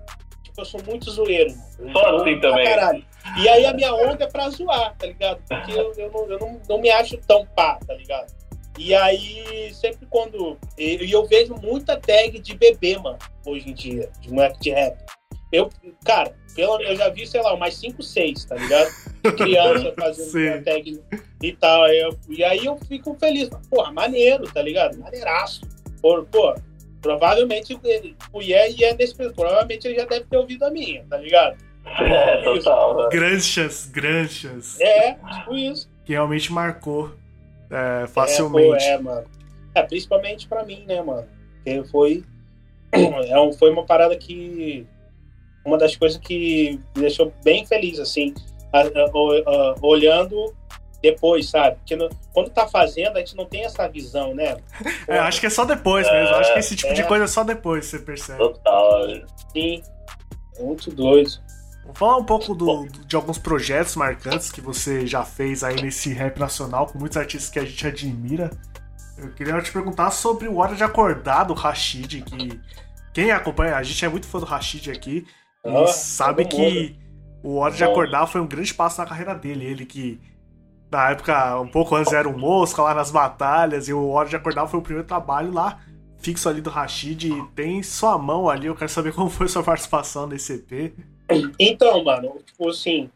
Eu 0.59 0.65
sou 0.65 0.81
muito 0.85 1.11
zoeiro, 1.11 1.53
Eu 1.79 2.17
assim 2.17 2.41
também. 2.41 2.65
caralho. 2.65 3.05
E 3.39 3.49
aí 3.49 3.67
a 3.67 3.75
minha 3.75 3.95
onda 3.95 4.25
é 4.25 4.27
pra 4.27 4.49
zoar, 4.49 4.97
tá 4.97 5.07
ligado? 5.07 5.41
Porque 5.49 5.73
eu, 5.73 5.93
eu, 5.97 6.11
não, 6.11 6.31
eu 6.31 6.39
não, 6.39 6.61
não 6.69 6.79
me 6.81 6.91
acho 6.91 7.17
tão 7.19 7.45
pá, 7.47 7.79
tá 7.87 7.93
ligado? 7.95 8.33
E 8.79 8.95
aí, 8.95 9.73
sempre 9.75 10.07
quando. 10.09 10.59
E 10.79 11.11
eu, 11.11 11.27
vejo 11.27 11.55
muita 11.55 11.99
tag 11.99 12.39
de 12.39 12.55
bebê, 12.55 12.99
mano, 12.99 13.19
hoje 13.45 13.71
em 13.71 13.75
dia, 13.75 14.11
de 14.21 14.31
moleque 14.31 14.61
de 14.61 14.71
rap. 14.71 14.97
Eu, 15.53 15.71
cara, 16.05 16.35
pelo, 16.55 16.81
eu 16.83 16.97
já 16.97 17.09
vi, 17.09 17.27
sei 17.27 17.41
lá, 17.43 17.55
umas 17.55 17.75
5, 17.77 18.03
6, 18.03 18.45
tá 18.45 18.55
ligado? 18.55 18.91
De 19.23 19.33
criança 19.33 19.95
fazendo 19.99 20.65
tag 20.65 21.03
e 21.43 21.53
tal. 21.55 21.87
Eu- 21.89 22.19
e 22.29 22.45
aí 22.45 22.65
eu 22.67 22.77
fico 22.87 23.15
feliz. 23.19 23.49
Porra, 23.71 23.93
maneiro, 23.93 24.45
tá 24.53 24.61
ligado? 24.63 24.99
Maneiraço. 24.99 25.63
Pô, 26.03 26.23
pô 26.25 26.55
provavelmente 27.07 27.79
ele, 27.85 28.17
o 28.33 28.43
Ié, 28.43 28.71
e 28.73 28.85
é 28.85 28.95
nesse 28.95 29.15
provavelmente 29.15 29.87
ele 29.87 29.97
já 29.97 30.05
deve 30.05 30.25
ter 30.27 30.37
ouvido 30.37 30.65
a 30.65 30.71
minha, 30.71 31.05
tá 31.09 31.17
ligado? 31.19 31.57
É, 31.85 32.43
total. 32.43 32.97
né? 33.05 33.09
Granchas, 33.13 33.87
granchas. 33.87 34.81
É, 34.81 35.13
tipo 35.15 35.55
isso. 35.57 35.89
Que 36.05 36.13
realmente 36.13 36.53
marcou 36.53 37.13
é, 37.71 38.03
É, 38.03 38.07
facilmente. 38.09 38.69
pô, 38.85 38.91
é, 38.91 38.99
mano. 38.99 39.27
É, 39.75 39.83
principalmente 39.83 40.49
pra 40.49 40.65
mim, 40.65 40.85
né, 40.87 41.01
mano? 41.03 41.27
Porque 41.65 41.85
foi. 41.91 42.25
É 42.93 43.39
um, 43.41 43.53
foi 43.53 43.71
uma 43.71 43.85
parada 43.85 44.17
que. 44.17 44.87
Uma 45.65 45.77
das 45.77 45.95
coisas 45.97 46.17
que 46.19 46.79
me 46.95 47.03
deixou 47.03 47.33
bem 47.45 47.67
feliz, 47.67 47.99
assim, 47.99 48.33
a- 48.73 48.81
a- 48.83 48.85
a- 48.85 49.75
olhando 49.83 50.55
depois, 51.03 51.49
sabe? 51.51 51.77
Porque 51.77 51.95
no- 51.97 52.09
quando 52.33 52.51
tá 52.51 52.67
fazendo, 52.67 53.17
a 53.17 53.21
gente 53.21 53.37
não 53.37 53.45
tem 53.47 53.65
essa 53.65 53.87
visão, 53.89 54.35
né? 54.35 54.57
É, 55.09 55.19
acho 55.19 55.41
que 55.41 55.47
é 55.47 55.51
só 55.51 55.65
depois 55.65 56.11
mesmo. 56.11 56.35
Acho 56.37 56.53
que 56.53 56.59
esse 56.59 56.77
tipo 56.77 56.93
de 56.95 57.03
é. 57.03 57.05
coisa 57.05 57.25
é 57.25 57.29
só 57.29 57.45
depois, 57.45 57.87
você 57.87 57.99
percebe. 57.99 58.39
Total. 58.39 59.03
Sim. 59.53 59.83
É 60.57 60.63
muito 60.63 60.91
doido. 60.91 61.31
Vamos 61.83 61.99
falar 61.99 62.17
um 62.17 62.25
pouco 62.25 62.55
do- 62.55 62.87
de 63.07 63.15
alguns 63.15 63.39
projetos 63.39 63.95
marcantes 63.95 64.51
que 64.51 64.61
você 64.61 65.07
já 65.07 65.25
fez 65.25 65.63
aí 65.63 65.81
nesse 65.81 66.13
rap 66.13 66.39
nacional, 66.39 66.87
com 66.87 66.99
muitos 66.99 67.17
artistas 67.17 67.49
que 67.51 67.59
a 67.59 67.65
gente 67.65 67.87
admira. 67.87 68.51
Eu 69.19 69.33
queria 69.33 69.61
te 69.63 69.71
perguntar 69.73 70.11
sobre 70.11 70.49
o 70.49 70.57
Hora 70.59 70.75
de 70.75 70.83
Acordar 70.83 71.45
do 71.45 71.55
Rashid, 71.55 72.23
que 72.23 72.61
quem 73.15 73.31
acompanha, 73.31 73.77
a 73.77 73.83
gente 73.83 74.05
é 74.05 74.09
muito 74.09 74.27
fã 74.27 74.39
do 74.41 74.45
Rashid 74.45 74.91
aqui, 74.91 75.27
e 75.65 75.69
Ah, 75.69 75.87
sabe 75.87 76.45
que 76.45 76.97
o 77.43 77.57
Hora 77.57 77.73
de. 77.75 77.85
Acordar 77.85 78.27
foi 78.27 78.41
um 78.41 78.47
grande 78.47 78.75
passo 78.75 79.01
na 79.01 79.07
carreira 79.07 79.35
dele. 79.35 79.65
Ele 79.65 79.87
que, 79.87 80.21
na 80.91 81.11
época, 81.11 81.61
um 81.61 81.69
pouco 81.69 81.95
antes 81.97 82.13
era 82.13 82.29
um 82.29 82.39
mosca 82.39 82.83
lá 82.83 82.95
nas 82.95 83.11
batalhas, 83.11 83.89
e 83.89 83.93
o 83.93 84.09
Hora 84.09 84.29
de 84.29 84.37
Acordar 84.37 84.67
foi 84.67 84.79
o 84.79 84.83
primeiro 84.83 85.07
trabalho 85.07 85.53
lá, 85.53 85.81
fixo 86.19 86.49
ali 86.49 86.61
do 86.61 86.71
Rashid, 86.71 87.29
e 87.29 87.47
tem 87.55 87.83
sua 87.83 88.17
mão 88.19 88.49
ali, 88.49 88.67
eu 88.67 88.75
quero 88.75 88.91
saber 88.91 89.13
como 89.15 89.31
foi 89.31 89.49
sua 89.49 89.63
participação 89.63 90.27
nesse 90.27 90.55
EP. 90.55 90.95
Então, 91.59 92.05
mano, 92.05 92.39
tipo 92.45 92.69
assim, 92.69 93.11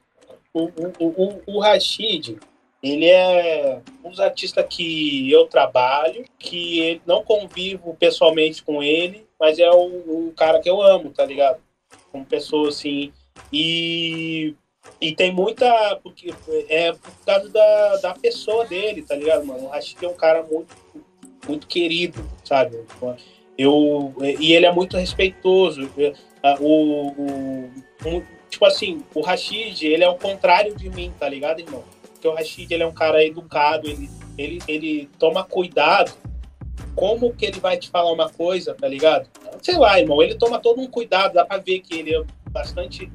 o, 0.52 0.64
o, 0.64 0.92
o, 0.98 1.42
o 1.46 1.60
Rashid, 1.60 2.38
ele 2.82 3.06
é 3.06 3.80
um 4.02 4.10
dos 4.10 4.20
artistas 4.20 4.64
que 4.68 5.30
eu 5.30 5.46
trabalho, 5.46 6.24
que 6.38 7.00
não 7.06 7.22
convivo 7.22 7.94
pessoalmente 7.94 8.62
com 8.62 8.82
ele, 8.82 9.26
mas 9.38 9.58
é 9.58 9.70
o, 9.70 10.28
o 10.28 10.32
cara 10.36 10.60
que 10.60 10.68
eu 10.68 10.82
amo, 10.82 11.10
tá 11.10 11.24
ligado? 11.24 11.60
Como 12.10 12.24
pessoa, 12.24 12.68
assim. 12.68 13.12
E, 13.52 14.54
e 15.00 15.14
tem 15.14 15.32
muita. 15.32 15.98
Porque 16.02 16.32
é 16.68 16.92
por 16.92 17.12
causa 17.24 17.48
da, 17.48 17.96
da 17.96 18.14
pessoa 18.14 18.64
dele, 18.64 19.02
tá 19.02 19.14
ligado, 19.14 19.44
mano? 19.46 19.64
O 19.64 19.68
Rashid 19.68 20.04
é 20.04 20.08
um 20.08 20.14
cara 20.14 20.42
muito, 20.42 20.74
muito 21.46 21.66
querido, 21.66 22.22
sabe? 22.44 22.78
Eu, 23.56 24.14
e 24.38 24.52
ele 24.52 24.66
é 24.66 24.72
muito 24.72 24.96
respeitoso. 24.96 25.90
Ah, 26.42 26.56
O, 26.60 27.08
o, 28.04 28.22
tipo 28.48 28.64
assim, 28.64 29.02
o 29.14 29.20
Rashid, 29.20 29.82
ele 29.86 30.04
é 30.04 30.08
o 30.08 30.16
contrário 30.16 30.74
de 30.74 30.88
mim, 30.88 31.12
tá 31.18 31.28
ligado, 31.28 31.60
irmão? 31.60 31.84
Porque 32.12 32.26
o 32.28 32.34
Rashid, 32.34 32.72
ele 32.72 32.82
é 32.82 32.86
um 32.86 32.92
cara 32.92 33.24
educado, 33.24 33.88
ele, 33.88 34.08
ele, 34.36 34.60
ele 34.66 35.10
toma 35.18 35.44
cuidado 35.44 36.12
como 36.94 37.32
que 37.32 37.46
ele 37.46 37.60
vai 37.60 37.76
te 37.78 37.88
falar 37.88 38.12
uma 38.12 38.28
coisa, 38.28 38.74
tá 38.74 38.88
ligado? 38.88 39.28
Sei 39.62 39.76
lá, 39.76 39.98
irmão, 39.98 40.22
ele 40.22 40.34
toma 40.34 40.58
todo 40.58 40.80
um 40.80 40.86
cuidado, 40.86 41.34
dá 41.34 41.44
pra 41.44 41.58
ver 41.58 41.80
que 41.80 41.98
ele 41.98 42.14
é 42.14 42.22
bastante 42.50 43.10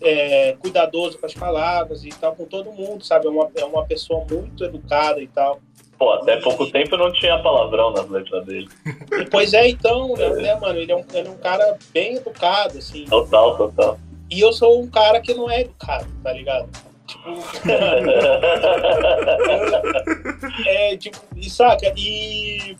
é, 0.00 0.56
cuidadoso 0.60 1.18
com 1.18 1.26
as 1.26 1.34
palavras 1.34 2.04
e 2.04 2.08
tal, 2.08 2.34
com 2.34 2.44
todo 2.44 2.72
mundo, 2.72 3.04
sabe? 3.04 3.26
É 3.26 3.30
uma, 3.30 3.50
é 3.54 3.64
uma 3.64 3.84
pessoa 3.84 4.24
muito 4.30 4.64
educada 4.64 5.20
e 5.20 5.28
tal. 5.28 5.60
Pô, 5.98 6.12
até 6.12 6.38
pouco 6.38 6.70
tempo 6.70 6.96
não 6.96 7.12
tinha 7.12 7.42
palavrão 7.42 7.92
nas 7.92 8.08
letras 8.08 8.46
dele. 8.46 8.68
E, 9.12 9.26
pois 9.26 9.52
é, 9.52 9.68
então, 9.68 10.14
né, 10.16 10.30
né, 10.30 10.54
mano, 10.54 10.78
ele 10.78 10.90
é, 10.90 10.96
um, 10.96 11.04
ele 11.12 11.28
é 11.28 11.30
um 11.30 11.36
cara 11.36 11.76
bem 11.92 12.16
educado, 12.16 12.78
assim. 12.78 13.04
Total, 13.04 13.54
total. 13.56 13.98
E 14.30 14.40
eu 14.40 14.52
sou 14.52 14.80
um 14.80 14.88
cara 14.88 15.20
que 15.20 15.34
não 15.34 15.50
é 15.50 15.60
educado, 15.60 16.06
tá 16.22 16.32
ligado? 16.32 16.70
Tipo. 17.06 17.28
é, 20.66 20.96
tipo, 20.96 21.18
e 21.36 21.50
saca? 21.50 21.92
E. 21.94 22.78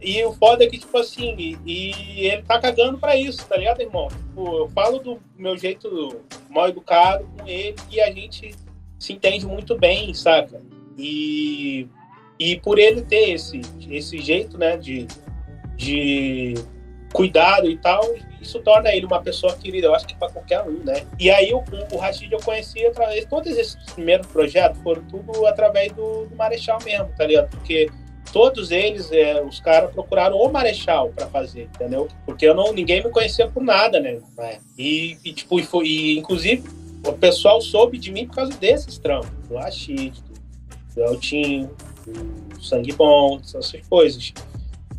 E 0.00 0.24
o 0.24 0.32
foda 0.32 0.64
é 0.64 0.66
que, 0.66 0.78
tipo 0.78 0.96
assim, 0.96 1.34
e, 1.38 1.58
e 1.66 2.26
ele 2.26 2.42
tá 2.42 2.58
cagando 2.58 2.96
pra 2.98 3.16
isso, 3.16 3.46
tá 3.46 3.56
ligado, 3.56 3.82
irmão? 3.82 4.08
Tipo, 4.08 4.56
eu 4.56 4.68
falo 4.70 4.98
do 4.98 5.20
meu 5.36 5.58
jeito 5.58 6.22
mal 6.48 6.68
educado 6.68 7.28
com 7.38 7.46
ele 7.46 7.76
e 7.90 8.00
a 8.00 8.10
gente 8.10 8.54
se 8.98 9.12
entende 9.12 9.46
muito 9.46 9.76
bem, 9.76 10.14
saca? 10.14 10.62
E, 10.96 11.86
e 12.38 12.56
por 12.60 12.78
ele 12.78 13.02
ter 13.02 13.30
esse, 13.30 13.60
esse 13.90 14.18
jeito, 14.18 14.56
né, 14.56 14.78
de, 14.78 15.06
de 15.76 16.54
cuidado 17.12 17.68
e 17.68 17.76
tal, 17.76 18.02
isso 18.40 18.58
torna 18.60 18.94
ele 18.94 19.04
uma 19.04 19.20
pessoa 19.20 19.54
querida, 19.54 19.86
eu 19.86 19.94
acho 19.94 20.06
que 20.06 20.14
para 20.14 20.30
qualquer 20.30 20.62
um, 20.62 20.82
né? 20.82 21.04
E 21.18 21.30
aí 21.30 21.52
o, 21.52 21.62
o 21.92 21.98
Rashid 21.98 22.32
eu 22.32 22.40
conheci 22.40 22.86
através, 22.86 23.26
todos 23.26 23.56
esses 23.56 23.76
primeiros 23.92 24.26
projetos 24.28 24.80
foram 24.82 25.02
tudo 25.04 25.46
através 25.46 25.92
do, 25.92 26.26
do 26.26 26.36
Marechal 26.36 26.78
mesmo, 26.84 27.10
tá 27.16 27.26
ligado? 27.26 27.50
Porque 27.50 27.90
todos 28.32 28.70
eles, 28.70 29.10
é, 29.12 29.42
os 29.42 29.60
caras 29.60 29.92
procuraram 29.92 30.36
o 30.36 30.52
Marechal 30.52 31.10
para 31.10 31.26
fazer, 31.26 31.64
entendeu? 31.74 32.08
Porque 32.24 32.46
eu 32.46 32.54
não, 32.54 32.72
ninguém 32.72 33.02
me 33.02 33.10
conhecia 33.10 33.48
por 33.48 33.62
nada, 33.62 34.00
né? 34.00 34.18
E, 34.78 35.16
e 35.24 35.32
tipo, 35.32 35.58
e 35.58 35.62
foi, 35.62 35.86
e, 35.86 36.18
inclusive, 36.18 36.62
o 37.06 37.12
pessoal 37.12 37.60
soube 37.60 37.98
de 37.98 38.10
mim 38.10 38.26
por 38.26 38.36
causa 38.36 38.52
desses 38.56 38.98
trampos, 38.98 39.30
do 39.48 39.56
Rashid, 39.56 40.14
do, 40.94 41.02
Eltinho, 41.02 41.70
do 42.06 42.62
Sangue 42.62 42.92
Bom, 42.92 43.40
essas 43.42 43.72
coisas. 43.88 44.32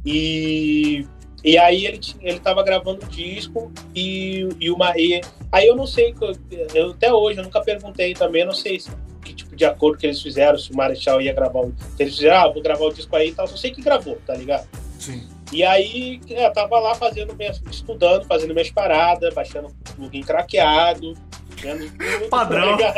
E 0.05 1.05
e 1.43 1.57
aí 1.57 1.85
ele, 1.85 1.99
ele 2.21 2.39
tava 2.39 2.61
gravando 2.63 3.03
o 3.03 3.09
disco 3.09 3.71
e, 3.95 4.47
e 4.59 4.69
uma. 4.69 4.93
E, 4.95 5.21
aí 5.51 5.67
eu 5.67 5.75
não 5.75 5.87
sei, 5.87 6.13
eu, 6.73 6.91
até 6.91 7.11
hoje 7.11 7.39
eu 7.39 7.43
nunca 7.43 7.61
perguntei 7.61 8.13
também, 8.13 8.45
não 8.45 8.53
sei 8.53 8.79
se- 8.79 8.91
de 9.61 9.65
acordo 9.65 9.99
que 9.99 10.07
eles 10.07 10.19
fizeram, 10.19 10.57
se 10.57 10.71
o 10.71 10.75
Marechal 10.75 11.21
ia 11.21 11.33
gravar 11.33 11.61
eles 11.99 12.15
fizeram, 12.15 12.38
ah, 12.38 12.51
vou 12.51 12.63
gravar 12.63 12.85
o 12.85 12.91
disco 12.91 13.15
aí 13.15 13.29
e 13.29 13.31
tal, 13.31 13.45
só 13.47 13.55
sei 13.55 13.69
que 13.69 13.79
gravou, 13.79 14.17
tá 14.25 14.33
ligado? 14.33 14.67
Sim. 14.97 15.27
E 15.51 15.63
aí 15.63 16.19
é, 16.31 16.47
eu 16.47 16.51
tava 16.51 16.79
lá 16.79 16.95
fazendo 16.95 17.35
minhas, 17.35 17.61
estudando, 17.69 18.25
fazendo 18.25 18.55
minhas 18.55 18.71
paradas, 18.71 19.31
baixando 19.35 19.67
plugin 19.95 20.23
craqueado, 20.23 21.13
vendo 21.57 21.91
tudo, 21.91 22.29
Padrão. 22.29 22.75
tá? 22.75 22.93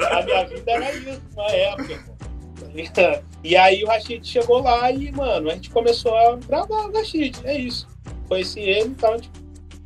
A 0.18 0.22
minha 0.22 0.44
vida 0.44 0.72
era 0.72 0.92
isso, 0.92 1.22
uma 1.34 1.50
época, 1.52 2.04
pô. 2.04 2.92
tá? 2.92 3.22
E 3.44 3.56
aí 3.56 3.84
o 3.84 3.86
Rashid 3.86 4.26
chegou 4.26 4.60
lá 4.60 4.90
e, 4.90 5.12
mano, 5.12 5.50
a 5.50 5.54
gente 5.54 5.70
começou 5.70 6.16
a 6.16 6.34
gravar 6.34 6.88
o 6.88 6.92
Rashid, 6.92 7.38
é 7.44 7.56
isso. 7.56 7.86
Conheci 8.28 8.58
ele, 8.58 8.88
então 8.88 9.12
a 9.12 9.16
gente 9.16 9.30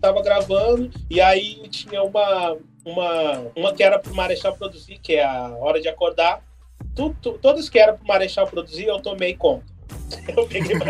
tava 0.01 0.23
gravando, 0.23 0.91
e 1.11 1.21
aí 1.21 1.69
tinha 1.69 2.03
uma, 2.03 2.57
uma, 2.85 3.47
uma 3.57 3.73
que 3.73 3.83
era 3.83 3.99
pro 3.99 4.15
Marechal 4.15 4.55
produzir, 4.57 4.99
que 4.99 5.15
é 5.15 5.25
a 5.25 5.49
Hora 5.59 5.81
de 5.81 5.89
Acordar. 5.89 6.43
Tu, 6.95 7.17
tu, 7.23 7.39
todas 7.39 7.69
que 7.69 7.79
era 7.79 7.93
pro 7.95 8.07
Marechal 8.07 8.47
produzir, 8.47 8.87
eu 8.87 9.01
tomei 9.01 9.35
conta. 9.35 9.73
Eu 10.37 10.47
peguei 10.47 10.77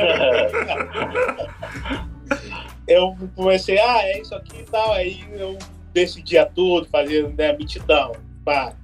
eu 2.86 3.16
comecei, 3.34 3.78
ah, 3.78 4.00
é 4.02 4.20
isso 4.20 4.34
aqui 4.34 4.60
e 4.60 4.64
tal. 4.64 4.92
Aí 4.92 5.24
eu 5.32 5.56
decidia 5.92 6.46
tudo, 6.46 6.88
fazia 6.88 7.28
né, 7.28 7.52
mitidão. 7.56 8.12
Pá. 8.44 8.74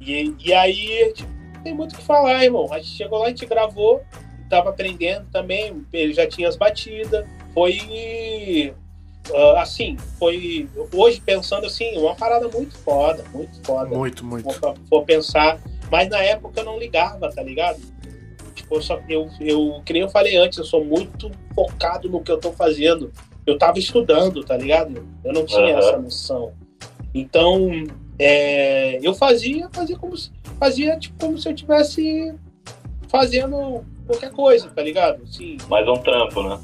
E, 0.00 0.34
e 0.44 0.52
aí, 0.52 1.12
tipo, 1.14 1.30
tem 1.62 1.74
muito 1.74 1.94
o 1.94 1.98
que 1.98 2.02
falar, 2.02 2.44
irmão. 2.44 2.72
A 2.72 2.78
gente 2.78 2.90
chegou 2.90 3.18
lá, 3.18 3.26
a 3.26 3.28
gente 3.28 3.46
gravou, 3.46 4.02
tava 4.48 4.70
aprendendo 4.70 5.26
também, 5.30 5.84
ele 5.92 6.12
já 6.12 6.26
tinha 6.26 6.48
as 6.48 6.56
batidas. 6.56 7.26
Foi 7.54 8.74
uh, 9.30 9.56
assim, 9.58 9.96
foi 10.18 10.68
hoje 10.92 11.20
pensando 11.20 11.66
assim, 11.66 11.96
uma 11.98 12.14
parada 12.14 12.48
muito 12.48 12.76
foda, 12.78 13.24
muito 13.32 13.60
foda. 13.64 13.96
Muito, 13.96 14.24
muito. 14.24 14.48
For 14.88 15.04
pensar, 15.04 15.60
mas 15.90 16.08
na 16.08 16.22
época 16.22 16.60
eu 16.60 16.64
não 16.64 16.78
ligava, 16.78 17.30
tá 17.30 17.42
ligado? 17.42 17.80
Tipo, 18.54 18.76
eu, 18.76 18.82
só, 18.82 19.00
eu, 19.08 19.28
eu, 19.40 19.82
que 19.84 19.92
nem 19.92 20.02
eu 20.02 20.08
falei 20.08 20.36
antes, 20.36 20.58
eu 20.58 20.64
sou 20.64 20.84
muito 20.84 21.30
focado 21.54 22.08
no 22.08 22.22
que 22.22 22.30
eu 22.30 22.38
tô 22.38 22.52
fazendo. 22.52 23.12
Eu 23.46 23.58
tava 23.58 23.78
estudando, 23.78 24.44
tá 24.44 24.56
ligado? 24.56 25.06
Eu 25.24 25.32
não 25.32 25.44
tinha 25.44 25.72
Aham. 25.72 25.78
essa 25.78 25.98
noção. 25.98 26.52
Então, 27.14 27.68
é, 28.18 28.98
eu 29.02 29.14
fazia, 29.14 29.68
fazia 29.72 29.96
como 29.96 30.16
se, 30.16 30.30
fazia 30.58 30.98
tipo 30.98 31.18
como 31.18 31.38
se 31.38 31.48
eu 31.48 31.54
tivesse 31.54 32.34
fazendo 33.08 33.82
qualquer 34.06 34.30
coisa, 34.30 34.68
tá 34.68 34.82
ligado? 34.82 35.22
Assim, 35.24 35.56
Mais 35.68 35.88
um 35.88 35.96
trampo, 35.96 36.42
né? 36.42 36.60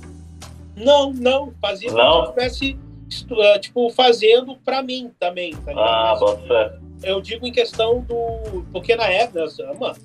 Não, 0.77 1.13
não, 1.13 1.53
fazia 1.61 1.91
Não? 1.91 1.97
como 1.97 2.35
se 2.35 2.41
eu 2.41 2.47
estivesse 2.47 2.79
estu- 3.09 3.41
ah, 3.41 3.59
tipo 3.59 3.89
fazendo 3.91 4.57
pra 4.59 4.83
mim 4.83 5.11
também, 5.19 5.53
tá 5.57 5.73
ligado? 5.73 6.25
Ah, 6.25 6.37
fé. 6.47 6.79
eu 7.03 7.21
digo 7.21 7.47
em 7.47 7.53
questão 7.53 8.01
do. 8.03 8.65
Porque 8.73 8.95
na 8.95 9.07
época, 9.07 9.45
mano, 9.79 9.97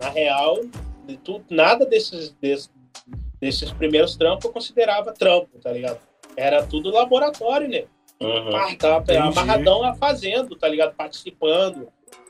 na 0.00 0.08
real, 0.10 0.58
de 1.06 1.16
tudo, 1.16 1.44
nada 1.50 1.86
desses, 1.86 2.30
desses, 2.40 2.70
desses 3.40 3.70
primeiros 3.72 4.16
trampos 4.16 4.44
eu 4.44 4.52
considerava 4.52 5.12
trampo, 5.12 5.58
tá 5.60 5.72
ligado? 5.72 5.98
Era 6.36 6.62
tudo 6.66 6.90
laboratório, 6.90 7.68
né? 7.68 7.84
Uhum. 8.20 8.54
Ah, 8.56 8.74
tava 8.76 9.02
Entendi. 9.02 9.18
amarradão 9.18 9.80
lá 9.80 9.94
fazendo, 9.94 10.54
tá 10.56 10.68
ligado? 10.68 10.94
Participando 10.94 11.88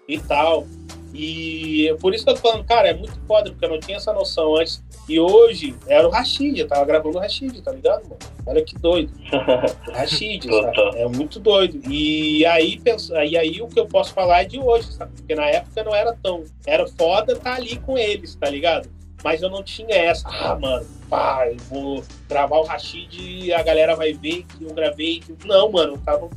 e 0.08 0.18
tal. 0.18 0.66
E 1.14 1.94
por 2.00 2.14
isso 2.14 2.24
que 2.24 2.30
eu 2.30 2.34
tô 2.34 2.40
falando, 2.40 2.64
cara, 2.64 2.88
é 2.88 2.94
muito 2.94 3.18
foda, 3.26 3.50
porque 3.50 3.64
eu 3.64 3.70
não 3.70 3.80
tinha 3.80 3.98
essa 3.98 4.12
noção 4.12 4.56
antes. 4.56 4.82
E 5.08 5.20
hoje 5.20 5.74
era 5.86 6.06
o 6.06 6.10
Rashid, 6.10 6.58
eu 6.58 6.66
tava 6.66 6.84
gravando 6.84 7.18
o 7.18 7.20
Rashid, 7.20 7.60
tá 7.60 7.72
ligado, 7.72 8.02
mano? 8.04 8.18
Olha 8.46 8.62
que 8.62 8.78
doido. 8.78 9.12
Rashid, 9.92 10.44
sabe? 10.44 10.98
É 10.98 11.06
muito 11.06 11.38
doido. 11.38 11.80
E 11.88 12.46
aí, 12.46 12.78
pensa, 12.80 13.24
e 13.24 13.36
aí 13.36 13.60
o 13.60 13.68
que 13.68 13.78
eu 13.78 13.86
posso 13.86 14.14
falar 14.14 14.42
é 14.42 14.44
de 14.44 14.58
hoje, 14.58 14.92
sabe? 14.92 15.12
Porque 15.16 15.34
na 15.34 15.46
época 15.46 15.84
não 15.84 15.94
era 15.94 16.16
tão. 16.22 16.44
Era 16.66 16.86
foda 16.86 17.34
estar 17.34 17.54
ali 17.54 17.76
com 17.76 17.98
eles, 17.98 18.34
tá 18.34 18.48
ligado? 18.48 18.88
Mas 19.22 19.40
eu 19.40 19.50
não 19.50 19.62
tinha 19.62 19.94
essa, 19.94 20.28
ah, 20.28 20.58
mano, 20.58 20.86
pá, 21.08 21.46
eu 21.46 21.56
vou 21.70 22.02
gravar 22.28 22.58
o 22.58 22.64
Rashid 22.64 23.14
e 23.20 23.52
a 23.52 23.62
galera 23.62 23.94
vai 23.94 24.12
ver 24.12 24.44
que 24.44 24.64
eu 24.64 24.74
gravei. 24.74 25.22
Não, 25.44 25.70
mano, 25.70 25.94
eu 25.94 25.98
tava. 25.98 26.28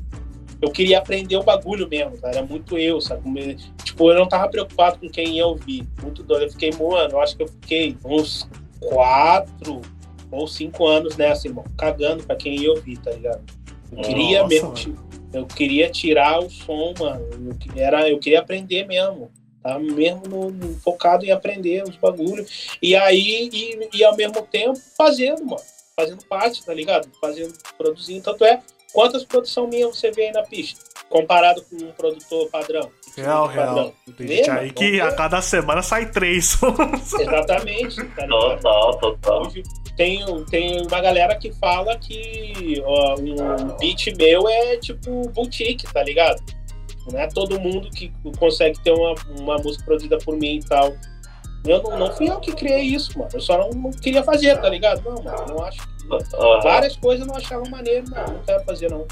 Eu 0.61 0.71
queria 0.71 0.97
aprender 0.99 1.35
o 1.37 1.43
bagulho 1.43 1.87
mesmo, 1.87 2.17
tá? 2.17 2.29
Era 2.29 2.43
muito 2.43 2.77
eu, 2.77 2.99
sabe? 3.01 3.55
Tipo, 3.83 4.11
eu 4.11 4.15
não 4.19 4.27
tava 4.27 4.47
preocupado 4.49 4.99
com 4.99 5.09
quem 5.09 5.35
ia 5.37 5.45
ouvir. 5.45 5.87
Muito 6.01 6.23
doido. 6.23 6.43
Eu 6.43 6.51
fiquei, 6.51 6.71
mano, 6.71 7.11
eu 7.13 7.19
acho 7.21 7.35
que 7.35 7.43
eu 7.43 7.47
fiquei 7.47 7.97
uns 8.03 8.47
quatro 8.79 9.81
ou 10.31 10.47
cinco 10.47 10.87
anos 10.87 11.15
nessa, 11.17 11.47
irmão, 11.47 11.63
cagando 11.77 12.23
pra 12.23 12.35
quem 12.35 12.55
ia 12.61 12.71
ouvir, 12.71 12.97
tá 12.97 13.11
ligado? 13.11 13.43
Eu 13.91 14.01
queria 14.01 14.41
Nossa, 14.43 14.49
mesmo, 14.53 14.69
mano. 14.73 14.97
eu 15.33 15.45
queria 15.45 15.89
tirar 15.89 16.39
o 16.39 16.49
som, 16.49 16.93
mano. 16.99 17.25
Eu, 17.75 17.81
era, 17.81 18.09
eu 18.09 18.19
queria 18.19 18.39
aprender 18.39 18.85
mesmo. 18.87 19.29
Tava 19.61 19.79
mesmo 19.79 20.23
no- 20.27 20.51
no- 20.51 20.75
focado 20.79 21.25
em 21.25 21.31
aprender 21.31 21.83
os 21.83 21.95
bagulhos. 21.95 22.77
E 22.81 22.95
aí, 22.95 23.49
e, 23.51 23.89
e 23.97 24.03
ao 24.03 24.15
mesmo 24.15 24.41
tempo, 24.43 24.79
fazendo, 24.97 25.43
mano. 25.45 25.61
Fazendo 25.95 26.25
parte, 26.25 26.63
tá 26.65 26.73
ligado? 26.73 27.07
Fazendo, 27.21 27.53
produzindo. 27.77 28.21
Tanto 28.21 28.43
é, 28.43 28.61
quantas 28.95 29.25
produções 29.25 29.69
minhas 29.69 29.95
você 29.95 30.09
vê 30.09 30.27
aí 30.27 30.31
na 30.31 30.41
pista? 30.41 30.79
Comparado 31.09 31.61
com 31.63 31.75
um 31.75 31.91
produtor 31.91 32.49
padrão. 32.49 32.89
Real, 33.15 33.47
Padrão. 33.47 33.73
real. 33.75 33.93
Tem 34.17 34.27
gente 34.27 34.49
aí 34.49 34.71
que 34.71 34.99
a 34.99 35.11
cada 35.11 35.41
semana 35.41 35.81
sai 35.81 36.09
três. 36.09 36.57
Exatamente, 37.19 38.03
tá 38.03 38.25
ligado? 38.25 38.61
Total, 38.61 38.97
total. 38.99 39.51
Tem, 39.95 40.25
tem 40.45 40.81
uma 40.81 41.01
galera 41.01 41.37
que 41.37 41.53
fala 41.53 41.97
que 41.97 42.81
ó, 42.85 43.15
um 43.19 43.77
beat 43.77 44.07
meu 44.17 44.47
é 44.47 44.77
tipo 44.77 45.29
boutique, 45.29 45.85
tá 45.93 46.03
ligado? 46.03 46.41
Não 47.11 47.19
é 47.19 47.27
todo 47.27 47.59
mundo 47.59 47.89
que 47.91 48.11
consegue 48.37 48.79
ter 48.83 48.91
uma, 48.91 49.13
uma 49.39 49.57
música 49.57 49.85
produzida 49.85 50.17
por 50.17 50.35
mim 50.35 50.57
e 50.57 50.65
tal. 50.65 50.93
Eu 51.67 51.81
não, 51.83 51.97
não 51.97 52.11
fui 52.13 52.29
eu 52.29 52.39
que 52.39 52.53
criei 52.53 52.81
isso, 52.81 53.17
mano. 53.17 53.29
Eu 53.33 53.39
só 53.41 53.57
não, 53.57 53.69
não 53.69 53.91
queria 53.91 54.23
fazer, 54.23 54.59
tá 54.61 54.69
ligado? 54.69 55.01
Não, 55.03 55.21
mano, 55.23 55.45
não 55.49 55.63
acho. 55.65 55.81
Várias 56.61 56.95
coisas 56.97 57.21
eu 57.25 57.27
não 57.31 57.35
achava 57.35 57.63
maneiro, 57.69 58.05
não. 58.09 58.33
Não 58.33 58.43
quero 58.43 58.63
fazer, 58.65 58.91
não. 58.91 59.05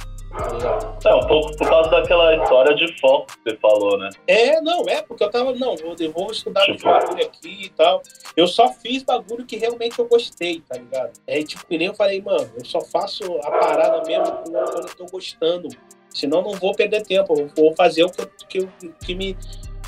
É, 1.05 1.13
um 1.15 1.27
pouco 1.27 1.55
por 1.57 1.69
causa 1.69 1.89
daquela 1.91 2.35
história 2.35 2.75
de 2.75 2.99
foco 2.99 3.27
que 3.27 3.51
você 3.51 3.57
falou, 3.57 3.97
né? 3.99 4.09
É, 4.27 4.59
não, 4.61 4.83
é, 4.89 5.01
porque 5.03 5.23
eu 5.23 5.29
tava, 5.29 5.53
não, 5.53 5.75
eu 5.99 6.11
vou 6.11 6.31
estudar 6.31 6.61
Tipo- 6.65 6.83
bagulho 6.85 7.23
aqui 7.23 7.65
e 7.65 7.69
tal. 7.69 8.01
Eu 8.35 8.47
só 8.47 8.69
fiz 8.73 9.03
bagulho 9.03 9.45
que 9.45 9.57
realmente 9.57 9.99
eu 9.99 10.07
gostei, 10.07 10.61
tá 10.67 10.75
ligado? 10.77 11.11
É 11.27 11.43
tipo, 11.43 11.65
que 11.67 11.77
nem 11.77 11.87
eu 11.87 11.93
falei, 11.93 12.19
mano, 12.21 12.49
eu 12.57 12.65
só 12.65 12.81
faço 12.81 13.23
a 13.43 13.51
parada 13.51 14.01
mesmo 14.07 14.25
quando 14.43 14.55
eu 14.87 14.95
tô 14.95 15.05
gostando. 15.05 15.67
Senão 16.09 16.39
eu 16.39 16.43
não 16.45 16.53
vou 16.53 16.73
perder 16.73 17.03
tempo, 17.03 17.33
eu 17.37 17.49
vou 17.55 17.75
fazer 17.75 18.03
o 18.03 18.09
que, 18.09 18.21
eu- 18.21 18.31
que, 18.49 18.57
eu- 18.59 18.93
que 19.05 19.13
me. 19.15 19.37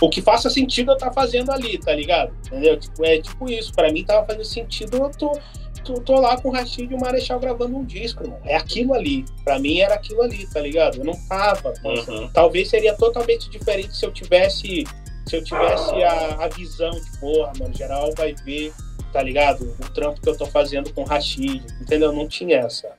O 0.01 0.09
que 0.09 0.21
faça 0.21 0.49
sentido 0.49 0.91
eu 0.91 0.97
tá 0.97 1.11
fazendo 1.11 1.51
ali, 1.51 1.77
tá 1.77 1.93
ligado? 1.93 2.33
Entendeu? 2.45 2.77
Tipo, 2.77 3.05
é 3.05 3.21
tipo 3.21 3.49
isso. 3.49 3.73
Pra 3.73 3.91
mim 3.91 4.03
tava 4.03 4.25
fazendo 4.25 4.43
sentido, 4.43 4.97
eu 4.97 5.11
tô, 5.11 5.39
tô, 5.83 5.93
tô 6.01 6.19
lá 6.19 6.39
com 6.39 6.49
o 6.49 6.51
Rashid 6.51 6.91
e 6.91 6.95
o 6.95 6.99
Marechal 6.99 7.39
gravando 7.39 7.77
um 7.77 7.85
disco, 7.85 8.23
irmão. 8.23 8.39
É 8.43 8.55
aquilo 8.55 8.93
ali. 8.93 9.23
Pra 9.43 9.57
mim 9.57 9.79
era 9.79 9.95
aquilo 9.95 10.21
ali, 10.21 10.45
tá 10.47 10.59
ligado? 10.59 10.97
Eu 10.97 11.05
não 11.05 11.15
tava. 11.27 11.73
Uhum. 11.83 12.29
talvez 12.33 12.69
seria 12.69 12.93
totalmente 12.95 13.49
diferente 13.49 13.95
se 13.95 14.05
eu 14.05 14.11
tivesse 14.11 14.85
se 15.25 15.37
eu 15.37 15.43
tivesse 15.43 16.03
a, 16.03 16.45
a 16.45 16.47
visão 16.49 16.91
de 16.91 17.19
porra, 17.19 17.51
mano, 17.57 17.73
geral 17.73 18.13
vai 18.15 18.35
ver, 18.45 18.71
tá 19.11 19.23
ligado? 19.23 19.75
O 19.79 19.89
trampo 19.91 20.21
que 20.21 20.29
eu 20.29 20.37
tô 20.37 20.45
fazendo 20.45 20.93
com 20.93 21.01
o 21.01 21.05
Rashid, 21.05 21.63
entendeu? 21.81 22.11
Não 22.13 22.27
tinha 22.27 22.57
essa. 22.57 22.91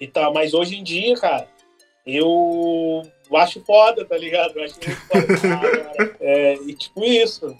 E 0.00 0.06
tal, 0.06 0.32
mas 0.32 0.54
hoje 0.54 0.76
em 0.76 0.82
dia, 0.82 1.14
cara, 1.16 1.46
eu 2.06 3.02
acho 3.36 3.60
foda, 3.64 4.04
tá 4.04 4.16
ligado? 4.16 4.56
Eu 4.56 4.64
acho 4.64 4.74
muito 4.74 5.00
foda. 5.06 6.14
É, 6.20 6.54
e 6.54 6.74
tipo 6.74 7.04
isso. 7.04 7.54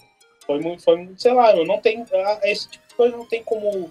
Foi 0.45 0.59
muito, 0.59 0.83
foi 0.83 0.97
muito, 0.97 1.21
sei 1.21 1.33
lá, 1.33 1.55
eu 1.55 1.65
não 1.65 1.79
tenho. 1.79 2.05
ah, 2.13 2.39
Esse 2.43 2.69
tipo 2.69 2.87
de 2.87 2.95
coisa 2.95 3.17
não 3.17 3.25
tem 3.25 3.43
como 3.43 3.89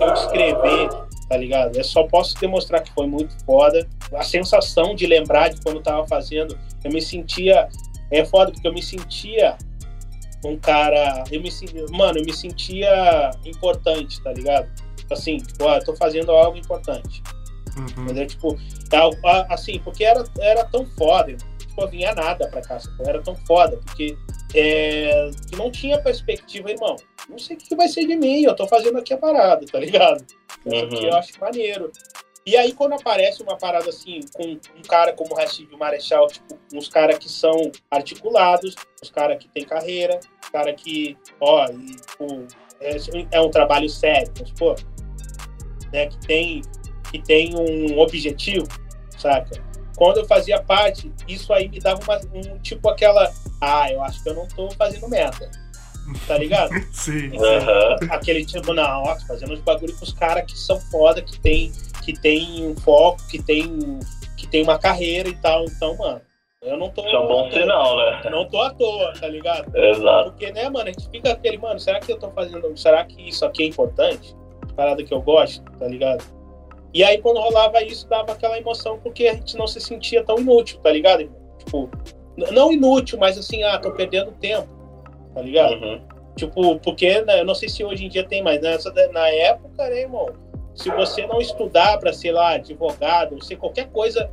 eu 0.00 0.12
descrever, 0.14 0.88
tá 1.28 1.36
ligado? 1.36 1.76
Eu 1.76 1.84
só 1.84 2.04
posso 2.04 2.36
demonstrar 2.38 2.82
que 2.82 2.92
foi 2.92 3.06
muito 3.06 3.34
foda. 3.44 3.86
A 4.14 4.22
sensação 4.22 4.94
de 4.94 5.06
lembrar 5.06 5.48
de 5.48 5.60
quando 5.60 5.76
eu 5.76 5.82
tava 5.82 6.06
fazendo, 6.06 6.58
eu 6.84 6.92
me 6.92 7.00
sentia. 7.00 7.68
É 8.10 8.24
foda, 8.24 8.50
porque 8.50 8.66
eu 8.66 8.72
me 8.72 8.82
sentia 8.82 9.56
um 10.44 10.56
cara. 10.58 11.24
Eu 11.30 11.40
me. 11.40 11.50
Mano, 11.90 12.18
eu 12.18 12.24
me 12.24 12.32
sentia 12.32 13.30
importante, 13.44 14.20
tá 14.22 14.32
ligado? 14.32 14.68
Assim, 15.10 15.38
tipo, 15.38 15.64
ó, 15.64 15.76
eu 15.76 15.84
tô 15.84 15.94
fazendo 15.96 16.32
algo 16.32 16.56
importante. 16.58 17.22
Uhum. 17.78 18.04
Entendeu? 18.04 18.26
Tipo, 18.26 18.56
a- 18.92 19.28
a- 19.30 19.54
assim, 19.54 19.78
porque 19.80 20.04
era, 20.04 20.24
era 20.40 20.64
tão 20.64 20.84
foda, 20.86 21.36
tipo, 21.58 21.86
vinha 21.88 22.14
nada 22.14 22.48
pra 22.48 22.60
cá, 22.60 22.78
era 23.06 23.22
tão 23.22 23.34
foda, 23.34 23.78
porque 23.84 24.16
é, 24.54 25.30
que 25.48 25.56
não 25.56 25.70
tinha 25.70 26.00
perspectiva, 26.00 26.70
irmão. 26.70 26.96
Não 27.28 27.38
sei 27.38 27.56
o 27.56 27.58
que 27.58 27.76
vai 27.76 27.86
ser 27.88 28.06
de 28.06 28.16
mim, 28.16 28.42
eu 28.42 28.56
tô 28.56 28.66
fazendo 28.66 28.98
aqui 28.98 29.12
a 29.12 29.18
parada, 29.18 29.64
tá 29.66 29.78
ligado? 29.78 30.24
Isso 30.66 30.84
aqui 30.84 30.96
Uhum. 30.96 31.02
eu 31.08 31.14
acho 31.16 31.40
maneiro. 31.40 31.92
E 32.46 32.56
aí, 32.56 32.72
quando 32.72 32.94
aparece 32.94 33.42
uma 33.42 33.58
parada 33.58 33.90
assim, 33.90 34.20
com 34.34 34.42
um 34.52 34.82
cara 34.88 35.12
como 35.12 35.34
o 35.34 35.36
Rashid 35.36 35.68
Marechal, 35.76 36.26
tipo, 36.28 36.58
uns 36.72 36.88
caras 36.88 37.18
que 37.18 37.28
são 37.30 37.70
articulados, 37.90 38.74
os 39.02 39.10
caras 39.10 39.36
que 39.36 39.48
têm 39.50 39.64
carreira, 39.66 40.18
os 40.42 40.48
caras 40.48 40.74
que, 40.80 41.14
ó, 41.40 41.66
e, 41.66 41.84
tipo, 41.94 42.46
é, 42.80 42.96
é 43.32 43.40
um 43.42 43.50
trabalho 43.50 43.88
sério, 43.90 44.32
vamos 44.34 44.48
supor, 44.48 44.76
né, 45.92 46.06
que 46.06 46.18
tem, 46.26 46.62
que 47.10 47.18
tem 47.18 47.54
um 47.54 47.98
objetivo, 47.98 48.66
saca? 49.16 49.62
Quando 49.96 50.18
eu 50.18 50.26
fazia 50.26 50.62
parte, 50.62 51.12
isso 51.26 51.52
aí 51.52 51.68
me 51.68 51.80
dava 51.80 52.00
uma, 52.04 52.20
um, 52.32 52.58
tipo 52.60 52.88
aquela, 52.88 53.32
ah, 53.60 53.90
eu 53.90 54.00
acho 54.02 54.22
que 54.22 54.28
eu 54.28 54.34
não 54.34 54.46
tô 54.46 54.70
fazendo 54.70 55.08
merda, 55.08 55.50
tá 56.26 56.38
ligado? 56.38 56.70
Sim. 56.92 57.32
Aquele 58.08 58.44
tipo, 58.44 58.72
não, 58.72 59.02
ó, 59.02 59.14
tô 59.16 59.26
fazendo 59.26 59.52
uns 59.52 59.60
bagulho 59.60 59.94
com 59.96 60.04
os 60.04 60.12
caras 60.12 60.44
que 60.44 60.56
são 60.56 60.80
foda, 60.82 61.20
que 61.20 61.40
tem, 61.40 61.72
que 62.04 62.12
tem 62.12 62.64
um 62.64 62.76
foco, 62.76 63.26
que 63.28 63.42
tem, 63.42 63.98
que 64.36 64.46
tem 64.46 64.62
uma 64.62 64.78
carreira 64.78 65.28
e 65.28 65.34
tal. 65.34 65.64
Então, 65.64 65.96
mano, 65.96 66.20
eu 66.62 66.76
não 66.76 66.90
tô. 66.90 67.04
Isso 67.04 67.16
é 67.16 67.18
um 67.18 67.26
bom 67.26 67.50
sinal, 67.50 67.96
né? 67.96 68.30
Não 68.30 68.48
tô 68.48 68.62
à 68.62 68.70
toa, 68.70 69.12
tá 69.14 69.26
ligado? 69.26 69.76
Exato. 69.76 70.30
Porque, 70.30 70.52
né, 70.52 70.68
mano, 70.68 70.88
a 70.88 70.92
gente 70.92 71.10
fica 71.10 71.32
aquele, 71.32 71.58
mano, 71.58 71.80
será 71.80 71.98
que 71.98 72.12
eu 72.12 72.18
tô 72.18 72.30
fazendo. 72.30 72.76
Será 72.76 73.04
que 73.04 73.28
isso 73.28 73.44
aqui 73.44 73.64
é 73.64 73.66
importante? 73.66 74.32
Parada 74.76 75.02
que 75.02 75.12
eu 75.12 75.20
gosto, 75.20 75.64
tá 75.76 75.88
ligado? 75.88 76.22
E 76.92 77.04
aí, 77.04 77.18
quando 77.18 77.38
rolava 77.38 77.82
isso, 77.82 78.08
dava 78.08 78.32
aquela 78.32 78.58
emoção, 78.58 78.98
porque 78.98 79.28
a 79.28 79.34
gente 79.34 79.56
não 79.56 79.66
se 79.66 79.80
sentia 79.80 80.24
tão 80.24 80.38
inútil, 80.38 80.78
tá 80.80 80.90
ligado? 80.90 81.30
Tipo, 81.58 81.90
não 82.52 82.72
inútil, 82.72 83.18
mas 83.18 83.36
assim, 83.36 83.62
ah, 83.62 83.78
tô 83.78 83.92
perdendo 83.92 84.32
tempo, 84.32 84.68
tá 85.34 85.42
ligado? 85.42 85.74
Uhum. 85.74 86.00
Tipo, 86.36 86.78
porque 86.78 87.20
né, 87.22 87.40
eu 87.40 87.44
não 87.44 87.54
sei 87.54 87.68
se 87.68 87.84
hoje 87.84 88.06
em 88.06 88.08
dia 88.08 88.26
tem 88.26 88.42
mais. 88.42 88.60
Nessa, 88.60 88.92
na 89.12 89.28
época, 89.28 89.88
né, 89.88 90.00
irmão? 90.02 90.28
Se 90.74 90.88
você 90.90 91.26
não 91.26 91.40
estudar 91.40 91.98
para 91.98 92.12
ser 92.12 92.32
lá 92.32 92.50
advogado, 92.50 93.34
ou 93.34 93.42
ser 93.42 93.56
qualquer 93.56 93.90
coisa 93.90 94.30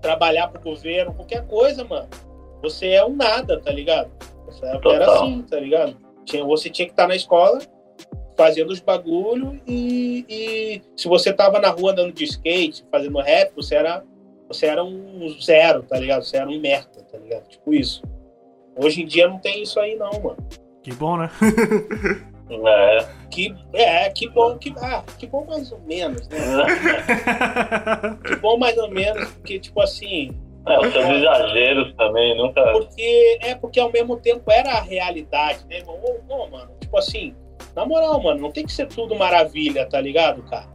trabalhar 0.00 0.48
pro 0.48 0.60
governo, 0.62 1.14
qualquer 1.14 1.46
coisa, 1.46 1.84
mano, 1.84 2.08
você 2.62 2.88
é 2.88 3.04
um 3.04 3.14
nada, 3.14 3.60
tá 3.60 3.70
ligado? 3.70 4.10
Era 4.62 5.12
assim, 5.12 5.42
tá 5.42 5.60
ligado? 5.60 5.96
Você 6.46 6.70
tinha 6.70 6.86
que 6.86 6.92
estar 6.92 7.06
na 7.06 7.14
escola 7.14 7.58
fazendo 8.36 8.70
os 8.70 8.80
bagulho 8.80 9.60
e, 9.66 10.24
e 10.28 10.82
se 10.96 11.08
você 11.08 11.32
tava 11.32 11.58
na 11.60 11.68
rua 11.68 11.92
andando 11.92 12.12
de 12.12 12.24
skate, 12.24 12.84
fazendo 12.90 13.20
rap, 13.20 13.52
você 13.54 13.76
era, 13.76 14.04
você 14.48 14.66
era 14.66 14.82
um 14.84 15.28
zero, 15.40 15.82
tá 15.82 15.98
ligado? 15.98 16.24
Você 16.24 16.36
era 16.36 16.48
um 16.48 16.60
merda, 16.60 17.02
tá 17.10 17.18
ligado? 17.18 17.48
Tipo 17.48 17.72
isso. 17.72 18.02
Hoje 18.76 19.02
em 19.02 19.06
dia 19.06 19.28
não 19.28 19.38
tem 19.38 19.62
isso 19.62 19.78
aí 19.78 19.94
não, 19.96 20.12
mano. 20.20 20.36
Que 20.82 20.92
bom, 20.92 21.16
né? 21.16 21.30
É. 22.50 23.06
Que, 23.30 23.54
é, 23.72 24.10
que 24.10 24.28
bom, 24.28 24.58
que, 24.58 24.72
ah, 24.76 25.02
que 25.18 25.26
bom 25.26 25.46
mais 25.46 25.72
ou 25.72 25.80
menos, 25.80 26.28
né? 26.28 26.36
Que 28.22 28.36
bom 28.36 28.58
mais 28.58 28.76
ou 28.76 28.90
menos, 28.90 29.30
porque, 29.30 29.58
tipo 29.58 29.80
assim, 29.80 30.30
É, 30.66 30.78
os 30.78 30.92
seus 30.92 31.04
exageros 31.04 31.94
também, 31.96 32.36
nunca. 32.36 32.62
Porque 32.72 33.38
é 33.40 33.54
porque 33.54 33.80
ao 33.80 33.90
mesmo 33.90 34.18
tempo 34.18 34.50
era 34.50 34.72
a 34.72 34.80
realidade, 34.80 35.64
né, 35.66 35.78
irmão? 35.78 35.98
Ô, 36.02 36.34
ô, 36.34 36.46
mano, 36.48 36.70
tipo 36.80 36.96
assim, 36.98 37.34
na 37.74 37.84
moral, 37.86 38.22
mano, 38.22 38.40
não 38.40 38.50
tem 38.52 38.64
que 38.64 38.72
ser 38.72 38.86
tudo 38.86 39.14
maravilha, 39.16 39.86
tá 39.86 40.00
ligado, 40.00 40.42
cara? 40.44 40.72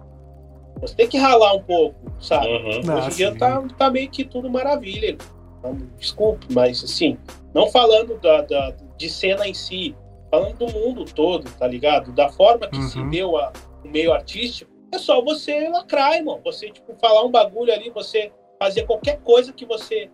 Você 0.81 0.95
tem 0.95 1.07
que 1.07 1.17
ralar 1.17 1.53
um 1.53 1.63
pouco, 1.63 1.95
sabe? 2.19 2.47
Uhum. 2.47 2.95
Hoje 2.97 3.07
em 3.07 3.15
dia 3.15 3.35
tá, 3.35 3.61
tá 3.77 3.89
meio 3.89 4.09
que 4.09 4.23
tudo 4.23 4.49
maravilha. 4.49 5.17
Então, 5.59 5.75
desculpe, 5.97 6.47
mas 6.53 6.81
assim, 6.83 7.17
não 7.53 7.67
falando 7.67 8.17
da, 8.19 8.41
da- 8.43 8.73
de 8.97 9.09
cena 9.09 9.45
em 9.47 9.53
si, 9.53 9.95
falando 10.31 10.57
do 10.57 10.67
mundo 10.71 11.03
todo, 11.05 11.49
tá 11.57 11.67
ligado? 11.67 12.11
Da 12.13 12.29
forma 12.29 12.67
que 12.67 12.81
se 12.83 12.99
Uhum. 12.99 13.09
deu 13.09 13.37
a- 13.37 13.51
o 13.83 13.87
meio 13.89 14.13
artístico, 14.13 14.71
é 14.93 14.97
só 14.97 15.21
você 15.21 15.67
lacrar, 15.69 16.13
irmão. 16.15 16.39
Você, 16.45 16.69
tipo, 16.69 16.93
falar 16.99 17.23
um 17.25 17.31
bagulho 17.31 17.73
ali, 17.73 17.89
você 17.89 18.31
fazer 18.57 18.85
qualquer 18.85 19.19
coisa 19.21 19.51
que 19.53 19.65
você 19.65 20.09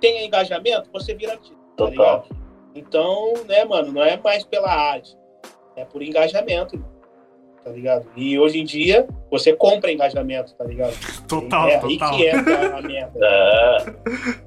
tenha 0.00 0.24
engajamento, 0.24 0.88
você 0.92 1.14
vira 1.14 1.32
artista, 1.32 1.56
tá 1.76 1.84
Total. 1.86 1.90
ligado? 1.90 2.24
Então, 2.74 3.32
né, 3.46 3.64
mano, 3.64 3.92
não 3.92 4.02
é 4.02 4.16
mais 4.18 4.44
pela 4.44 4.70
arte, 4.70 5.16
é 5.76 5.84
por 5.84 6.02
engajamento, 6.02 6.82
tá 7.64 7.70
ligado? 7.70 8.06
E 8.16 8.38
hoje 8.38 8.60
em 8.60 8.64
dia, 8.64 9.06
você 9.30 9.52
compra 9.52 9.92
engajamento, 9.92 10.54
tá 10.54 10.64
ligado? 10.64 10.94
Total, 11.28 11.68
é 11.68 11.74
aí 11.76 11.98
total. 11.98 12.16
que 12.16 12.26
entra 12.26 12.76
a 12.78 12.82
merda. 12.82 14.46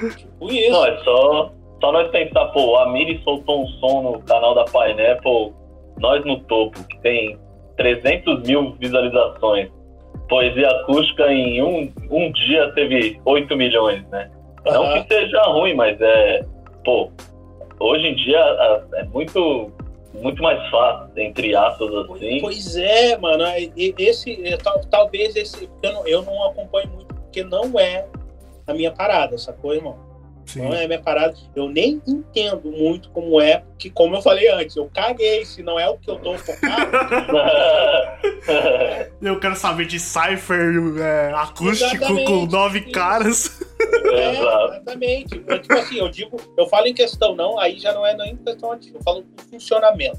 É. 0.00 0.16
Tipo 0.16 0.52
isso. 0.52 0.70
Não, 0.70 0.86
é 0.86 0.96
só, 1.02 1.52
só 1.80 1.90
nós 1.90 2.08
pensar, 2.12 2.44
pô, 2.52 2.76
a 2.76 2.88
Miri 2.92 3.20
soltou 3.24 3.64
um 3.64 3.66
som 3.66 4.02
no 4.02 4.22
canal 4.22 4.54
da 4.54 4.64
Pineapple, 4.64 5.52
nós 5.98 6.24
no 6.24 6.38
topo, 6.44 6.78
que 6.84 7.00
tem 7.00 7.36
300 7.76 8.42
mil 8.46 8.76
visualizações. 8.78 9.68
Poesia 10.28 10.68
acústica 10.68 11.32
em 11.32 11.60
um, 11.62 11.92
um 12.10 12.30
dia 12.30 12.70
teve 12.74 13.20
8 13.24 13.56
milhões, 13.56 14.06
né? 14.10 14.30
Não 14.66 14.84
Aham. 14.84 15.02
que 15.02 15.14
seja 15.14 15.42
ruim, 15.44 15.74
mas 15.74 16.00
é. 16.00 16.42
Pô, 16.84 17.10
hoje 17.80 18.06
em 18.06 18.14
dia 18.14 18.38
é 18.94 19.04
muito, 19.04 19.72
muito 20.14 20.42
mais 20.42 20.58
fácil, 20.70 21.10
entre 21.16 21.54
aspas, 21.54 21.94
assim. 21.94 22.40
Pois 22.40 22.76
é, 22.76 23.16
mano. 23.18 23.44
Esse, 23.76 24.46
é, 24.46 24.56
tal- 24.56 24.80
talvez 24.90 25.36
esse. 25.36 25.68
Eu 25.82 25.92
não, 25.92 26.06
eu 26.06 26.22
não 26.22 26.44
acompanho 26.50 26.88
muito, 26.90 27.14
porque 27.14 27.44
não 27.44 27.78
é 27.78 28.06
a 28.66 28.74
minha 28.74 28.90
parada, 28.90 29.36
sacou, 29.38 29.74
irmão? 29.74 29.96
Sim. 30.48 30.62
Não 30.62 30.72
é 30.72 30.84
a 30.84 30.88
minha 30.88 31.00
parada. 31.00 31.36
Eu 31.54 31.68
nem 31.68 32.00
entendo 32.06 32.70
muito 32.70 33.10
como 33.10 33.38
é, 33.38 33.62
que 33.78 33.90
como 33.90 34.16
eu 34.16 34.22
falei 34.22 34.48
antes, 34.48 34.74
eu 34.76 34.90
caguei. 34.92 35.44
Se 35.44 35.62
não 35.62 35.78
é 35.78 35.86
o 35.90 35.98
que 35.98 36.10
eu 36.10 36.18
tô 36.18 36.38
focado, 36.38 36.90
Eu 39.20 39.38
quero 39.38 39.56
saber 39.56 39.86
de 39.86 40.00
Cypher 40.00 40.72
é, 40.98 41.32
acústico 41.34 41.94
Exatamente. 41.94 42.24
com 42.24 42.46
nove 42.46 42.78
Isso. 42.78 42.92
caras. 42.92 43.60
é, 44.10 44.30
exatamente. 44.30 45.44
Eu, 45.46 45.58
tipo 45.60 45.74
assim, 45.74 45.98
eu 45.98 46.08
digo, 46.08 46.40
eu 46.56 46.66
falo 46.66 46.86
em 46.86 46.94
questão, 46.94 47.36
não, 47.36 47.58
aí 47.58 47.78
já 47.78 47.92
não 47.92 48.06
é 48.06 48.16
nem 48.16 48.34
questão 48.36 48.72
artística, 48.72 48.98
eu 48.98 49.02
falo 49.02 49.20
do 49.20 49.42
funcionamento. 49.50 50.18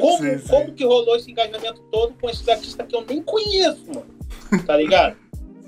Como, 0.00 0.18
Sim, 0.18 0.38
sim. 0.38 0.48
como 0.48 0.72
que 0.72 0.84
rolou 0.84 1.14
esse 1.14 1.30
engajamento 1.30 1.82
todo 1.92 2.14
com 2.18 2.30
esses 2.30 2.48
artistas 2.48 2.86
que 2.86 2.96
eu 2.96 3.04
nem 3.06 3.22
conheço, 3.22 3.84
mano? 3.86 4.06
Tá 4.66 4.76
ligado? 4.76 5.14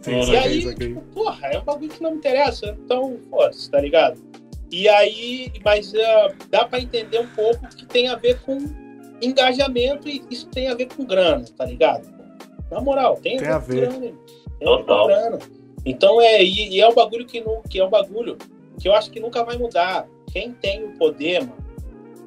Sim, 0.03 0.19
E 0.19 0.25
saquei, 0.25 0.39
aí, 0.39 0.63
saquei. 0.63 0.89
tipo, 0.89 1.01
porra, 1.13 1.47
é 1.49 1.59
um 1.59 1.65
bagulho 1.65 1.91
que 1.91 2.03
não 2.03 2.13
me 2.13 2.17
interessa, 2.19 2.67
então, 2.85 3.19
foda-se, 3.31 3.71
tá 3.71 3.81
ligado? 3.81 4.21
E 4.71 4.89
aí, 4.89 5.53
mas 5.65 5.93
ah, 5.95 6.29
dá 6.51 6.65
pra 6.65 6.81
entender 6.81 7.19
um 7.19 7.27
pouco 7.29 7.67
que 7.69 7.85
tem 7.87 8.09
a 8.09 8.15
ver 8.17 8.41
com 8.41 8.59
engajamento 9.21 10.09
e 10.09 10.23
isso 10.31 10.47
tem 10.49 10.69
a 10.69 10.75
ver 10.75 10.87
com 10.87 11.05
grana, 11.05 11.45
tá 11.57 11.65
ligado? 11.65 12.09
Na 12.71 12.81
moral, 12.81 13.17
tem, 13.17 13.37
Tem 13.39 13.49
a 13.49 13.59
ver 13.59 13.89
com 13.89 13.99
grana. 14.01 14.17
Tem 14.59 14.67
Total. 14.69 15.07
grana. 15.09 15.39
Então 15.85 16.21
é, 16.21 16.43
e, 16.43 16.77
e 16.77 16.81
é 16.81 16.89
um 16.89 16.95
bagulho 16.95 17.27
que, 17.27 17.41
não, 17.41 17.63
que 17.63 17.81
é 17.81 17.85
um 17.85 17.91
bagulho 17.91 18.37
que 18.79 18.89
eu 18.89 18.95
acho 18.95 19.11
que 19.11 19.19
nunca 19.21 19.43
vai 19.45 19.59
mudar. 19.59 20.07
Quem 20.33 20.53
tem 20.53 20.85
o 20.85 20.93
poder, 20.93 21.41
mano, 21.41 21.57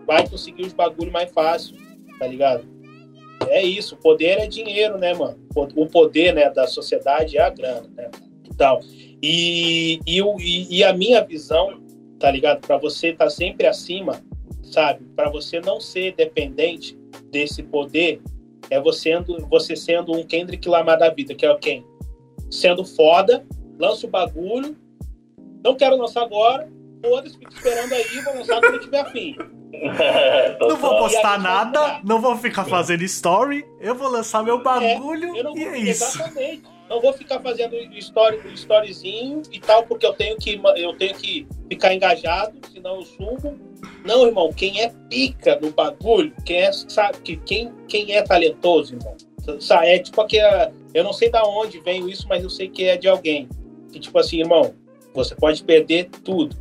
vai 0.06 0.28
conseguir 0.28 0.64
os 0.64 0.74
bagulhos 0.74 1.14
mais 1.14 1.32
fácil, 1.32 1.78
tá 2.20 2.28
ligado? 2.28 2.66
É 3.50 3.64
isso, 3.64 3.96
poder 3.98 4.40
é 4.40 4.48
dinheiro, 4.48 4.98
né, 4.98 5.14
mano? 5.14 5.38
O 5.56 5.86
poder, 5.88 6.34
né, 6.34 6.50
da 6.50 6.68
sociedade 6.68 7.38
é 7.38 7.42
a 7.42 7.50
grana, 7.50 7.88
né? 7.96 8.10
E 8.44 8.54
tal. 8.56 8.80
E, 9.22 10.00
e, 10.06 10.22
o- 10.22 10.38
e, 10.40 10.84
a 10.84 10.94
minha 10.94 11.24
visão, 11.24 11.82
tá 12.20 12.30
ligado? 12.30 12.62
Pra 12.66 12.78
você 12.78 13.10
estar 13.10 13.30
sempre 13.30 13.68
acima, 13.68 14.22
sabe? 14.64 15.06
Pra 15.16 15.30
você 15.30 15.60
não 15.60 15.80
ser 15.80 16.14
dependente 16.16 16.98
desse 17.32 17.64
poder, 17.64 18.22
é 18.70 18.80
você 18.80 19.12
sendo, 19.12 19.38
você 19.48 19.76
sendo 19.76 20.14
um 20.14 20.24
Kendrick 20.26 20.68
Lamar 20.68 20.98
da 21.00 21.10
vida, 21.10 21.36
que 21.36 21.46
é 21.46 21.56
quem? 21.58 21.86
Sendo 22.50 22.84
foda, 22.86 23.46
lança 23.80 24.06
o 24.06 24.10
bagulho, 24.10 24.76
não 25.64 25.76
quero 25.76 25.96
lançar 25.98 26.24
agora, 26.24 26.70
foda-se, 27.04 27.38
fica 27.38 27.54
esperando 27.54 27.94
aí, 27.94 28.22
vou 28.22 28.36
lançar 28.36 28.62
quando 28.62 28.80
tiver 28.80 29.00
afim. 29.02 29.36
Não 30.62 30.78
vou 30.78 30.98
postar 30.98 31.40
nada, 31.40 32.00
não 32.04 32.22
vou 32.22 32.38
ficar 32.38 32.64
fazendo 32.64 33.04
story, 33.04 33.66
eu 33.82 33.96
vou 33.96 34.08
lançar 34.08 34.44
meu 34.44 34.62
bagulho 34.62 35.36
Eu 35.36 35.44
não 35.46 35.58
e 35.58 35.66
vou, 35.66 35.74
é 35.74 35.80
isso. 35.80 36.04
Exatamente. 36.04 36.64
Não 36.88 37.02
vou 37.02 37.12
ficar 37.12 37.40
fazendo 37.42 37.76
story, 37.98 38.40
storyzinho 38.54 39.42
e 39.52 39.60
tal, 39.60 39.84
porque 39.84 40.06
eu 40.06 40.14
tenho 40.14 40.38
que 40.38 40.62
eu 40.78 40.96
tenho 40.96 41.16
que 41.16 41.48
ficar 41.68 41.94
engajado, 41.94 42.54
senão 42.72 42.98
eu 42.98 43.02
subo. 43.02 43.60
Não, 44.06 44.28
irmão, 44.28 44.54
quem 44.54 44.80
é 44.80 44.90
pica 45.10 45.60
no 45.60 45.72
bagulho, 45.72 46.32
quem 46.46 46.62
é, 46.62 46.72
sabe, 46.72 47.18
que 47.20 47.38
quem, 47.38 47.74
quem 47.88 48.14
é 48.14 48.22
talentoso, 48.22 48.96
irmão. 48.96 49.18
É 49.82 50.00
tipo 50.00 50.26
que 50.28 50.38
eu 50.94 51.04
não 51.04 51.14
sei 51.14 51.30
da 51.30 51.44
onde 51.44 51.80
veio 51.80 52.08
isso, 52.08 52.28
mas 52.30 52.44
eu 52.44 52.50
sei 52.50 52.70
que 52.70 52.86
é 52.86 52.96
de 52.96 53.08
alguém. 53.08 53.50
Que 53.92 54.00
tipo 54.00 54.18
assim, 54.20 54.40
irmão, 54.40 54.74
você 55.14 55.36
pode 55.36 55.64
perder 55.64 56.10
tudo, 56.24 56.56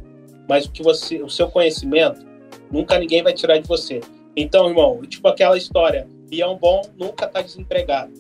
mas 0.48 0.66
o 0.66 0.70
que 0.70 0.82
você, 0.82 1.23
o 1.23 1.28
seu 1.28 1.48
conhecimento, 1.48 2.24
nunca 2.70 2.98
ninguém 2.98 3.23
vai 3.23 3.32
tirar 3.32 3.59
de 3.59 3.69
você. 3.69 4.01
Então, 4.36 4.69
irmão, 4.69 5.01
tipo 5.02 5.28
aquela 5.28 5.56
história, 5.56 6.09
Leão 6.31 6.56
bom 6.56 6.82
nunca 6.97 7.27
tá 7.27 7.43
desempregado. 7.43 8.12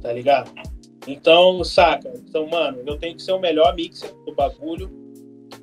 Tá 0.00 0.12
ligado? 0.12 0.52
Então, 1.06 1.64
saca? 1.64 2.12
Então, 2.16 2.46
mano, 2.46 2.78
eu 2.86 2.96
tenho 2.98 3.16
que 3.16 3.22
ser 3.22 3.32
o 3.32 3.40
melhor 3.40 3.74
mixer 3.74 4.12
do 4.26 4.34
bagulho, 4.34 4.90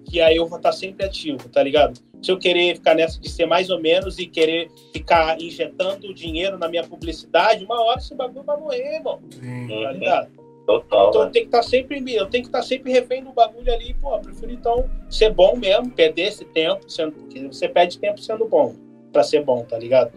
que 0.06 0.20
aí 0.20 0.38
eu 0.38 0.48
vou 0.48 0.58
estar 0.58 0.72
sempre 0.72 1.06
ativo, 1.06 1.48
tá 1.50 1.62
ligado? 1.62 2.00
Se 2.22 2.32
eu 2.32 2.38
querer 2.38 2.76
ficar 2.76 2.96
nessa 2.96 3.20
de 3.20 3.30
ser 3.30 3.46
mais 3.46 3.70
ou 3.70 3.80
menos 3.80 4.20
e 4.20 4.26
querer 4.26 4.70
ficar 4.92 5.40
injetando 5.40 6.14
dinheiro 6.14 6.58
na 6.58 6.68
minha 6.68 6.84
publicidade, 6.84 7.64
uma 7.64 7.82
hora 7.82 8.00
esse 8.00 8.14
bagulho 8.14 8.44
vai 8.44 8.58
morrer, 8.58 8.96
irmão. 8.96 9.22
Sim. 9.30 9.68
Tá 9.68 9.92
ligado? 9.92 10.39
Total, 10.70 11.10
Então 11.10 11.26
né? 11.26 11.32
tenho 11.34 11.46
que 11.46 11.58
estar 11.58 11.64
sempre, 11.64 11.98
eu 12.14 12.28
tenho 12.28 12.44
que 12.44 12.50
estar 12.50 12.62
sempre 12.62 12.92
refém 12.92 13.24
do 13.24 13.32
bagulho 13.32 13.74
ali, 13.74 13.96
pô. 13.96 14.16
Prefiro 14.20 14.52
então 14.52 14.88
ser 15.10 15.34
bom 15.34 15.56
mesmo, 15.56 15.90
perder 15.90 16.28
esse 16.28 16.46
tempo, 16.46 16.88
sendo, 16.88 17.14
porque 17.14 17.48
você 17.48 17.68
perde 17.68 17.98
tempo 17.98 18.22
sendo 18.22 18.48
bom, 18.48 18.76
pra 19.12 19.24
ser 19.24 19.44
bom, 19.44 19.66
tá 19.66 19.80
ligado? 19.80 20.12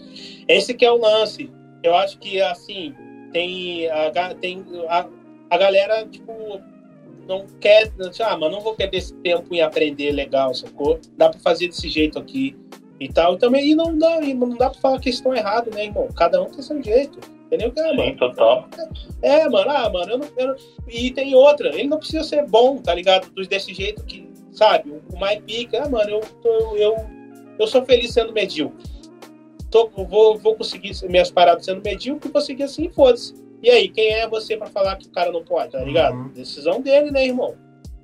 Esse 0.47 0.75
que 0.75 0.85
é 0.85 0.93
o 0.93 0.99
lance. 0.99 1.51
Eu 1.83 1.95
acho 1.95 2.19
que 2.19 2.39
assim, 2.43 2.95
tem 3.33 3.89
a, 3.89 4.35
tem 4.39 4.63
a, 4.91 5.09
a 5.49 5.57
galera, 5.57 6.05
tipo, 6.05 6.61
não 7.27 7.47
quer, 7.59 7.91
ah, 8.21 8.37
mas 8.37 8.53
não 8.53 8.61
vou 8.61 8.75
perder 8.75 8.99
esse 8.99 9.15
tempo 9.15 9.55
em 9.55 9.63
aprender 9.63 10.13
legal, 10.13 10.53
sacou? 10.53 11.01
Dá 11.17 11.31
pra 11.31 11.41
fazer 11.41 11.69
desse 11.69 11.89
jeito 11.89 12.19
aqui 12.19 12.55
e 13.01 13.09
tal. 13.09 13.37
E 13.37 13.39
também 13.39 13.71
e 13.71 13.75
não 13.75 13.97
dá, 13.97 14.21
e 14.21 14.35
não 14.35 14.51
dá 14.51 14.69
pra 14.69 14.81
falar 14.81 15.01
que 15.01 15.09
eles 15.09 15.19
estão 15.19 15.35
errados, 15.35 15.75
né, 15.75 15.87
irmão? 15.87 16.09
Cada 16.15 16.43
um 16.43 16.51
tem 16.51 16.61
seu 16.61 16.83
jeito. 16.83 17.19
Entendeu? 17.53 17.73
Ah, 17.79 17.91
Sim, 17.91 17.97
mano, 17.97 18.17
total. 18.17 18.69
é, 19.21 19.47
mano, 19.49 19.71
ah, 19.71 19.91
mano, 19.91 20.13
eu 20.13 20.19
não, 20.19 20.29
eu 20.39 20.47
não- 20.49 20.57
E 20.89 21.11
tem 21.11 21.35
outra, 21.35 21.69
ele 21.69 21.87
não 21.87 21.99
precisa 21.99 22.25
ser 22.25 22.47
bom, 22.47 22.79
tá 22.79 22.95
ligado? 22.95 23.31
Dos- 23.31 23.47
Desse 23.47 23.75
jeito 23.75 24.03
que, 24.05 24.27
sabe, 24.53 24.91
o 25.13 25.19
mais 25.19 25.39
pica, 25.41 25.83
ah, 25.85 25.89
mano, 25.89 26.09
eu, 26.11 26.21
tô- 26.43 26.77
eu, 26.77 26.97
eu 27.59 27.67
sou 27.67 27.85
feliz 27.85 28.11
sendo 28.13 28.33
medíocre. 28.33 28.83
Tô, 29.71 29.87
vou, 29.89 30.39
vou 30.39 30.55
conseguir 30.55 30.93
minhas 31.11 31.31
paradas 31.31 31.65
sendo 31.67 31.83
medíocre, 31.85 32.31
vou 32.31 32.41
seguir 32.43 32.63
assim, 32.63 32.89
foda-se. 32.89 33.35
E 33.63 33.71
aí, 33.71 33.89
quem 33.89 34.09
é 34.15 34.27
você 34.27 34.57
pra 34.57 34.67
falar 34.67 34.97
que 34.97 35.07
o 35.07 35.11
cara 35.13 35.31
não 35.31 35.45
pode, 35.45 35.73
tá 35.73 35.81
ligado? 35.85 36.15
Uhum. 36.15 36.29
Decisão 36.29 36.81
dele, 36.81 37.11
né, 37.11 37.27
irmão? 37.27 37.55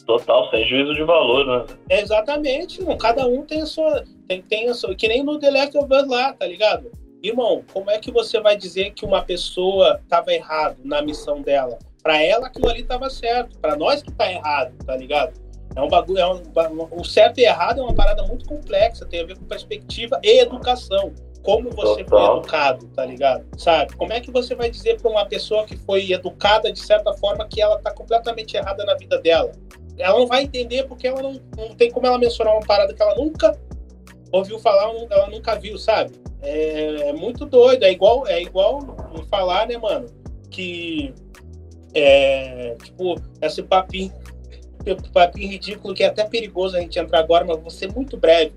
Total, 0.07 0.49
sem 0.51 0.67
juízo 0.67 0.95
de 0.95 1.03
valor, 1.05 1.45
né? 1.47 1.75
É 1.91 2.01
exatamente, 2.01 2.81
irmão. 2.81 2.97
Cada 2.97 3.27
um 3.27 3.43
tem 3.45 3.61
a 3.63 3.67
sua. 3.67 4.05
Tem, 4.27 4.41
tem 4.41 4.69
a 4.69 4.75
sua. 4.75 4.95
Que 4.95 5.09
nem 5.09 5.23
no 5.23 5.39
The 5.39 5.51
Last 5.51 5.77
of 5.77 5.93
Us 5.93 6.07
lá, 6.09 6.33
tá 6.33 6.47
ligado? 6.47 6.91
Irmão, 7.23 7.65
como 7.73 7.91
é 7.91 7.99
que 7.99 8.11
você 8.11 8.41
vai 8.41 8.57
dizer 8.57 8.93
que 8.93 9.05
uma 9.05 9.23
pessoa 9.23 10.01
estava 10.03 10.33
errado 10.33 10.79
na 10.85 11.03
missão 11.03 11.43
dela 11.43 11.79
Pra 12.03 12.23
ela 12.23 12.47
aquilo 12.47 12.69
ali 12.69 12.83
tava 12.83 13.11
certo. 13.11 13.59
Pra 13.59 13.77
nós 13.77 14.03
que 14.03 14.11
tá 14.13 14.33
errado, 14.33 14.73
tá 14.85 14.97
ligado? 14.97 15.33
É 15.77 15.83
um 15.83 15.89
bagulho. 15.89 16.19
É 16.19 16.27
um, 16.27 16.43
o 16.91 17.05
certo 17.05 17.39
e 17.39 17.45
errado 17.45 17.81
é 17.81 17.83
uma 17.83 17.95
parada 17.95 18.23
muito 18.23 18.49
complexa, 18.49 19.05
tem 19.05 19.21
a 19.21 19.27
ver 19.27 19.37
com 19.37 19.45
perspectiva 19.45 20.19
e 20.23 20.41
educação. 20.41 21.13
Como 21.43 21.71
você 21.71 22.05
foi 22.05 22.25
educado, 22.25 22.87
tá 22.89 23.05
ligado? 23.05 23.47
Sabe? 23.57 23.95
Como 23.97 24.13
é 24.13 24.21
que 24.21 24.31
você 24.31 24.55
vai 24.55 24.71
dizer 24.71 25.01
pra 25.01 25.11
uma 25.11 25.27
pessoa 25.27 25.65
que 25.65 25.77
foi 25.77 26.11
educada 26.11 26.73
de 26.73 26.81
certa 26.81 27.13
forma 27.15 27.47
que 27.47 27.61
ela 27.61 27.79
tá 27.79 27.91
completamente 27.91 28.57
errada 28.57 28.85
na 28.85 28.95
vida 28.95 29.19
dela? 29.19 29.53
Ela 29.97 30.19
não 30.19 30.27
vai 30.27 30.45
entender 30.45 30.85
porque 30.85 31.07
ela 31.07 31.23
não, 31.23 31.41
não 31.57 31.75
tem 31.75 31.91
como 31.91 32.07
ela 32.07 32.19
mencionar 32.19 32.55
uma 32.55 32.67
parada 32.67 32.95
que 32.95 33.03
ela 33.03 33.15
nunca 33.15 33.59
ouviu 34.33 34.59
falar, 34.59 34.91
ela 35.11 35.29
nunca 35.29 35.55
viu, 35.55 35.79
sabe? 35.79 36.13
É, 36.41 37.09
é 37.09 37.13
muito 37.13 37.47
doido. 37.47 37.85
É 37.85 37.93
igual, 37.93 38.27
é 38.27 38.43
igual 38.43 38.81
falar, 39.31 39.67
né, 39.67 39.77
mano? 39.77 40.07
Que 40.51 41.15
é, 41.95 42.77
tipo, 42.83 43.17
esse 43.41 43.63
papinho, 43.63 44.13
papinho 45.13 45.51
ridículo 45.51 45.95
que 45.95 46.03
é 46.03 46.07
até 46.07 46.25
perigoso 46.25 46.77
a 46.77 46.81
gente 46.81 46.99
entrar 46.99 47.21
agora, 47.21 47.45
mas 47.45 47.61
vou 47.61 47.71
ser 47.71 47.93
muito 47.93 48.17
breve. 48.17 48.53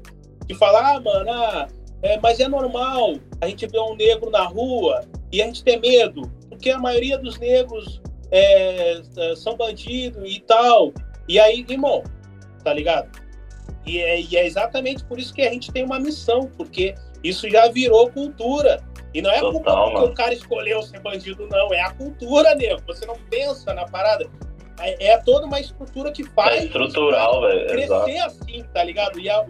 De 0.46 0.56
falar, 0.56 0.96
ah, 0.96 1.00
mano, 1.00 1.32
ah, 1.32 1.68
é, 2.02 2.20
mas 2.20 2.40
é 2.40 2.48
normal 2.48 3.16
a 3.40 3.48
gente 3.48 3.68
ver 3.68 3.80
um 3.80 3.96
negro 3.96 4.30
na 4.30 4.44
rua 4.44 5.06
e 5.32 5.42
a 5.42 5.46
gente 5.46 5.64
ter 5.64 5.80
medo, 5.80 6.30
porque 6.50 6.70
a 6.70 6.80
maioria 6.80 7.18
dos 7.18 7.38
negros 7.38 8.02
é, 8.32 9.02
são 9.36 9.56
bandidos 9.56 10.24
e 10.26 10.40
tal. 10.42 10.94
E 11.28 11.40
aí, 11.40 11.66
irmão, 11.70 12.04
tá 12.64 12.74
ligado? 12.74 13.21
E 13.86 14.00
é, 14.00 14.22
e 14.22 14.36
é 14.38 14.46
exatamente 14.46 15.04
por 15.06 15.20
isso 15.20 15.34
que 15.34 15.42
a 15.42 15.50
gente 15.52 15.72
tem 15.72 15.84
uma 15.84 16.00
missão, 16.00 16.50
porque 16.58 16.96
isso 17.24 17.50
já 17.50 17.68
virou 17.70 18.10
cultura. 18.12 18.84
E 19.14 19.22
não 19.22 19.30
é 19.30 19.40
Total, 19.40 19.52
culpa 19.52 19.76
porque 19.76 19.94
mano. 19.94 20.06
o 20.08 20.14
cara 20.16 20.34
escolheu 20.34 20.82
ser 20.84 21.00
bandido, 21.02 21.46
não. 21.48 21.74
É 21.74 21.82
a 21.82 21.92
cultura, 21.92 22.56
nego. 22.56 22.82
Você 22.88 23.06
não 23.06 23.18
pensa 23.30 23.74
na 23.74 23.86
parada. 23.86 24.26
É, 24.80 25.10
é 25.10 25.18
toda 25.18 25.46
uma 25.46 25.60
estrutura 25.60 26.12
que 26.12 26.24
faz. 26.24 26.62
É 26.62 26.66
estrutural, 26.66 27.42
velho. 27.42 27.80
Exato. 27.80 28.06
Crescer 28.06 28.20
assim, 28.20 28.64
tá 28.74 28.84
ligado? 28.84 29.20
E, 29.20 29.30
a- 29.30 29.46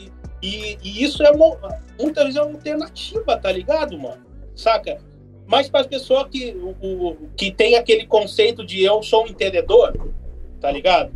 e- 0.00 0.10
e- 0.42 0.78
e 0.82 1.04
isso 1.04 1.22
é 1.22 1.30
uma, 1.30 1.56
muitas 2.00 2.24
vezes 2.24 2.38
é 2.38 2.42
uma 2.42 2.52
alternativa, 2.54 3.36
tá 3.36 3.52
ligado, 3.52 3.98
mano? 3.98 4.24
Saca? 4.56 4.98
Mas 5.46 5.68
para 5.68 5.82
as 5.82 5.86
pessoas 5.86 6.26
que, 6.30 6.52
o, 6.52 6.74
o- 6.80 7.16
que 7.36 7.50
tem 7.52 7.76
aquele 7.76 8.06
conceito 8.06 8.64
de 8.64 8.82
eu 8.82 9.02
sou 9.02 9.24
um 9.24 9.28
entendedor, 9.28 9.92
tá 10.60 10.70
ligado? 10.70 11.12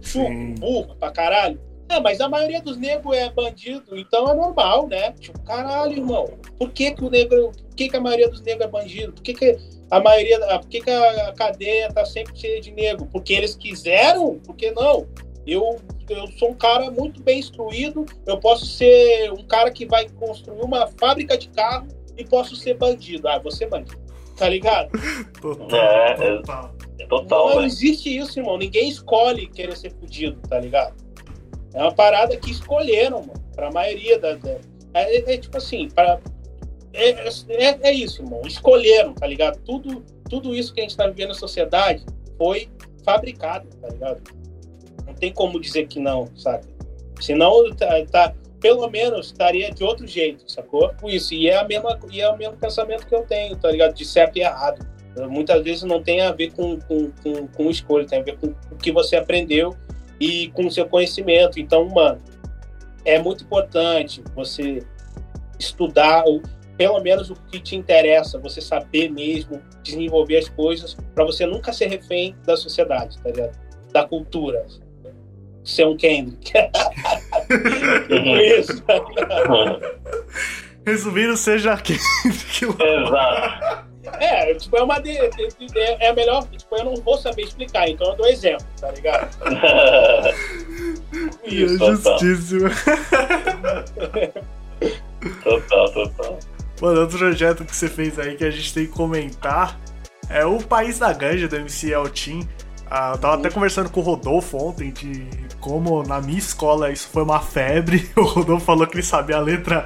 Chupa, 0.00 0.30
burro 0.60 0.94
pra 0.98 1.10
caralho. 1.10 1.60
É, 1.90 1.98
mas 1.98 2.20
a 2.20 2.28
maioria 2.28 2.62
dos 2.62 2.76
negros 2.76 3.16
é 3.16 3.28
bandido, 3.30 3.96
então 3.98 4.30
é 4.30 4.34
normal, 4.34 4.86
né? 4.86 5.10
Tipo, 5.18 5.40
caralho, 5.40 5.92
irmão. 5.92 6.38
Por 6.56 6.70
que, 6.70 6.92
que 6.92 7.04
o 7.04 7.10
negro. 7.10 7.50
Por 7.50 7.74
que, 7.74 7.88
que 7.88 7.96
a 7.96 8.00
maioria 8.00 8.28
dos 8.28 8.40
negros 8.42 8.64
é 8.64 8.70
bandido? 8.70 9.12
Por 9.12 9.22
que, 9.22 9.34
que 9.34 9.58
a 9.90 9.98
maioria. 9.98 10.38
Por 10.60 10.68
que, 10.68 10.80
que 10.80 10.90
a 10.90 11.32
cadeia 11.32 11.92
tá 11.92 12.04
sempre 12.04 12.38
cheia 12.38 12.60
de 12.60 12.70
negro? 12.70 13.08
Porque 13.10 13.32
eles 13.32 13.56
quiseram? 13.56 14.38
Por 14.38 14.54
que 14.54 14.70
não? 14.70 15.08
Eu, 15.44 15.80
eu 16.08 16.28
sou 16.38 16.50
um 16.50 16.54
cara 16.54 16.92
muito 16.92 17.20
bem 17.22 17.40
instruído, 17.40 18.06
eu 18.24 18.38
posso 18.38 18.66
ser 18.66 19.32
um 19.32 19.42
cara 19.42 19.70
que 19.72 19.84
vai 19.84 20.08
construir 20.10 20.62
uma 20.62 20.86
fábrica 20.86 21.36
de 21.36 21.48
carro 21.48 21.88
e 22.16 22.24
posso 22.24 22.54
ser 22.54 22.74
bandido. 22.74 23.26
Ah, 23.26 23.40
você 23.40 23.64
é 23.64 23.68
bandido. 23.68 23.98
Tá 24.36 24.48
ligado? 24.48 24.90
Total, 25.42 25.76
É, 25.76 26.14
total. 26.14 26.74
Total, 27.08 27.48
não 27.48 27.54
velho. 27.56 27.66
existe 27.66 28.16
isso, 28.16 28.38
irmão. 28.38 28.56
Ninguém 28.56 28.88
escolhe 28.88 29.48
querer 29.48 29.76
ser 29.76 29.92
fudido, 29.98 30.40
tá 30.48 30.60
ligado? 30.60 30.94
É 31.74 31.80
uma 31.82 31.94
parada 31.94 32.36
que 32.36 32.50
escolheram, 32.50 33.20
mano. 33.20 33.40
Pra 33.54 33.70
maioria 33.70 34.18
da. 34.18 34.34
da- 34.34 34.58
é, 34.94 35.16
é- 35.16 35.34
é 35.34 35.38
tipo 35.38 35.56
assim, 35.56 35.88
pra, 35.88 36.18
é, 36.92 37.10
é, 37.10 37.78
é 37.82 37.92
isso, 37.92 38.22
irmão. 38.22 38.42
Escolheram, 38.44 39.14
tá 39.14 39.26
ligado? 39.26 39.58
Tudo, 39.64 40.04
tudo 40.28 40.54
isso 40.54 40.72
que 40.74 40.80
a 40.80 40.82
gente 40.82 40.96
tá 40.96 41.06
vivendo 41.06 41.28
na 41.28 41.34
sociedade 41.34 42.04
foi 42.36 42.68
fabricado, 43.04 43.68
tá 43.80 43.88
ligado? 43.88 44.20
Não 45.06 45.14
tem 45.14 45.32
como 45.32 45.60
dizer 45.60 45.86
que 45.86 46.00
não, 46.00 46.28
sabe? 46.36 46.64
Senão, 47.20 47.70
tá, 47.74 48.04
tá- 48.10 48.34
pelo 48.60 48.88
menos 48.88 49.26
estaria 49.26 49.70
de 49.70 49.82
outro 49.84 50.06
jeito, 50.06 50.50
sacou? 50.50 50.92
Isso, 51.04 51.32
e 51.34 51.48
é, 51.48 51.56
a 51.56 51.64
mesma, 51.64 51.98
e 52.10 52.20
é 52.20 52.28
o 52.28 52.36
mesmo 52.36 52.56
pensamento 52.56 53.06
que 53.06 53.14
eu 53.14 53.22
tenho, 53.22 53.56
tá 53.56 53.70
ligado? 53.70 53.94
De 53.94 54.04
certo 54.04 54.36
e 54.36 54.40
errado. 54.40 54.86
Muitas 55.28 55.62
vezes 55.64 55.82
não 55.82 56.02
tem 56.02 56.20
a 56.20 56.30
ver 56.32 56.52
com, 56.52 56.78
com, 56.80 57.10
com, 57.22 57.46
com 57.48 57.70
escolha, 57.70 58.06
tem 58.06 58.20
a 58.20 58.22
ver 58.22 58.36
com 58.38 58.48
o 58.70 58.76
que 58.76 58.92
você 58.92 59.16
aprendeu 59.16 59.74
e 60.20 60.48
com 60.48 60.66
o 60.66 60.70
seu 60.70 60.86
conhecimento. 60.86 61.58
Então, 61.58 61.88
mano, 61.88 62.20
é 63.04 63.18
muito 63.18 63.44
importante 63.44 64.22
você 64.34 64.82
estudar, 65.58 66.24
ou 66.24 66.42
pelo 66.76 67.00
menos 67.00 67.30
o 67.30 67.34
que 67.34 67.60
te 67.60 67.76
interessa, 67.76 68.38
você 68.38 68.60
saber 68.60 69.10
mesmo, 69.10 69.60
desenvolver 69.82 70.38
as 70.38 70.48
coisas, 70.48 70.96
para 71.14 71.24
você 71.24 71.46
nunca 71.46 71.72
ser 71.72 71.86
refém 71.86 72.36
da 72.44 72.56
sociedade, 72.56 73.18
tá 73.18 73.30
ligado? 73.30 73.58
Da 73.92 74.04
cultura. 74.04 74.66
Ser 75.64 75.86
um 75.86 75.96
Kendrick. 75.96 76.52
Tipo 76.52 78.36
isso. 78.36 78.82
ligado? 79.16 79.80
Resumindo, 80.86 81.36
seja 81.36 81.76
que 81.76 81.92
Exato. 82.24 83.89
É, 84.04 84.54
tipo, 84.54 84.76
é 84.76 84.82
uma 84.82 84.98
de, 84.98 85.10
é, 85.10 86.06
é 86.06 86.08
a 86.08 86.14
melhor, 86.14 86.46
tipo, 86.48 86.76
eu 86.76 86.84
não 86.84 86.96
vou 86.96 87.18
saber 87.18 87.42
explicar, 87.42 87.88
então 87.88 88.10
eu 88.10 88.16
dou 88.16 88.26
exemplo, 88.26 88.66
tá 88.80 88.90
ligado? 88.92 89.28
é 91.44 91.48
Isso. 91.48 91.78
total. 91.78 92.18
justíssimo. 92.18 92.70
Total, 95.42 95.92
total. 95.92 96.38
Mano, 96.80 97.00
outro 97.02 97.18
projeto 97.18 97.64
que 97.64 97.76
você 97.76 97.88
fez 97.88 98.18
aí 98.18 98.36
que 98.36 98.44
a 98.44 98.50
gente 98.50 98.72
tem 98.72 98.86
que 98.86 98.92
comentar 98.92 99.78
é 100.30 100.46
o 100.46 100.58
País 100.58 100.98
da 100.98 101.12
Ganja 101.12 101.46
do 101.46 101.56
MC 101.56 101.92
Eltim. 101.92 102.48
Ah, 102.90 103.12
eu 103.14 103.18
tava 103.18 103.34
até 103.34 103.50
conversando 103.50 103.90
com 103.90 104.00
o 104.00 104.02
Rodolfo 104.02 104.56
ontem 104.56 104.90
de 104.90 105.28
como 105.60 106.02
na 106.02 106.20
minha 106.20 106.38
escola 106.38 106.90
isso 106.90 107.08
foi 107.12 107.22
uma 107.22 107.40
febre. 107.40 108.10
O 108.16 108.22
Rodolfo 108.22 108.64
falou 108.64 108.86
que 108.86 108.96
ele 108.96 109.02
sabia 109.02 109.36
a 109.36 109.40
letra 109.40 109.84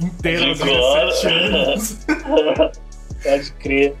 inteira 0.00 0.48
aos 0.48 0.58
cor. 0.58 0.68
17 0.68 1.26
anos. 1.26 1.98
Pode 3.22 3.52
crer. 3.54 3.94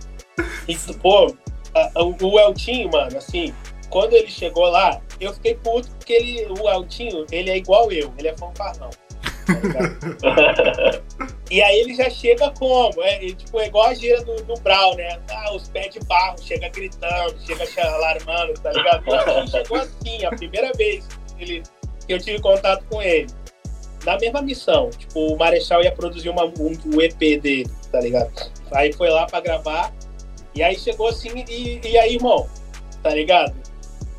E, 0.68 0.76
pô, 0.94 1.34
a- 1.74 1.90
a- 1.94 2.02
o 2.04 2.38
Eltinho, 2.40 2.90
mano, 2.90 3.16
assim, 3.18 3.54
quando 3.90 4.14
ele 4.14 4.28
chegou 4.28 4.64
lá, 4.70 5.00
eu 5.20 5.32
fiquei 5.34 5.54
puto 5.54 5.90
porque 5.90 6.12
ele, 6.12 6.46
o 6.60 6.68
Eltinho, 6.68 7.26
ele 7.30 7.50
é 7.50 7.56
igual 7.56 7.90
eu, 7.92 8.12
ele 8.18 8.28
é 8.28 8.36
fanfarrão. 8.36 8.90
tá 8.90 9.00
e 11.50 11.60
aí 11.60 11.80
ele 11.80 11.94
já 11.94 12.08
chega 12.08 12.50
como? 12.52 13.02
É, 13.02 13.18
tipo, 13.18 13.58
é 13.60 13.66
igual 13.66 13.88
a 13.88 13.94
gira 13.94 14.22
do, 14.22 14.36
do 14.44 14.54
Brau, 14.60 14.94
né? 14.96 15.18
Ah, 15.30 15.54
os 15.54 15.68
pés 15.68 15.92
de 15.92 16.00
barro, 16.00 16.36
chega 16.40 16.68
gritando, 16.68 17.34
chega 17.44 17.66
alarmando, 17.88 18.54
tá 18.60 18.70
ligado? 18.72 19.06
O 19.08 19.14
Eltinho 19.14 19.48
chegou 19.48 19.78
assim, 19.78 20.24
a 20.24 20.30
primeira 20.30 20.72
vez 20.74 21.06
que, 21.36 21.42
ele, 21.42 21.62
que 22.06 22.12
eu 22.12 22.18
tive 22.20 22.40
contato 22.40 22.84
com 22.88 23.02
ele. 23.02 23.26
Na 24.04 24.16
mesma 24.18 24.40
missão, 24.40 24.88
tipo, 24.90 25.34
o 25.34 25.36
Marechal 25.36 25.82
ia 25.82 25.92
produzir 25.92 26.30
uma, 26.30 26.44
um, 26.46 26.72
um 26.86 27.00
EP 27.02 27.18
dele, 27.18 27.66
tá 27.90 28.00
ligado? 28.00 28.30
Aí 28.72 28.92
foi 28.92 29.08
lá 29.10 29.26
pra 29.26 29.40
gravar, 29.40 29.92
e 30.54 30.62
aí 30.62 30.78
chegou 30.78 31.08
assim, 31.08 31.44
e, 31.48 31.80
e 31.86 31.98
aí, 31.98 32.14
irmão, 32.14 32.48
tá 33.02 33.10
ligado? 33.10 33.54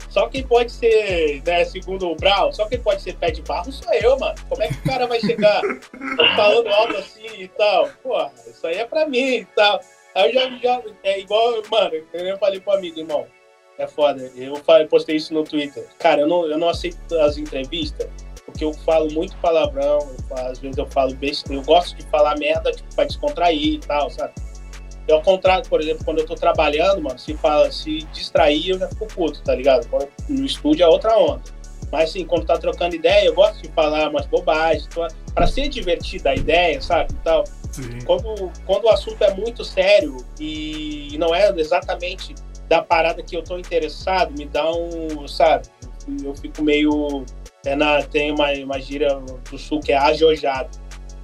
Só 0.09 0.27
quem 0.27 0.43
pode 0.43 0.73
ser, 0.73 1.41
né, 1.45 1.63
segundo 1.63 2.09
o 2.09 2.15
Brau, 2.15 2.51
só 2.51 2.65
quem 2.67 2.79
pode 2.79 3.01
ser 3.01 3.15
pé 3.15 3.31
de 3.31 3.41
barro 3.41 3.71
sou 3.71 3.93
eu, 3.93 4.19
mano. 4.19 4.35
Como 4.49 4.61
é 4.61 4.67
que 4.67 4.73
o 4.73 4.83
cara 4.83 5.07
vai 5.07 5.21
chegar 5.21 5.61
falando 6.35 6.67
alto 6.67 6.97
assim 6.97 7.27
e 7.37 7.47
tal? 7.47 7.87
Porra, 8.03 8.31
isso 8.45 8.67
aí 8.67 8.75
é 8.75 8.85
pra 8.85 9.07
mim 9.07 9.35
e 9.37 9.45
tal. 9.55 9.79
Aí 10.13 10.27
eu 10.27 10.33
já, 10.33 10.49
já 10.57 10.83
é 11.03 11.19
igual, 11.19 11.63
mano, 11.71 11.91
eu 12.11 12.37
falei 12.37 12.59
pro 12.59 12.73
amigo, 12.73 12.99
irmão, 12.99 13.25
é 13.77 13.87
foda. 13.87 14.29
Eu 14.35 14.61
postei 14.89 15.15
isso 15.15 15.33
no 15.33 15.45
Twitter. 15.45 15.87
Cara, 15.97 16.21
eu 16.21 16.27
não, 16.27 16.45
eu 16.45 16.57
não 16.57 16.67
aceito 16.67 17.17
as 17.19 17.37
entrevistas 17.37 18.09
porque 18.51 18.65
eu 18.65 18.73
falo 18.73 19.11
muito 19.11 19.35
palavrão, 19.37 19.99
falo- 20.29 20.47
às 20.51 20.59
vezes 20.59 20.77
eu 20.77 20.85
falo 20.87 21.13
besteira, 21.15 21.59
eu 21.61 21.65
gosto 21.65 21.95
de 21.95 22.03
falar 22.07 22.37
merda, 22.37 22.71
tipo, 22.71 22.93
pra 22.95 23.05
descontrair 23.05 23.75
e 23.75 23.79
tal, 23.79 24.09
sabe? 24.09 24.33
E 25.07 25.11
ao 25.11 25.21
contrário, 25.21 25.67
por 25.67 25.81
exemplo, 25.81 26.05
quando 26.05 26.19
eu 26.19 26.25
tô 26.25 26.35
trabalhando, 26.35 27.01
mano, 27.01 27.17
se 27.17 27.33
fala, 27.35 27.71
se 27.71 28.03
distrair, 28.13 28.69
eu 28.69 28.79
já 28.79 28.87
fico 28.87 29.07
puto, 29.07 29.41
tá 29.41 29.55
ligado? 29.55 29.87
No 30.29 30.45
estúdio 30.45 30.83
é 30.83 30.87
outra 30.87 31.17
onda. 31.17 31.41
Mas 31.91 32.11
assim, 32.11 32.23
quando 32.25 32.45
tá 32.45 32.57
trocando 32.57 32.95
ideia, 32.95 33.25
eu 33.25 33.33
gosto 33.33 33.61
de 33.61 33.67
falar 33.69 34.09
umas 34.09 34.25
bobagens, 34.27 34.87
pra- 34.87 35.07
pra 35.33 35.47
ser 35.47 35.67
divertida 35.67 36.29
a 36.29 36.35
ideia, 36.35 36.81
sabe? 36.81 37.13
E. 37.25 37.43
Sim. 37.71 37.99
Quando, 38.05 38.51
quando 38.65 38.83
o 38.85 38.89
assunto 38.89 39.21
é 39.23 39.33
muito 39.33 39.63
sério 39.65 40.17
e 40.39 41.15
não 41.17 41.33
é 41.33 41.49
exatamente 41.57 42.35
da 42.69 42.81
parada 42.81 43.21
que 43.23 43.35
eu 43.35 43.43
tô 43.43 43.57
interessado, 43.57 44.31
me 44.37 44.45
dá 44.45 44.71
um, 44.71 45.27
sabe? 45.27 45.67
Eu 46.23 46.35
fico 46.35 46.61
meio. 46.61 47.25
É 47.65 47.75
na, 47.75 48.01
tem 48.01 48.31
uma, 48.31 48.51
uma 48.53 48.79
gíria 48.79 49.09
do 49.49 49.57
sul 49.57 49.79
que 49.79 49.91
é 49.91 49.97
ajojado, 49.97 50.69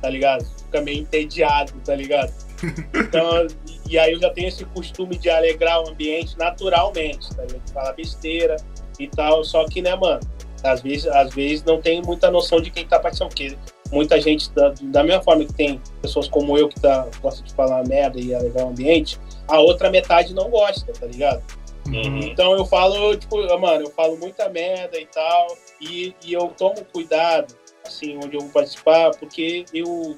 tá 0.01 0.09
ligado? 0.09 0.45
Fica 0.65 0.81
meio 0.81 0.99
entediado, 0.99 1.73
tá 1.83 1.95
ligado? 1.95 2.33
Então, 2.93 3.45
e, 3.87 3.99
aí 3.99 4.13
eu 4.13 4.19
já 4.19 4.31
tenho 4.31 4.47
esse 4.47 4.65
costume 4.65 5.15
de 5.15 5.29
alegrar 5.29 5.79
o 5.83 5.89
ambiente 5.89 6.35
naturalmente, 6.39 7.29
tá 7.35 7.43
ligado? 7.43 7.71
Falar 7.71 7.93
besteira 7.93 8.55
e 8.99 9.07
tal, 9.07 9.43
só 9.43 9.63
que, 9.65 9.79
né, 9.79 9.95
mano, 9.95 10.19
às 10.63 10.81
vezes, 10.81 11.05
às 11.05 11.33
vezes 11.33 11.63
não 11.63 11.79
tem 11.79 12.01
muita 12.01 12.31
noção 12.31 12.59
de 12.59 12.71
quem 12.71 12.85
tá 12.87 12.99
participando, 12.99 13.29
porque 13.29 13.55
muita 13.91 14.19
gente, 14.19 14.51
da, 14.51 14.73
da 14.81 15.03
mesma 15.03 15.21
forma 15.21 15.45
que 15.45 15.53
tem 15.53 15.81
pessoas 16.01 16.27
como 16.27 16.57
eu 16.57 16.67
que 16.67 16.79
tá, 16.79 17.07
gosta 17.21 17.43
de 17.43 17.53
falar 17.53 17.87
merda 17.87 18.19
e 18.19 18.33
alegrar 18.33 18.65
o 18.65 18.69
ambiente, 18.69 19.19
a 19.47 19.59
outra 19.59 19.89
metade 19.89 20.33
não 20.33 20.49
gosta, 20.49 20.91
tá 20.93 21.05
ligado? 21.05 21.43
Uhum. 21.87 22.19
Então 22.19 22.53
eu 22.53 22.65
falo, 22.65 23.15
tipo, 23.15 23.37
mano, 23.59 23.85
eu 23.85 23.91
falo 23.91 24.17
muita 24.17 24.49
merda 24.49 24.99
e 24.99 25.05
tal, 25.05 25.47
e, 25.79 26.15
e 26.23 26.33
eu 26.33 26.47
tomo 26.57 26.83
cuidado, 26.85 27.55
assim, 27.85 28.17
onde 28.17 28.35
eu 28.35 28.41
vou 28.41 28.49
participar, 28.49 29.11
porque 29.11 29.65
eu, 29.73 30.17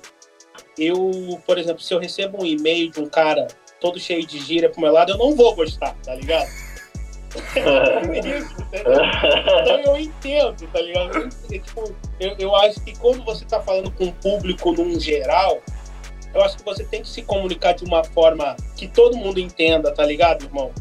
eu, 0.78 1.42
por 1.46 1.58
exemplo, 1.58 1.82
se 1.82 1.94
eu 1.94 2.00
recebo 2.00 2.42
um 2.42 2.46
e-mail 2.46 2.92
de 2.92 3.00
um 3.00 3.10
cara 3.10 3.48
todo 3.80 4.00
cheio 4.00 4.26
de 4.26 4.40
gíria 4.40 4.70
pro 4.70 4.82
meu 4.82 4.92
lado, 4.92 5.12
eu 5.12 5.18
não 5.18 5.36
vou 5.36 5.56
gostar, 5.56 5.96
tá 6.04 6.16
ligado? 6.16 6.50
Isso? 8.26 8.56
Então 8.74 9.80
eu 9.86 9.98
entendo, 9.98 10.68
tá 10.68 10.82
ligado? 10.82 11.16
Eu, 11.16 11.28
entendo, 11.28 11.64
tipo, 11.64 11.96
eu, 12.20 12.36
eu 12.40 12.56
acho 12.56 12.82
que 12.82 12.98
quando 12.98 13.24
você 13.24 13.46
tá 13.46 13.62
falando 13.62 13.92
com 13.92 14.06
o 14.06 14.14
público 14.14 14.72
num 14.72 15.00
geral, 15.00 15.62
eu 16.34 16.44
acho 16.44 16.58
que 16.58 16.66
você 16.66 16.84
tem 16.84 17.02
que 17.02 17.10
se 17.10 17.22
comunicar 17.22 17.74
de 17.74 17.86
uma 17.86 18.04
forma 18.04 18.56
que 18.76 18.88
todo 18.88 19.18
mundo 19.18 19.40
entenda, 19.40 19.92
tá 19.92 20.06
ligado, 20.06 20.46
irmão? 20.46 20.72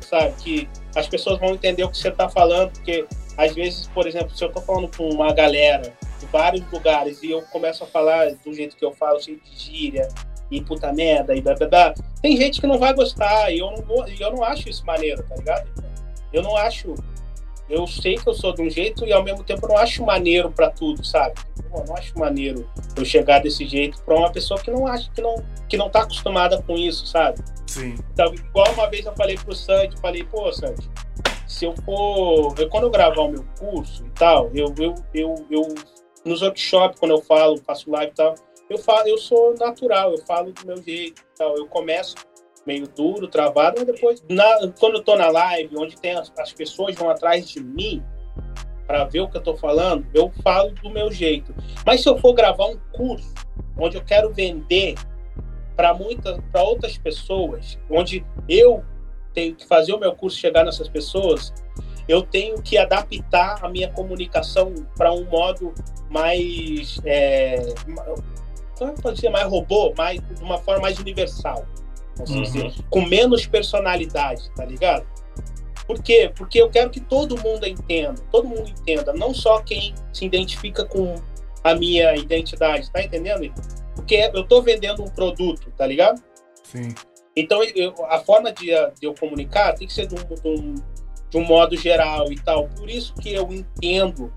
Sabe? 0.00 0.32
Que 0.42 0.68
as 0.94 1.06
pessoas 1.06 1.38
vão 1.38 1.50
entender 1.50 1.84
o 1.84 1.90
que 1.90 1.98
você 1.98 2.10
tá 2.10 2.28
falando, 2.28 2.72
porque 2.72 3.06
às 3.40 3.54
vezes, 3.54 3.86
por 3.86 4.06
exemplo, 4.06 4.36
se 4.36 4.44
eu 4.44 4.52
tô 4.52 4.60
falando 4.60 4.94
com 4.94 5.08
uma 5.08 5.32
galera 5.32 5.94
de 6.18 6.26
vários 6.26 6.62
lugares 6.70 7.22
e 7.22 7.30
eu 7.30 7.40
começo 7.42 7.82
a 7.82 7.86
falar 7.86 8.34
do 8.34 8.52
jeito 8.52 8.76
que 8.76 8.84
eu 8.84 8.92
falo, 8.92 9.18
cheio 9.18 9.40
de 9.40 9.58
gíria 9.58 10.06
e 10.50 10.60
puta 10.60 10.92
merda 10.92 11.34
e 11.34 11.40
blá 11.40 11.54
blá 11.54 11.66
blá, 11.66 11.94
tem 12.20 12.36
gente 12.36 12.60
que 12.60 12.66
não 12.66 12.78
vai 12.78 12.92
gostar 12.92 13.50
e 13.50 13.60
eu 13.60 13.70
não, 13.70 13.82
vou, 13.82 14.06
e 14.06 14.20
eu 14.20 14.30
não 14.30 14.44
acho 14.44 14.68
isso 14.68 14.84
maneiro, 14.84 15.22
tá 15.22 15.36
ligado? 15.36 15.66
Eu 16.30 16.42
não 16.42 16.54
acho. 16.54 16.94
Eu 17.66 17.86
sei 17.86 18.16
que 18.16 18.28
eu 18.28 18.34
sou 18.34 18.52
de 18.52 18.60
um 18.60 18.68
jeito 18.68 19.06
e 19.06 19.12
ao 19.12 19.22
mesmo 19.24 19.42
tempo 19.42 19.64
eu 19.64 19.70
não 19.70 19.78
acho 19.78 20.04
maneiro 20.04 20.50
para 20.50 20.68
tudo, 20.68 21.02
sabe? 21.02 21.36
Eu 21.72 21.84
não 21.86 21.96
acho 21.96 22.18
maneiro 22.18 22.68
eu 22.94 23.04
chegar 23.06 23.40
desse 23.40 23.66
jeito 23.66 24.02
para 24.02 24.16
uma 24.16 24.30
pessoa 24.30 24.60
que 24.60 24.70
não 24.70 24.86
acha 24.86 25.10
que 25.12 25.22
não 25.22 25.42
que 25.66 25.76
não 25.78 25.88
tá 25.88 26.02
acostumada 26.02 26.60
com 26.60 26.76
isso, 26.76 27.06
sabe? 27.06 27.40
Sim. 27.66 27.94
Então, 28.12 28.34
igual 28.34 28.70
uma 28.74 28.90
vez 28.90 29.06
eu 29.06 29.14
falei 29.14 29.36
pro 29.36 29.54
Sandy, 29.54 29.96
falei, 30.00 30.24
pô, 30.24 30.52
Sandy, 30.52 30.90
se 31.50 31.64
eu 31.64 31.74
for, 31.84 32.54
eu, 32.58 32.68
quando 32.68 32.84
eu 32.84 32.90
gravar 32.90 33.22
o 33.22 33.28
meu 33.28 33.44
curso 33.58 34.06
e 34.06 34.10
tal, 34.10 34.50
eu 34.54 34.72
eu, 34.78 34.94
eu, 35.12 35.46
eu 35.50 35.74
nos 36.24 36.42
workshops 36.42 37.00
quando 37.00 37.10
eu 37.10 37.20
falo, 37.22 37.56
faço 37.58 37.90
live 37.90 38.12
e 38.12 38.14
tal, 38.14 38.36
eu 38.68 38.78
falo, 38.78 39.08
eu 39.08 39.18
sou 39.18 39.54
natural, 39.58 40.12
eu 40.12 40.18
falo 40.24 40.52
do 40.52 40.64
meu 40.64 40.76
jeito 40.80 41.20
e 41.20 41.36
tal, 41.36 41.56
eu 41.56 41.66
começo 41.66 42.14
meio 42.64 42.86
duro, 42.86 43.26
travado, 43.26 43.78
mas 43.78 43.86
depois, 43.86 44.24
na, 44.30 44.70
quando 44.78 44.98
eu 44.98 45.02
tô 45.02 45.16
na 45.16 45.28
live, 45.28 45.76
onde 45.76 46.00
tem 46.00 46.12
as, 46.12 46.32
as 46.38 46.52
pessoas 46.52 46.94
vão 46.94 47.10
atrás 47.10 47.48
de 47.48 47.60
mim 47.60 48.00
para 48.86 49.04
ver 49.06 49.20
o 49.20 49.28
que 49.28 49.36
eu 49.36 49.42
tô 49.42 49.56
falando, 49.56 50.06
eu 50.14 50.30
falo 50.44 50.70
do 50.70 50.88
meu 50.88 51.10
jeito. 51.10 51.52
Mas 51.84 52.00
se 52.00 52.08
eu 52.08 52.16
for 52.18 52.32
gravar 52.32 52.66
um 52.66 52.78
curso 52.92 53.34
onde 53.76 53.96
eu 53.96 54.04
quero 54.04 54.32
vender 54.32 54.94
para 55.74 55.92
muitas, 55.94 56.38
para 56.52 56.62
outras 56.62 56.96
pessoas, 56.96 57.76
onde 57.90 58.24
eu 58.48 58.84
tenho 59.32 59.54
que 59.54 59.66
fazer 59.66 59.92
o 59.92 59.98
meu 59.98 60.14
curso 60.14 60.38
chegar 60.38 60.64
nessas 60.64 60.88
pessoas, 60.88 61.52
eu 62.08 62.22
tenho 62.22 62.60
que 62.60 62.76
adaptar 62.76 63.64
a 63.64 63.68
minha 63.68 63.90
comunicação 63.90 64.74
para 64.96 65.12
um 65.12 65.24
modo 65.24 65.72
mais, 66.10 66.98
é, 67.04 67.74
como 68.76 68.90
é 68.90 68.94
que 68.94 69.02
pode 69.02 69.20
ser, 69.20 69.30
mais 69.30 69.46
robô, 69.46 69.94
mais, 69.96 70.20
de 70.20 70.42
uma 70.42 70.58
forma 70.58 70.82
mais 70.82 70.98
universal 70.98 71.66
assim 72.22 72.42
dizer, 72.42 72.72
com 72.90 73.02
menos 73.02 73.46
personalidade, 73.46 74.50
tá 74.54 74.64
ligado? 74.64 75.06
Por 75.86 76.02
quê? 76.02 76.30
Porque 76.36 76.60
eu 76.60 76.70
quero 76.70 76.90
que 76.90 77.00
todo 77.00 77.40
mundo 77.40 77.66
entenda, 77.66 78.20
todo 78.30 78.46
mundo 78.46 78.68
entenda, 78.68 79.12
não 79.12 79.34
só 79.34 79.60
quem 79.60 79.94
se 80.12 80.24
identifica 80.24 80.84
com 80.84 81.16
a 81.64 81.74
minha 81.74 82.14
identidade, 82.16 82.90
tá 82.90 83.02
entendendo? 83.02 83.52
Porque 83.94 84.30
eu 84.32 84.44
tô 84.44 84.62
vendendo 84.62 85.02
um 85.02 85.08
produto, 85.08 85.72
tá 85.76 85.86
ligado? 85.86 86.22
Sim. 86.62 86.94
Então, 87.40 87.62
eu, 87.62 87.94
a 88.06 88.18
forma 88.20 88.52
de, 88.52 88.66
de, 88.66 89.06
eu 89.06 89.14
comunicar 89.14 89.74
tem 89.74 89.86
que 89.86 89.92
ser 89.92 90.06
de 90.06 90.14
um, 90.14 90.18
de, 90.18 90.48
um, 90.48 90.74
de 91.30 91.36
um, 91.36 91.44
modo 91.44 91.76
geral 91.76 92.32
e 92.32 92.36
tal. 92.36 92.68
Por 92.68 92.88
isso 92.88 93.14
que 93.14 93.32
eu 93.32 93.50
entendo 93.52 94.32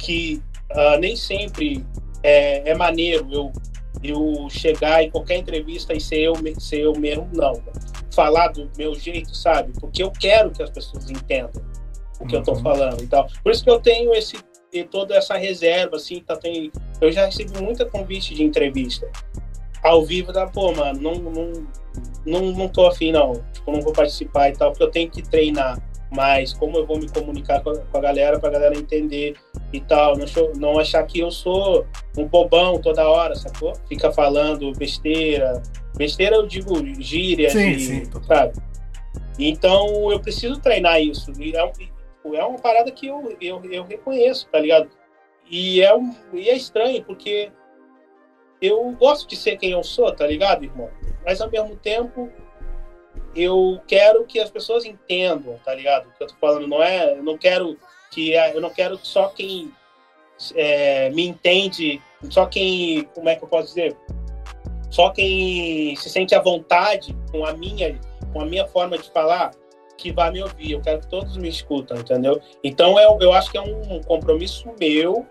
que 0.00 0.42
uh, 0.72 0.98
nem 0.98 1.16
sempre 1.16 1.84
é, 2.22 2.70
é 2.70 2.74
maneiro 2.74 3.26
eu 3.30 3.52
eu 4.02 4.48
chegar 4.48 5.02
em 5.02 5.10
qualquer 5.10 5.38
entrevista 5.38 5.92
e 5.92 6.00
ser 6.00 6.20
eu, 6.20 6.34
ser 6.58 6.80
eu 6.80 6.92
mesmo, 6.92 7.28
não. 7.32 7.60
Falar 8.14 8.48
do 8.48 8.70
meu 8.76 8.94
jeito, 8.94 9.34
sabe? 9.34 9.72
Porque 9.80 10.02
eu 10.02 10.10
quero 10.10 10.50
que 10.50 10.62
as 10.62 10.70
pessoas 10.70 11.10
entendam 11.10 11.62
o 12.20 12.26
que 12.26 12.36
uhum. 12.36 12.42
eu 12.46 12.54
uhum. 12.54 12.62
falando 12.62 13.02
e 13.02 13.06
tal. 13.06 13.28
Por 13.42 13.52
isso 13.52 13.64
que 13.64 13.70
eu 13.70 13.80
tenho 13.80 14.14
esse 14.14 14.36
toda 14.90 15.16
essa 15.16 15.36
reserva, 15.38 15.96
assim, 15.96 16.20
tá, 16.20 16.36
tem, 16.36 16.70
eu 17.00 17.10
já 17.10 17.24
recebi 17.24 17.58
muita 17.58 17.86
convite 17.86 18.34
de 18.34 18.42
entrevista. 18.42 19.10
Ao 19.82 20.04
vivo, 20.04 20.32
da 20.32 20.46
pô, 20.46 20.72
mano, 20.72 21.00
não, 21.00 21.14
não, 21.14 21.52
não, 22.26 22.52
não 22.52 22.68
tô 22.68 22.86
afim, 22.86 23.12
não. 23.12 23.42
Tipo, 23.52 23.72
não 23.72 23.80
vou 23.80 23.92
participar 23.92 24.50
e 24.50 24.52
tal, 24.52 24.70
porque 24.70 24.84
eu 24.84 24.90
tenho 24.90 25.10
que 25.10 25.22
treinar 25.22 25.80
mais 26.10 26.54
como 26.54 26.78
eu 26.78 26.86
vou 26.86 26.98
me 26.98 27.08
comunicar 27.08 27.62
com 27.62 27.70
a, 27.70 27.78
com 27.78 27.98
a 27.98 28.00
galera 28.00 28.38
pra 28.38 28.50
galera 28.50 28.76
entender 28.76 29.36
e 29.72 29.80
tal. 29.80 30.16
Não, 30.16 30.26
não 30.56 30.78
achar 30.78 31.04
que 31.04 31.20
eu 31.20 31.30
sou 31.30 31.86
um 32.16 32.24
bobão 32.24 32.80
toda 32.80 33.08
hora, 33.08 33.34
sacou? 33.34 33.72
Fica 33.88 34.12
falando 34.12 34.72
besteira. 34.72 35.62
Besteira 35.96 36.36
eu 36.36 36.46
digo 36.46 36.74
gíria, 37.00 37.50
sim, 37.50 37.70
e, 37.70 37.80
sim, 37.80 38.02
sabe? 38.26 38.58
Então 39.38 40.10
eu 40.10 40.20
preciso 40.20 40.60
treinar 40.60 41.00
isso. 41.00 41.32
E 41.38 41.54
é, 41.56 41.66
tipo, 41.68 42.34
é 42.34 42.44
uma 42.44 42.58
parada 42.58 42.90
que 42.90 43.06
eu, 43.06 43.36
eu, 43.40 43.62
eu 43.70 43.84
reconheço, 43.84 44.48
tá 44.50 44.58
ligado? 44.58 44.88
E 45.50 45.80
é, 45.80 45.94
um, 45.94 46.14
e 46.32 46.48
é 46.48 46.56
estranho, 46.56 47.02
porque 47.04 47.50
eu 48.60 48.90
gosto 48.92 49.28
de 49.28 49.36
ser 49.36 49.56
quem 49.56 49.70
eu 49.70 49.82
sou, 49.82 50.12
tá 50.12 50.26
ligado, 50.26 50.64
irmão? 50.64 50.90
Mas 51.24 51.40
ao 51.40 51.50
mesmo 51.50 51.76
tempo 51.76 52.30
eu 53.34 53.80
quero 53.86 54.24
que 54.24 54.40
as 54.40 54.50
pessoas 54.50 54.84
entendam, 54.84 55.58
tá 55.64 55.74
ligado? 55.74 56.08
O 56.08 56.12
que 56.12 56.22
eu 56.22 56.26
tô 56.26 56.34
falando 56.40 56.66
não 56.66 56.82
é, 56.82 57.12
eu 57.12 57.22
não 57.22 57.38
quero 57.38 57.78
que 58.10 58.32
eu 58.32 58.60
não 58.60 58.70
quero 58.70 58.98
só 59.02 59.28
quem 59.28 59.72
é, 60.54 61.10
me 61.10 61.26
entende, 61.26 62.00
só 62.30 62.46
quem, 62.46 63.04
como 63.14 63.28
é 63.28 63.36
que 63.36 63.44
eu 63.44 63.48
posso 63.48 63.68
dizer, 63.68 63.96
só 64.90 65.10
quem 65.10 65.94
se 65.96 66.08
sente 66.08 66.34
à 66.34 66.40
vontade 66.40 67.16
com 67.30 67.44
a 67.44 67.52
minha, 67.52 67.98
com 68.32 68.40
a 68.40 68.46
minha 68.46 68.66
forma 68.66 68.96
de 68.96 69.10
falar, 69.10 69.52
que 69.96 70.12
vai 70.12 70.30
me 70.30 70.42
ouvir. 70.42 70.72
Eu 70.72 70.80
quero 70.80 71.00
que 71.00 71.08
todos 71.08 71.36
me 71.36 71.48
escutam, 71.48 71.98
entendeu? 71.98 72.40
Então 72.64 72.98
eu, 72.98 73.18
eu 73.20 73.32
acho 73.32 73.50
que 73.50 73.58
é 73.58 73.60
um 73.60 74.00
compromisso 74.02 74.72
meu 74.80 75.26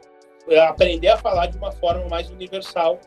é 0.49 0.60
aprender 0.60 1.10
a 1.10 1.18
falar 1.18 1.48
de 1.48 1.58
uma 1.58 1.72
forma 1.74 2.08
mais 2.08 2.30
universal 2.30 2.99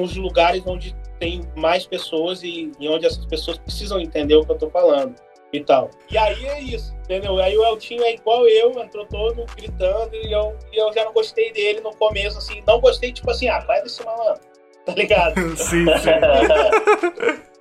nos 0.00 0.16
lugares 0.16 0.62
onde 0.66 0.94
tem 1.18 1.42
mais 1.54 1.86
pessoas 1.86 2.42
e, 2.42 2.72
e 2.80 2.88
onde 2.88 3.06
essas 3.06 3.26
pessoas 3.26 3.58
precisam 3.58 4.00
entender 4.00 4.34
o 4.36 4.44
que 4.44 4.50
eu 4.50 4.54
estou 4.54 4.70
falando 4.70 5.14
e 5.52 5.60
tal. 5.62 5.90
E 6.10 6.16
aí 6.16 6.46
é 6.46 6.60
isso, 6.60 6.94
entendeu? 7.04 7.38
Aí 7.38 7.56
o 7.56 7.64
Eltinho 7.64 8.02
é 8.04 8.14
igual 8.14 8.46
eu, 8.48 8.70
entrou 8.80 9.04
todo 9.06 9.44
gritando 9.56 10.14
e 10.14 10.32
eu, 10.32 10.56
e 10.72 10.80
eu 10.80 10.92
já 10.92 11.04
não 11.04 11.12
gostei 11.12 11.52
dele 11.52 11.80
no 11.80 11.94
começo, 11.96 12.38
assim, 12.38 12.62
não 12.66 12.80
gostei, 12.80 13.12
tipo 13.12 13.30
assim, 13.30 13.48
ah, 13.48 13.58
vai 13.60 13.82
desse 13.82 14.04
malandro, 14.04 14.42
tá 14.86 14.94
ligado? 14.94 15.34
sim, 15.56 15.84
sim. 15.84 16.10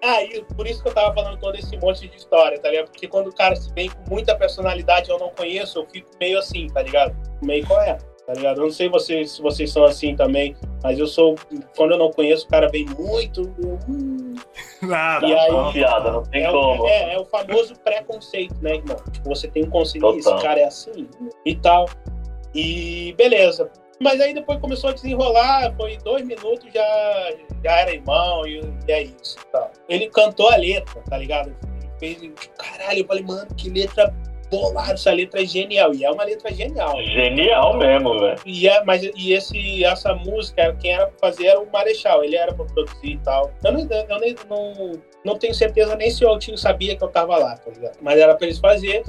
Aí, 0.04 0.46
por 0.56 0.68
isso 0.68 0.82
que 0.82 0.90
eu 0.90 0.94
tava 0.94 1.14
falando 1.14 1.40
todo 1.40 1.56
esse 1.56 1.76
monte 1.78 2.08
de 2.08 2.16
história, 2.16 2.60
tá 2.60 2.70
ligado? 2.70 2.92
Porque 2.92 3.08
quando 3.08 3.28
o 3.28 3.36
cara 3.36 3.56
se 3.56 3.74
vem 3.74 3.90
com 3.90 4.10
muita 4.10 4.36
personalidade 4.36 5.10
eu 5.10 5.18
não 5.18 5.30
conheço, 5.30 5.80
eu 5.80 5.88
fico 5.88 6.10
meio 6.20 6.38
assim, 6.38 6.68
tá 6.68 6.82
ligado? 6.82 7.16
Meio 7.42 7.66
qual 7.66 7.82
é? 7.82 7.98
Tá 8.30 8.36
ligado? 8.36 8.60
Eu 8.60 8.66
não 8.66 8.72
sei 8.72 8.88
vocês, 8.88 9.32
se 9.32 9.42
vocês 9.42 9.72
são 9.72 9.84
assim 9.84 10.16
também, 10.16 10.56
mas 10.84 11.00
eu 11.00 11.08
sou, 11.08 11.36
quando 11.76 11.94
eu 11.94 11.98
não 11.98 12.12
conheço, 12.12 12.46
o 12.46 12.48
cara 12.48 12.68
vem 12.70 12.86
muito. 12.86 13.42
Hum, 13.90 14.36
Nada, 14.84 15.26
e 15.26 15.34
aí, 15.34 15.50
confiada, 15.50 16.12
não 16.12 16.22
tem 16.22 16.44
é, 16.44 16.52
como. 16.52 16.88
É, 16.88 17.16
é, 17.16 17.20
o 17.20 17.26
famoso 17.26 17.74
preconceito, 17.84 18.56
né, 18.62 18.76
irmão? 18.76 18.98
Tipo, 19.12 19.30
você 19.30 19.48
tem 19.48 19.64
um 19.64 19.70
conceito, 19.72 20.08
esse 20.16 20.38
cara 20.44 20.60
é 20.60 20.66
assim 20.66 21.10
e 21.44 21.56
tal. 21.56 21.90
E 22.54 23.16
beleza. 23.18 23.72
Mas 24.00 24.22
aí 24.22 24.32
depois 24.32 24.60
começou 24.60 24.92
a 24.92 24.94
desenrolar, 24.94 25.74
foi 25.76 25.98
dois 25.98 26.24
minutos, 26.24 26.72
já, 26.72 27.34
já 27.64 27.80
era 27.80 27.92
irmão, 27.92 28.46
e, 28.46 28.62
e 28.88 28.92
é 28.92 29.04
isso. 29.06 29.38
Tá. 29.52 29.72
Ele 29.90 30.08
cantou 30.08 30.52
a 30.52 30.56
letra, 30.56 31.02
tá 31.10 31.18
ligado? 31.18 31.52
Ele 32.00 32.20
fez, 32.20 32.50
caralho, 32.60 33.00
eu 33.00 33.08
falei, 33.08 33.24
mano, 33.24 33.48
que 33.58 33.72
letra 33.72 34.14
bolado, 34.50 34.94
essa 34.94 35.12
letra 35.12 35.42
é 35.42 35.46
genial. 35.46 35.94
E 35.94 36.04
é 36.04 36.12
uma 36.12 36.24
letra 36.24 36.54
genial. 36.54 37.02
Genial 37.04 37.78
mesmo, 37.78 38.20
velho. 38.20 38.40
E, 38.46 38.68
é, 38.68 38.84
mas, 38.84 39.04
e 39.04 39.34
esse, 39.34 39.84
essa 39.84 40.14
música, 40.14 40.76
quem 40.80 40.94
era 40.94 41.08
pra 41.08 41.30
fazer 41.30 41.48
era 41.48 41.60
o 41.60 41.72
Marechal, 41.72 42.24
ele 42.24 42.36
era 42.36 42.54
pra 42.54 42.66
produzir 42.66 43.12
e 43.12 43.18
tal. 43.20 43.52
Eu, 43.64 43.72
não, 43.72 43.80
eu 43.82 44.20
nem, 44.20 44.36
não, 44.50 44.92
não 45.24 45.38
tenho 45.38 45.54
certeza 45.54 45.96
nem 45.96 46.10
se 46.10 46.26
o 46.26 46.30
Altinho 46.30 46.58
sabia 46.58 46.96
que 46.96 47.04
eu 47.04 47.10
tava 47.10 47.38
lá, 47.38 47.56
tá 47.58 47.72
ligado? 47.72 47.98
Mas 48.02 48.20
era 48.20 48.36
pra 48.36 48.48
eles 48.48 48.60
fazer. 48.60 49.04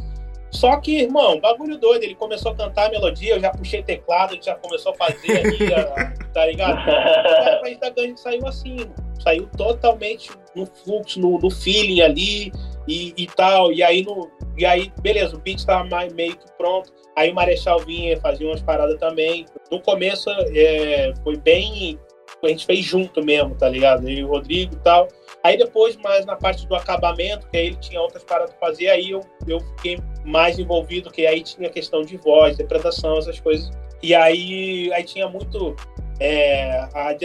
Só 0.51 0.77
que, 0.79 1.03
irmão, 1.03 1.39
bagulho 1.41 1.79
doido, 1.79 2.03
ele 2.03 2.17
começou 2.17 2.51
a 2.51 2.57
cantar 2.57 2.87
a 2.87 2.91
melodia, 2.91 3.35
eu 3.37 3.41
já 3.41 3.51
puxei 3.51 3.85
teclado, 3.85 4.35
ele 4.35 4.43
já 4.43 4.57
começou 4.57 4.93
a 4.93 4.97
fazer 4.97 5.39
ali, 5.39 5.59
tá 6.35 6.47
ligado? 6.47 6.77
O 6.81 7.61
país 7.61 7.79
da 7.79 7.91
Gangue 7.91 8.19
saiu 8.19 8.45
assim, 8.49 8.77
saiu 9.23 9.49
totalmente 9.57 10.31
no 10.57 10.67
fluxo, 10.67 11.21
no, 11.21 11.39
no 11.39 11.51
feeling 11.51 12.01
ali 12.01 12.53
e, 12.89 13.15
e 13.17 13.27
tal. 13.29 13.73
E 13.73 13.81
aí, 13.81 14.03
no, 14.03 14.29
e 14.61 14.67
aí, 14.67 14.93
beleza, 15.01 15.35
o 15.35 15.39
beat 15.39 15.59
estava 15.59 15.89
meio 16.13 16.37
que 16.37 16.53
pronto. 16.59 16.93
Aí 17.17 17.31
o 17.31 17.35
Marechal 17.35 17.79
vinha, 17.79 18.21
fazia 18.21 18.47
umas 18.47 18.61
paradas 18.61 18.99
também. 18.99 19.47
No 19.71 19.81
começo 19.81 20.29
é, 20.55 21.15
foi 21.25 21.39
bem. 21.39 21.99
A 22.45 22.49
gente 22.49 22.67
fez 22.67 22.85
junto 22.85 23.25
mesmo, 23.25 23.55
tá 23.55 23.71
ligado? 23.71 24.07
Eu 24.07 24.19
e 24.19 24.25
o 24.25 24.29
Rodrigo 24.29 24.75
e 24.75 24.79
tal. 24.81 25.09
Aí 25.43 25.57
depois, 25.57 25.97
mais 25.97 26.27
na 26.27 26.37
parte 26.37 26.67
do 26.67 26.75
acabamento, 26.75 27.49
que 27.49 27.57
aí 27.57 27.67
ele 27.69 27.77
tinha 27.77 28.03
outras 28.03 28.23
paradas 28.23 28.55
pra 28.55 28.69
fazer, 28.69 28.91
aí 28.91 29.13
eu, 29.13 29.21
eu 29.49 29.61
fiquei 29.61 29.99
mais 30.27 30.59
envolvido, 30.59 31.11
que 31.11 31.27
aí 31.27 31.43
tinha 31.43 31.71
questão 31.71 32.03
de 32.03 32.19
voz, 32.19 32.53
interpretação, 32.53 33.17
essas 33.17 33.41
coisas. 33.41 33.71
E 34.03 34.15
aí, 34.15 34.93
aí 34.93 35.05
tinha 35.05 35.27
muito. 35.27 35.75
É, 36.19 36.81
a, 36.93 37.17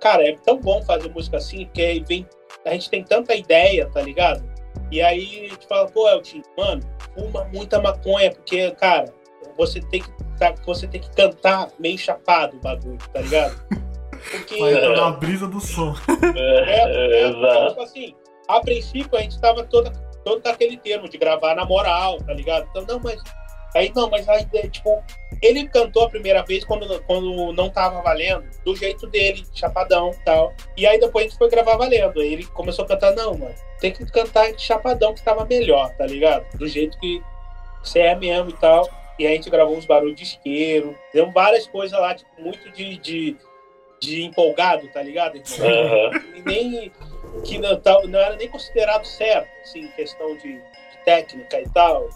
cara, 0.00 0.28
é 0.28 0.36
tão 0.44 0.58
bom 0.58 0.82
fazer 0.82 1.08
música 1.10 1.36
assim, 1.36 1.64
porque 1.66 2.02
vem, 2.08 2.26
a 2.64 2.70
gente 2.70 2.90
tem 2.90 3.04
tanta 3.04 3.36
ideia, 3.36 3.88
tá 3.88 4.02
ligado? 4.02 4.51
E 4.92 5.00
aí 5.00 5.46
a 5.46 5.48
gente 5.48 5.66
fala, 5.66 5.88
pô, 5.88 6.06
Elton, 6.06 6.42
mano, 6.56 6.82
fuma 7.14 7.44
muita 7.46 7.80
maconha, 7.80 8.30
porque, 8.30 8.70
cara, 8.72 9.10
você 9.56 9.80
tem 9.80 10.02
que, 10.02 10.10
tá, 10.38 10.54
você 10.66 10.86
tem 10.86 11.00
que 11.00 11.10
cantar 11.16 11.70
meio 11.78 11.96
chapado 11.96 12.58
o 12.58 12.60
bagulho, 12.60 12.98
tá 13.10 13.22
ligado? 13.22 13.56
Porque. 14.30 14.58
Vai 14.60 14.74
entrar 14.74 14.96
na 14.96 15.10
brisa 15.12 15.48
do 15.48 15.60
som. 15.60 15.94
É, 16.36 16.74
é, 16.74 17.24
é 17.24 17.28
então, 17.30 17.68
tipo 17.68 17.82
assim, 17.82 18.14
a 18.46 18.60
princípio 18.60 19.18
a 19.18 19.22
gente 19.22 19.40
tava 19.40 19.64
todo, 19.64 19.90
todo 20.26 20.42
com 20.42 20.48
aquele 20.50 20.76
termo 20.76 21.08
de 21.08 21.16
gravar 21.16 21.54
na 21.54 21.64
moral, 21.64 22.18
tá 22.18 22.34
ligado? 22.34 22.68
Então, 22.70 22.84
não, 22.86 23.00
mas. 23.00 23.18
Aí 23.74 23.90
não, 23.94 24.10
mas 24.10 24.28
aí, 24.28 24.46
tipo, 24.70 25.02
ele 25.40 25.66
cantou 25.66 26.04
a 26.04 26.10
primeira 26.10 26.42
vez 26.42 26.64
quando, 26.64 27.02
quando 27.02 27.52
não 27.52 27.70
tava 27.70 28.02
valendo, 28.02 28.44
do 28.64 28.76
jeito 28.76 29.06
dele, 29.06 29.44
chapadão 29.54 30.10
e 30.10 30.24
tal. 30.24 30.52
E 30.76 30.86
aí 30.86 31.00
depois 31.00 31.24
a 31.24 31.28
gente 31.28 31.38
foi 31.38 31.48
gravar 31.48 31.76
valendo. 31.76 32.20
Aí 32.20 32.32
ele 32.32 32.44
começou 32.46 32.84
a 32.84 32.88
cantar, 32.88 33.12
não, 33.14 33.36
mano, 33.36 33.54
tem 33.80 33.92
que 33.92 34.04
cantar 34.06 34.52
chapadão 34.58 35.14
que 35.14 35.22
tava 35.22 35.44
melhor, 35.44 35.90
tá 35.96 36.06
ligado? 36.06 36.46
Do 36.56 36.68
jeito 36.68 36.98
que 36.98 37.22
você 37.82 38.00
é 38.00 38.14
mesmo 38.14 38.50
e 38.50 38.54
tal. 38.54 38.88
E 39.18 39.26
aí 39.26 39.32
a 39.32 39.36
gente 39.36 39.50
gravou 39.50 39.76
uns 39.76 39.86
barulhos 39.86 40.16
de 40.16 40.22
isqueiro. 40.22 40.96
Deu 41.12 41.30
várias 41.30 41.66
coisas 41.66 41.98
lá, 41.98 42.14
tipo, 42.14 42.30
muito 42.40 42.70
de, 42.70 42.96
de, 42.98 43.36
de 44.00 44.22
empolgado, 44.24 44.88
tá 44.88 45.02
ligado? 45.02 45.36
Uhum. 45.36 46.36
E 46.36 46.42
nem 46.42 46.92
que 47.44 47.58
não, 47.58 47.80
não, 48.08 48.18
era 48.18 48.36
nem 48.36 48.48
considerado 48.48 49.04
certo, 49.06 49.48
assim, 49.62 49.88
questão 49.88 50.36
de, 50.36 50.54
de 50.56 51.04
técnica 51.04 51.60
e 51.60 51.68
tal. 51.70 52.08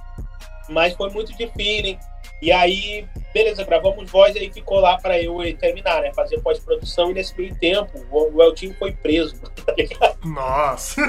Mas 0.68 0.94
foi 0.94 1.10
muito 1.10 1.36
de 1.36 1.46
feeling. 1.48 1.98
E 2.42 2.52
aí, 2.52 3.06
beleza, 3.32 3.64
gravamos 3.64 4.10
voz 4.10 4.34
e 4.36 4.40
aí 4.40 4.52
ficou 4.52 4.78
lá 4.78 4.98
para 4.98 5.20
eu 5.20 5.38
terminar, 5.56 6.02
né? 6.02 6.12
Fazer 6.12 6.38
pós-produção 6.40 7.10
e 7.10 7.14
nesse 7.14 7.36
meio 7.38 7.54
tempo 7.54 7.98
o, 8.10 8.36
o 8.36 8.42
Eltinho 8.42 8.74
foi 8.78 8.92
preso, 8.92 9.40
tá 9.64 9.72
ligado? 9.72 10.18
Nossa! 10.24 11.00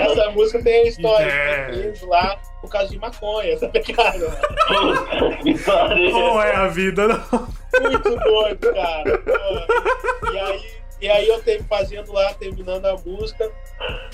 Essa 0.00 0.30
música 0.30 0.62
tem 0.62 0.80
a 0.80 0.88
história, 0.88 1.26
é. 1.26 1.64
foi 1.66 1.82
preso 1.82 2.08
lá 2.08 2.36
por 2.60 2.70
causa 2.70 2.88
de 2.88 2.98
maconha, 2.98 3.56
tá 3.58 3.70
ligado? 3.72 4.26
Não 6.10 6.42
é 6.42 6.56
a 6.56 6.66
vida, 6.66 7.06
não. 7.06 7.48
Muito 7.80 8.16
doido, 8.16 8.74
cara. 8.74 9.18
Pô. 9.18 10.32
E 10.32 10.38
aí 10.38 10.81
e 11.02 11.10
aí 11.10 11.26
eu 11.26 11.42
teve 11.42 11.64
fazendo 11.64 12.12
lá, 12.12 12.32
terminando 12.34 12.86
a 12.86 12.96
música. 12.96 13.50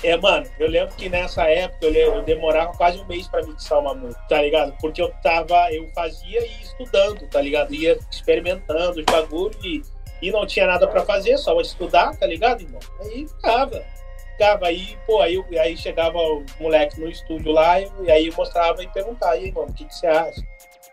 É, 0.03 0.17
mano, 0.17 0.47
eu 0.57 0.67
lembro 0.67 0.95
que 0.95 1.07
nessa 1.07 1.43
época 1.43 1.85
eu, 1.85 2.15
eu 2.15 2.23
demorava 2.23 2.73
quase 2.73 2.97
um 2.97 3.05
mês 3.05 3.27
para 3.27 3.45
mixar 3.45 3.77
uma 3.77 3.93
música, 3.93 4.19
tá 4.27 4.41
ligado? 4.41 4.75
Porque 4.81 4.99
eu 4.99 5.13
tava, 5.21 5.71
eu 5.71 5.87
fazia 5.89 6.43
e 6.43 6.63
estudando, 6.63 7.27
tá 7.29 7.39
ligado? 7.39 7.75
Ia 7.75 7.95
experimentando 8.11 8.99
os 8.99 9.05
bagulhos 9.05 9.63
e, 9.63 9.83
e 10.19 10.31
não 10.31 10.47
tinha 10.47 10.65
nada 10.65 10.87
para 10.87 11.05
fazer, 11.05 11.37
só 11.37 11.61
estudar, 11.61 12.17
tá 12.17 12.25
ligado, 12.25 12.61
irmão? 12.61 12.79
Aí 13.01 13.27
ficava. 13.27 13.85
Ficava 14.31 14.65
aí, 14.65 14.97
pô, 15.05 15.21
aí, 15.21 15.39
aí 15.59 15.77
chegava 15.77 16.17
o 16.17 16.43
moleque 16.59 16.99
no 16.99 17.07
estúdio 17.07 17.51
lá 17.51 17.79
e, 17.79 17.87
e 18.01 18.09
aí 18.09 18.27
eu 18.27 18.33
mostrava 18.35 18.81
e 18.81 18.87
perguntava, 18.87 19.33
aí, 19.33 19.51
mano, 19.51 19.69
o 19.69 19.73
que, 19.75 19.85
que 19.85 19.93
você 19.93 20.07
acha? 20.07 20.41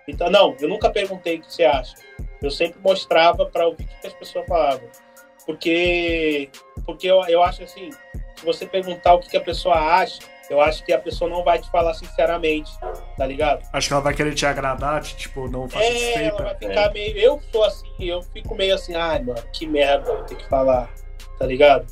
Então, 0.07 0.29
não, 0.29 0.55
eu 0.61 0.69
nunca 0.69 0.91
perguntei 0.91 1.39
o 1.39 1.41
que 1.41 1.51
você 1.51 1.65
acha. 1.65 1.95
Eu 2.43 2.51
sempre 2.51 2.79
mostrava 2.81 3.47
para 3.47 3.67
ouvir 3.67 3.85
o 3.85 4.01
que 4.01 4.07
as 4.09 4.13
pessoas 4.13 4.45
falavam. 4.47 5.06
Porque, 5.47 6.51
porque 6.85 7.07
eu, 7.07 7.23
eu 7.29 7.43
acho 7.43 7.63
assim, 7.63 7.91
se 8.35 8.45
você 8.45 8.67
perguntar 8.67 9.15
o 9.15 9.21
que, 9.21 9.31
que 9.31 9.37
a 9.37 9.41
pessoa 9.41 9.77
acha, 9.77 10.19
eu 10.51 10.61
acho 10.61 10.85
que 10.85 10.93
a 10.93 10.99
pessoa 10.99 11.31
não 11.31 11.43
vai 11.43 11.61
te 11.61 11.71
falar 11.71 11.95
sinceramente, 11.95 12.71
tá 13.17 13.27
ligado? 13.27 13.67
Acho 13.73 13.89
que 13.89 13.95
ela 13.95 14.03
vai 14.03 14.15
querer 14.15 14.35
te 14.35 14.47
agradar, 14.47 15.03
tipo, 15.03 15.49
não 15.49 15.69
fazer 15.69 15.85
É, 15.85 16.25
ela 16.25 16.43
vai 16.43 16.55
ficar 16.57 16.91
é. 16.91 16.93
meio. 16.93 17.17
Eu 17.17 17.41
sou 17.51 17.65
assim, 17.65 17.89
eu 18.01 18.23
fico 18.23 18.55
meio 18.55 18.75
assim, 18.75 18.95
ai, 18.95 19.21
mano, 19.23 19.43
que 19.53 19.67
merda, 19.67 20.11
eu 20.11 20.25
tenho 20.25 20.41
que 20.41 20.49
falar, 20.49 20.93
tá 21.39 21.47
ligado? 21.47 21.87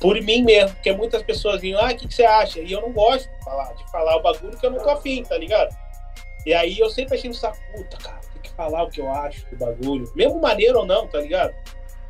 Por 0.00 0.20
mim 0.22 0.42
mesmo, 0.42 0.74
porque 0.74 0.92
muitas 0.92 1.22
pessoas 1.22 1.60
vinham, 1.60 1.80
ah, 1.80 1.90
o 1.90 1.96
que, 1.96 2.08
que 2.08 2.14
você 2.14 2.24
acha? 2.24 2.60
E 2.60 2.72
eu 2.72 2.80
não 2.80 2.92
gosto 2.92 3.28
de 3.28 3.44
falar, 3.44 3.72
de 3.74 3.90
falar 3.90 4.16
o 4.16 4.22
bagulho 4.22 4.56
que 4.56 4.66
eu 4.66 4.70
não 4.70 4.78
tô 4.78 4.90
afim, 4.90 5.22
tá 5.22 5.36
ligado? 5.36 5.76
E 6.46 6.54
aí 6.54 6.78
eu 6.78 6.88
sempre 6.88 7.16
achei 7.16 7.28
no 7.28 7.34
saco, 7.34 7.58
puta, 7.74 7.96
cara, 7.98 8.20
tem 8.32 8.42
que 8.42 8.50
falar 8.52 8.84
o 8.84 8.90
que 8.90 9.00
eu 9.00 9.10
acho 9.10 9.46
do 9.50 9.56
bagulho, 9.56 10.10
mesmo 10.16 10.40
maneiro 10.40 10.78
ou 10.78 10.86
não, 10.86 11.06
tá 11.06 11.20
ligado? 11.20 11.54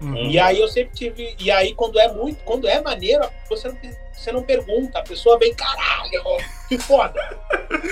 Uhum. 0.00 0.30
E 0.30 0.38
aí 0.38 0.58
eu 0.58 0.68
sempre 0.68 0.94
tive. 0.94 1.36
E 1.38 1.50
aí, 1.50 1.74
quando 1.74 1.98
é 1.98 2.12
muito, 2.12 2.42
quando 2.44 2.66
é 2.66 2.80
maneiro, 2.80 3.28
você 3.48 3.68
não, 3.68 3.78
você 4.12 4.32
não 4.32 4.42
pergunta, 4.42 4.98
a 4.98 5.02
pessoa 5.02 5.38
vem, 5.38 5.54
caralho, 5.54 6.22
que 6.68 6.78
foda. 6.78 7.20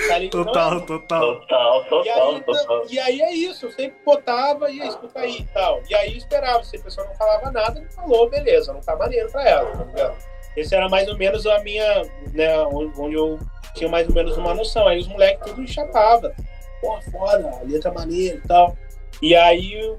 Tá 0.07 0.19
total, 0.31 0.73
então, 0.75 0.85
total. 0.85 1.39
Total, 1.39 1.85
total, 1.85 2.03
e 2.05 2.09
aí, 2.09 2.41
total. 2.41 2.85
E 2.89 2.99
aí 2.99 3.21
é 3.21 3.33
isso, 3.33 3.67
eu 3.67 3.71
sempre 3.71 3.95
botava 4.03 4.71
e 4.71 4.79
escuta 4.79 5.19
aí 5.19 5.39
e 5.39 5.45
tal. 5.45 5.81
E 5.87 5.93
aí 5.93 6.17
esperava, 6.17 6.63
se 6.63 6.77
a 6.77 6.81
pessoa 6.81 7.05
não 7.05 7.15
falava 7.15 7.51
nada, 7.51 7.79
ele 7.79 7.89
falou, 7.89 8.29
beleza, 8.29 8.73
não 8.73 8.81
tá 8.81 8.95
maneiro 8.95 9.31
pra 9.31 9.47
ela, 9.47 9.71
tá 9.95 10.15
Esse 10.57 10.75
era 10.75 10.89
mais 10.89 11.07
ou 11.07 11.17
menos 11.17 11.45
a 11.45 11.59
minha, 11.59 12.03
né, 12.33 12.59
onde 12.63 13.13
eu 13.13 13.39
tinha 13.75 13.89
mais 13.89 14.07
ou 14.07 14.15
menos 14.15 14.35
uma 14.37 14.53
noção. 14.53 14.87
Aí 14.87 14.99
os 14.99 15.07
moleques 15.07 15.51
tudo 15.51 15.67
chapava. 15.67 16.33
Pô, 16.81 16.99
foda, 17.11 17.59
a 17.59 17.63
letra 17.63 17.91
maneira 17.91 18.37
e 18.37 18.47
tal. 18.47 18.75
E 19.21 19.35
aí 19.35 19.97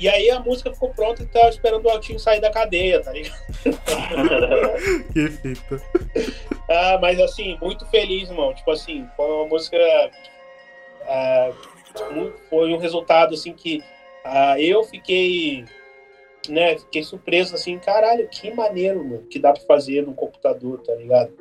e 0.00 0.08
aí 0.08 0.30
a 0.30 0.38
música 0.38 0.72
ficou 0.72 0.90
pronta 0.90 1.22
e 1.22 1.26
tava 1.26 1.48
esperando 1.48 1.84
o 1.86 1.90
Altinho 1.90 2.20
sair 2.20 2.40
da 2.40 2.50
cadeia, 2.50 3.02
tá 3.02 3.12
ligado? 3.12 3.36
que 5.12 5.28
fita. 5.28 5.82
Ah, 6.68 6.98
mas 7.00 7.18
assim, 7.18 7.58
muito 7.60 7.84
feliz, 7.86 8.30
irmão. 8.30 8.54
Tipo 8.54 8.70
assim, 8.70 9.08
foi 9.16 9.26
uma 9.26 9.46
música. 9.46 9.76
Ah, 11.02 11.50
foi 12.48 12.72
um 12.72 12.78
resultado 12.78 13.34
assim 13.34 13.52
que 13.52 13.82
ah, 14.24 14.60
eu 14.60 14.84
fiquei. 14.84 15.64
Né, 16.48 16.78
fiquei 16.78 17.02
surpreso 17.02 17.54
assim, 17.54 17.78
caralho, 17.78 18.26
que 18.28 18.54
maneiro, 18.54 19.04
mano, 19.04 19.26
que 19.26 19.38
dá 19.38 19.52
pra 19.52 19.60
fazer 19.62 20.06
no 20.06 20.14
computador, 20.14 20.80
tá 20.80 20.94
ligado? 20.94 21.34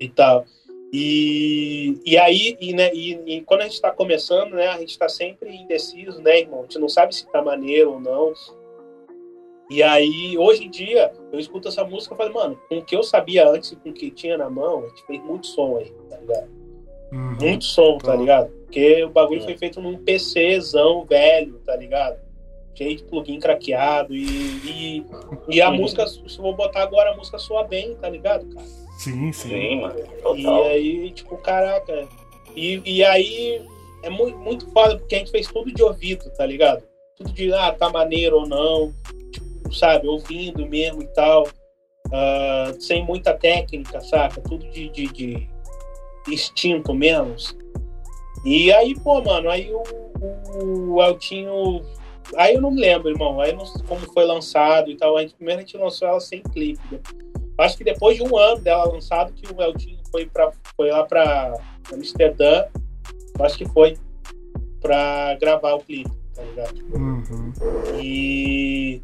E 0.00 0.08
tal. 0.08 0.46
E, 0.92 2.00
e 2.04 2.16
aí, 2.16 2.56
e, 2.60 2.72
né, 2.72 2.90
e, 2.94 3.12
e 3.26 3.40
quando 3.42 3.60
a 3.60 3.64
gente 3.64 3.74
está 3.74 3.90
começando, 3.90 4.52
né, 4.52 4.68
a 4.68 4.78
gente 4.78 4.90
está 4.90 5.08
sempre 5.08 5.54
indeciso, 5.54 6.22
né, 6.22 6.40
irmão? 6.40 6.60
A 6.60 6.62
gente 6.62 6.78
não 6.78 6.88
sabe 6.88 7.14
se 7.14 7.26
tá 7.26 7.42
maneiro 7.42 7.92
ou 7.92 8.00
não. 8.00 8.32
E 9.70 9.82
aí, 9.82 10.36
hoje 10.38 10.64
em 10.64 10.70
dia, 10.70 11.12
eu 11.30 11.38
escuto 11.38 11.68
essa 11.68 11.84
música 11.84 12.14
e 12.14 12.16
falo, 12.16 12.32
mano, 12.32 12.58
com 12.68 12.78
o 12.78 12.84
que 12.84 12.96
eu 12.96 13.02
sabia 13.02 13.46
antes 13.46 13.72
e 13.72 13.76
com 13.76 13.90
o 13.90 13.92
que 13.92 14.10
tinha 14.10 14.38
na 14.38 14.48
mão, 14.48 14.84
a 14.84 14.88
gente 14.88 15.04
fez 15.04 15.22
muito 15.22 15.46
som 15.46 15.76
aí, 15.76 15.92
tá 16.08 16.16
ligado? 16.16 16.48
Uhum. 17.12 17.36
Muito 17.38 17.64
som, 17.64 17.98
tá 17.98 18.16
ligado? 18.16 18.48
Porque 18.48 19.04
o 19.04 19.10
bagulho 19.10 19.42
é. 19.42 19.44
foi 19.44 19.58
feito 19.58 19.80
num 19.82 19.98
PCzão 19.98 21.04
velho, 21.04 21.60
tá 21.66 21.76
ligado? 21.76 22.18
Cheio 22.74 22.96
de 22.96 23.04
plugin 23.04 23.40
craqueado 23.40 24.14
e, 24.14 24.24
e, 24.24 25.06
e 25.48 25.60
a 25.60 25.70
música, 25.70 26.06
se 26.06 26.20
eu 26.20 26.42
vou 26.42 26.54
botar 26.54 26.82
agora, 26.82 27.10
a 27.10 27.16
música 27.16 27.38
soa 27.38 27.64
bem, 27.64 27.94
tá 27.96 28.08
ligado, 28.08 28.46
cara? 28.54 28.87
Sim, 28.98 29.32
sim. 29.32 29.48
Sim, 29.48 29.80
mano. 29.80 29.94
Total. 30.22 30.36
E 30.36 30.68
aí, 30.68 31.10
tipo, 31.12 31.36
caraca. 31.38 32.08
E, 32.56 32.82
e 32.84 33.04
aí 33.04 33.64
é 34.02 34.10
muito, 34.10 34.36
muito 34.38 34.68
foda, 34.72 34.98
porque 34.98 35.14
a 35.14 35.18
gente 35.18 35.30
fez 35.30 35.46
tudo 35.46 35.72
de 35.72 35.82
ouvido, 35.82 36.28
tá 36.30 36.44
ligado? 36.44 36.82
Tudo 37.16 37.32
de, 37.32 37.52
ah, 37.54 37.72
tá 37.72 37.88
maneiro 37.90 38.40
ou 38.40 38.48
não. 38.48 38.92
Tipo, 39.30 39.72
sabe, 39.72 40.08
ouvindo 40.08 40.66
mesmo 40.66 41.00
e 41.00 41.06
tal. 41.08 41.44
Uh, 42.06 42.80
sem 42.80 43.04
muita 43.04 43.34
técnica, 43.34 44.00
saca? 44.00 44.40
Tudo 44.40 44.68
de, 44.68 44.88
de, 44.88 45.06
de 45.06 45.48
instinto 46.28 46.92
mesmo. 46.92 47.36
E 48.44 48.72
aí, 48.72 48.98
pô, 48.98 49.22
mano, 49.22 49.48
aí 49.48 49.72
o, 49.72 50.94
o 50.94 51.02
Eltinho. 51.02 51.84
Aí 52.36 52.56
eu 52.56 52.60
não 52.60 52.72
me 52.72 52.80
lembro, 52.80 53.10
irmão. 53.10 53.40
Aí 53.40 53.52
não, 53.52 53.64
como 53.86 54.00
foi 54.12 54.24
lançado 54.24 54.90
e 54.90 54.96
tal. 54.96 55.16
A 55.16 55.20
gente, 55.20 55.34
primeiro 55.34 55.60
a 55.60 55.64
gente 55.64 55.76
lançou 55.76 56.08
ela 56.08 56.20
sem 56.20 56.42
clipe. 56.42 56.80
Né? 56.90 56.98
Acho 57.58 57.76
que 57.76 57.84
depois 57.84 58.16
de 58.16 58.22
um 58.22 58.36
ano 58.36 58.60
dela 58.60 58.84
lançado, 58.84 59.32
que 59.32 59.52
o 59.52 59.60
Eltinho 59.60 59.98
foi, 60.10 60.26
pra, 60.26 60.52
foi 60.76 60.90
lá 60.90 61.04
para 61.04 61.54
Amsterdã, 61.92 62.64
acho 63.40 63.58
que 63.58 63.68
foi 63.68 63.96
para 64.80 65.34
gravar 65.40 65.74
o 65.74 65.80
clipe, 65.80 66.10
tá 66.34 66.42
ligado? 66.42 66.78
Uhum. 66.94 67.52
E, 68.00 69.02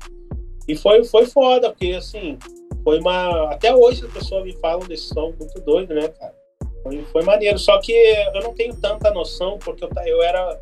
e 0.69 0.77
foi, 0.77 1.05
foi 1.05 1.27
foda, 1.27 1.71
porque 1.71 1.93
assim, 1.93 2.39
foi 2.85 3.01
uma. 3.01 3.53
Até 3.53 3.75
hoje 3.75 4.05
as 4.07 4.13
pessoas 4.13 4.45
me 4.45 4.53
falam 4.59 4.87
desse 4.87 5.09
som 5.09 5.33
muito 5.39 5.61
doido, 5.63 5.95
né, 5.95 6.09
cara? 6.09 6.35
Foi, 6.83 7.05
foi 7.11 7.23
maneiro. 7.25 7.59
Só 7.59 7.81
que 7.81 7.93
eu 7.93 8.43
não 8.43 8.55
tenho 8.55 8.77
tanta 8.77 9.11
noção, 9.11 9.59
porque 9.59 9.85
eu, 9.85 9.91
eu 10.07 10.23
era 10.23 10.61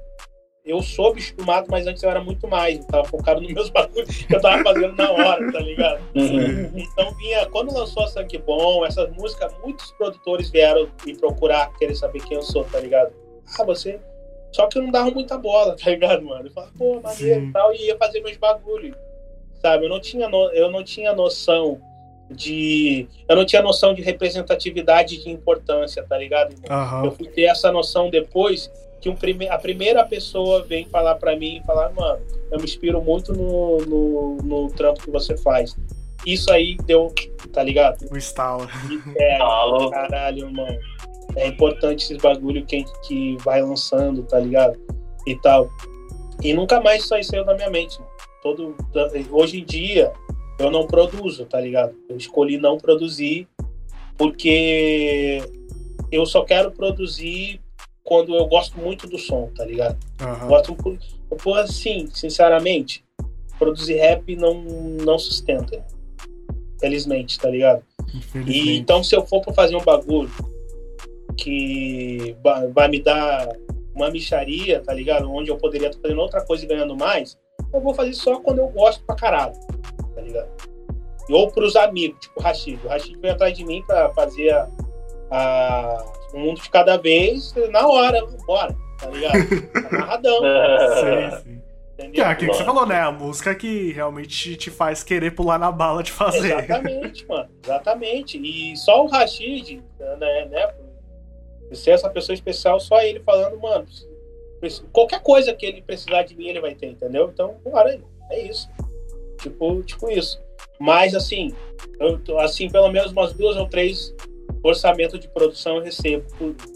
eu 0.64 0.80
sou 0.80 1.08
acostumado, 1.08 1.66
mas 1.68 1.86
antes 1.86 2.02
eu 2.02 2.10
era 2.10 2.22
muito 2.22 2.46
mais. 2.46 2.78
Eu 2.78 2.86
tava 2.86 3.04
focado 3.04 3.40
nos 3.40 3.52
meus 3.52 3.68
bagulhos 3.70 4.24
que 4.24 4.34
eu 4.34 4.40
tava 4.40 4.62
fazendo 4.62 4.94
na 4.94 5.10
hora, 5.10 5.52
tá 5.52 5.58
ligado? 5.58 6.00
Uhum. 6.14 6.72
Então 6.76 7.12
vinha, 7.14 7.46
quando 7.46 7.74
lançou 7.74 8.04
a 8.04 8.06
Sangue 8.06 8.38
Bom, 8.38 8.86
essas 8.86 9.10
músicas, 9.16 9.52
muitos 9.62 9.90
produtores 9.92 10.50
vieram 10.50 10.88
me 11.04 11.16
procurar, 11.16 11.72
querer 11.78 11.94
saber 11.94 12.22
quem 12.22 12.36
eu 12.36 12.42
sou, 12.42 12.64
tá 12.64 12.78
ligado? 12.78 13.12
Ah, 13.58 13.64
você. 13.64 14.00
Só 14.52 14.66
que 14.66 14.78
eu 14.78 14.82
não 14.82 14.90
dava 14.90 15.10
muita 15.10 15.36
bola, 15.36 15.76
tá 15.76 15.90
ligado, 15.90 16.22
mano? 16.22 16.46
Eu 16.46 16.52
falava, 16.52 16.72
pô, 16.78 17.00
maneiro 17.00 17.46
e 17.46 17.52
tal, 17.52 17.74
e 17.74 17.86
ia 17.86 17.96
fazer 17.96 18.20
meus 18.20 18.36
bagulhos. 18.36 18.96
Sabe? 19.60 19.86
Eu 19.86 19.88
não 19.88 20.00
tinha, 20.00 20.28
no... 20.28 20.50
eu 20.52 20.70
não 20.70 20.84
tinha 20.84 21.12
noção 21.12 21.80
de. 22.30 23.08
Eu 23.28 23.36
não 23.36 23.44
tinha 23.44 23.62
noção 23.62 23.94
de 23.94 24.02
representatividade 24.02 25.22
de 25.22 25.30
importância, 25.30 26.04
tá 26.04 26.16
ligado? 26.16 26.54
Aham. 26.70 27.04
Eu 27.04 27.12
fui 27.12 27.28
ter 27.28 27.44
essa 27.44 27.72
noção 27.72 28.10
depois 28.10 28.70
que 29.02 29.10
um 29.10 29.16
prime... 29.16 29.48
a 29.48 29.58
primeira 29.58 30.04
pessoa 30.04 30.62
vem 30.62 30.86
falar 30.86 31.16
pra 31.16 31.36
mim 31.36 31.58
e 31.58 31.66
falar, 31.66 31.92
mano, 31.92 32.20
eu 32.50 32.58
me 32.58 32.64
inspiro 32.64 33.02
muito 33.02 33.32
no, 33.32 33.78
no, 33.78 34.36
no 34.36 34.70
trampo 34.70 35.02
que 35.02 35.10
você 35.10 35.36
faz. 35.36 35.76
Isso 36.24 36.52
aí 36.52 36.76
deu, 36.86 37.12
tá 37.52 37.64
ligado? 37.64 38.06
O 38.12 38.16
estalo. 38.16 38.68
É, 39.16 39.36
Alô? 39.40 39.90
caralho, 39.90 40.50
mano. 40.52 40.78
É 41.34 41.48
importante 41.48 42.04
esses 42.04 42.16
bagulho 42.18 42.64
que, 42.64 42.84
que 43.06 43.36
vai 43.38 43.60
lançando, 43.60 44.22
tá 44.22 44.38
ligado? 44.38 44.78
E 45.26 45.34
tal. 45.34 45.68
E 46.40 46.54
nunca 46.54 46.80
mais 46.80 47.02
isso 47.02 47.14
aí 47.14 47.24
saiu 47.24 47.44
da 47.44 47.54
minha 47.54 47.70
mente. 47.70 47.98
mano. 47.98 48.12
Todo, 48.40 48.76
hoje 49.32 49.60
em 49.60 49.64
dia, 49.64 50.12
eu 50.60 50.70
não 50.70 50.86
produzo, 50.86 51.44
tá 51.46 51.60
ligado? 51.60 51.94
Eu 52.08 52.16
escolhi 52.16 52.56
não 52.56 52.78
produzir 52.78 53.48
porque 54.16 55.42
eu 56.10 56.24
só 56.24 56.44
quero 56.44 56.70
produzir 56.70 57.60
quando 58.04 58.34
eu 58.34 58.46
gosto 58.46 58.78
muito 58.78 59.06
do 59.06 59.18
som, 59.18 59.50
tá 59.56 59.64
ligado? 59.64 59.96
Aham. 60.20 60.48
Gosto, 60.48 60.76
pô, 61.42 61.54
assim, 61.54 62.08
sinceramente, 62.12 63.04
produzir 63.58 63.94
rap 63.94 64.34
não, 64.36 64.54
não 64.62 65.18
sustenta. 65.18 65.84
Felizmente, 66.80 67.38
tá 67.38 67.48
ligado? 67.48 67.82
E 68.46 68.76
então, 68.76 69.02
se 69.04 69.14
eu 69.14 69.24
for 69.24 69.40
pra 69.40 69.52
fazer 69.54 69.76
um 69.76 69.82
bagulho 69.84 70.30
que 71.36 72.36
va- 72.42 72.66
vai 72.68 72.88
me 72.88 73.00
dar 73.00 73.48
uma 73.94 74.10
micharia, 74.10 74.80
tá 74.80 74.92
ligado? 74.92 75.30
Onde 75.30 75.50
eu 75.50 75.56
poderia 75.56 75.88
estar 75.88 76.00
fazendo 76.02 76.20
outra 76.20 76.44
coisa 76.44 76.64
e 76.64 76.68
ganhando 76.68 76.96
mais, 76.96 77.38
eu 77.72 77.80
vou 77.80 77.94
fazer 77.94 78.14
só 78.14 78.40
quando 78.40 78.58
eu 78.58 78.68
gosto 78.68 79.04
pra 79.04 79.14
caralho, 79.14 79.54
tá 80.14 80.20
ligado? 80.20 80.48
Ou 81.30 81.50
pros 81.50 81.76
amigos, 81.76 82.18
tipo 82.20 82.40
o 82.40 82.42
Rashid. 82.42 82.78
O 82.84 82.88
Rashid 82.88 83.16
veio 83.18 83.34
atrás 83.34 83.56
de 83.56 83.64
mim 83.64 83.82
pra 83.86 84.12
fazer 84.12 84.50
a, 84.50 84.68
a- 85.30 86.04
um 86.34 86.40
mundo 86.40 86.60
de 86.60 86.70
cada 86.70 86.96
vez, 86.96 87.54
na 87.70 87.86
hora, 87.86 88.24
bora, 88.46 88.74
tá 88.98 89.08
ligado? 89.10 89.36
Amarradão, 89.90 90.38
Sim, 91.40 91.42
sim. 91.44 91.62
Que 91.96 92.04
entendeu? 92.04 92.24
é 92.24 92.28
aquilo 92.28 92.50
que 92.50 92.56
você 92.56 92.64
falou, 92.64 92.86
né? 92.86 93.00
A 93.00 93.12
música 93.12 93.54
que 93.54 93.92
realmente 93.92 94.56
te 94.56 94.70
faz 94.70 95.04
querer 95.04 95.32
pular 95.32 95.58
na 95.58 95.70
bala 95.70 96.02
de 96.02 96.10
fazer. 96.10 96.58
Exatamente, 96.58 97.26
mano. 97.28 97.48
Exatamente. 97.62 98.38
E 98.38 98.76
só 98.76 99.04
o 99.04 99.06
Rashid, 99.06 99.82
né, 100.18 100.46
né? 100.50 100.74
Essa 101.70 102.10
pessoa 102.10 102.34
especial, 102.34 102.80
só 102.80 103.00
ele 103.02 103.20
falando, 103.20 103.58
mano, 103.60 103.86
qualquer 104.92 105.22
coisa 105.22 105.54
que 105.54 105.64
ele 105.64 105.80
precisar 105.80 106.22
de 106.24 106.34
mim, 106.36 106.48
ele 106.48 106.60
vai 106.60 106.74
ter, 106.74 106.86
entendeu? 106.88 107.30
Então, 107.32 107.56
bora, 107.64 107.98
é 108.30 108.42
isso. 108.48 108.68
Tipo, 109.40 109.82
tipo 109.82 110.10
isso. 110.10 110.40
Mas 110.80 111.14
assim, 111.14 111.54
eu, 112.00 112.18
tô- 112.18 112.38
assim, 112.38 112.68
pelo 112.68 112.90
menos 112.90 113.12
umas 113.12 113.32
duas 113.32 113.56
ou 113.56 113.68
três 113.68 114.14
orçamento 114.62 115.18
de 115.18 115.28
produção 115.28 115.76
eu 115.76 115.82
recebo 115.82 116.24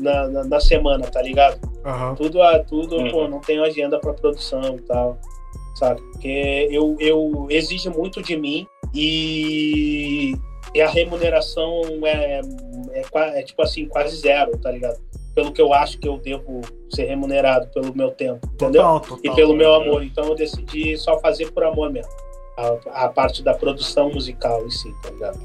na, 0.00 0.28
na, 0.28 0.44
na 0.44 0.60
semana, 0.60 1.06
tá 1.06 1.22
ligado? 1.22 1.58
Aham. 1.84 2.14
Tudo, 2.14 2.42
a- 2.42 2.58
tudo 2.60 2.96
Uhum. 2.96 3.10
pô, 3.10 3.28
não 3.28 3.40
tenho 3.40 3.62
agenda 3.64 3.98
para 3.98 4.12
produção 4.12 4.76
e 4.76 4.82
tal, 4.82 5.18
sabe? 5.76 6.00
Porque 6.12 6.68
eu, 6.70 6.96
eu 6.98 7.46
exige 7.50 7.88
muito 7.88 8.20
de 8.22 8.36
mim 8.36 8.66
e, 8.94 10.34
e 10.74 10.80
a 10.80 10.88
remuneração 10.88 11.82
é, 12.04 12.40
é, 12.92 13.38
é, 13.40 13.42
tipo 13.42 13.62
assim, 13.62 13.86
quase 13.86 14.16
zero, 14.16 14.56
tá 14.58 14.70
ligado? 14.70 14.98
Pelo 15.34 15.52
que 15.52 15.60
eu 15.60 15.72
acho 15.74 15.98
que 15.98 16.08
eu 16.08 16.16
devo 16.18 16.62
ser 16.90 17.04
remunerado 17.04 17.68
pelo 17.68 17.94
meu 17.94 18.10
tempo, 18.10 18.40
entendeu? 18.54 18.82
Total, 18.82 19.00
total. 19.00 19.20
E 19.22 19.34
pelo 19.36 19.54
meu 19.54 19.74
amor. 19.74 20.02
Então 20.02 20.24
eu 20.24 20.34
decidi 20.34 20.96
só 20.96 21.18
fazer 21.20 21.50
por 21.52 21.62
amor 21.64 21.90
mesmo. 21.92 22.10
A, 22.56 23.04
a 23.04 23.08
parte 23.10 23.42
da 23.42 23.52
produção 23.52 24.10
musical 24.10 24.64
em 24.64 24.70
si, 24.70 24.90
tá 25.02 25.10
ligado? 25.10 25.38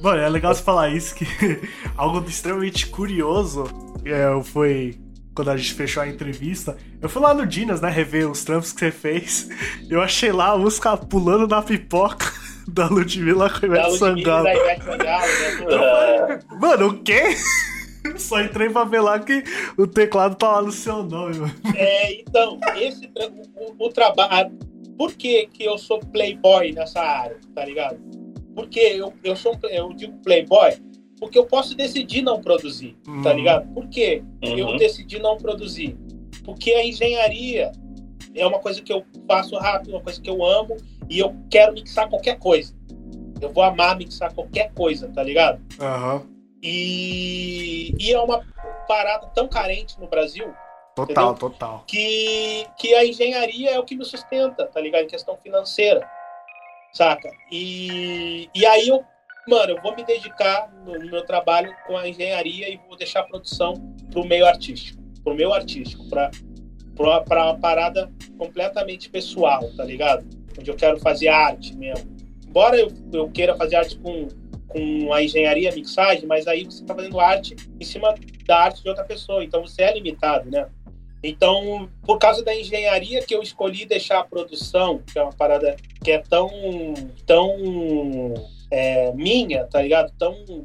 Mano, 0.00 0.20
é 0.20 0.28
legal 0.28 0.54
você 0.54 0.62
falar 0.62 0.90
isso, 0.90 1.14
que 1.14 1.26
algo 1.96 2.24
extremamente 2.28 2.86
curioso 2.86 3.64
é, 4.04 4.42
foi 4.44 4.98
quando 5.34 5.50
a 5.50 5.56
gente 5.56 5.74
fechou 5.74 6.02
a 6.02 6.08
entrevista. 6.08 6.76
Eu 7.00 7.08
fui 7.08 7.22
lá 7.22 7.32
no 7.32 7.46
Dinas, 7.46 7.80
né, 7.80 7.88
rever 7.88 8.28
os 8.28 8.42
trampos 8.44 8.72
que 8.72 8.80
você 8.80 8.90
fez. 8.90 9.48
Eu 9.88 10.00
achei 10.00 10.32
lá 10.32 10.50
a 10.50 10.58
música 10.58 10.96
pulando 10.96 11.46
na 11.46 11.62
pipoca 11.62 12.26
da 12.66 12.88
Ludmilla 12.88 13.48
com 13.48 13.66
Ivete 13.66 13.98
Sangalo. 13.98 14.44
da 14.44 14.54
Ivete 14.54 14.84
Sangalo, 14.84 15.26
né? 15.26 16.40
Mano, 16.60 16.88
o 16.88 17.02
quê? 17.02 17.36
Só 18.16 18.40
entrei 18.40 18.70
pra 18.70 18.84
ver 18.84 19.00
lá 19.00 19.18
que 19.18 19.44
o 19.76 19.86
teclado 19.86 20.34
tá 20.34 20.52
lá 20.52 20.62
no 20.62 20.72
seu 20.72 21.02
nome, 21.02 21.38
mano. 21.38 21.54
É, 21.76 22.20
então, 22.20 22.58
esse 22.76 23.08
o, 23.54 23.86
o 23.86 23.88
trabalho. 23.90 24.50
Por 24.96 25.12
que, 25.12 25.46
que 25.46 25.64
eu 25.64 25.78
sou 25.78 26.00
playboy 26.00 26.72
nessa 26.72 27.00
área, 27.00 27.36
tá 27.54 27.64
ligado? 27.64 27.96
Porque 28.58 28.80
eu, 28.80 29.12
eu 29.22 29.36
sou 29.36 29.54
um 29.54 29.68
eu 29.68 29.92
digo 29.92 30.18
playboy 30.24 30.72
porque 31.20 31.38
eu 31.38 31.46
posso 31.46 31.76
decidir 31.76 32.22
não 32.22 32.40
produzir, 32.40 32.96
tá 33.22 33.30
Uhum. 33.30 33.36
ligado? 33.36 33.72
Por 33.72 33.86
que 33.88 34.20
eu 34.42 34.66
Uhum. 34.66 34.76
decidi 34.76 35.20
não 35.20 35.36
produzir? 35.36 35.96
Porque 36.44 36.72
a 36.72 36.84
engenharia 36.84 37.70
é 38.34 38.44
uma 38.44 38.58
coisa 38.58 38.82
que 38.82 38.92
eu 38.92 39.04
faço 39.28 39.56
rápido, 39.56 39.90
uma 39.92 40.00
coisa 40.00 40.20
que 40.20 40.28
eu 40.28 40.44
amo 40.44 40.76
e 41.08 41.20
eu 41.20 41.32
quero 41.48 41.72
mixar 41.72 42.08
qualquer 42.08 42.36
coisa. 42.36 42.74
Eu 43.40 43.52
vou 43.52 43.62
amar 43.62 43.96
mixar 43.96 44.34
qualquer 44.34 44.72
coisa, 44.74 45.06
tá 45.08 45.22
ligado? 45.22 45.60
Aham. 45.80 46.22
E, 46.60 47.94
e 48.00 48.12
é 48.12 48.18
uma 48.20 48.44
parada 48.88 49.28
tão 49.28 49.46
carente 49.46 50.00
no 50.00 50.08
Brasil 50.08 50.52
Total, 50.96 51.30
Entendeu? 51.30 51.34
total. 51.50 51.84
que, 51.86 52.66
que 52.76 52.92
a 52.92 53.06
engenharia 53.06 53.70
é 53.70 53.78
o 53.78 53.84
que 53.84 53.94
me 53.94 54.04
sustenta, 54.04 54.66
tá 54.66 54.80
ligado? 54.80 55.04
Em 55.04 55.06
questão 55.06 55.36
financeira, 55.36 56.04
saca? 56.92 57.30
E, 57.50 58.48
e 58.54 58.66
aí 58.66 58.88
eu, 58.88 59.04
mano, 59.46 59.72
eu 59.72 59.82
vou 59.82 59.94
me 59.94 60.04
dedicar 60.04 60.72
no, 60.84 60.98
no 60.98 61.10
meu 61.10 61.24
trabalho 61.24 61.74
com 61.86 61.96
a 61.96 62.08
engenharia 62.08 62.68
e 62.68 62.80
vou 62.88 62.96
deixar 62.96 63.20
a 63.20 63.24
produção 63.24 63.74
pro 64.10 64.24
meio 64.24 64.46
artístico, 64.46 65.02
pro 65.22 65.34
meu 65.34 65.52
artístico, 65.52 66.08
pra, 66.08 66.30
pra, 66.96 67.20
pra 67.22 67.44
uma 67.44 67.58
parada 67.58 68.10
completamente 68.36 69.08
pessoal, 69.08 69.70
tá 69.76 69.84
ligado? 69.84 70.26
Onde 70.58 70.70
eu 70.70 70.76
quero 70.76 70.98
fazer 70.98 71.28
arte 71.28 71.76
mesmo. 71.76 72.16
Embora 72.46 72.76
eu, 72.76 72.88
eu 73.12 73.28
queira 73.30 73.54
fazer 73.56 73.76
arte 73.76 73.98
com, 73.98 74.28
com 74.66 75.12
a 75.12 75.22
engenharia, 75.22 75.70
a 75.70 75.74
mixagem, 75.74 76.26
mas 76.26 76.46
aí 76.46 76.64
você 76.64 76.84
tá 76.84 76.94
fazendo 76.94 77.20
arte 77.20 77.54
em 77.78 77.84
cima 77.84 78.14
da 78.46 78.58
arte 78.64 78.82
de 78.82 78.88
outra 78.88 79.04
pessoa, 79.04 79.44
então 79.44 79.60
você 79.60 79.82
é 79.82 79.92
limitado, 79.92 80.50
né? 80.50 80.68
Então, 81.22 81.88
por 82.04 82.18
causa 82.18 82.44
da 82.44 82.54
engenharia 82.54 83.22
que 83.22 83.34
eu 83.34 83.42
escolhi 83.42 83.84
deixar 83.84 84.20
a 84.20 84.24
produção, 84.24 85.02
que 85.10 85.18
é 85.18 85.22
uma 85.22 85.32
parada 85.32 85.76
que 86.02 86.12
é 86.12 86.18
tão, 86.18 86.48
tão 87.26 87.56
é, 88.70 89.12
minha, 89.12 89.64
tá 89.64 89.82
ligado? 89.82 90.12
Tão 90.16 90.64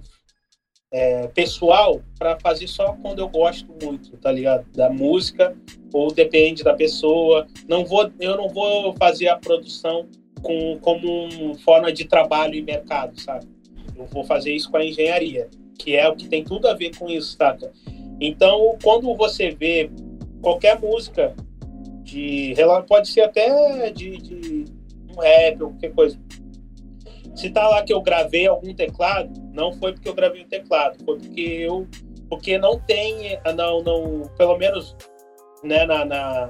é, 0.92 1.28
pessoal, 1.30 2.02
para 2.20 2.40
fazer 2.40 2.68
só 2.68 2.94
quando 3.02 3.20
eu 3.20 3.28
gosto 3.28 3.74
muito, 3.82 4.16
tá 4.18 4.32
ligado? 4.32 4.66
Da 4.74 4.92
música, 4.92 5.56
ou 5.92 6.14
depende 6.14 6.64
da 6.64 6.76
pessoa. 6.76 7.48
Não 7.68 7.84
vou, 7.84 8.12
eu 8.20 8.38
não 8.38 8.48
vou 8.48 8.94
fazer 8.96 9.30
a 9.30 9.36
produção 9.36 10.08
com, 10.44 10.78
como 10.80 11.56
forma 11.60 11.92
de 11.92 12.06
trabalho 12.06 12.54
e 12.54 12.62
mercado, 12.62 13.20
sabe? 13.20 13.48
Eu 13.96 14.06
vou 14.06 14.24
fazer 14.24 14.54
isso 14.54 14.70
com 14.70 14.78
a 14.78 14.86
engenharia, 14.86 15.50
que 15.80 15.96
é 15.96 16.08
o 16.08 16.16
que 16.16 16.28
tem 16.28 16.44
tudo 16.44 16.68
a 16.68 16.76
ver 16.76 16.96
com 16.96 17.10
isso, 17.10 17.36
saca? 17.36 17.72
Então, 18.22 18.78
quando 18.84 19.16
você 19.16 19.50
vê 19.50 19.90
qualquer 20.44 20.80
música 20.80 21.34
de 22.04 22.54
pode 22.88 23.08
ser 23.08 23.22
até 23.22 23.90
de, 23.90 24.18
de 24.18 24.66
um 25.10 25.20
rap 25.20 25.64
ou 25.64 25.70
qualquer 25.72 25.94
coisa. 25.94 26.20
Se 27.34 27.50
tá 27.50 27.68
lá 27.68 27.82
que 27.82 27.92
eu 27.94 28.02
gravei 28.02 28.46
algum 28.46 28.74
teclado, 28.76 29.32
não 29.54 29.74
foi 29.74 29.94
porque 29.94 30.08
eu 30.08 30.14
gravei 30.14 30.44
o 30.44 30.48
teclado, 30.48 31.04
foi 31.04 31.18
porque 31.18 31.42
eu 31.42 31.88
porque 32.30 32.58
não 32.58 32.80
tem 32.80 33.40
não 33.56 33.82
não 33.82 34.22
pelo 34.38 34.58
menos 34.58 34.96
né, 35.64 35.86
na, 35.86 36.04
na, 36.06 36.50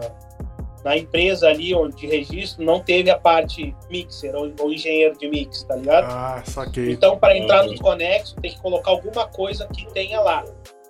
na 0.83 0.97
empresa 0.97 1.47
ali 1.47 1.73
onde 1.73 1.95
de 1.97 2.07
registro 2.07 2.65
não 2.65 2.79
teve 2.81 3.09
a 3.09 3.17
parte 3.17 3.73
mixer 3.89 4.35
ou, 4.35 4.51
ou 4.59 4.73
engenheiro 4.73 5.17
de 5.17 5.29
mix, 5.29 5.63
tá 5.63 5.75
ligado? 5.75 6.05
Ah, 6.09 6.41
saquei. 6.45 6.91
Então, 6.91 7.17
para 7.17 7.37
entrar 7.37 7.63
Uhum. 7.63 7.71
nos 7.71 7.79
conexos, 7.79 8.35
tem 8.41 8.51
que 8.51 8.59
colocar 8.59 8.91
alguma 8.91 9.27
coisa 9.27 9.67
que 9.67 9.85
tenha 9.93 10.19
lá, 10.19 10.43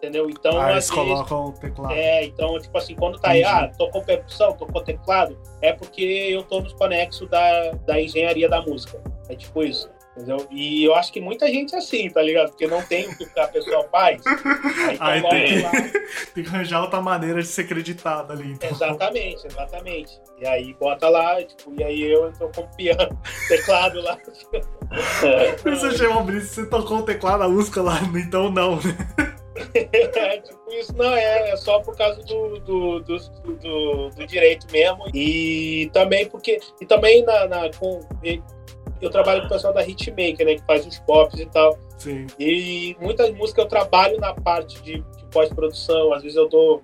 entendeu? 0.03 0.30
Então, 0.30 0.59
ah, 0.59 0.71
eles 0.71 0.89
vezes, 0.89 0.91
colocam 0.91 1.45
o 1.45 1.51
teclado. 1.53 1.93
é, 1.93 2.25
então, 2.25 2.59
tipo 2.59 2.77
assim, 2.77 2.95
quando 2.95 3.19
tá 3.19 3.30
aí, 3.30 3.41
Entendi. 3.41 3.55
ah, 3.55 3.71
tocou 3.77 4.03
percussão, 4.03 4.53
tocou 4.53 4.84
teclado, 4.84 5.39
é 5.61 5.71
porque 5.71 6.01
eu 6.01 6.43
tô 6.43 6.59
nos 6.59 6.73
conexos 6.73 7.30
da, 7.30 7.71
da 7.85 8.01
engenharia 8.01 8.49
da 8.49 8.61
música. 8.61 9.01
É 9.30 9.35
tipo 9.35 9.63
isso, 9.63 9.89
entendeu? 10.11 10.45
E 10.51 10.84
eu 10.84 10.93
acho 10.93 11.13
que 11.13 11.21
muita 11.21 11.47
gente 11.47 11.73
é 11.73 11.77
assim, 11.77 12.09
tá 12.09 12.21
ligado? 12.21 12.49
Porque 12.49 12.67
não 12.67 12.84
tem 12.84 13.07
o 13.07 13.17
que 13.17 13.39
a 13.39 13.47
pessoa 13.47 13.88
faz. 13.89 14.21
Aí, 14.27 14.97
Aí 14.99 15.21
coloca 15.21 15.38
tem 15.38 15.61
lá. 15.61 15.71
Tem 16.35 16.43
que 16.43 16.49
arranjar 16.49 16.81
outra 16.81 17.01
maneira 17.01 17.41
de 17.41 17.47
ser 17.47 17.61
acreditado 17.61 18.34
ali. 18.34 18.51
Então. 18.51 18.69
Exatamente, 18.69 19.47
exatamente. 19.47 20.19
E 20.39 20.47
aí 20.47 20.73
bota 20.73 21.07
lá, 21.07 21.41
tipo, 21.41 21.73
e 21.80 21.84
aí 21.84 22.01
eu 22.11 22.34
tô 22.34 22.49
com 22.49 22.61
o 22.61 22.75
piano, 22.75 23.17
teclado 23.47 24.01
lá. 24.01 24.17
Você 25.63 25.97
chama 25.97 26.19
o 26.19 26.23
Brice, 26.23 26.47
você 26.47 26.65
tocou 26.65 26.97
o 26.97 27.03
teclado 27.03 27.39
da 27.39 27.47
música 27.47 27.81
lá, 27.81 27.99
então 28.15 28.51
não, 28.51 28.75
né? 28.77 29.32
É, 29.73 30.38
tipo, 30.38 30.73
isso 30.73 30.95
não 30.95 31.14
é, 31.15 31.52
é 31.52 31.56
só 31.57 31.80
por 31.80 31.95
causa 31.95 32.22
do, 32.23 32.60
do, 32.60 32.99
do, 33.02 33.18
do, 33.18 34.10
do 34.10 34.27
direito 34.27 34.68
mesmo. 34.72 35.06
E 35.14 35.90
também 35.94 36.27
porque. 36.27 36.60
E 36.81 36.85
também 36.85 37.23
na, 37.23 37.48
na- 37.48 37.72
com, 37.73 37.99
eu 39.02 39.10
trabalho 39.10 39.41
com 39.41 39.48
o 39.48 39.49
pessoal 39.49 39.73
da 39.73 39.85
Hitmaker, 39.85 40.45
né? 40.45 40.56
Que 40.56 40.65
faz 40.65 40.85
os 40.85 40.99
pops 40.99 41.40
e 41.40 41.45
tal. 41.48 41.77
Sim. 41.98 42.27
E 42.40 42.95
muitas 42.99 43.31
músicas 43.34 43.65
eu 43.65 43.69
trabalho 43.69 44.19
na 44.19 44.34
parte 44.34 44.81
de, 44.81 44.99
de 44.99 45.26
pós-produção. 45.31 46.14
Às 46.14 46.22
vezes 46.23 46.38
eu 46.38 46.48
dou 46.48 46.84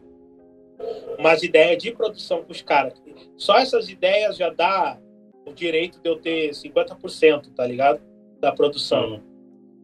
umas 1.18 1.44
ideias 1.44 1.82
de 1.82 1.92
produção 1.92 2.44
com 2.44 2.52
os 2.52 2.62
caras. 2.62 2.94
Só 3.38 3.58
essas 3.58 3.90
ideias 3.90 4.38
já 4.38 4.50
dá 4.50 4.98
o 5.46 5.54
direito 5.54 6.00
de 6.02 6.10
eu 6.10 6.18
ter 6.18 6.52
50%, 6.52 7.54
tá 7.56 7.66
ligado? 7.66 8.00
Da 8.40 8.52
produção. 8.52 9.16
Hum. 9.16 9.22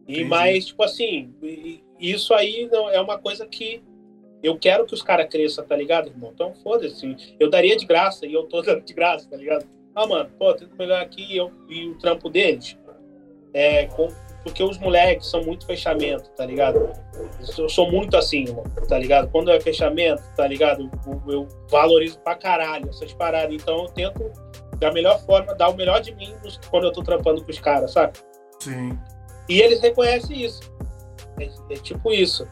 E 0.06 0.12
Entendi. 0.12 0.24
mais, 0.28 0.66
tipo 0.66 0.82
assim, 0.82 1.34
e 1.42 1.82
isso 1.98 2.32
aí 2.34 2.68
não 2.70 2.88
é 2.90 3.00
uma 3.00 3.18
coisa 3.18 3.46
que 3.46 3.82
eu 4.42 4.58
quero 4.58 4.84
que 4.86 4.94
os 4.94 5.02
caras 5.02 5.28
cresçam, 5.28 5.64
tá 5.66 5.74
ligado, 5.76 6.08
irmão? 6.08 6.30
Então, 6.34 6.54
foda-se. 6.62 7.16
Eu 7.40 7.50
daria 7.50 7.76
de 7.76 7.86
graça 7.86 8.26
e 8.26 8.32
eu 8.34 8.44
tô 8.44 8.60
dando 8.62 8.82
de 8.82 8.92
graça, 8.94 9.28
tá 9.28 9.36
ligado? 9.36 9.66
Ah, 9.94 10.06
mano, 10.06 10.30
pô, 10.38 10.52
tenta 10.54 10.74
melhor 10.78 11.00
aqui 11.00 11.24
e 11.32 11.36
eu, 11.38 11.50
e 11.68 11.88
o 11.88 11.98
trampo 11.98 12.28
deles. 12.28 12.76
É, 13.54 13.86
com- 13.86 14.08
porque 14.42 14.62
os 14.62 14.78
moleques 14.78 15.26
são 15.28 15.42
muito 15.42 15.66
fechamento, 15.66 16.30
tá 16.36 16.46
ligado? 16.46 16.92
Eu 17.40 17.46
sou, 17.46 17.64
eu 17.64 17.68
sou 17.68 17.90
muito 17.90 18.16
assim, 18.16 18.44
irmão, 18.44 18.62
tá 18.88 18.96
ligado? 18.98 19.28
Quando 19.32 19.50
é 19.50 19.58
fechamento, 19.58 20.22
tá 20.36 20.46
ligado? 20.46 20.88
Eu, 21.06 21.32
eu 21.32 21.48
valorizo 21.68 22.20
pra 22.20 22.36
caralho 22.36 22.88
essas 22.90 23.12
paradas. 23.14 23.52
Então, 23.54 23.84
eu 23.84 23.88
tento, 23.88 24.30
da 24.78 24.92
melhor 24.92 25.18
forma, 25.24 25.52
dar 25.54 25.70
o 25.70 25.74
melhor 25.74 26.00
de 26.00 26.14
mim 26.14 26.32
nos- 26.44 26.58
quando 26.70 26.84
eu 26.84 26.92
tô 26.92 27.02
trampando 27.02 27.42
com 27.42 27.50
os 27.50 27.58
caras, 27.58 27.90
sabe? 27.92 28.18
Sim. 28.60 28.96
E 29.48 29.60
eles 29.60 29.80
reconhecem 29.80 30.44
isso. 30.44 30.60
É, 31.40 31.48
é 31.70 31.76
tipo 31.76 32.12
isso. 32.12 32.46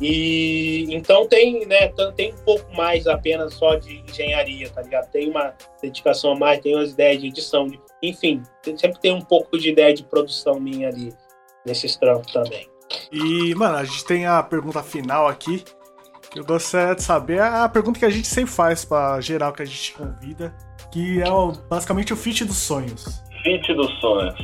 E 0.00 0.86
então 0.90 1.26
tem, 1.26 1.66
né, 1.66 1.88
tem 2.14 2.32
um 2.32 2.44
pouco 2.44 2.72
mais 2.76 3.06
apenas 3.06 3.54
só 3.54 3.74
de 3.76 4.00
engenharia, 4.08 4.68
tá 4.70 4.82
ligado? 4.82 5.10
Tem 5.10 5.28
uma 5.30 5.54
dedicação 5.82 6.32
a 6.32 6.38
mais, 6.38 6.60
tem 6.60 6.74
umas 6.76 6.92
ideias 6.92 7.20
de 7.20 7.28
edição, 7.28 7.66
de, 7.66 7.80
enfim, 8.02 8.42
tem- 8.62 8.76
sempre 8.76 9.00
tem 9.00 9.12
um 9.14 9.20
pouco 9.22 9.58
de 9.58 9.70
ideia 9.70 9.92
de 9.94 10.04
produção 10.04 10.60
minha 10.60 10.88
ali 10.88 11.12
nesses 11.66 11.96
trampos 11.96 12.32
também. 12.32 12.68
E, 13.10 13.54
mano, 13.54 13.76
a 13.76 13.84
gente 13.84 14.04
tem 14.04 14.26
a 14.26 14.42
pergunta 14.42 14.82
final 14.82 15.26
aqui. 15.26 15.64
Que 16.30 16.40
eu 16.40 16.44
gostaria 16.44 16.94
de 16.94 17.02
saber. 17.02 17.38
É 17.38 17.42
a 17.42 17.68
pergunta 17.68 17.98
que 17.98 18.04
a 18.04 18.10
gente 18.10 18.28
sempre 18.28 18.50
faz 18.52 18.84
pra 18.84 19.18
geral 19.20 19.50
que 19.52 19.62
a 19.62 19.64
gente 19.64 19.92
convida. 19.94 20.54
Que 20.92 21.22
é 21.22 21.30
o- 21.30 21.52
basicamente 21.52 22.12
o 22.12 22.16
feat 22.16 22.44
dos 22.44 22.58
sonhos. 22.58 23.22
Fit 23.42 23.72
dos 23.74 23.90
sonhos. 24.00 24.34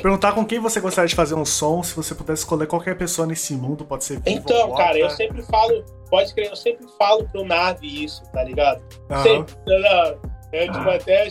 Perguntar 0.00 0.32
com 0.32 0.44
quem 0.44 0.58
você 0.58 0.80
gostaria 0.80 1.08
de 1.08 1.14
fazer 1.14 1.34
um 1.34 1.44
som, 1.44 1.82
se 1.82 1.94
você 1.94 2.14
pudesse 2.14 2.42
escolher 2.42 2.66
qualquer 2.66 2.96
pessoa 2.96 3.26
nesse 3.26 3.54
mundo, 3.54 3.84
pode 3.84 4.04
ser 4.04 4.20
Então, 4.26 4.72
cara, 4.74 4.98
eu 4.98 5.10
sempre 5.10 5.42
falo, 5.42 5.84
pode 6.08 6.32
crer, 6.34 6.48
eu 6.50 6.56
sempre 6.56 6.86
falo 6.98 7.28
pro 7.28 7.44
Nave 7.44 8.04
isso, 8.04 8.22
tá 8.32 8.42
ligado? 8.44 8.82
Aham. 9.10 9.22
Sempre. 9.22 9.54
Não, 9.66 10.30
eu, 10.52 10.72
tipo, 10.72 10.90
até, 10.90 11.28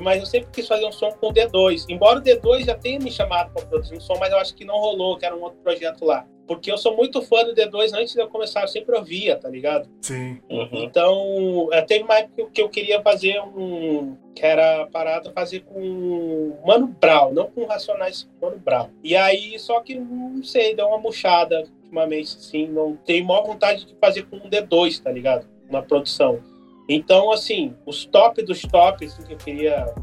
mas 0.00 0.20
eu 0.20 0.26
sempre 0.26 0.48
quis 0.52 0.66
fazer 0.66 0.86
um 0.86 0.92
som 0.92 1.10
com 1.12 1.28
o 1.28 1.32
D2. 1.32 1.86
Embora 1.88 2.18
o 2.18 2.22
D2 2.22 2.64
já 2.64 2.74
tenha 2.74 2.98
me 2.98 3.10
chamado 3.10 3.52
para 3.52 3.66
produzir 3.66 3.96
um 3.96 4.00
som, 4.00 4.14
mas 4.18 4.32
eu 4.32 4.38
acho 4.38 4.54
que 4.54 4.64
não 4.64 4.76
rolou, 4.78 5.18
que 5.18 5.26
era 5.26 5.36
um 5.36 5.42
outro 5.42 5.58
projeto 5.62 6.04
lá. 6.04 6.24
Porque 6.46 6.70
eu 6.70 6.76
sou 6.76 6.96
muito 6.96 7.22
fã 7.22 7.44
do 7.44 7.54
D2 7.54 7.92
antes 7.94 8.14
de 8.14 8.20
eu 8.20 8.28
começar, 8.28 8.62
eu 8.62 8.68
sempre 8.68 8.96
ouvia, 8.96 9.36
tá 9.36 9.48
ligado? 9.48 9.88
Sim. 10.02 10.40
Uhum. 10.50 10.68
Então, 10.72 11.68
eh, 11.72 11.82
teve 11.82 12.04
uma 12.04 12.18
época 12.18 12.50
que 12.52 12.60
eu 12.60 12.68
queria 12.68 13.00
fazer 13.00 13.40
um. 13.40 14.16
que 14.34 14.44
era 14.44 14.86
parada 14.86 15.30
fazer 15.32 15.60
com 15.60 16.58
Mano 16.66 16.88
Brown, 17.00 17.32
não 17.32 17.46
com 17.50 17.64
Racionais, 17.64 18.28
com 18.40 18.46
Mano 18.46 18.58
Brown. 18.58 18.88
E 19.04 19.14
aí, 19.14 19.58
só 19.58 19.80
que, 19.80 19.94
não 19.94 20.42
sei, 20.42 20.74
deu 20.74 20.88
uma 20.88 20.98
murchada 20.98 21.64
ultimamente, 21.82 22.36
assim, 22.36 22.66
não 22.66 22.96
tenho 22.96 23.24
maior 23.24 23.46
vontade 23.46 23.84
de 23.86 23.94
fazer 24.00 24.22
com 24.24 24.36
um 24.36 24.48
D2, 24.50 25.02
tá 25.02 25.12
ligado? 25.12 25.46
Uma 25.70 25.82
produção. 25.82 26.40
Então, 26.88 27.30
assim, 27.30 27.74
os 27.86 28.04
top 28.04 28.42
dos 28.42 28.62
tops 28.62 29.12
assim, 29.12 29.22
que 29.24 29.32
eu 29.34 29.38
queria. 29.38 29.94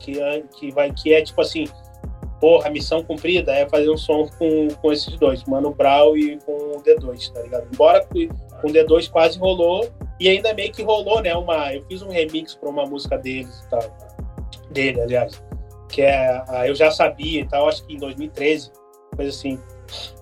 Que, 0.00 0.20
é- 0.20 0.42
que, 0.58 0.70
vai, 0.70 0.92
que 0.92 1.14
é 1.14 1.22
tipo 1.22 1.40
assim, 1.40 1.64
porra, 2.44 2.68
a 2.68 2.70
missão 2.70 3.02
cumprida 3.02 3.54
é 3.54 3.66
fazer 3.66 3.88
um 3.88 3.96
som 3.96 4.28
com, 4.38 4.68
com 4.68 4.92
esses 4.92 5.16
dois, 5.16 5.42
Mano 5.44 5.72
Brown 5.72 6.14
e 6.14 6.38
com 6.44 6.52
o 6.52 6.82
D2, 6.82 7.32
tá 7.32 7.40
ligado? 7.40 7.66
Embora 7.72 8.04
com 8.04 8.18
o 8.68 8.70
D2 8.70 9.10
quase 9.10 9.38
rolou, 9.38 9.90
e 10.20 10.28
ainda 10.28 10.52
meio 10.52 10.70
que 10.70 10.82
rolou, 10.82 11.22
né? 11.22 11.34
Uma, 11.34 11.72
eu 11.72 11.82
fiz 11.86 12.02
um 12.02 12.10
remix 12.10 12.54
para 12.54 12.68
uma 12.68 12.84
música 12.84 13.16
deles 13.16 13.60
e 13.60 13.70
tal. 13.70 13.80
Dele, 14.70 15.00
aliás. 15.00 15.42
Que 15.88 16.02
é 16.02 16.44
a 16.46 16.68
Eu 16.68 16.74
Já 16.74 16.90
Sabia 16.90 17.40
e 17.40 17.48
tal, 17.48 17.66
acho 17.66 17.82
que 17.86 17.94
em 17.94 17.96
2013, 17.98 18.70
coisa 19.16 19.30
assim. 19.30 19.58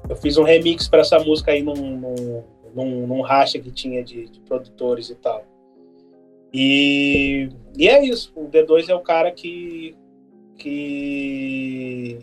Eu 0.08 0.14
fiz 0.14 0.36
um 0.36 0.44
remix 0.44 0.86
para 0.86 1.00
essa 1.00 1.18
música 1.18 1.50
aí 1.50 1.60
num, 1.60 1.74
num, 1.74 2.44
num, 2.72 3.06
num 3.08 3.20
racha 3.20 3.58
que 3.58 3.72
tinha 3.72 4.00
de, 4.04 4.28
de 4.28 4.38
produtores 4.42 5.10
e 5.10 5.16
tal. 5.16 5.44
E, 6.54 7.48
e 7.76 7.88
é 7.88 8.04
isso. 8.04 8.32
O 8.36 8.46
D2 8.48 8.88
é 8.88 8.94
o 8.94 9.00
cara 9.00 9.32
que. 9.32 9.96
Que. 10.62 12.18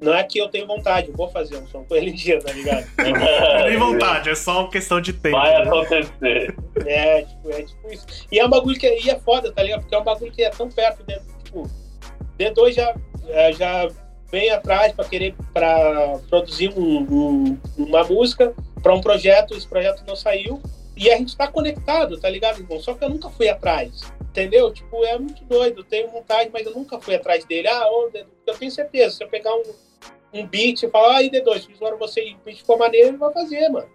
Não 0.00 0.14
é 0.14 0.24
que 0.24 0.38
eu 0.38 0.48
tenho 0.48 0.66
vontade, 0.66 1.08
eu 1.08 1.14
vou 1.14 1.28
fazer 1.28 1.58
um 1.58 1.66
som 1.66 1.84
com 1.84 1.94
ele 1.94 2.10
um 2.10 2.14
dia, 2.14 2.40
tá 2.40 2.50
ligado? 2.52 2.86
Não 2.96 3.04
é 3.26 3.68
nem 3.68 3.78
vontade, 3.78 4.30
é 4.30 4.34
só 4.34 4.60
uma 4.60 4.70
questão 4.70 4.98
de 4.98 5.12
tempo. 5.12 5.36
Vai 5.36 5.50
né? 5.52 5.68
acontecer. 5.68 6.56
É, 6.86 7.22
tipo, 7.22 7.50
é 7.50 7.62
tipo 7.62 7.92
isso. 7.92 8.06
E 8.32 8.38
é 8.38 8.46
um 8.46 8.48
bagulho 8.48 8.78
que 8.78 8.86
e 8.88 9.10
é 9.10 9.18
foda, 9.20 9.52
tá 9.52 9.62
ligado? 9.62 9.80
Porque 9.82 9.94
é 9.94 9.98
um 9.98 10.04
bagulho 10.04 10.32
que 10.32 10.42
é 10.42 10.48
tão 10.48 10.70
perto 10.70 11.02
dentro, 11.04 11.26
tipo, 11.44 11.70
D2 12.38 12.72
já, 12.72 12.94
é, 13.28 13.52
já 13.52 13.88
vem 14.32 14.48
atrás 14.50 14.92
para 14.94 15.04
querer 15.04 15.34
para 15.52 16.18
produzir 16.30 16.72
um- 16.74 17.02
um- 17.02 17.58
uma 17.76 18.02
música 18.04 18.54
para 18.82 18.94
um 18.94 19.02
projeto, 19.02 19.54
esse 19.54 19.68
projeto 19.68 20.02
não 20.06 20.16
saiu. 20.16 20.62
E 21.00 21.10
a 21.10 21.16
gente 21.16 21.34
tá 21.34 21.48
conectado, 21.48 22.20
tá 22.20 22.28
ligado, 22.28 22.60
irmão? 22.60 22.78
Só 22.78 22.92
que 22.92 23.02
eu 23.02 23.08
nunca 23.08 23.30
fui 23.30 23.48
atrás. 23.48 24.02
Entendeu? 24.20 24.70
Tipo, 24.72 25.02
é 25.04 25.18
muito 25.18 25.42
doido. 25.46 25.80
Eu 25.80 25.84
tenho 25.84 26.10
vontade, 26.10 26.50
mas 26.52 26.66
eu 26.66 26.74
nunca 26.74 27.00
fui 27.00 27.14
atrás 27.14 27.42
dele. 27.46 27.66
Ah, 27.68 27.90
ô, 27.90 28.10
D2, 28.10 28.26
eu 28.46 28.54
tenho 28.58 28.70
certeza. 28.70 29.16
Se 29.16 29.24
eu 29.24 29.28
pegar 29.28 29.52
um, 29.54 29.62
um 30.34 30.46
beat 30.46 30.82
e 30.82 30.90
falar, 30.90 31.16
ah, 31.16 31.22
e 31.22 31.30
D2, 31.30 31.66
fiz 31.66 31.76
agora 31.78 31.96
você 31.96 32.22
e 32.22 32.34
o 32.34 32.38
beat 32.44 32.58
ficou 32.58 32.76
maneiro, 32.78 33.08
ele 33.08 33.16
vai 33.16 33.32
fazer, 33.32 33.66
mano. 33.70 33.88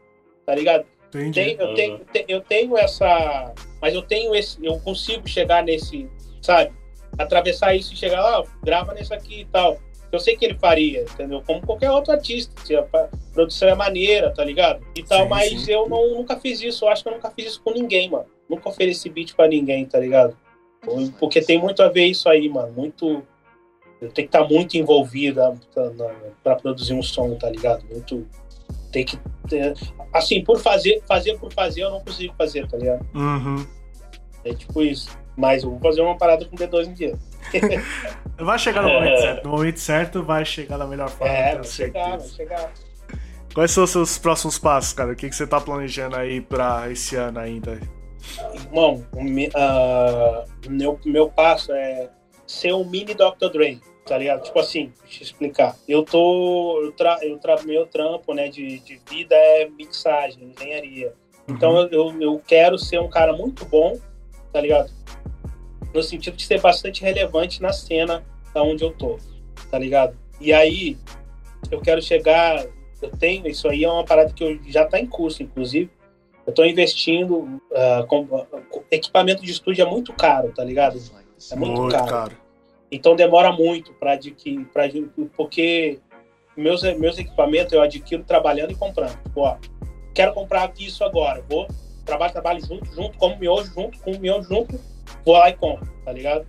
Tá 0.45 0.55
ligado? 0.55 0.85
Entendi. 1.09 1.33
Tem- 1.33 1.55
eu, 1.59 1.67
Uhum. 1.67 1.75
tenho, 1.75 1.97
te- 2.11 2.25
eu 2.27 2.41
tenho 2.41 2.77
essa. 2.77 3.53
Mas 3.79 3.93
eu 3.93 4.01
tenho 4.01 4.33
esse. 4.35 4.57
Eu 4.65 4.79
consigo 4.79 5.27
chegar 5.29 5.63
nesse. 5.63 6.09
Sabe? 6.41 6.73
Atravessar 7.17 7.75
isso 7.75 7.93
e 7.93 7.95
chegar 7.95 8.21
lá, 8.21 8.43
grava 8.63 8.93
nesse 8.93 9.13
aqui 9.13 9.41
e 9.41 9.45
tal. 9.45 9.79
Eu 10.11 10.19
sei 10.19 10.37
que 10.37 10.45
ele 10.45 10.57
faria, 10.57 11.01
entendeu? 11.01 11.41
Como 11.45 11.61
qualquer 11.65 11.91
outro 11.91 12.13
artista. 12.13 12.53
Se 12.65 12.75
a 12.75 12.83
produção 13.33 13.67
é 13.67 13.75
maneira, 13.75 14.31
tá 14.33 14.43
ligado? 14.45 14.85
E 14.95 15.03
tal, 15.03 15.23
Sim, 15.23 15.29
mas 15.29 15.61
sim. 15.65 15.71
eu 15.71 15.89
não, 15.89 16.15
nunca 16.15 16.37
fiz 16.39 16.61
isso. 16.61 16.85
Eu 16.85 16.89
acho 16.89 17.03
que 17.03 17.09
eu 17.09 17.13
nunca 17.13 17.29
fiz 17.31 17.47
isso 17.47 17.61
com 17.63 17.71
ninguém, 17.71 18.09
mano. 18.09 18.25
Nunca 18.49 18.69
ofereci 18.69 19.09
beat 19.09 19.33
pra 19.35 19.47
ninguém, 19.47 19.85
tá 19.85 19.99
ligado? 19.99 20.37
Porque 21.19 21.41
tem 21.41 21.59
muito 21.59 21.81
a 21.81 21.89
ver 21.89 22.05
isso 22.05 22.29
aí, 22.29 22.47
mano. 22.47 22.71
Muito. 22.71 23.23
Eu 23.99 24.11
tenho 24.11 24.27
que 24.27 24.37
estar 24.37 24.43
muito 24.47 24.75
envolvida 24.77 25.55
pra, 25.73 25.89
na- 25.91 26.13
pra 26.43 26.55
produzir 26.55 26.93
um 26.93 27.01
som, 27.01 27.33
tá 27.35 27.49
ligado? 27.49 27.83
Muito. 27.89 28.27
Tem 28.91 29.03
que. 29.03 29.17
ter- 29.49 29.73
assim, 30.13 30.43
por 30.43 30.59
fazer, 30.59 31.01
fazer 31.07 31.37
por 31.39 31.51
fazer, 31.51 31.81
eu 31.83 31.89
não 31.89 31.99
consigo 32.01 32.33
fazer, 32.37 32.67
tá 32.67 32.77
ligado? 32.77 33.05
Uhum. 33.15 33.65
É 34.43 34.53
tipo 34.53 34.81
isso. 34.83 35.09
Mas 35.35 35.63
eu 35.63 35.71
vou 35.71 35.79
fazer 35.79 36.01
uma 36.01 36.17
parada 36.17 36.45
com 36.45 36.55
D2 36.55 36.87
um 36.87 36.93
dia. 36.93 37.17
Vai 38.37 38.59
chegar 38.59 38.81
no 38.81 38.89
momento 38.89 39.13
É. 39.13 39.21
certo. 39.21 39.43
No 39.45 39.51
momento 39.51 39.79
certo 39.79 40.23
vai 40.23 40.45
chegar 40.45 40.77
da 40.77 40.85
melhor 40.85 41.09
forma, 41.09 41.33
É, 41.33 41.55
vai 41.55 41.63
chegar, 41.63 42.17
vai 42.17 42.27
chegar. 42.27 42.71
Quais 43.53 43.71
são 43.71 43.85
os 43.85 43.89
seus 43.89 44.17
próximos 44.17 44.59
passos, 44.59 44.91
cara? 44.91 45.13
O 45.13 45.15
que, 45.15 45.29
que 45.29 45.35
você 45.35 45.47
tá 45.47 45.61
planejando 45.61 46.17
aí 46.17 46.41
pra 46.41 46.91
esse 46.91 47.15
ano 47.15 47.39
ainda? 47.39 47.79
Irmão, 48.53 49.05
o 49.13 49.21
ah, 49.55 50.43
meu, 50.67 50.99
meu 51.05 51.29
passo 51.29 51.71
é 51.71 52.09
ser 52.45 52.73
um 52.73 52.83
mini 52.83 53.13
Dr. 53.13 53.49
Dre, 53.53 53.79
tá 54.05 54.17
ligado? 54.17 54.43
Tipo 54.43 54.59
assim, 54.59 54.91
deixa 55.03 55.21
eu 55.21 55.25
explicar. 55.25 55.75
Eu 55.87 56.03
tô. 56.03 56.81
Eu 56.83 56.91
tra, 56.91 57.17
eu 57.21 57.37
tra, 57.37 57.61
meu 57.63 57.85
trampo 57.85 58.33
né, 58.33 58.49
de, 58.49 58.79
de 58.79 58.99
vida 59.09 59.35
é 59.35 59.69
mixagem, 59.69 60.51
engenharia. 60.57 61.13
Então 61.47 61.77
eu, 61.77 61.87
eu, 61.89 62.21
eu 62.21 62.41
quero 62.45 62.77
ser 62.77 62.99
um 62.99 63.09
cara 63.09 63.31
muito 63.31 63.63
bom, 63.65 63.97
tá 64.51 64.59
ligado? 64.59 64.91
No 65.95 66.03
sentido 66.03 66.35
de 66.35 66.45
ser 66.45 66.59
bastante 66.59 67.01
relevante 67.01 67.61
na 67.61 67.71
cena 67.71 68.21
da 68.53 68.61
onde 68.61 68.83
eu 68.83 68.91
tô, 68.91 69.17
tá 69.71 69.79
ligado? 69.79 70.17
E 70.41 70.51
aí, 70.51 70.97
eu 71.71 71.79
quero 71.79 72.01
chegar. 72.01 72.65
Eu 73.01 73.09
tenho, 73.17 73.47
isso 73.47 73.65
aí 73.69 73.85
é 73.85 73.89
uma 73.89 74.03
parada 74.03 74.33
que 74.33 74.43
eu, 74.43 74.59
já 74.67 74.83
tá 74.85 74.99
em 74.99 75.05
curso, 75.07 75.41
inclusive. 75.41 75.89
Eu 76.45 76.53
tô 76.53 76.65
investindo. 76.65 77.61
ah, 77.73 78.03
com- 78.09 78.27
com- 78.27 78.83
equipamento 78.91 79.41
de 79.41 79.51
estúdio 79.51 79.83
é 79.85 79.89
muito 79.89 80.11
caro, 80.11 80.51
tá 80.51 80.65
ligado? 80.65 81.01
É 81.51 81.55
muito, 81.55 81.81
Muito 81.81 81.91
caro. 81.95 82.07
caro. 82.07 82.37
Então 82.91 83.15
demora 83.15 83.51
muito 83.53 83.93
para 83.93 84.13
adquirir, 84.13 84.65
pra, 84.65 84.83
porque 85.35 85.99
meus, 86.57 86.83
meus 86.97 87.17
equipamentos 87.17 87.71
eu 87.71 87.81
adquiro 87.81 88.23
trabalhando 88.23 88.71
e 88.71 88.75
comprando. 88.75 89.17
Tipo, 89.23 89.41
ó, 89.41 89.57
quero 90.13 90.33
comprar 90.33 90.71
isso 90.77 91.03
agora, 91.05 91.41
vou, 91.49 91.67
trabalho, 92.05 92.33
trabalho 92.33 92.65
junto, 92.65 92.85
junto, 92.93 93.17
como 93.17 93.37
miojo, 93.37 93.73
junto, 93.73 93.97
com 93.99 94.17
miojo 94.19 94.47
junto, 94.47 94.79
vou 95.25 95.35
lá 95.35 95.49
e 95.49 95.53
compro, 95.53 95.91
tá 96.03 96.11
ligado? 96.11 96.45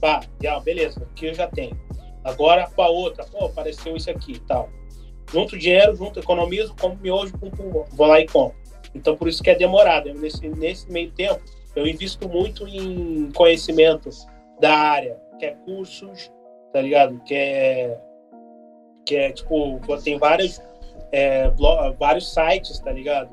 Pá, 0.00 0.20
já, 0.42 0.58
beleza, 0.60 1.02
aqui 1.02 1.26
eu 1.26 1.34
já 1.34 1.46
tenho. 1.46 1.78
Agora 2.24 2.68
com 2.74 2.82
a 2.82 2.88
outra, 2.88 3.24
pô, 3.24 3.46
apareceu 3.46 3.96
isso 3.96 4.10
aqui 4.10 4.40
tal. 4.40 4.68
Junto 5.32 5.58
dinheiro, 5.58 5.94
junto, 5.94 6.20
economizo, 6.20 6.74
como 6.80 6.96
miojo, 6.96 7.36
pum, 7.38 7.50
pum, 7.50 7.84
vou 7.92 8.06
lá 8.06 8.20
e 8.20 8.26
compro. 8.26 8.56
Então 8.94 9.16
por 9.16 9.28
isso 9.28 9.42
que 9.42 9.50
é 9.50 9.54
demorado. 9.54 10.12
Nesse, 10.14 10.48
nesse 10.48 10.90
meio 10.90 11.10
tempo, 11.12 11.40
eu 11.74 11.86
invisto 11.86 12.28
muito 12.28 12.66
em 12.66 13.30
conhecimento 13.32 14.08
da 14.60 14.72
área, 14.72 15.20
que 15.38 15.46
é 15.46 15.50
cursos, 15.50 16.32
tá 16.72 16.80
ligado? 16.80 17.20
Que 17.24 17.34
é. 17.34 18.00
Que 19.04 19.16
é 19.16 19.32
tipo, 19.32 19.80
tem 20.02 20.18
vários, 20.18 20.60
é, 21.12 21.48
vários 21.98 22.32
sites, 22.32 22.80
tá 22.80 22.90
ligado? 22.90 23.30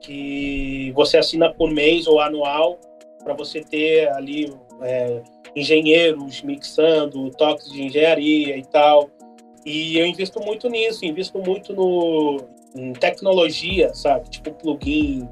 Que 0.00 0.92
você 0.94 1.16
assina 1.16 1.52
por 1.52 1.70
mês 1.70 2.06
ou 2.06 2.20
anual 2.20 2.78
para 3.24 3.34
você 3.34 3.62
ter 3.62 4.08
ali 4.12 4.54
é, 4.82 5.22
engenheiros 5.56 6.42
mixando, 6.42 7.30
toques 7.30 7.70
de 7.70 7.82
engenharia 7.82 8.56
e 8.56 8.64
tal. 8.64 9.10
E 9.64 9.98
eu 9.98 10.06
invisto 10.06 10.40
muito 10.40 10.68
nisso, 10.68 11.04
invisto 11.04 11.38
muito 11.38 11.72
no, 11.72 12.44
em 12.76 12.92
tecnologia, 12.92 13.94
sabe? 13.94 14.28
Tipo 14.28 14.52
plugin, 14.52 15.28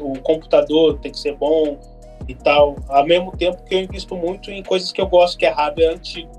o 0.00 0.20
computador 0.20 0.98
tem 1.00 1.12
que 1.12 1.18
ser 1.18 1.36
bom 1.36 1.78
e 2.26 2.34
tal. 2.34 2.76
Ao 2.88 3.04
mesmo 3.04 3.36
tempo 3.36 3.62
que 3.64 3.74
eu 3.74 3.80
invisto 3.80 4.16
muito 4.16 4.50
em 4.50 4.62
coisas 4.62 4.90
que 4.90 5.00
eu 5.00 5.06
gosto, 5.06 5.38
que 5.38 5.44
é 5.44 5.50
hardware 5.50 5.94
antigo. 5.94 6.30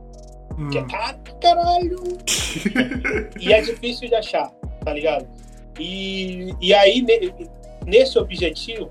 Hum. 0.58 0.70
Que 0.70 0.78
é 0.80 0.84
caro, 0.86 1.20
caralho! 1.40 1.98
e 3.40 3.54
é 3.54 3.62
difícil 3.62 4.08
de 4.08 4.16
achar, 4.16 4.50
tá 4.84 4.94
ligado? 4.94 5.28
E, 5.80 6.56
e 6.62 6.74
aí, 6.74 7.06
nesse 7.86 8.18
objetivo, 8.18 8.90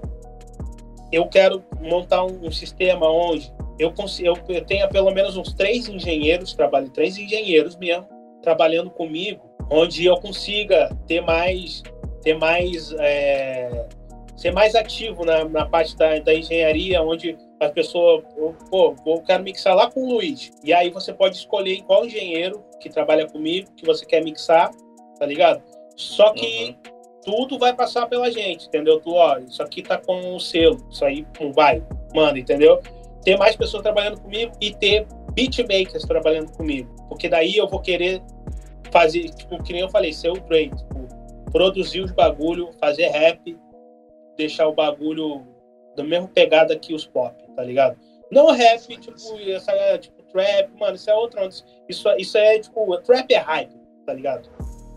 eu 1.14 1.26
quero 1.26 1.64
montar 1.80 2.24
um, 2.24 2.50
sistema 2.50 3.08
onde 3.08 3.52
eu, 3.78 3.92
consigo, 3.92 4.36
eu 4.48 4.64
tenha 4.64 4.88
pelo 4.88 5.10
menos 5.12 5.36
uns 5.36 5.52
três 5.52 5.88
engenheiros, 5.88 6.54
trabalho 6.54 6.90
três 6.90 7.16
engenheiros 7.16 7.76
mesmo, 7.76 8.06
trabalhando 8.42 8.90
comigo, 8.90 9.40
onde 9.70 10.04
eu 10.04 10.16
consiga 10.16 10.94
ter 11.06 11.20
mais, 11.20 11.82
ter 12.22 12.36
mais, 12.36 12.92
é, 12.98 13.86
ser 14.36 14.52
mais 14.52 14.74
ativo 14.74 15.24
na, 15.24 15.44
na 15.44 15.66
parte 15.66 15.96
da, 15.96 16.18
da 16.18 16.34
engenharia, 16.34 17.02
onde 17.02 17.36
a 17.60 17.68
pessoa, 17.68 18.22
pô, 18.70 18.94
eu 19.06 19.22
quero 19.22 19.42
mixar 19.42 19.74
lá 19.74 19.90
com 19.90 20.00
o 20.00 20.14
Luiz. 20.14 20.50
E 20.62 20.72
aí 20.72 20.90
você 20.90 21.12
pode 21.12 21.36
escolher 21.36 21.82
qual 21.82 22.04
engenheiro 22.04 22.62
que 22.80 22.90
trabalha 22.90 23.26
comigo 23.26 23.70
que 23.76 23.86
você 23.86 24.04
quer 24.04 24.22
mixar, 24.22 24.70
tá 25.18 25.26
ligado? 25.26 25.62
Só 25.96 26.32
que 26.32 26.76
uhum. 26.86 26.93
Tudo 27.24 27.58
vai 27.58 27.74
passar 27.74 28.06
pela 28.06 28.30
gente, 28.30 28.66
entendeu? 28.66 29.00
Tu, 29.00 29.12
ó, 29.12 29.38
isso 29.38 29.62
aqui 29.62 29.82
tá 29.82 29.98
com 29.98 30.34
o 30.34 30.40
selo, 30.40 30.86
isso 30.90 31.04
aí, 31.04 31.24
pum, 31.36 31.52
vai, 31.52 31.82
manda, 32.14 32.38
entendeu? 32.38 32.80
Ter 33.22 33.36
mais 33.36 33.56
pessoas 33.56 33.82
trabalhando 33.82 34.20
comigo 34.20 34.52
e 34.60 34.74
ter 34.74 35.06
beatmakers 35.32 36.04
trabalhando 36.04 36.52
comigo. 36.52 36.94
Porque 37.08 37.28
daí 37.28 37.56
eu 37.56 37.68
vou 37.68 37.80
querer 37.80 38.22
fazer, 38.90 39.28
tipo, 39.30 39.62
que 39.62 39.72
nem 39.72 39.82
eu 39.82 39.88
falei, 39.88 40.12
ser 40.12 40.30
o 40.30 40.40
Dre, 40.40 40.70
tipo, 40.70 41.08
produzir 41.50 42.00
os 42.00 42.12
bagulho, 42.12 42.70
fazer 42.78 43.08
rap, 43.08 43.56
deixar 44.36 44.68
o 44.68 44.74
bagulho 44.74 45.46
da 45.96 46.04
mesma 46.04 46.28
pegada 46.28 46.76
que 46.78 46.94
os 46.94 47.06
pop, 47.06 47.34
tá 47.56 47.62
ligado? 47.62 47.98
Não 48.30 48.50
rap, 48.50 48.96
tipo, 48.98 49.38
essa, 49.48 49.98
tipo, 49.98 50.22
trap, 50.34 50.70
mano, 50.78 50.96
isso 50.96 51.08
é 51.08 51.14
outro. 51.14 51.40
Isso, 51.88 52.08
isso 52.18 52.36
é, 52.36 52.58
tipo, 52.58 52.96
trap 52.98 53.32
é 53.32 53.38
hype, 53.38 53.74
tá 54.04 54.12
ligado? 54.12 54.50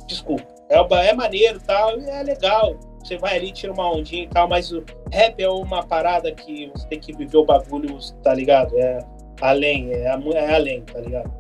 Desculpa. 0.08 0.57
É, 0.70 1.08
é 1.08 1.14
maneiro 1.14 1.60
tal, 1.66 2.00
é 2.00 2.24
legal. 2.24 2.76
Você 3.04 3.18
vai 3.18 3.38
ali, 3.38 3.52
tira 3.52 3.72
uma 3.72 3.90
ondinha 3.90 4.24
e 4.24 4.28
tal, 4.28 4.50
mas 4.50 4.72
o 4.72 4.84
rap 5.12 5.42
é 5.42 5.50
uma 5.50 5.82
parada 5.84 6.32
que 6.32 6.70
você 6.74 6.88
tem 6.88 7.00
que 7.00 7.14
viver 7.14 7.38
o 7.38 7.46
bagulho, 7.46 7.98
tá 8.22 8.34
ligado? 8.34 8.78
É 8.78 9.00
além, 9.40 9.94
é, 9.94 10.04
é 10.04 10.56
além, 10.56 10.82
tá 10.82 11.00
ligado? 11.00 11.32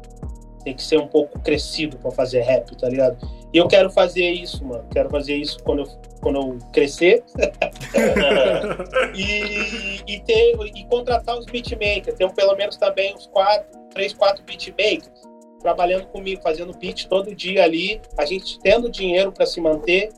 Tem 0.63 0.73
que 0.73 0.83
ser 0.83 0.97
um 0.97 1.07
pouco 1.07 1.39
crescido 1.39 1.97
para 1.97 2.11
fazer 2.11 2.41
rap, 2.41 2.75
tá 2.77 2.87
ligado? 2.87 3.17
E 3.53 3.57
eu 3.57 3.67
quero 3.67 3.89
fazer 3.89 4.29
isso, 4.29 4.63
mano. 4.65 4.85
Quero 4.91 5.09
fazer 5.09 5.35
isso 5.35 5.61
quando 5.63 5.79
eu, 5.79 5.87
quando 6.21 6.35
eu 6.37 6.57
crescer. 6.71 7.23
e, 9.15 10.01
e, 10.05 10.19
ter, 10.21 10.55
e 10.75 10.85
contratar 10.85 11.37
os 11.37 11.45
beatmakers. 11.45 12.17
Tenho 12.17 12.33
pelo 12.33 12.55
menos 12.55 12.77
também 12.77 13.15
uns 13.15 13.27
quatro, 13.27 13.67
três, 13.93 14.13
quatro 14.13 14.43
beatmakers 14.43 15.27
trabalhando 15.59 16.07
comigo, 16.07 16.41
fazendo 16.41 16.77
beat 16.77 17.07
todo 17.07 17.35
dia 17.35 17.63
ali, 17.63 18.01
a 18.17 18.25
gente 18.25 18.59
tendo 18.59 18.89
dinheiro 18.89 19.31
para 19.31 19.45
se 19.45 19.59
manter 19.59 20.09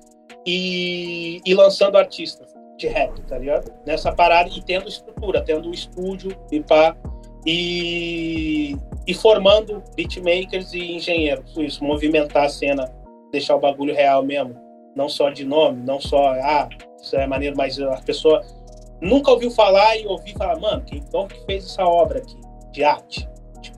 e, 0.45 1.41
e 1.45 1.53
lançando 1.53 1.97
artistas 1.97 2.53
de 2.77 2.87
rap, 2.87 3.21
tá 3.23 3.37
ligado? 3.37 3.71
Nessa 3.85 4.11
parada 4.11 4.49
e 4.49 4.61
tendo 4.61 4.87
estrutura, 4.87 5.41
tendo 5.41 5.69
um 5.69 5.73
estúdio 5.73 6.35
e 6.51 6.61
pá. 6.61 6.95
E, 7.45 8.75
e 9.07 9.13
formando 9.13 9.81
beatmakers 9.95 10.73
e 10.73 10.95
engenheiros, 10.95 11.55
isso, 11.57 11.83
movimentar 11.83 12.45
a 12.45 12.49
cena, 12.49 12.91
deixar 13.31 13.55
o 13.55 13.59
bagulho 13.59 13.93
real 13.93 14.23
mesmo, 14.23 14.55
não 14.95 15.07
só 15.07 15.29
de 15.29 15.45
nome, 15.45 15.81
não 15.81 16.01
só, 16.01 16.33
ah, 16.33 16.67
isso 17.01 17.15
é 17.15 17.25
maneiro, 17.25 17.55
mas 17.55 17.79
a 17.79 18.01
pessoa 18.01 18.45
nunca 19.01 19.31
ouviu 19.31 19.49
falar 19.51 19.97
e 19.97 20.05
ouvir 20.05 20.33
falar, 20.33 20.59
mano, 20.59 20.83
quem 20.85 20.99
então 20.99 21.27
que 21.27 21.39
fez 21.45 21.65
essa 21.65 21.85
obra 21.85 22.19
aqui 22.19 22.37
de 22.71 22.83
arte? 22.83 23.27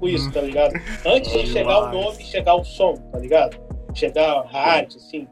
Tipo 0.02 0.10
isso, 0.10 0.32
tá 0.32 0.42
ligado? 0.42 0.74
Antes 1.06 1.32
de 1.32 1.48
chegar 1.48 1.80
o 1.80 1.92
nome, 1.92 2.24
chegar 2.24 2.56
o 2.56 2.64
som, 2.64 2.96
tá 2.96 3.20
ligado? 3.20 3.58
Chegar 3.94 4.48
a 4.52 4.58
arte, 4.58 4.98
assim. 4.98 5.28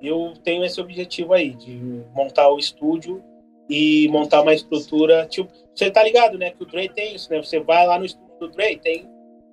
Eu 0.00 0.32
tenho 0.44 0.64
esse 0.64 0.80
objetivo 0.80 1.32
aí, 1.32 1.54
de 1.54 2.04
montar 2.14 2.48
o 2.50 2.58
estúdio 2.58 3.22
e 3.68 4.08
montar 4.08 4.42
uma 4.42 4.54
estrutura, 4.54 5.26
tipo, 5.26 5.52
você 5.74 5.90
tá 5.90 6.02
ligado, 6.04 6.38
né? 6.38 6.50
Que 6.50 6.62
o 6.62 6.66
Dre 6.66 6.88
tem 6.88 7.16
isso, 7.16 7.30
né? 7.30 7.42
Você 7.42 7.58
vai 7.58 7.84
lá 7.84 7.98
no 7.98 8.04
estúdio 8.04 8.38
do 8.38 8.48
Dre, 8.48 8.76
tem 8.76 9.08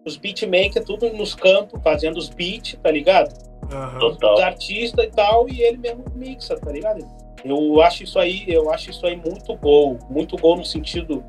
os 0.05 0.18
beatmakers 0.18 0.85
tudo 0.85 1.11
nos 1.14 1.34
cantos, 1.34 1.81
fazendo 1.81 2.18
os 2.18 2.30
beats, 2.30 2.77
tá 2.81 2.91
ligado? 2.91 3.34
Uhum. 3.72 4.34
Os 4.34 4.39
artistas 4.39 5.03
e 5.03 5.09
tal, 5.09 5.49
e 5.49 5.61
ele 5.61 5.77
mesmo 5.77 6.05
mixa, 6.15 6.55
tá 6.55 6.72
ligado? 6.72 7.05
Eu 7.43 7.81
acho 7.81 8.03
isso 8.03 8.19
aí, 8.19 8.45
eu 8.47 8.72
acho 8.72 8.91
isso 8.91 9.05
aí 9.05 9.15
muito 9.15 9.55
gol, 9.55 9.97
muito 10.09 10.38
gol 10.38 10.57
no 10.57 10.65
sentido 10.65 11.23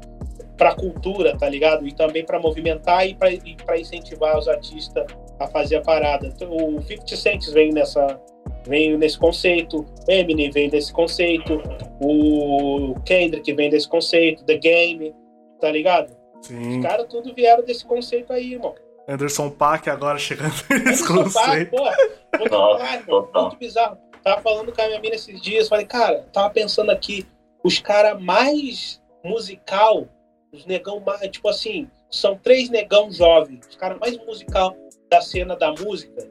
para 0.59 0.75
cultura, 0.75 1.39
tá 1.39 1.49
ligado? 1.49 1.87
E 1.87 1.93
também 1.93 2.25
para 2.25 2.41
movimentar 2.41 3.07
e 3.07 3.15
para 3.15 3.79
incentivar 3.79 4.37
os 4.37 4.49
artistas 4.49 5.07
a 5.39 5.47
fazer 5.47 5.77
a 5.77 5.81
parada. 5.81 6.27
Então, 6.27 6.51
o 6.51 6.83
50 6.83 7.17
Cent 7.17 7.49
vem 7.51 7.73
nessa 7.73 8.21
vem 8.67 8.99
nesse 8.99 9.19
conceito, 9.19 9.87
Eminem 10.07 10.51
vem 10.51 10.69
desse 10.69 10.93
conceito, 10.93 11.63
o 12.01 12.95
Kendrick 13.05 13.51
vem 13.55 13.71
desse 13.71 13.89
conceito, 13.89 14.45
The 14.45 14.59
Game, 14.59 15.15
tá 15.61 15.71
ligado? 15.71 16.15
Sim. 16.43 16.79
Os 16.79 16.83
caras 16.85 17.07
tudo 17.09 17.33
vieram 17.35 17.65
desse 17.65 17.85
conceito 17.85 18.33
aí, 18.33 18.55
irmão. 18.55 18.75
Anderson 19.09 19.49
Paak 19.49 19.89
agora 19.89 20.19
chegando 20.19 20.53
nesse 20.85 21.03
Anderson 21.03 21.15
conceito. 21.15 21.71
Paak, 21.71 21.71
pô, 21.71 22.39
muito, 22.39 22.53
Nossa, 22.53 23.41
muito 23.41 23.57
bizarro. 23.57 23.97
Tava 24.23 24.43
falando 24.43 24.73
com 24.73 24.83
a 24.83 24.87
minha 24.89 25.01
mina 25.01 25.15
esses 25.15 25.41
dias, 25.41 25.69
falei, 25.69 25.87
cara, 25.87 26.27
tava 26.33 26.51
pensando 26.51 26.91
aqui, 26.91 27.27
os 27.65 27.79
caras 27.79 28.21
mais 28.21 29.01
musical, 29.25 30.07
os 30.53 30.65
negão 30.67 31.01
mais, 31.01 31.21
tipo 31.31 31.49
assim, 31.49 31.89
são 32.11 32.37
três 32.37 32.71
negão 32.71 33.11
jovens, 33.11 33.67
os 33.69 33.77
caras 33.77 33.99
mais 33.99 34.17
musical 34.25 34.77
da 35.11 35.21
cena 35.21 35.57
da 35.57 35.73
música, 35.73 36.29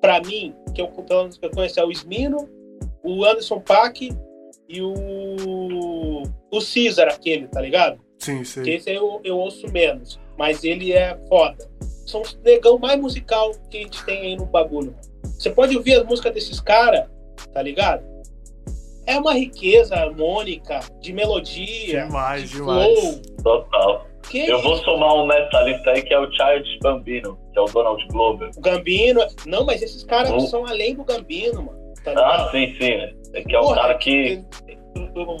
pra 0.00 0.20
mim, 0.20 0.54
que 0.74 0.80
eu, 0.80 0.88
pelo 0.88 1.22
menos 1.22 1.38
que 1.38 1.46
eu 1.46 1.50
conheço, 1.50 1.80
é 1.80 1.84
o 1.84 1.90
Smino, 1.90 2.48
o 3.02 3.24
Anderson 3.24 3.60
Paak 3.60 4.10
e 4.68 4.82
o. 4.82 6.22
O 6.50 6.58
Caesar, 6.60 7.08
aquele, 7.08 7.48
tá 7.48 7.60
ligado? 7.60 7.98
Sim, 8.18 8.44
sim. 8.44 8.62
Que 8.62 8.70
esse 8.70 8.90
eu, 8.92 9.20
eu 9.24 9.36
ouço 9.36 9.66
menos, 9.72 10.20
mas 10.38 10.62
ele 10.62 10.92
é 10.92 11.18
foda. 11.28 11.68
São 12.06 12.22
os 12.22 12.38
negão 12.44 12.78
mais 12.78 13.00
musical 13.00 13.52
que 13.70 13.78
a 13.78 13.80
gente 13.80 14.04
tem 14.04 14.20
aí 14.20 14.36
no 14.36 14.46
bagulho. 14.46 14.94
Você 15.24 15.50
pode 15.50 15.76
ouvir 15.76 15.94
as 15.94 16.06
músicas 16.06 16.32
desses 16.32 16.60
caras, 16.60 17.08
tá 17.52 17.60
ligado? 17.60 18.04
É 19.06 19.18
uma 19.18 19.34
riqueza 19.34 19.94
harmônica, 19.94 20.80
de 21.00 21.12
melodia, 21.12 22.06
demais, 22.06 22.50
de 22.50 22.56
demais. 22.56 22.98
flow. 22.98 23.22
Total. 23.42 24.06
Que 24.30 24.48
eu 24.48 24.62
vou 24.62 24.76
somar 24.78 25.14
um 25.14 25.26
nessa 25.26 25.60
lista 25.62 25.90
aí 25.90 26.02
que 26.02 26.14
é 26.14 26.18
o 26.18 26.30
Child 26.32 26.78
Bambino, 26.80 27.38
que 27.52 27.58
é 27.58 27.62
o 27.62 27.66
Donald 27.66 28.06
Glover. 28.08 28.50
O 28.56 28.60
Gambino. 28.60 29.20
Não, 29.46 29.64
mas 29.64 29.82
esses 29.82 30.02
caras 30.04 30.30
uhum. 30.30 30.40
são 30.40 30.66
além 30.66 30.94
do 30.94 31.04
Gambino, 31.04 31.62
mano. 31.62 31.84
Tá 32.02 32.12
ah, 32.16 32.50
sim, 32.50 32.74
sim. 32.78 32.92
É 33.32 33.42
que 33.42 33.54
é 33.54 33.60
o 33.60 33.74
cara 33.74 33.94
que. 33.96 34.42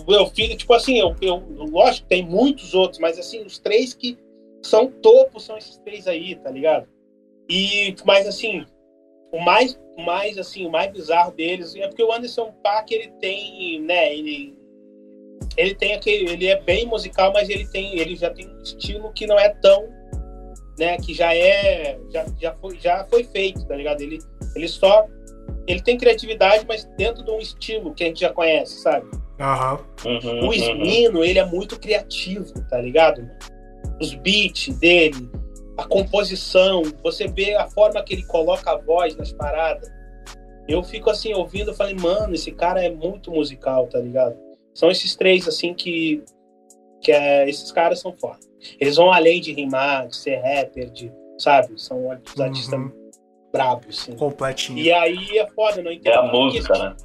Eu, 0.08 0.26
fico, 0.26 0.56
tipo 0.56 0.72
assim, 0.74 0.98
eu, 0.98 1.14
eu, 1.20 1.42
lógico, 1.70 2.08
tem 2.08 2.24
muitos 2.24 2.74
outros, 2.74 2.98
mas 2.98 3.18
assim, 3.18 3.44
os 3.44 3.58
três 3.58 3.94
que 3.94 4.18
são 4.62 4.90
topo 4.90 5.38
são 5.38 5.56
esses 5.56 5.76
três 5.78 6.08
aí, 6.08 6.34
tá 6.36 6.50
ligado? 6.50 6.88
E, 7.48 7.94
mas 8.04 8.26
assim, 8.26 8.64
o 9.32 9.38
mais, 9.40 9.78
mais 10.02 10.38
assim, 10.38 10.66
o 10.66 10.70
mais 10.70 10.90
bizarro 10.90 11.32
deles 11.32 11.74
é 11.76 11.86
porque 11.86 12.02
o 12.02 12.12
Anderson 12.12 12.52
Paak, 12.62 12.92
ele 12.92 13.08
tem, 13.20 13.80
né, 13.80 14.14
ele 14.14 14.54
ele 15.56 15.74
tem 15.74 15.94
aquele, 15.94 16.30
ele 16.30 16.46
é 16.46 16.60
bem 16.60 16.86
musical, 16.86 17.32
mas 17.32 17.48
ele 17.48 17.66
tem, 17.66 17.98
ele 17.98 18.16
já 18.16 18.30
tem 18.30 18.48
um 18.48 18.62
estilo 18.62 19.12
que 19.12 19.26
não 19.26 19.38
é 19.38 19.48
tão, 19.48 19.88
né, 20.78 20.96
que 20.96 21.14
já 21.14 21.34
é, 21.34 21.98
já, 22.10 22.26
já 22.40 22.54
foi, 22.54 22.78
já 22.78 23.04
foi 23.04 23.24
feito, 23.24 23.64
tá 23.66 23.76
ligado? 23.76 24.00
Ele, 24.00 24.18
ele 24.56 24.66
só, 24.66 25.06
ele 25.66 25.80
tem 25.80 25.96
criatividade, 25.96 26.64
mas 26.66 26.84
dentro 26.96 27.24
de 27.24 27.30
um 27.30 27.38
estilo 27.38 27.94
que 27.94 28.02
a 28.02 28.06
gente 28.08 28.20
já 28.20 28.32
conhece, 28.32 28.82
sabe? 28.82 29.06
Uhum. 30.04 30.48
o 30.48 30.54
Smino, 30.54 31.18
uhum. 31.18 31.24
ele 31.24 31.38
é 31.38 31.44
muito 31.44 31.78
criativo, 31.78 32.52
tá 32.68 32.80
ligado? 32.80 33.28
Os 34.00 34.14
beats 34.14 34.76
dele, 34.78 35.30
a 35.76 35.84
composição, 35.84 36.82
você 37.02 37.26
vê 37.26 37.54
a 37.54 37.66
forma 37.68 38.02
que 38.02 38.14
ele 38.14 38.24
coloca 38.26 38.70
a 38.70 38.76
voz 38.76 39.16
nas 39.16 39.32
paradas. 39.32 39.90
Eu 40.68 40.82
fico 40.82 41.10
assim 41.10 41.34
ouvindo, 41.34 41.74
falei, 41.74 41.94
mano, 41.94 42.34
esse 42.34 42.50
cara 42.52 42.82
é 42.82 42.90
muito 42.90 43.30
musical, 43.30 43.86
tá 43.86 43.98
ligado? 43.98 44.36
São 44.72 44.90
esses 44.90 45.14
três, 45.14 45.46
assim, 45.46 45.74
que, 45.74 46.22
que 47.00 47.12
é, 47.12 47.48
esses 47.48 47.70
caras 47.70 48.00
são 48.00 48.12
foda. 48.12 48.38
Eles 48.80 48.96
vão 48.96 49.12
além 49.12 49.40
de 49.40 49.52
rimar, 49.52 50.06
de 50.08 50.16
ser 50.16 50.36
rapper, 50.36 50.90
de 50.90 51.12
sabe? 51.38 51.78
São 51.80 52.06
os 52.08 52.40
artistas 52.40 52.78
Uhum. 52.78 53.10
brabos, 53.52 53.98
assim. 54.00 54.16
Completinho. 54.16 54.78
E 54.78 54.90
aí 54.92 55.38
é 55.38 55.46
foda, 55.48 55.80
eu 55.80 55.84
não 55.84 55.92
entendo. 55.92 56.12
É 56.12 56.16
a 56.16 56.22
música, 56.32 56.78
né? 56.78 56.96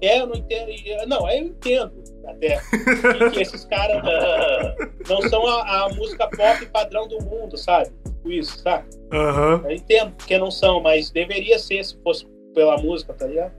É, 0.00 0.20
eu 0.20 0.26
não 0.26 0.34
entendo. 0.34 0.70
e- 0.70 1.06
Não, 1.06 1.30
eu 1.30 1.44
entendo 1.46 2.02
até. 2.26 2.58
que, 2.58 3.30
que 3.30 3.40
esses 3.42 3.64
caras 3.66 4.02
não 5.08 5.22
são 5.28 5.46
a, 5.46 5.84
a 5.84 5.88
música 5.90 6.26
pop 6.28 6.66
padrão 6.72 7.06
do 7.06 7.20
mundo, 7.22 7.56
sabe? 7.56 7.90
Tipo 8.24 8.32
Isso, 8.32 8.58
sabe? 8.60 8.88
Aham. 9.12 9.62
Eu 9.64 9.70
entendo 9.72 10.12
porque 10.16 10.38
não 10.38 10.50
são, 10.50 10.80
mas 10.80 11.10
deveria 11.10 11.58
ser 11.58 11.84
se 11.84 12.00
fosse 12.02 12.26
pela 12.54 12.78
música, 12.78 13.12
tá 13.12 13.26
ligado? 13.26 13.52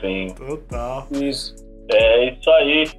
Sim. 0.00 0.28
Total. 0.34 1.06
Isso. 1.10 1.54
É 1.90 2.30
isso 2.30 2.50
aí. 2.50 2.90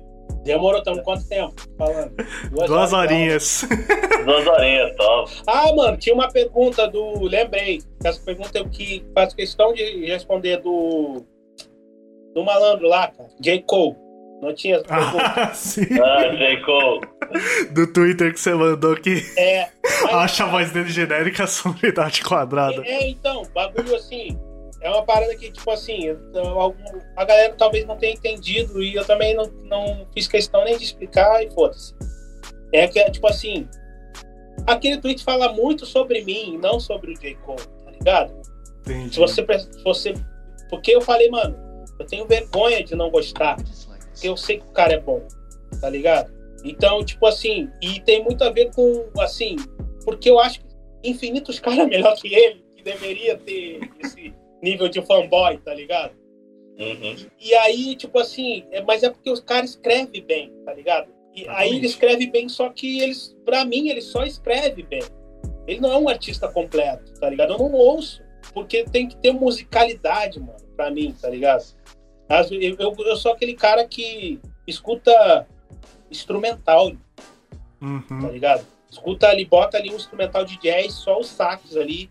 Demorou, 0.44 0.80
estamos 0.80 1.03
quanto 1.03 1.27
tempo 1.27 1.53
falando? 1.77 2.15
Duas 2.52 2.69
horas, 2.72 2.94
horinhas. 2.94 3.68
Duas 4.26 4.48
horinhas, 4.48 4.95
top. 4.95 5.32
Ah, 5.48 5.73
mano, 5.76 5.98
tinha 5.98 6.14
uma 6.15 6.32
pergunta 6.32 6.88
do. 6.88 7.23
Lembrei. 7.23 7.82
Essa 8.03 8.22
pergunta 8.22 8.57
eu 8.57 8.69
que 8.69 9.06
faço 9.14 9.36
questão 9.36 9.73
de 9.73 10.06
responder 10.06 10.57
do. 10.57 11.23
Do 12.34 12.44
malandro 12.44 12.88
lá, 12.88 13.07
cara. 13.07 13.30
J. 13.40 13.64
Cole. 13.64 13.95
Não 14.45 14.53
tinha. 14.53 14.84
Ah, 14.88 15.51
sim. 15.55 15.88
Ah, 15.99 16.27
J. 16.35 16.61
Cole. 16.63 17.01
Do 17.72 17.88
Twitter 17.91 18.31
que 18.31 18.39
você 18.39 18.53
mandou 18.53 18.95
que 18.95 19.23
É. 19.38 19.67
mas- 20.03 20.13
acha 20.13 20.43
a 20.43 20.47
voz 20.47 20.72
dele 20.72 20.89
genérica, 20.89 21.45
a 21.45 21.47
sonoridade 21.47 22.22
quadrada. 22.23 22.84
É, 22.85 23.09
então, 23.09 23.41
bagulho 23.53 23.95
assim. 23.95 24.39
É 24.81 24.89
uma 24.89 25.03
parada 25.03 25.35
que, 25.35 25.51
tipo 25.51 25.72
assim, 25.72 26.09
a 27.17 27.26
galera 27.26 27.55
talvez 27.57 27.88
não 27.88 27.97
tenha 27.97 28.13
entendido 28.13 28.84
e 28.84 28.93
eu 28.93 29.03
também 29.03 29.34
não, 29.34 29.45
não 29.63 30.05
fiz 30.13 30.27
questão 30.27 30.63
nem 30.63 30.77
de 30.77 30.84
explicar 30.84 31.43
e 31.43 31.49
foda-se. 31.49 31.95
É 32.72 32.88
que, 32.88 33.03
tipo 33.09 33.26
assim, 33.27 33.67
aquele 34.67 34.97
tweet 35.01 35.23
fala 35.23 35.51
muito 35.53 35.88
sobre 35.88 36.23
mim, 36.23 36.59
não 36.61 36.80
sobre 36.80 37.13
o 37.13 37.15
J. 37.19 37.34
Cole, 37.43 37.61
tá 37.84 37.91
ligado? 37.91 38.34
Entendi. 38.81 39.15
Se 39.15 39.19
você, 39.19 39.43
se 39.59 39.84
você. 39.84 40.13
Porque 40.69 40.91
eu 40.91 41.01
falei, 41.01 41.31
mano, 41.31 41.57
eu 41.97 42.05
tenho 42.05 42.27
vergonha 42.27 42.84
de 42.84 42.93
não 42.95 43.09
gostar. 43.09 43.57
Eu 44.24 44.36
sei 44.38 44.60
que 44.60 44.66
o 44.68 44.72
cara 44.72 44.94
é 44.94 45.00
bom, 45.00 45.22
tá 45.82 45.90
ligado? 45.90 46.34
Então, 46.64 47.04
tipo 47.04 47.26
assim, 47.28 47.70
e 47.82 48.00
tem 48.02 48.24
muito 48.24 48.44
a 48.44 48.50
ver 48.50 48.72
com, 48.74 49.10
assim, 49.20 49.56
porque 50.04 50.30
eu 50.30 50.40
acho 50.40 50.60
que 50.62 50.66
infinitos 51.04 51.60
caras 51.60 51.88
melhor 51.88 52.16
que 52.16 52.34
ele, 52.34 52.64
que 52.76 52.84
deveria 52.84 53.38
ter 53.38 53.80
esse 54.00 54.34
nível 54.62 54.88
de 54.90 55.02
fanboy, 55.02 55.58
tá 55.60 55.74
ligado? 55.74 56.14
Uhum. 56.78 57.16
E 57.40 57.54
aí, 57.56 57.96
tipo 57.96 58.20
assim, 58.20 58.66
é- 58.72 58.82
mas 58.82 59.04
é 59.04 59.10
porque 59.10 59.30
os 59.30 59.40
caras 59.40 59.72
escrevem 59.72 60.22
bem, 60.26 60.52
tá 60.66 60.74
ligado? 60.74 61.08
E 61.34 61.42
aí 61.42 61.46
Exatamente. 61.48 61.76
ele 61.76 61.86
escreve 61.86 62.28
bem, 62.28 62.50
só 62.50 62.70
que 62.70 63.00
eles, 63.02 63.36
pra 63.46 63.64
mim, 63.66 63.90
ele 63.90 64.02
só 64.02 64.24
escreve 64.24 64.84
bem. 64.84 65.02
Ele 65.68 65.80
não 65.80 65.92
é 65.92 65.98
um 65.98 66.08
artista 66.10 66.48
completo, 66.48 67.14
tá 67.20 67.30
ligado? 67.30 67.54
Eu 67.54 67.60
não 67.60 67.74
ouço, 67.74 68.22
porque 68.54 68.84
tem 68.86 69.08
que 69.08 69.18
ter 69.18 69.32
musicalidade, 69.34 70.40
mano, 70.40 70.60
pra 70.76 70.90
mim, 70.92 71.16
tá 71.22 71.30
ligado? 71.30 71.64
Vezes, 72.30 72.76
Eu, 72.80 72.95
eu 72.99 73.15
sou 73.18 73.31
aquele 73.34 73.53
cara 73.53 73.85
que 73.88 74.39
escuta 74.68 75.47
instrumental, 76.10 76.91
tá 76.91 76.97
Uhum. 77.81 78.30
ligado? 78.31 78.65
Escuta 78.89 79.27
ali, 79.27 79.45
bota 79.45 79.77
ali 79.77 79.91
um 79.91 79.95
instrumental 79.95 80.45
de 80.45 80.57
jazz, 80.60 80.93
só 80.93 81.19
os 81.19 81.27
sax 81.27 81.76
ali, 81.76 82.10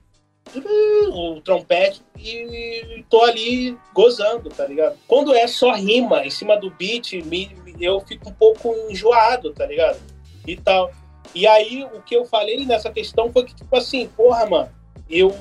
o 1.11 1.41
trompete 1.41 2.03
e 2.19 3.05
tô 3.09 3.23
ali 3.23 3.77
gozando, 3.95 4.51
tá 4.51 4.67
ligado? 4.67 4.97
Quando 5.09 5.35
é 5.35 5.47
só 5.47 5.73
rima 5.73 6.25
em 6.27 6.31
cima 6.31 6.57
do 6.57 6.71
beat, 6.71 7.15
me- 7.25 7.51
eu 7.81 7.99
fico 8.01 8.29
um 8.29 8.33
pouco 8.35 8.75
enjoado, 8.91 9.53
tá 9.53 9.67
ligado? 9.67 9.99
E 10.47 10.57
tal. 10.57 10.93
E 11.35 11.47
aí, 11.47 11.85
o 11.85 12.03
que 12.03 12.15
eu 12.15 12.25
falei 12.27 12.65
nessa 12.67 12.91
questão 12.93 13.33
foi 13.33 13.45
que, 13.47 13.55
tipo 13.55 13.75
assim, 13.75 14.07
porra, 14.09 14.47
mano, 14.47 14.71
eu 15.09 15.33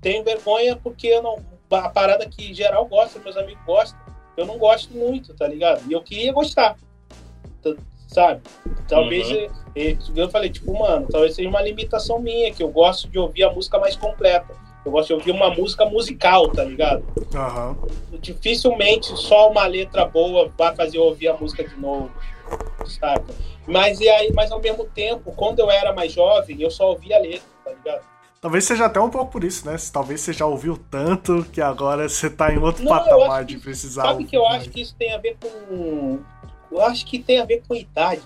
tenho 0.00 0.24
vergonha 0.24 0.74
porque 0.76 1.06
eu 1.06 1.22
não. 1.22 1.36
A 1.70 1.88
parada 1.88 2.26
que 2.28 2.54
geral 2.54 2.86
gosta, 2.86 3.18
meus 3.18 3.36
amigos 3.36 3.64
gostam, 3.64 3.98
eu 4.36 4.46
não 4.46 4.58
gosto 4.58 4.92
muito, 4.94 5.34
tá 5.34 5.46
ligado? 5.48 5.82
E 5.88 5.92
eu 5.92 6.02
queria 6.02 6.32
gostar, 6.32 6.76
sabe? 8.06 8.40
Talvez 8.88 9.28
Uhum. 9.30 9.48
é, 9.74 9.90
é, 9.90 9.96
eu 10.14 10.28
falei, 10.30 10.48
tipo, 10.50 10.78
mano, 10.78 11.06
talvez 11.10 11.34
seja 11.34 11.48
uma 11.48 11.60
limitação 11.62 12.20
minha, 12.20 12.52
que 12.52 12.62
eu 12.62 12.68
gosto 12.68 13.08
de 13.08 13.18
ouvir 13.18 13.42
a 13.44 13.52
música 13.52 13.78
mais 13.78 13.96
completa. 13.96 14.54
Eu 14.84 14.92
gosto 14.92 15.08
de 15.08 15.14
ouvir 15.14 15.32
uma 15.32 15.50
música 15.50 15.84
musical, 15.84 16.48
tá 16.52 16.62
ligado? 16.62 17.04
Aham. 17.34 17.76
Dificilmente 18.20 19.08
só 19.18 19.50
uma 19.50 19.66
letra 19.66 20.04
boa 20.04 20.50
vai 20.56 20.74
fazer 20.76 20.98
eu 20.98 21.02
ouvir 21.02 21.26
a 21.28 21.34
música 21.36 21.64
de 21.66 21.74
novo, 21.76 22.10
saca? 22.86 23.24
Mas, 23.66 23.98
e 24.00 24.08
aí, 24.08 24.32
mas 24.32 24.52
ao 24.52 24.60
mesmo 24.60 24.84
tempo, 24.84 25.32
quando 25.32 25.58
eu 25.58 25.68
era 25.68 25.92
mais 25.92 26.12
jovem, 26.12 26.62
eu 26.62 26.70
só 26.70 26.90
ouvia 26.90 27.16
a 27.16 27.20
letra, 27.20 27.48
tá 27.64 27.72
ligado? 27.72 28.04
Talvez 28.40 28.64
seja 28.64 28.86
até 28.86 29.00
um 29.00 29.10
pouco 29.10 29.32
por 29.32 29.42
isso, 29.44 29.66
né? 29.66 29.76
Talvez 29.92 30.20
você 30.20 30.32
já 30.32 30.46
ouviu 30.46 30.76
tanto 30.90 31.44
que 31.52 31.60
agora 31.60 32.08
você 32.08 32.28
tá 32.30 32.52
em 32.52 32.58
outro 32.58 32.84
Não, 32.84 32.90
patamar 32.92 33.44
de 33.44 33.58
precisar. 33.58 34.02
Sabe 34.02 34.14
ouvir 34.14 34.26
que 34.26 34.36
eu 34.36 34.46
acho 34.46 34.70
que 34.70 34.80
isso 34.80 34.94
tem 34.96 35.12
a 35.12 35.18
ver 35.18 35.36
com. 35.40 36.20
Eu 36.70 36.82
acho 36.82 37.06
que 37.06 37.18
tem 37.18 37.40
a 37.40 37.44
ver 37.44 37.62
com 37.66 37.74
idade. 37.74 38.22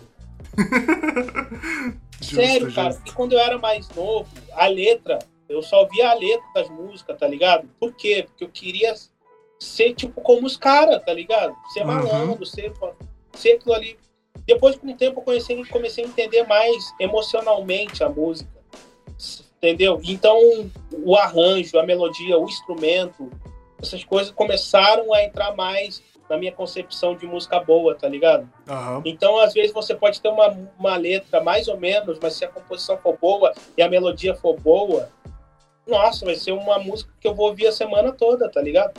Justo, 2.21 2.35
Sério, 2.37 2.75
cara, 2.75 2.89
justo. 2.89 2.99
porque 3.03 3.13
quando 3.17 3.33
eu 3.33 3.39
era 3.39 3.57
mais 3.57 3.89
novo, 3.97 4.29
a 4.53 4.67
letra, 4.67 5.19
eu 5.49 5.63
só 5.63 5.87
via 5.87 6.11
a 6.11 6.15
letra 6.15 6.45
das 6.55 6.69
músicas, 6.69 7.19
tá 7.19 7.27
ligado? 7.27 7.67
Por 7.81 7.95
quê? 7.95 8.25
Porque 8.29 8.45
eu 8.45 8.49
queria 8.51 8.95
ser 9.59 9.95
tipo 9.95 10.21
como 10.21 10.47
os 10.47 10.55
caras, 10.57 11.03
tá 11.03 11.15
ligado? 11.15 11.57
Ser 11.73 11.81
Uhum. 11.81 11.87
malandro, 11.87 12.45
ser, 12.45 12.73
ser 13.33 13.53
aquilo 13.53 13.75
ali. 13.75 13.99
Depois, 14.47 14.77
com 14.77 14.91
o 14.91 14.95
tempo, 14.97 15.21
eu 15.21 15.25
comecei, 15.25 15.65
comecei 15.65 16.05
a 16.05 16.09
entender 16.09 16.43
mais 16.47 16.93
emocionalmente 17.01 18.05
a 18.05 18.09
música. 18.11 18.60
Entendeu? 19.63 20.01
Então, 20.03 20.39
o 21.05 21.15
arranjo, 21.15 21.79
a 21.79 21.85
melodia, 21.85 22.39
o 22.39 22.47
instrumento, 22.47 23.31
essas 23.81 24.03
coisas 24.03 24.33
começaram 24.33 25.13
a 25.13 25.23
entrar 25.23 25.55
mais 25.55 26.03
na 26.31 26.39
minha 26.39 26.53
concepção 26.53 27.15
de 27.15 27.27
música 27.27 27.61
boa, 27.61 27.95
tá 27.95 28.09
ligado? 28.09 28.49
Aham. 28.67 29.03
Então, 29.05 29.39
às 29.39 29.53
vezes, 29.53 29.73
você 29.73 29.95
pode 29.95 30.21
ter 30.21 30.29
uma, 30.29 30.57
uma 30.79 30.97
letra 30.97 31.43
mais 31.43 31.69
ou 31.69 31.77
menos, 31.77 32.19
mas 32.23 32.35
se 32.35 32.45
a 32.45 32.49
composição 32.49 32.97
for 32.97 33.19
boa 33.21 33.53
e 33.77 33.83
a 33.83 33.89
melodia 33.89 34.35
for 34.35 34.59
boa, 34.59 35.11
nossa, 35.87 36.25
vai 36.25 36.37
ser 36.37 36.53
uma 36.53 36.79
música 36.79 37.13
que 37.21 37.29
eu 37.29 37.35
vou 37.35 37.49
ouvir 37.49 37.67
a 37.67 37.73
semana 37.73 38.13
toda, 38.13 38.49
tá 38.49 38.63
ligado? 38.63 38.99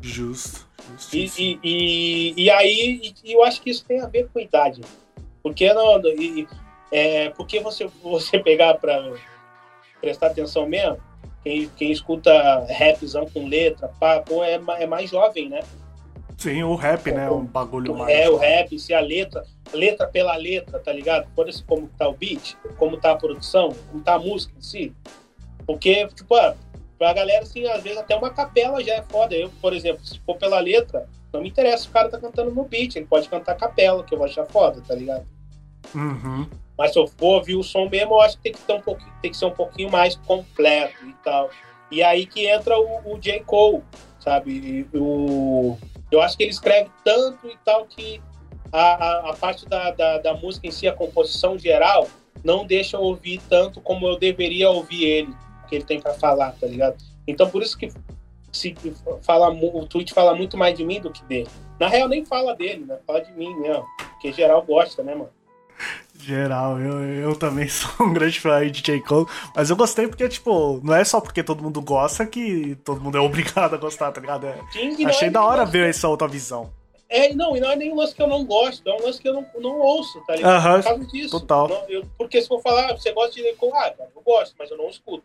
Justo. 0.00 0.66
E, 1.12 1.30
e, 1.36 1.58
e, 1.62 2.44
e 2.44 2.50
aí, 2.50 3.12
e 3.24 3.32
eu 3.32 3.44
acho 3.44 3.60
que 3.60 3.70
isso 3.70 3.84
tem 3.84 4.00
a 4.00 4.06
ver 4.06 4.28
com 4.32 4.40
idade. 4.40 4.80
Porque 5.42 5.70
não, 5.74 6.00
e, 6.06 6.46
é, 6.90 7.30
porque 7.30 7.60
você, 7.60 7.86
você 8.02 8.38
pegar 8.40 8.74
pra 8.74 9.12
prestar 10.00 10.28
atenção 10.28 10.66
mesmo, 10.66 10.98
quem, 11.42 11.68
quem 11.76 11.90
escuta 11.90 12.32
rapzão 12.72 13.26
com 13.26 13.46
letra, 13.46 13.88
pá, 14.00 14.20
pô, 14.20 14.42
é, 14.44 14.60
é 14.78 14.86
mais 14.86 15.10
jovem, 15.10 15.48
né? 15.48 15.60
Sim, 16.36 16.62
o 16.62 16.76
rap, 16.76 17.10
né? 17.10 17.28
Um 17.28 17.44
bagulho 17.44 17.96
mais. 17.96 18.14
É, 18.14 18.30
o 18.30 18.36
rap, 18.36 18.78
se 18.78 18.94
a 18.94 19.00
letra, 19.00 19.44
letra 19.72 20.06
pela 20.06 20.36
letra, 20.36 20.78
tá 20.78 20.92
ligado? 20.92 21.26
Foda-se 21.34 21.64
como 21.64 21.88
tá 21.98 22.08
o 22.08 22.12
beat, 22.12 22.56
como 22.76 22.96
tá 22.96 23.10
a 23.10 23.16
produção, 23.16 23.74
como 23.90 24.02
tá 24.02 24.14
a 24.14 24.18
música 24.18 24.52
em 24.56 24.62
si. 24.62 24.92
Porque, 25.66 26.06
tipo, 26.08 26.34
ah, 26.36 26.54
pra 26.96 27.12
galera, 27.12 27.42
assim, 27.42 27.66
às 27.66 27.82
vezes 27.82 27.98
até 27.98 28.14
uma 28.14 28.30
capela 28.30 28.82
já 28.82 28.94
é 28.94 29.02
foda. 29.02 29.34
Eu, 29.34 29.50
por 29.60 29.72
exemplo, 29.72 30.04
se 30.06 30.20
for 30.20 30.36
pela 30.36 30.60
letra, 30.60 31.08
não 31.32 31.42
me 31.42 31.48
interessa 31.48 31.82
se 31.82 31.88
o 31.88 31.92
cara 31.92 32.08
tá 32.08 32.18
cantando 32.18 32.52
no 32.52 32.64
beat, 32.64 32.94
ele 32.94 33.06
pode 33.06 33.28
cantar 33.28 33.56
capela, 33.56 34.04
que 34.04 34.14
eu 34.14 34.18
vou 34.18 34.26
achar 34.26 34.46
foda, 34.46 34.80
tá 34.86 34.94
ligado? 34.94 35.26
Uhum. 35.92 36.46
Mas 36.78 36.92
se 36.92 36.98
eu 36.98 37.08
for 37.08 37.38
ouvir 37.38 37.56
o 37.56 37.62
som 37.62 37.88
mesmo, 37.88 38.14
eu 38.14 38.20
acho 38.20 38.36
que 38.36 38.44
tem 38.44 38.52
que, 38.52 38.60
ter 38.60 38.72
um 38.72 38.80
pouquinho, 38.80 39.12
tem 39.20 39.30
que 39.32 39.36
ser 39.36 39.46
um 39.46 39.50
pouquinho 39.50 39.90
mais 39.90 40.14
completo 40.14 41.04
e 41.04 41.12
tal. 41.24 41.50
E 41.90 42.02
aí 42.02 42.24
que 42.24 42.46
entra 42.46 42.78
o, 42.78 43.14
o 43.14 43.18
J. 43.18 43.40
Cole, 43.40 43.82
sabe? 44.20 44.86
O, 44.94 45.76
eu 46.10 46.22
acho 46.22 46.36
que 46.36 46.44
ele 46.44 46.52
escreve 46.52 46.88
tanto 47.04 47.48
e 47.48 47.56
tal 47.64 47.84
que 47.86 48.22
a, 48.72 48.80
a, 48.80 49.30
a 49.30 49.36
parte 49.36 49.66
da, 49.66 49.90
da, 49.90 50.18
da 50.18 50.34
música 50.34 50.68
em 50.68 50.70
si, 50.70 50.86
a 50.86 50.92
composição 50.92 51.58
geral, 51.58 52.06
não 52.44 52.64
deixa 52.64 52.96
eu 52.96 53.00
ouvir 53.00 53.40
tanto 53.48 53.80
como 53.80 54.06
eu 54.06 54.16
deveria 54.16 54.70
ouvir 54.70 55.04
ele, 55.04 55.34
que 55.68 55.74
ele 55.74 55.84
tem 55.84 56.00
para 56.00 56.14
falar, 56.14 56.52
tá 56.52 56.66
ligado? 56.66 56.96
Então 57.26 57.50
por 57.50 57.62
isso 57.62 57.76
que 57.76 57.92
se 58.52 58.74
fala, 59.22 59.50
o 59.50 59.86
tweet 59.86 60.12
fala 60.12 60.34
muito 60.34 60.56
mais 60.56 60.76
de 60.76 60.84
mim 60.84 61.00
do 61.00 61.10
que 61.10 61.22
dele. 61.24 61.48
Na 61.78 61.88
real, 61.88 62.08
nem 62.08 62.24
fala 62.24 62.54
dele, 62.54 62.84
né? 62.84 62.98
Fala 63.06 63.20
de 63.20 63.32
mim 63.32 63.54
mesmo. 63.56 63.84
Porque 64.12 64.32
geral 64.32 64.62
gosta, 64.62 65.02
né, 65.02 65.14
mano? 65.14 65.30
Geral, 66.20 66.78
eu, 66.80 67.00
eu 67.04 67.36
também 67.36 67.66
sou 67.70 68.06
um 68.06 68.12
grande 68.12 68.40
fã 68.40 68.56
aí 68.56 68.70
de 68.70 68.82
J. 68.82 69.00
Cole, 69.02 69.26
mas 69.54 69.70
eu 69.70 69.76
gostei 69.76 70.06
porque, 70.08 70.28
tipo, 70.28 70.80
não 70.82 70.94
é 70.94 71.04
só 71.04 71.20
porque 71.20 71.42
todo 71.42 71.62
mundo 71.62 71.80
gosta 71.80 72.26
que 72.26 72.74
todo 72.84 73.00
mundo 73.00 73.16
é 73.16 73.20
obrigado 73.22 73.74
a 73.74 73.78
gostar, 73.78 74.10
tá 74.12 74.20
ligado? 74.20 74.46
É- 74.46 74.58
Sim, 74.72 75.06
Achei 75.06 75.28
é 75.28 75.30
da 75.30 75.42
hora 75.44 75.64
ver 75.64 75.88
essa 75.88 76.08
outra 76.08 76.26
visão. 76.28 76.70
É, 77.10 77.32
não, 77.32 77.56
e 77.56 77.60
não 77.60 77.70
é 77.70 77.76
nem 77.76 77.90
um 77.90 77.96
lance 77.96 78.14
que 78.14 78.20
eu 78.22 78.26
não 78.26 78.44
gosto, 78.44 78.86
é 78.86 78.92
um 78.92 79.02
lance 79.02 79.18
que 79.18 79.26
eu 79.28 79.32
não, 79.32 79.46
não 79.60 79.78
ouço, 79.78 80.20
tá 80.26 80.36
ligado? 80.36 80.52
Aham, 80.56 80.74
Por 80.82 80.84
causa 80.84 81.06
disso. 81.06 81.40
total. 81.40 81.68
Não, 81.68 81.88
eu- 81.88 82.04
porque 82.18 82.42
se 82.42 82.48
for 82.48 82.60
falar, 82.60 82.92
você 82.92 83.12
gosta 83.12 83.32
de 83.34 83.42
Nicole, 83.42 83.72
ah, 83.72 83.90
cara, 83.96 84.10
eu 84.14 84.20
gosto, 84.22 84.54
mas 84.58 84.70
eu 84.70 84.76
não 84.76 84.90
escuto, 84.90 85.24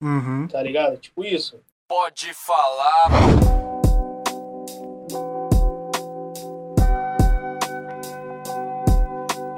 Uhum. 0.00 0.48
tá 0.50 0.62
ligado? 0.62 0.96
Tipo 0.96 1.22
isso. 1.24 1.60
Pode 1.86 2.32
falar. 2.32 3.10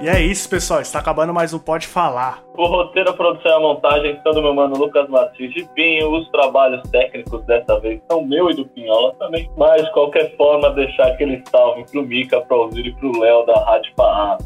E 0.05 0.07
é 0.09 0.21
isso, 0.21 0.47
pessoal. 0.51 0.83
Está 0.83 0.99
acabando 0.99 1.33
mais 1.33 1.55
um 1.55 1.59
Pode 1.59 1.87
Falar. 1.87 2.43
O 2.59 2.67
roteiro, 2.67 3.09
a 3.09 3.13
produção 3.15 3.51
e 3.51 3.55
a 3.55 3.59
montagem 3.59 4.21
são 4.23 4.33
do 4.35 4.43
meu 4.43 4.53
mano 4.53 4.77
Lucas 4.77 5.09
Martins 5.09 5.55
de 5.55 5.65
Pinho. 5.75 6.11
Os 6.15 6.29
trabalhos 6.31 6.83
técnicos 6.91 7.43
dessa 7.47 7.81
vez 7.81 8.03
são 8.11 8.23
meu 8.23 8.51
e 8.51 8.55
do 8.55 8.67
Pinhola 8.67 9.15
também. 9.15 9.51
Mas, 9.57 9.83
de 9.83 9.91
qualquer 9.95 10.37
forma, 10.37 10.69
deixar 10.75 11.07
aquele 11.07 11.43
salve 11.51 11.87
pro 11.91 12.03
Mica, 12.03 12.39
pro 12.43 12.55
Alzir 12.65 12.85
e 12.85 12.93
pro 12.97 13.19
Léo 13.19 13.47
da 13.47 13.55
Rádio 13.65 13.93
Farrap. 13.97 14.43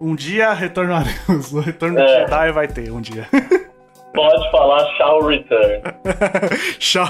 Um 0.00 0.16
dia 0.16 0.52
retornaremos. 0.52 1.52
O 1.52 1.60
retorno 1.60 2.00
É. 2.00 2.04
de 2.04 2.12
Jedi 2.22 2.50
vai 2.50 2.66
ter 2.66 2.90
um 2.90 3.00
dia. 3.00 3.24
Pode 4.12 4.50
falar 4.50 4.84
shall 4.96 5.20
return. 5.22 5.80
Tchau. 6.80 7.06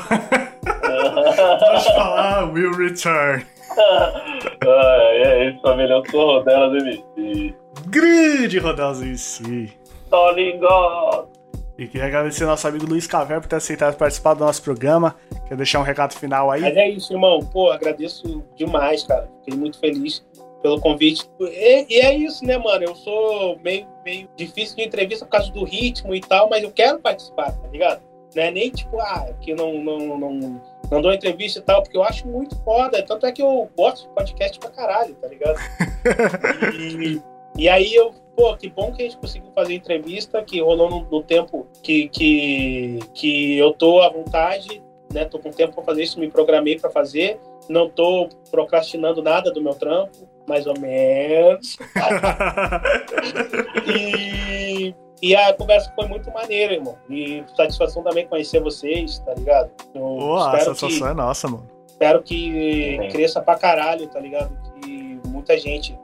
Pode 1.59 1.85
falar, 1.95 2.53
will 2.53 2.73
return. 2.75 3.47
Ah, 3.79 4.13
é 5.25 5.49
isso, 5.49 5.63
família. 5.63 5.95
Eu 5.95 6.03
sou 6.11 6.21
o 6.21 6.33
Rodelas 6.39 6.83
MC. 6.83 7.55
Grande 7.87 8.59
Rodelzinho 8.59 9.13
em 9.13 9.17
si. 9.17 9.73
Tô 10.11 10.31
ligado. 10.33 11.29
E 11.79 11.87
queria 11.87 12.09
agradecer 12.09 12.43
ao 12.43 12.51
nosso 12.51 12.67
amigo 12.67 12.87
Luiz 12.87 13.07
Caver 13.07 13.41
por 13.41 13.47
ter 13.47 13.57
aceitado 13.57 13.97
participar 13.97 14.35
do 14.35 14.45
nosso 14.45 14.61
programa. 14.63 15.15
Quer 15.47 15.57
deixar 15.57 15.79
um 15.79 15.85
recado 15.85 16.13
final 16.13 16.51
aí? 16.51 16.61
Mas 16.61 16.77
é 16.77 16.89
isso, 16.89 17.13
irmão. 17.13 17.39
Pô, 17.39 17.71
agradeço 17.71 18.45
demais, 18.57 19.05
cara. 19.05 19.31
Fiquei 19.45 19.57
muito 19.57 19.79
feliz 19.79 20.27
pelo 20.61 20.81
convite. 20.81 21.31
E, 21.41 21.87
e 21.89 22.01
é 22.01 22.13
isso, 22.15 22.45
né, 22.45 22.59
mano? 22.59 22.85
Eu 22.85 22.97
sou 22.97 23.59
meio, 23.61 23.87
meio 24.05 24.29
difícil 24.37 24.77
de 24.77 24.83
entrevista 24.83 25.25
por 25.25 25.31
causa 25.31 25.53
do 25.53 25.65
ritmo 25.65 26.13
e 26.15 26.21
tal, 26.21 26.49
mas 26.49 26.65
eu 26.65 26.73
quero 26.73 26.99
participar, 26.99 27.53
tá 27.53 27.69
ligado? 27.69 28.03
Não 28.35 28.43
é 28.43 28.51
nem 28.51 28.71
tipo, 28.71 29.01
ah, 29.01 29.33
que 29.41 29.55
não, 29.55 29.83
não, 29.83 30.19
não, 30.19 30.63
não 30.91 31.01
dou 31.01 31.13
entrevista 31.13 31.61
e 31.61 31.63
tal, 31.63 31.83
porque 31.83 31.97
eu 31.97 32.03
acho 32.03 32.27
muito 32.27 32.57
foda. 32.65 33.03
Tanto 33.03 33.25
é 33.25 33.33
que 33.33 33.41
eu 33.41 33.71
gosto 33.77 34.09
de 34.09 34.15
podcast 34.15 34.59
pra 34.59 34.71
caralho, 34.71 35.15
tá 35.15 35.29
ligado? 35.29 35.59
E, 36.75 37.21
e 37.59 37.69
aí 37.69 37.95
eu, 37.95 38.13
pô, 38.37 38.57
que 38.57 38.69
bom 38.71 38.93
que 38.93 39.03
a 39.03 39.05
gente 39.05 39.19
conseguiu 39.19 39.51
fazer 39.55 39.75
entrevista, 39.75 40.43
que 40.43 40.61
rolou 40.61 40.89
no, 40.89 41.01
no 41.11 41.23
tempo 41.23 41.67
que, 41.83 42.09
que, 42.09 42.99
que 43.13 43.59
eu 43.59 43.73
tô 43.73 44.01
à 44.01 44.09
vontade, 44.09 44.83
né? 45.13 45.25
Tô 45.25 45.39
com 45.39 45.51
tempo 45.51 45.75
pra 45.75 45.83
fazer 45.85 46.03
isso, 46.05 46.21
me 46.21 46.31
programei 46.31 46.79
pra 46.79 46.89
fazer. 46.91 47.39
Não 47.69 47.91
tô 47.91 48.29
procrastinando 48.51 49.23
nada 49.23 49.51
do 49.53 49.61
meu 49.61 49.75
trampo, 49.75 50.17
mais 50.47 50.67
ou 50.67 50.79
menos. 50.79 51.77
E, 53.87 54.95
e 55.23 55.35
a 55.35 55.53
conversa 55.55 55.93
foi 55.95 56.07
muito 56.07 56.31
maneira, 56.31 56.75
irmão. 56.75 56.97
E 57.09 57.43
satisfação 57.57 58.03
também 58.03 58.27
conhecer 58.27 58.61
vocês, 58.61 59.19
tá 59.21 59.35
ligado? 59.35 59.71
Eu 59.95 60.01
Pô, 60.03 60.37
a 60.37 60.59
espero 60.59 60.75
que- 60.77 61.05
é 61.05 61.15
nossa, 61.15 61.49
mano. 61.49 61.69
Espero 61.87 62.23
que 62.23 62.99
cresça 63.11 63.41
pra 63.41 63.57
caralho, 63.57 64.07
tá 64.09 64.21
ligado? 64.21 64.57
Que 64.81 65.19
muita 65.27 65.59
gente 65.59 65.99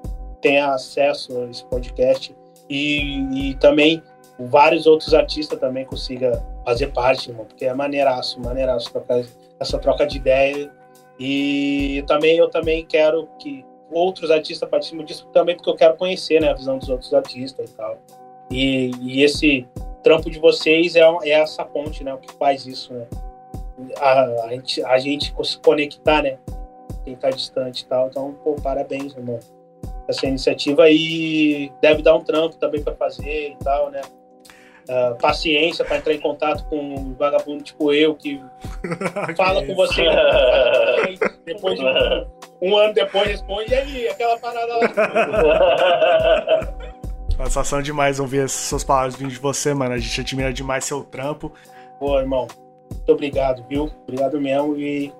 tenha 0.44 0.74
acesso 0.74 1.40
a 1.40 1.50
esse 1.50 1.64
podcast 1.64 2.36
e, 2.68 3.50
e 3.50 3.54
também 3.54 4.02
vários 4.38 4.86
outros 4.86 5.14
artistas 5.14 5.58
também 5.58 5.86
consiga 5.86 6.44
fazer 6.66 6.88
parte, 6.88 7.30
irmão, 7.30 7.46
porque 7.46 7.64
é 7.64 7.72
maneiraço, 7.72 8.38
maneiraço 8.40 8.92
trocar 8.92 9.24
essa 9.58 9.78
troca 9.78 10.06
de 10.06 10.18
ideia. 10.18 10.70
E 11.18 12.04
também 12.06 12.36
eu 12.36 12.50
também 12.50 12.84
quero 12.84 13.26
que 13.38 13.64
outros 13.90 14.30
artistas 14.30 14.68
participem 14.68 15.06
disso 15.06 15.26
também 15.32 15.56
porque 15.56 15.70
eu 15.70 15.76
quero 15.76 15.96
conhecer, 15.96 16.42
né, 16.42 16.50
a 16.50 16.54
visão 16.54 16.76
dos 16.76 16.90
outros 16.90 17.14
artistas 17.14 17.70
e 17.70 17.74
tal. 17.74 17.98
E, 18.50 18.90
e 19.00 19.22
esse 19.22 19.66
trampo 20.02 20.28
de 20.28 20.38
vocês 20.38 20.94
é, 20.94 21.00
é 21.22 21.30
essa 21.30 21.64
ponte, 21.64 22.04
né, 22.04 22.12
o 22.12 22.18
que 22.18 22.30
faz 22.34 22.66
isso, 22.66 22.92
né? 22.92 23.06
a, 23.98 24.44
a 24.44 24.48
gente, 24.50 24.84
a 24.84 24.98
gente 24.98 25.34
se 25.42 25.58
conectar, 25.58 26.22
né? 26.22 26.38
Quem 27.02 27.16
tá 27.16 27.30
distante 27.30 27.82
e 27.82 27.86
tal. 27.86 28.08
Então, 28.08 28.34
pô, 28.44 28.54
parabéns, 28.54 29.14
irmão. 29.14 29.40
Essa 30.08 30.26
iniciativa 30.26 30.84
aí 30.84 31.72
deve 31.80 32.02
dar 32.02 32.14
um 32.16 32.24
trampo 32.24 32.56
também 32.56 32.82
para 32.82 32.94
fazer 32.94 33.52
e 33.52 33.56
tal, 33.64 33.90
né? 33.90 34.02
Ah, 34.88 35.16
paciência 35.20 35.84
para 35.84 35.96
entrar 35.96 36.12
em 36.12 36.20
contato 36.20 36.64
com 36.68 36.76
um 36.76 37.14
vagabundo 37.14 37.62
tipo 37.62 37.92
eu, 37.92 38.14
que 38.14 38.40
fala 39.36 39.64
com 39.64 39.74
você, 39.74 40.04
depois 41.46 41.78
de 41.78 41.84
um, 41.84 42.26
um 42.60 42.76
ano 42.76 42.92
depois 42.92 43.28
responde, 43.28 43.70
e 43.70 43.74
aí, 43.74 44.08
aquela 44.08 44.38
parada 44.38 44.76
lá. 44.76 44.80
Sensação 47.44 47.82
demais 47.82 48.20
ouvir 48.20 48.44
essas 48.44 48.60
suas 48.60 48.84
palavras 48.84 49.16
vindo 49.16 49.30
de 49.30 49.38
você, 49.40 49.74
mano. 49.74 49.94
A 49.94 49.98
gente 49.98 50.20
admira 50.20 50.52
demais 50.52 50.84
seu 50.84 51.02
trampo. 51.02 51.52
Pô, 51.98 52.20
irmão, 52.20 52.46
muito 52.90 53.12
obrigado, 53.12 53.64
viu? 53.68 53.90
Obrigado 54.04 54.40
mesmo 54.40 54.76
e 54.78 55.12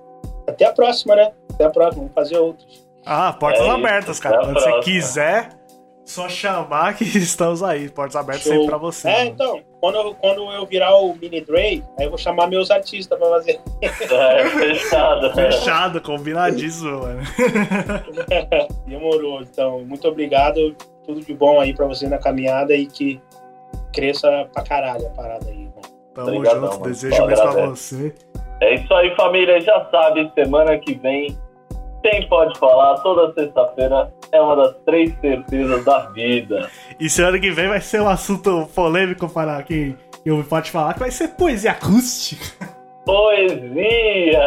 até 0.47 0.65
a 0.65 0.71
próxima, 0.71 1.13
né? 1.15 1.33
Até 1.53 1.65
a 1.65 1.69
próxima, 1.69 2.03
vamos 2.03 2.13
fazer 2.13 2.37
outros. 2.37 2.84
Ah, 3.05 3.33
portas 3.33 3.61
É 3.65 3.69
abertas, 3.69 4.19
cara. 4.19 4.39
Quando 4.39 4.53
você 4.55 4.79
quiser, 4.79 5.49
só 6.03 6.27
chamar 6.29 6.95
que 6.95 7.03
estamos 7.17 7.61
aí. 7.63 7.89
Portas 7.89 8.15
abertas 8.15 8.43
Show. 8.43 8.53
sempre 8.53 8.67
pra 8.67 8.77
você. 8.77 9.07
É, 9.07 9.17
mano. 9.19 9.29
então, 9.31 9.61
quando 9.79 9.95
eu, 9.95 10.15
quando 10.15 10.51
eu 10.51 10.65
virar 10.65 10.95
o 10.95 11.13
Mini 11.15 11.41
Dre, 11.41 11.83
aí 11.99 12.05
eu 12.05 12.09
vou 12.09 12.17
chamar 12.17 12.47
meus 12.47 12.71
artistas 12.71 13.17
pra 13.17 13.27
fazer. 13.29 13.59
É, 13.81 13.89
fechado. 13.89 15.33
Fechado, 15.35 16.01
combinadíssimo, 16.01 16.99
mano. 17.01 17.21
Demorou. 18.87 19.41
Então, 19.41 19.79
muito 19.85 20.07
obrigado. 20.07 20.75
Tudo 21.05 21.21
de 21.21 21.33
bom 21.33 21.59
aí 21.59 21.73
pra 21.73 21.85
você 21.85 22.07
na 22.07 22.17
caminhada 22.17 22.73
e 22.73 22.87
que 22.87 23.21
cresça 23.93 24.49
pra 24.51 24.63
caralho 24.63 25.05
a 25.07 25.09
parada 25.11 25.45
aí, 25.47 25.61
irmão. 25.63 25.81
Tamo 26.13 26.27
Obrigadão, 26.29 26.61
junto, 26.63 26.71
mano. 26.79 26.85
desejo 26.85 27.25
mesmo 27.25 27.51
pra 27.51 27.65
você. 27.67 28.15
É 28.61 28.75
isso 28.75 28.93
aí, 28.93 29.15
família. 29.15 29.59
Já 29.61 29.85
sabe, 29.91 30.31
semana 30.33 30.77
que 30.79 30.95
vem 30.95 31.37
tem 32.05 32.27
Pode 32.27 32.57
Falar. 32.59 32.99
Toda 32.99 33.33
sexta-feira 33.33 34.13
é 34.31 34.39
uma 34.39 34.55
das 34.55 34.75
três 34.85 35.11
certezas 35.19 35.83
da 35.83 35.99
vida. 36.11 36.69
E 36.99 37.09
semana 37.09 37.39
que 37.39 37.49
vem 37.49 37.67
vai 37.67 37.81
ser 37.81 38.01
um 38.01 38.07
assunto 38.07 38.69
polêmico 38.75 39.27
para 39.27 39.63
quem 39.63 39.97
eu 40.23 40.43
pode 40.43 40.69
falar, 40.69 40.93
que 40.93 40.99
vai 40.99 41.11
ser 41.11 41.29
poesia 41.29 41.71
acústica. 41.71 42.45
Poesia! 43.05 44.39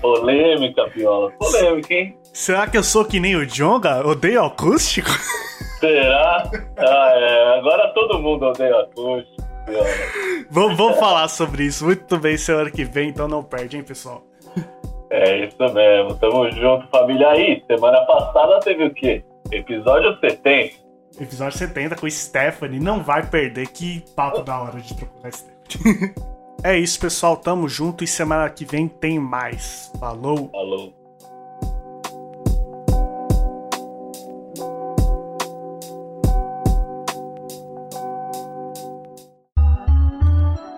Polêmica, 0.00 0.88
Piola. 0.90 1.30
Polêmica, 1.32 1.94
hein? 1.94 2.18
Será 2.32 2.66
que 2.66 2.76
eu 2.76 2.82
sou 2.82 3.04
que 3.04 3.20
nem 3.20 3.36
o 3.36 3.46
Jonga? 3.46 4.06
Odeio 4.06 4.44
acústico? 4.44 5.08
Será? 5.80 6.50
Ah, 6.76 7.12
é. 7.14 7.58
Agora 7.58 7.88
todo 7.94 8.18
mundo 8.18 8.46
odeia 8.46 8.80
acústico, 8.80 9.42
Piola. 9.66 9.86
vamos, 10.50 10.76
vamos 10.76 10.98
falar 10.98 11.28
sobre 11.28 11.64
isso 11.64 11.84
muito 11.84 12.18
bem 12.18 12.36
semana 12.36 12.70
que 12.70 12.84
vem, 12.84 13.08
então 13.08 13.28
não 13.28 13.42
perde, 13.42 13.76
hein, 13.76 13.82
pessoal? 13.82 14.22
É 15.14 15.44
isso 15.46 15.72
mesmo. 15.72 16.16
Tamo 16.16 16.50
junto, 16.50 16.88
família. 16.88 17.28
Aí, 17.28 17.62
semana 17.68 18.04
passada 18.04 18.58
teve 18.60 18.84
o 18.84 18.92
quê? 18.92 19.24
Episódio 19.52 20.18
70. 20.18 20.74
Episódio 21.20 21.56
70 21.56 21.94
com 21.94 22.10
Stephanie, 22.10 22.80
não 22.80 23.00
vai 23.00 23.24
perder, 23.24 23.68
que 23.68 24.02
papo 24.16 24.42
da 24.42 24.60
hora 24.60 24.80
de 24.80 24.92
procurar 24.92 25.30
Stephanie. 25.30 26.14
é 26.64 26.76
isso, 26.76 26.98
pessoal, 26.98 27.36
tamo 27.36 27.68
junto 27.68 28.02
e 28.02 28.06
semana 28.08 28.50
que 28.50 28.64
vem 28.64 28.88
tem 28.88 29.20
mais. 29.20 29.92
Falou! 30.00 30.50
Falou. 30.50 30.92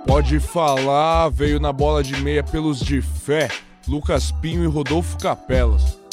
Pode 0.06 0.38
falar, 0.40 1.30
veio 1.30 1.58
na 1.58 1.72
bola 1.72 2.02
de 2.02 2.22
meia 2.22 2.42
pelos 2.42 2.78
de 2.78 3.00
fé, 3.00 3.48
Lucas 3.88 4.32
Pinho 4.32 4.64
e 4.64 4.66
Rodolfo 4.66 5.16
Capelas. 5.18 6.05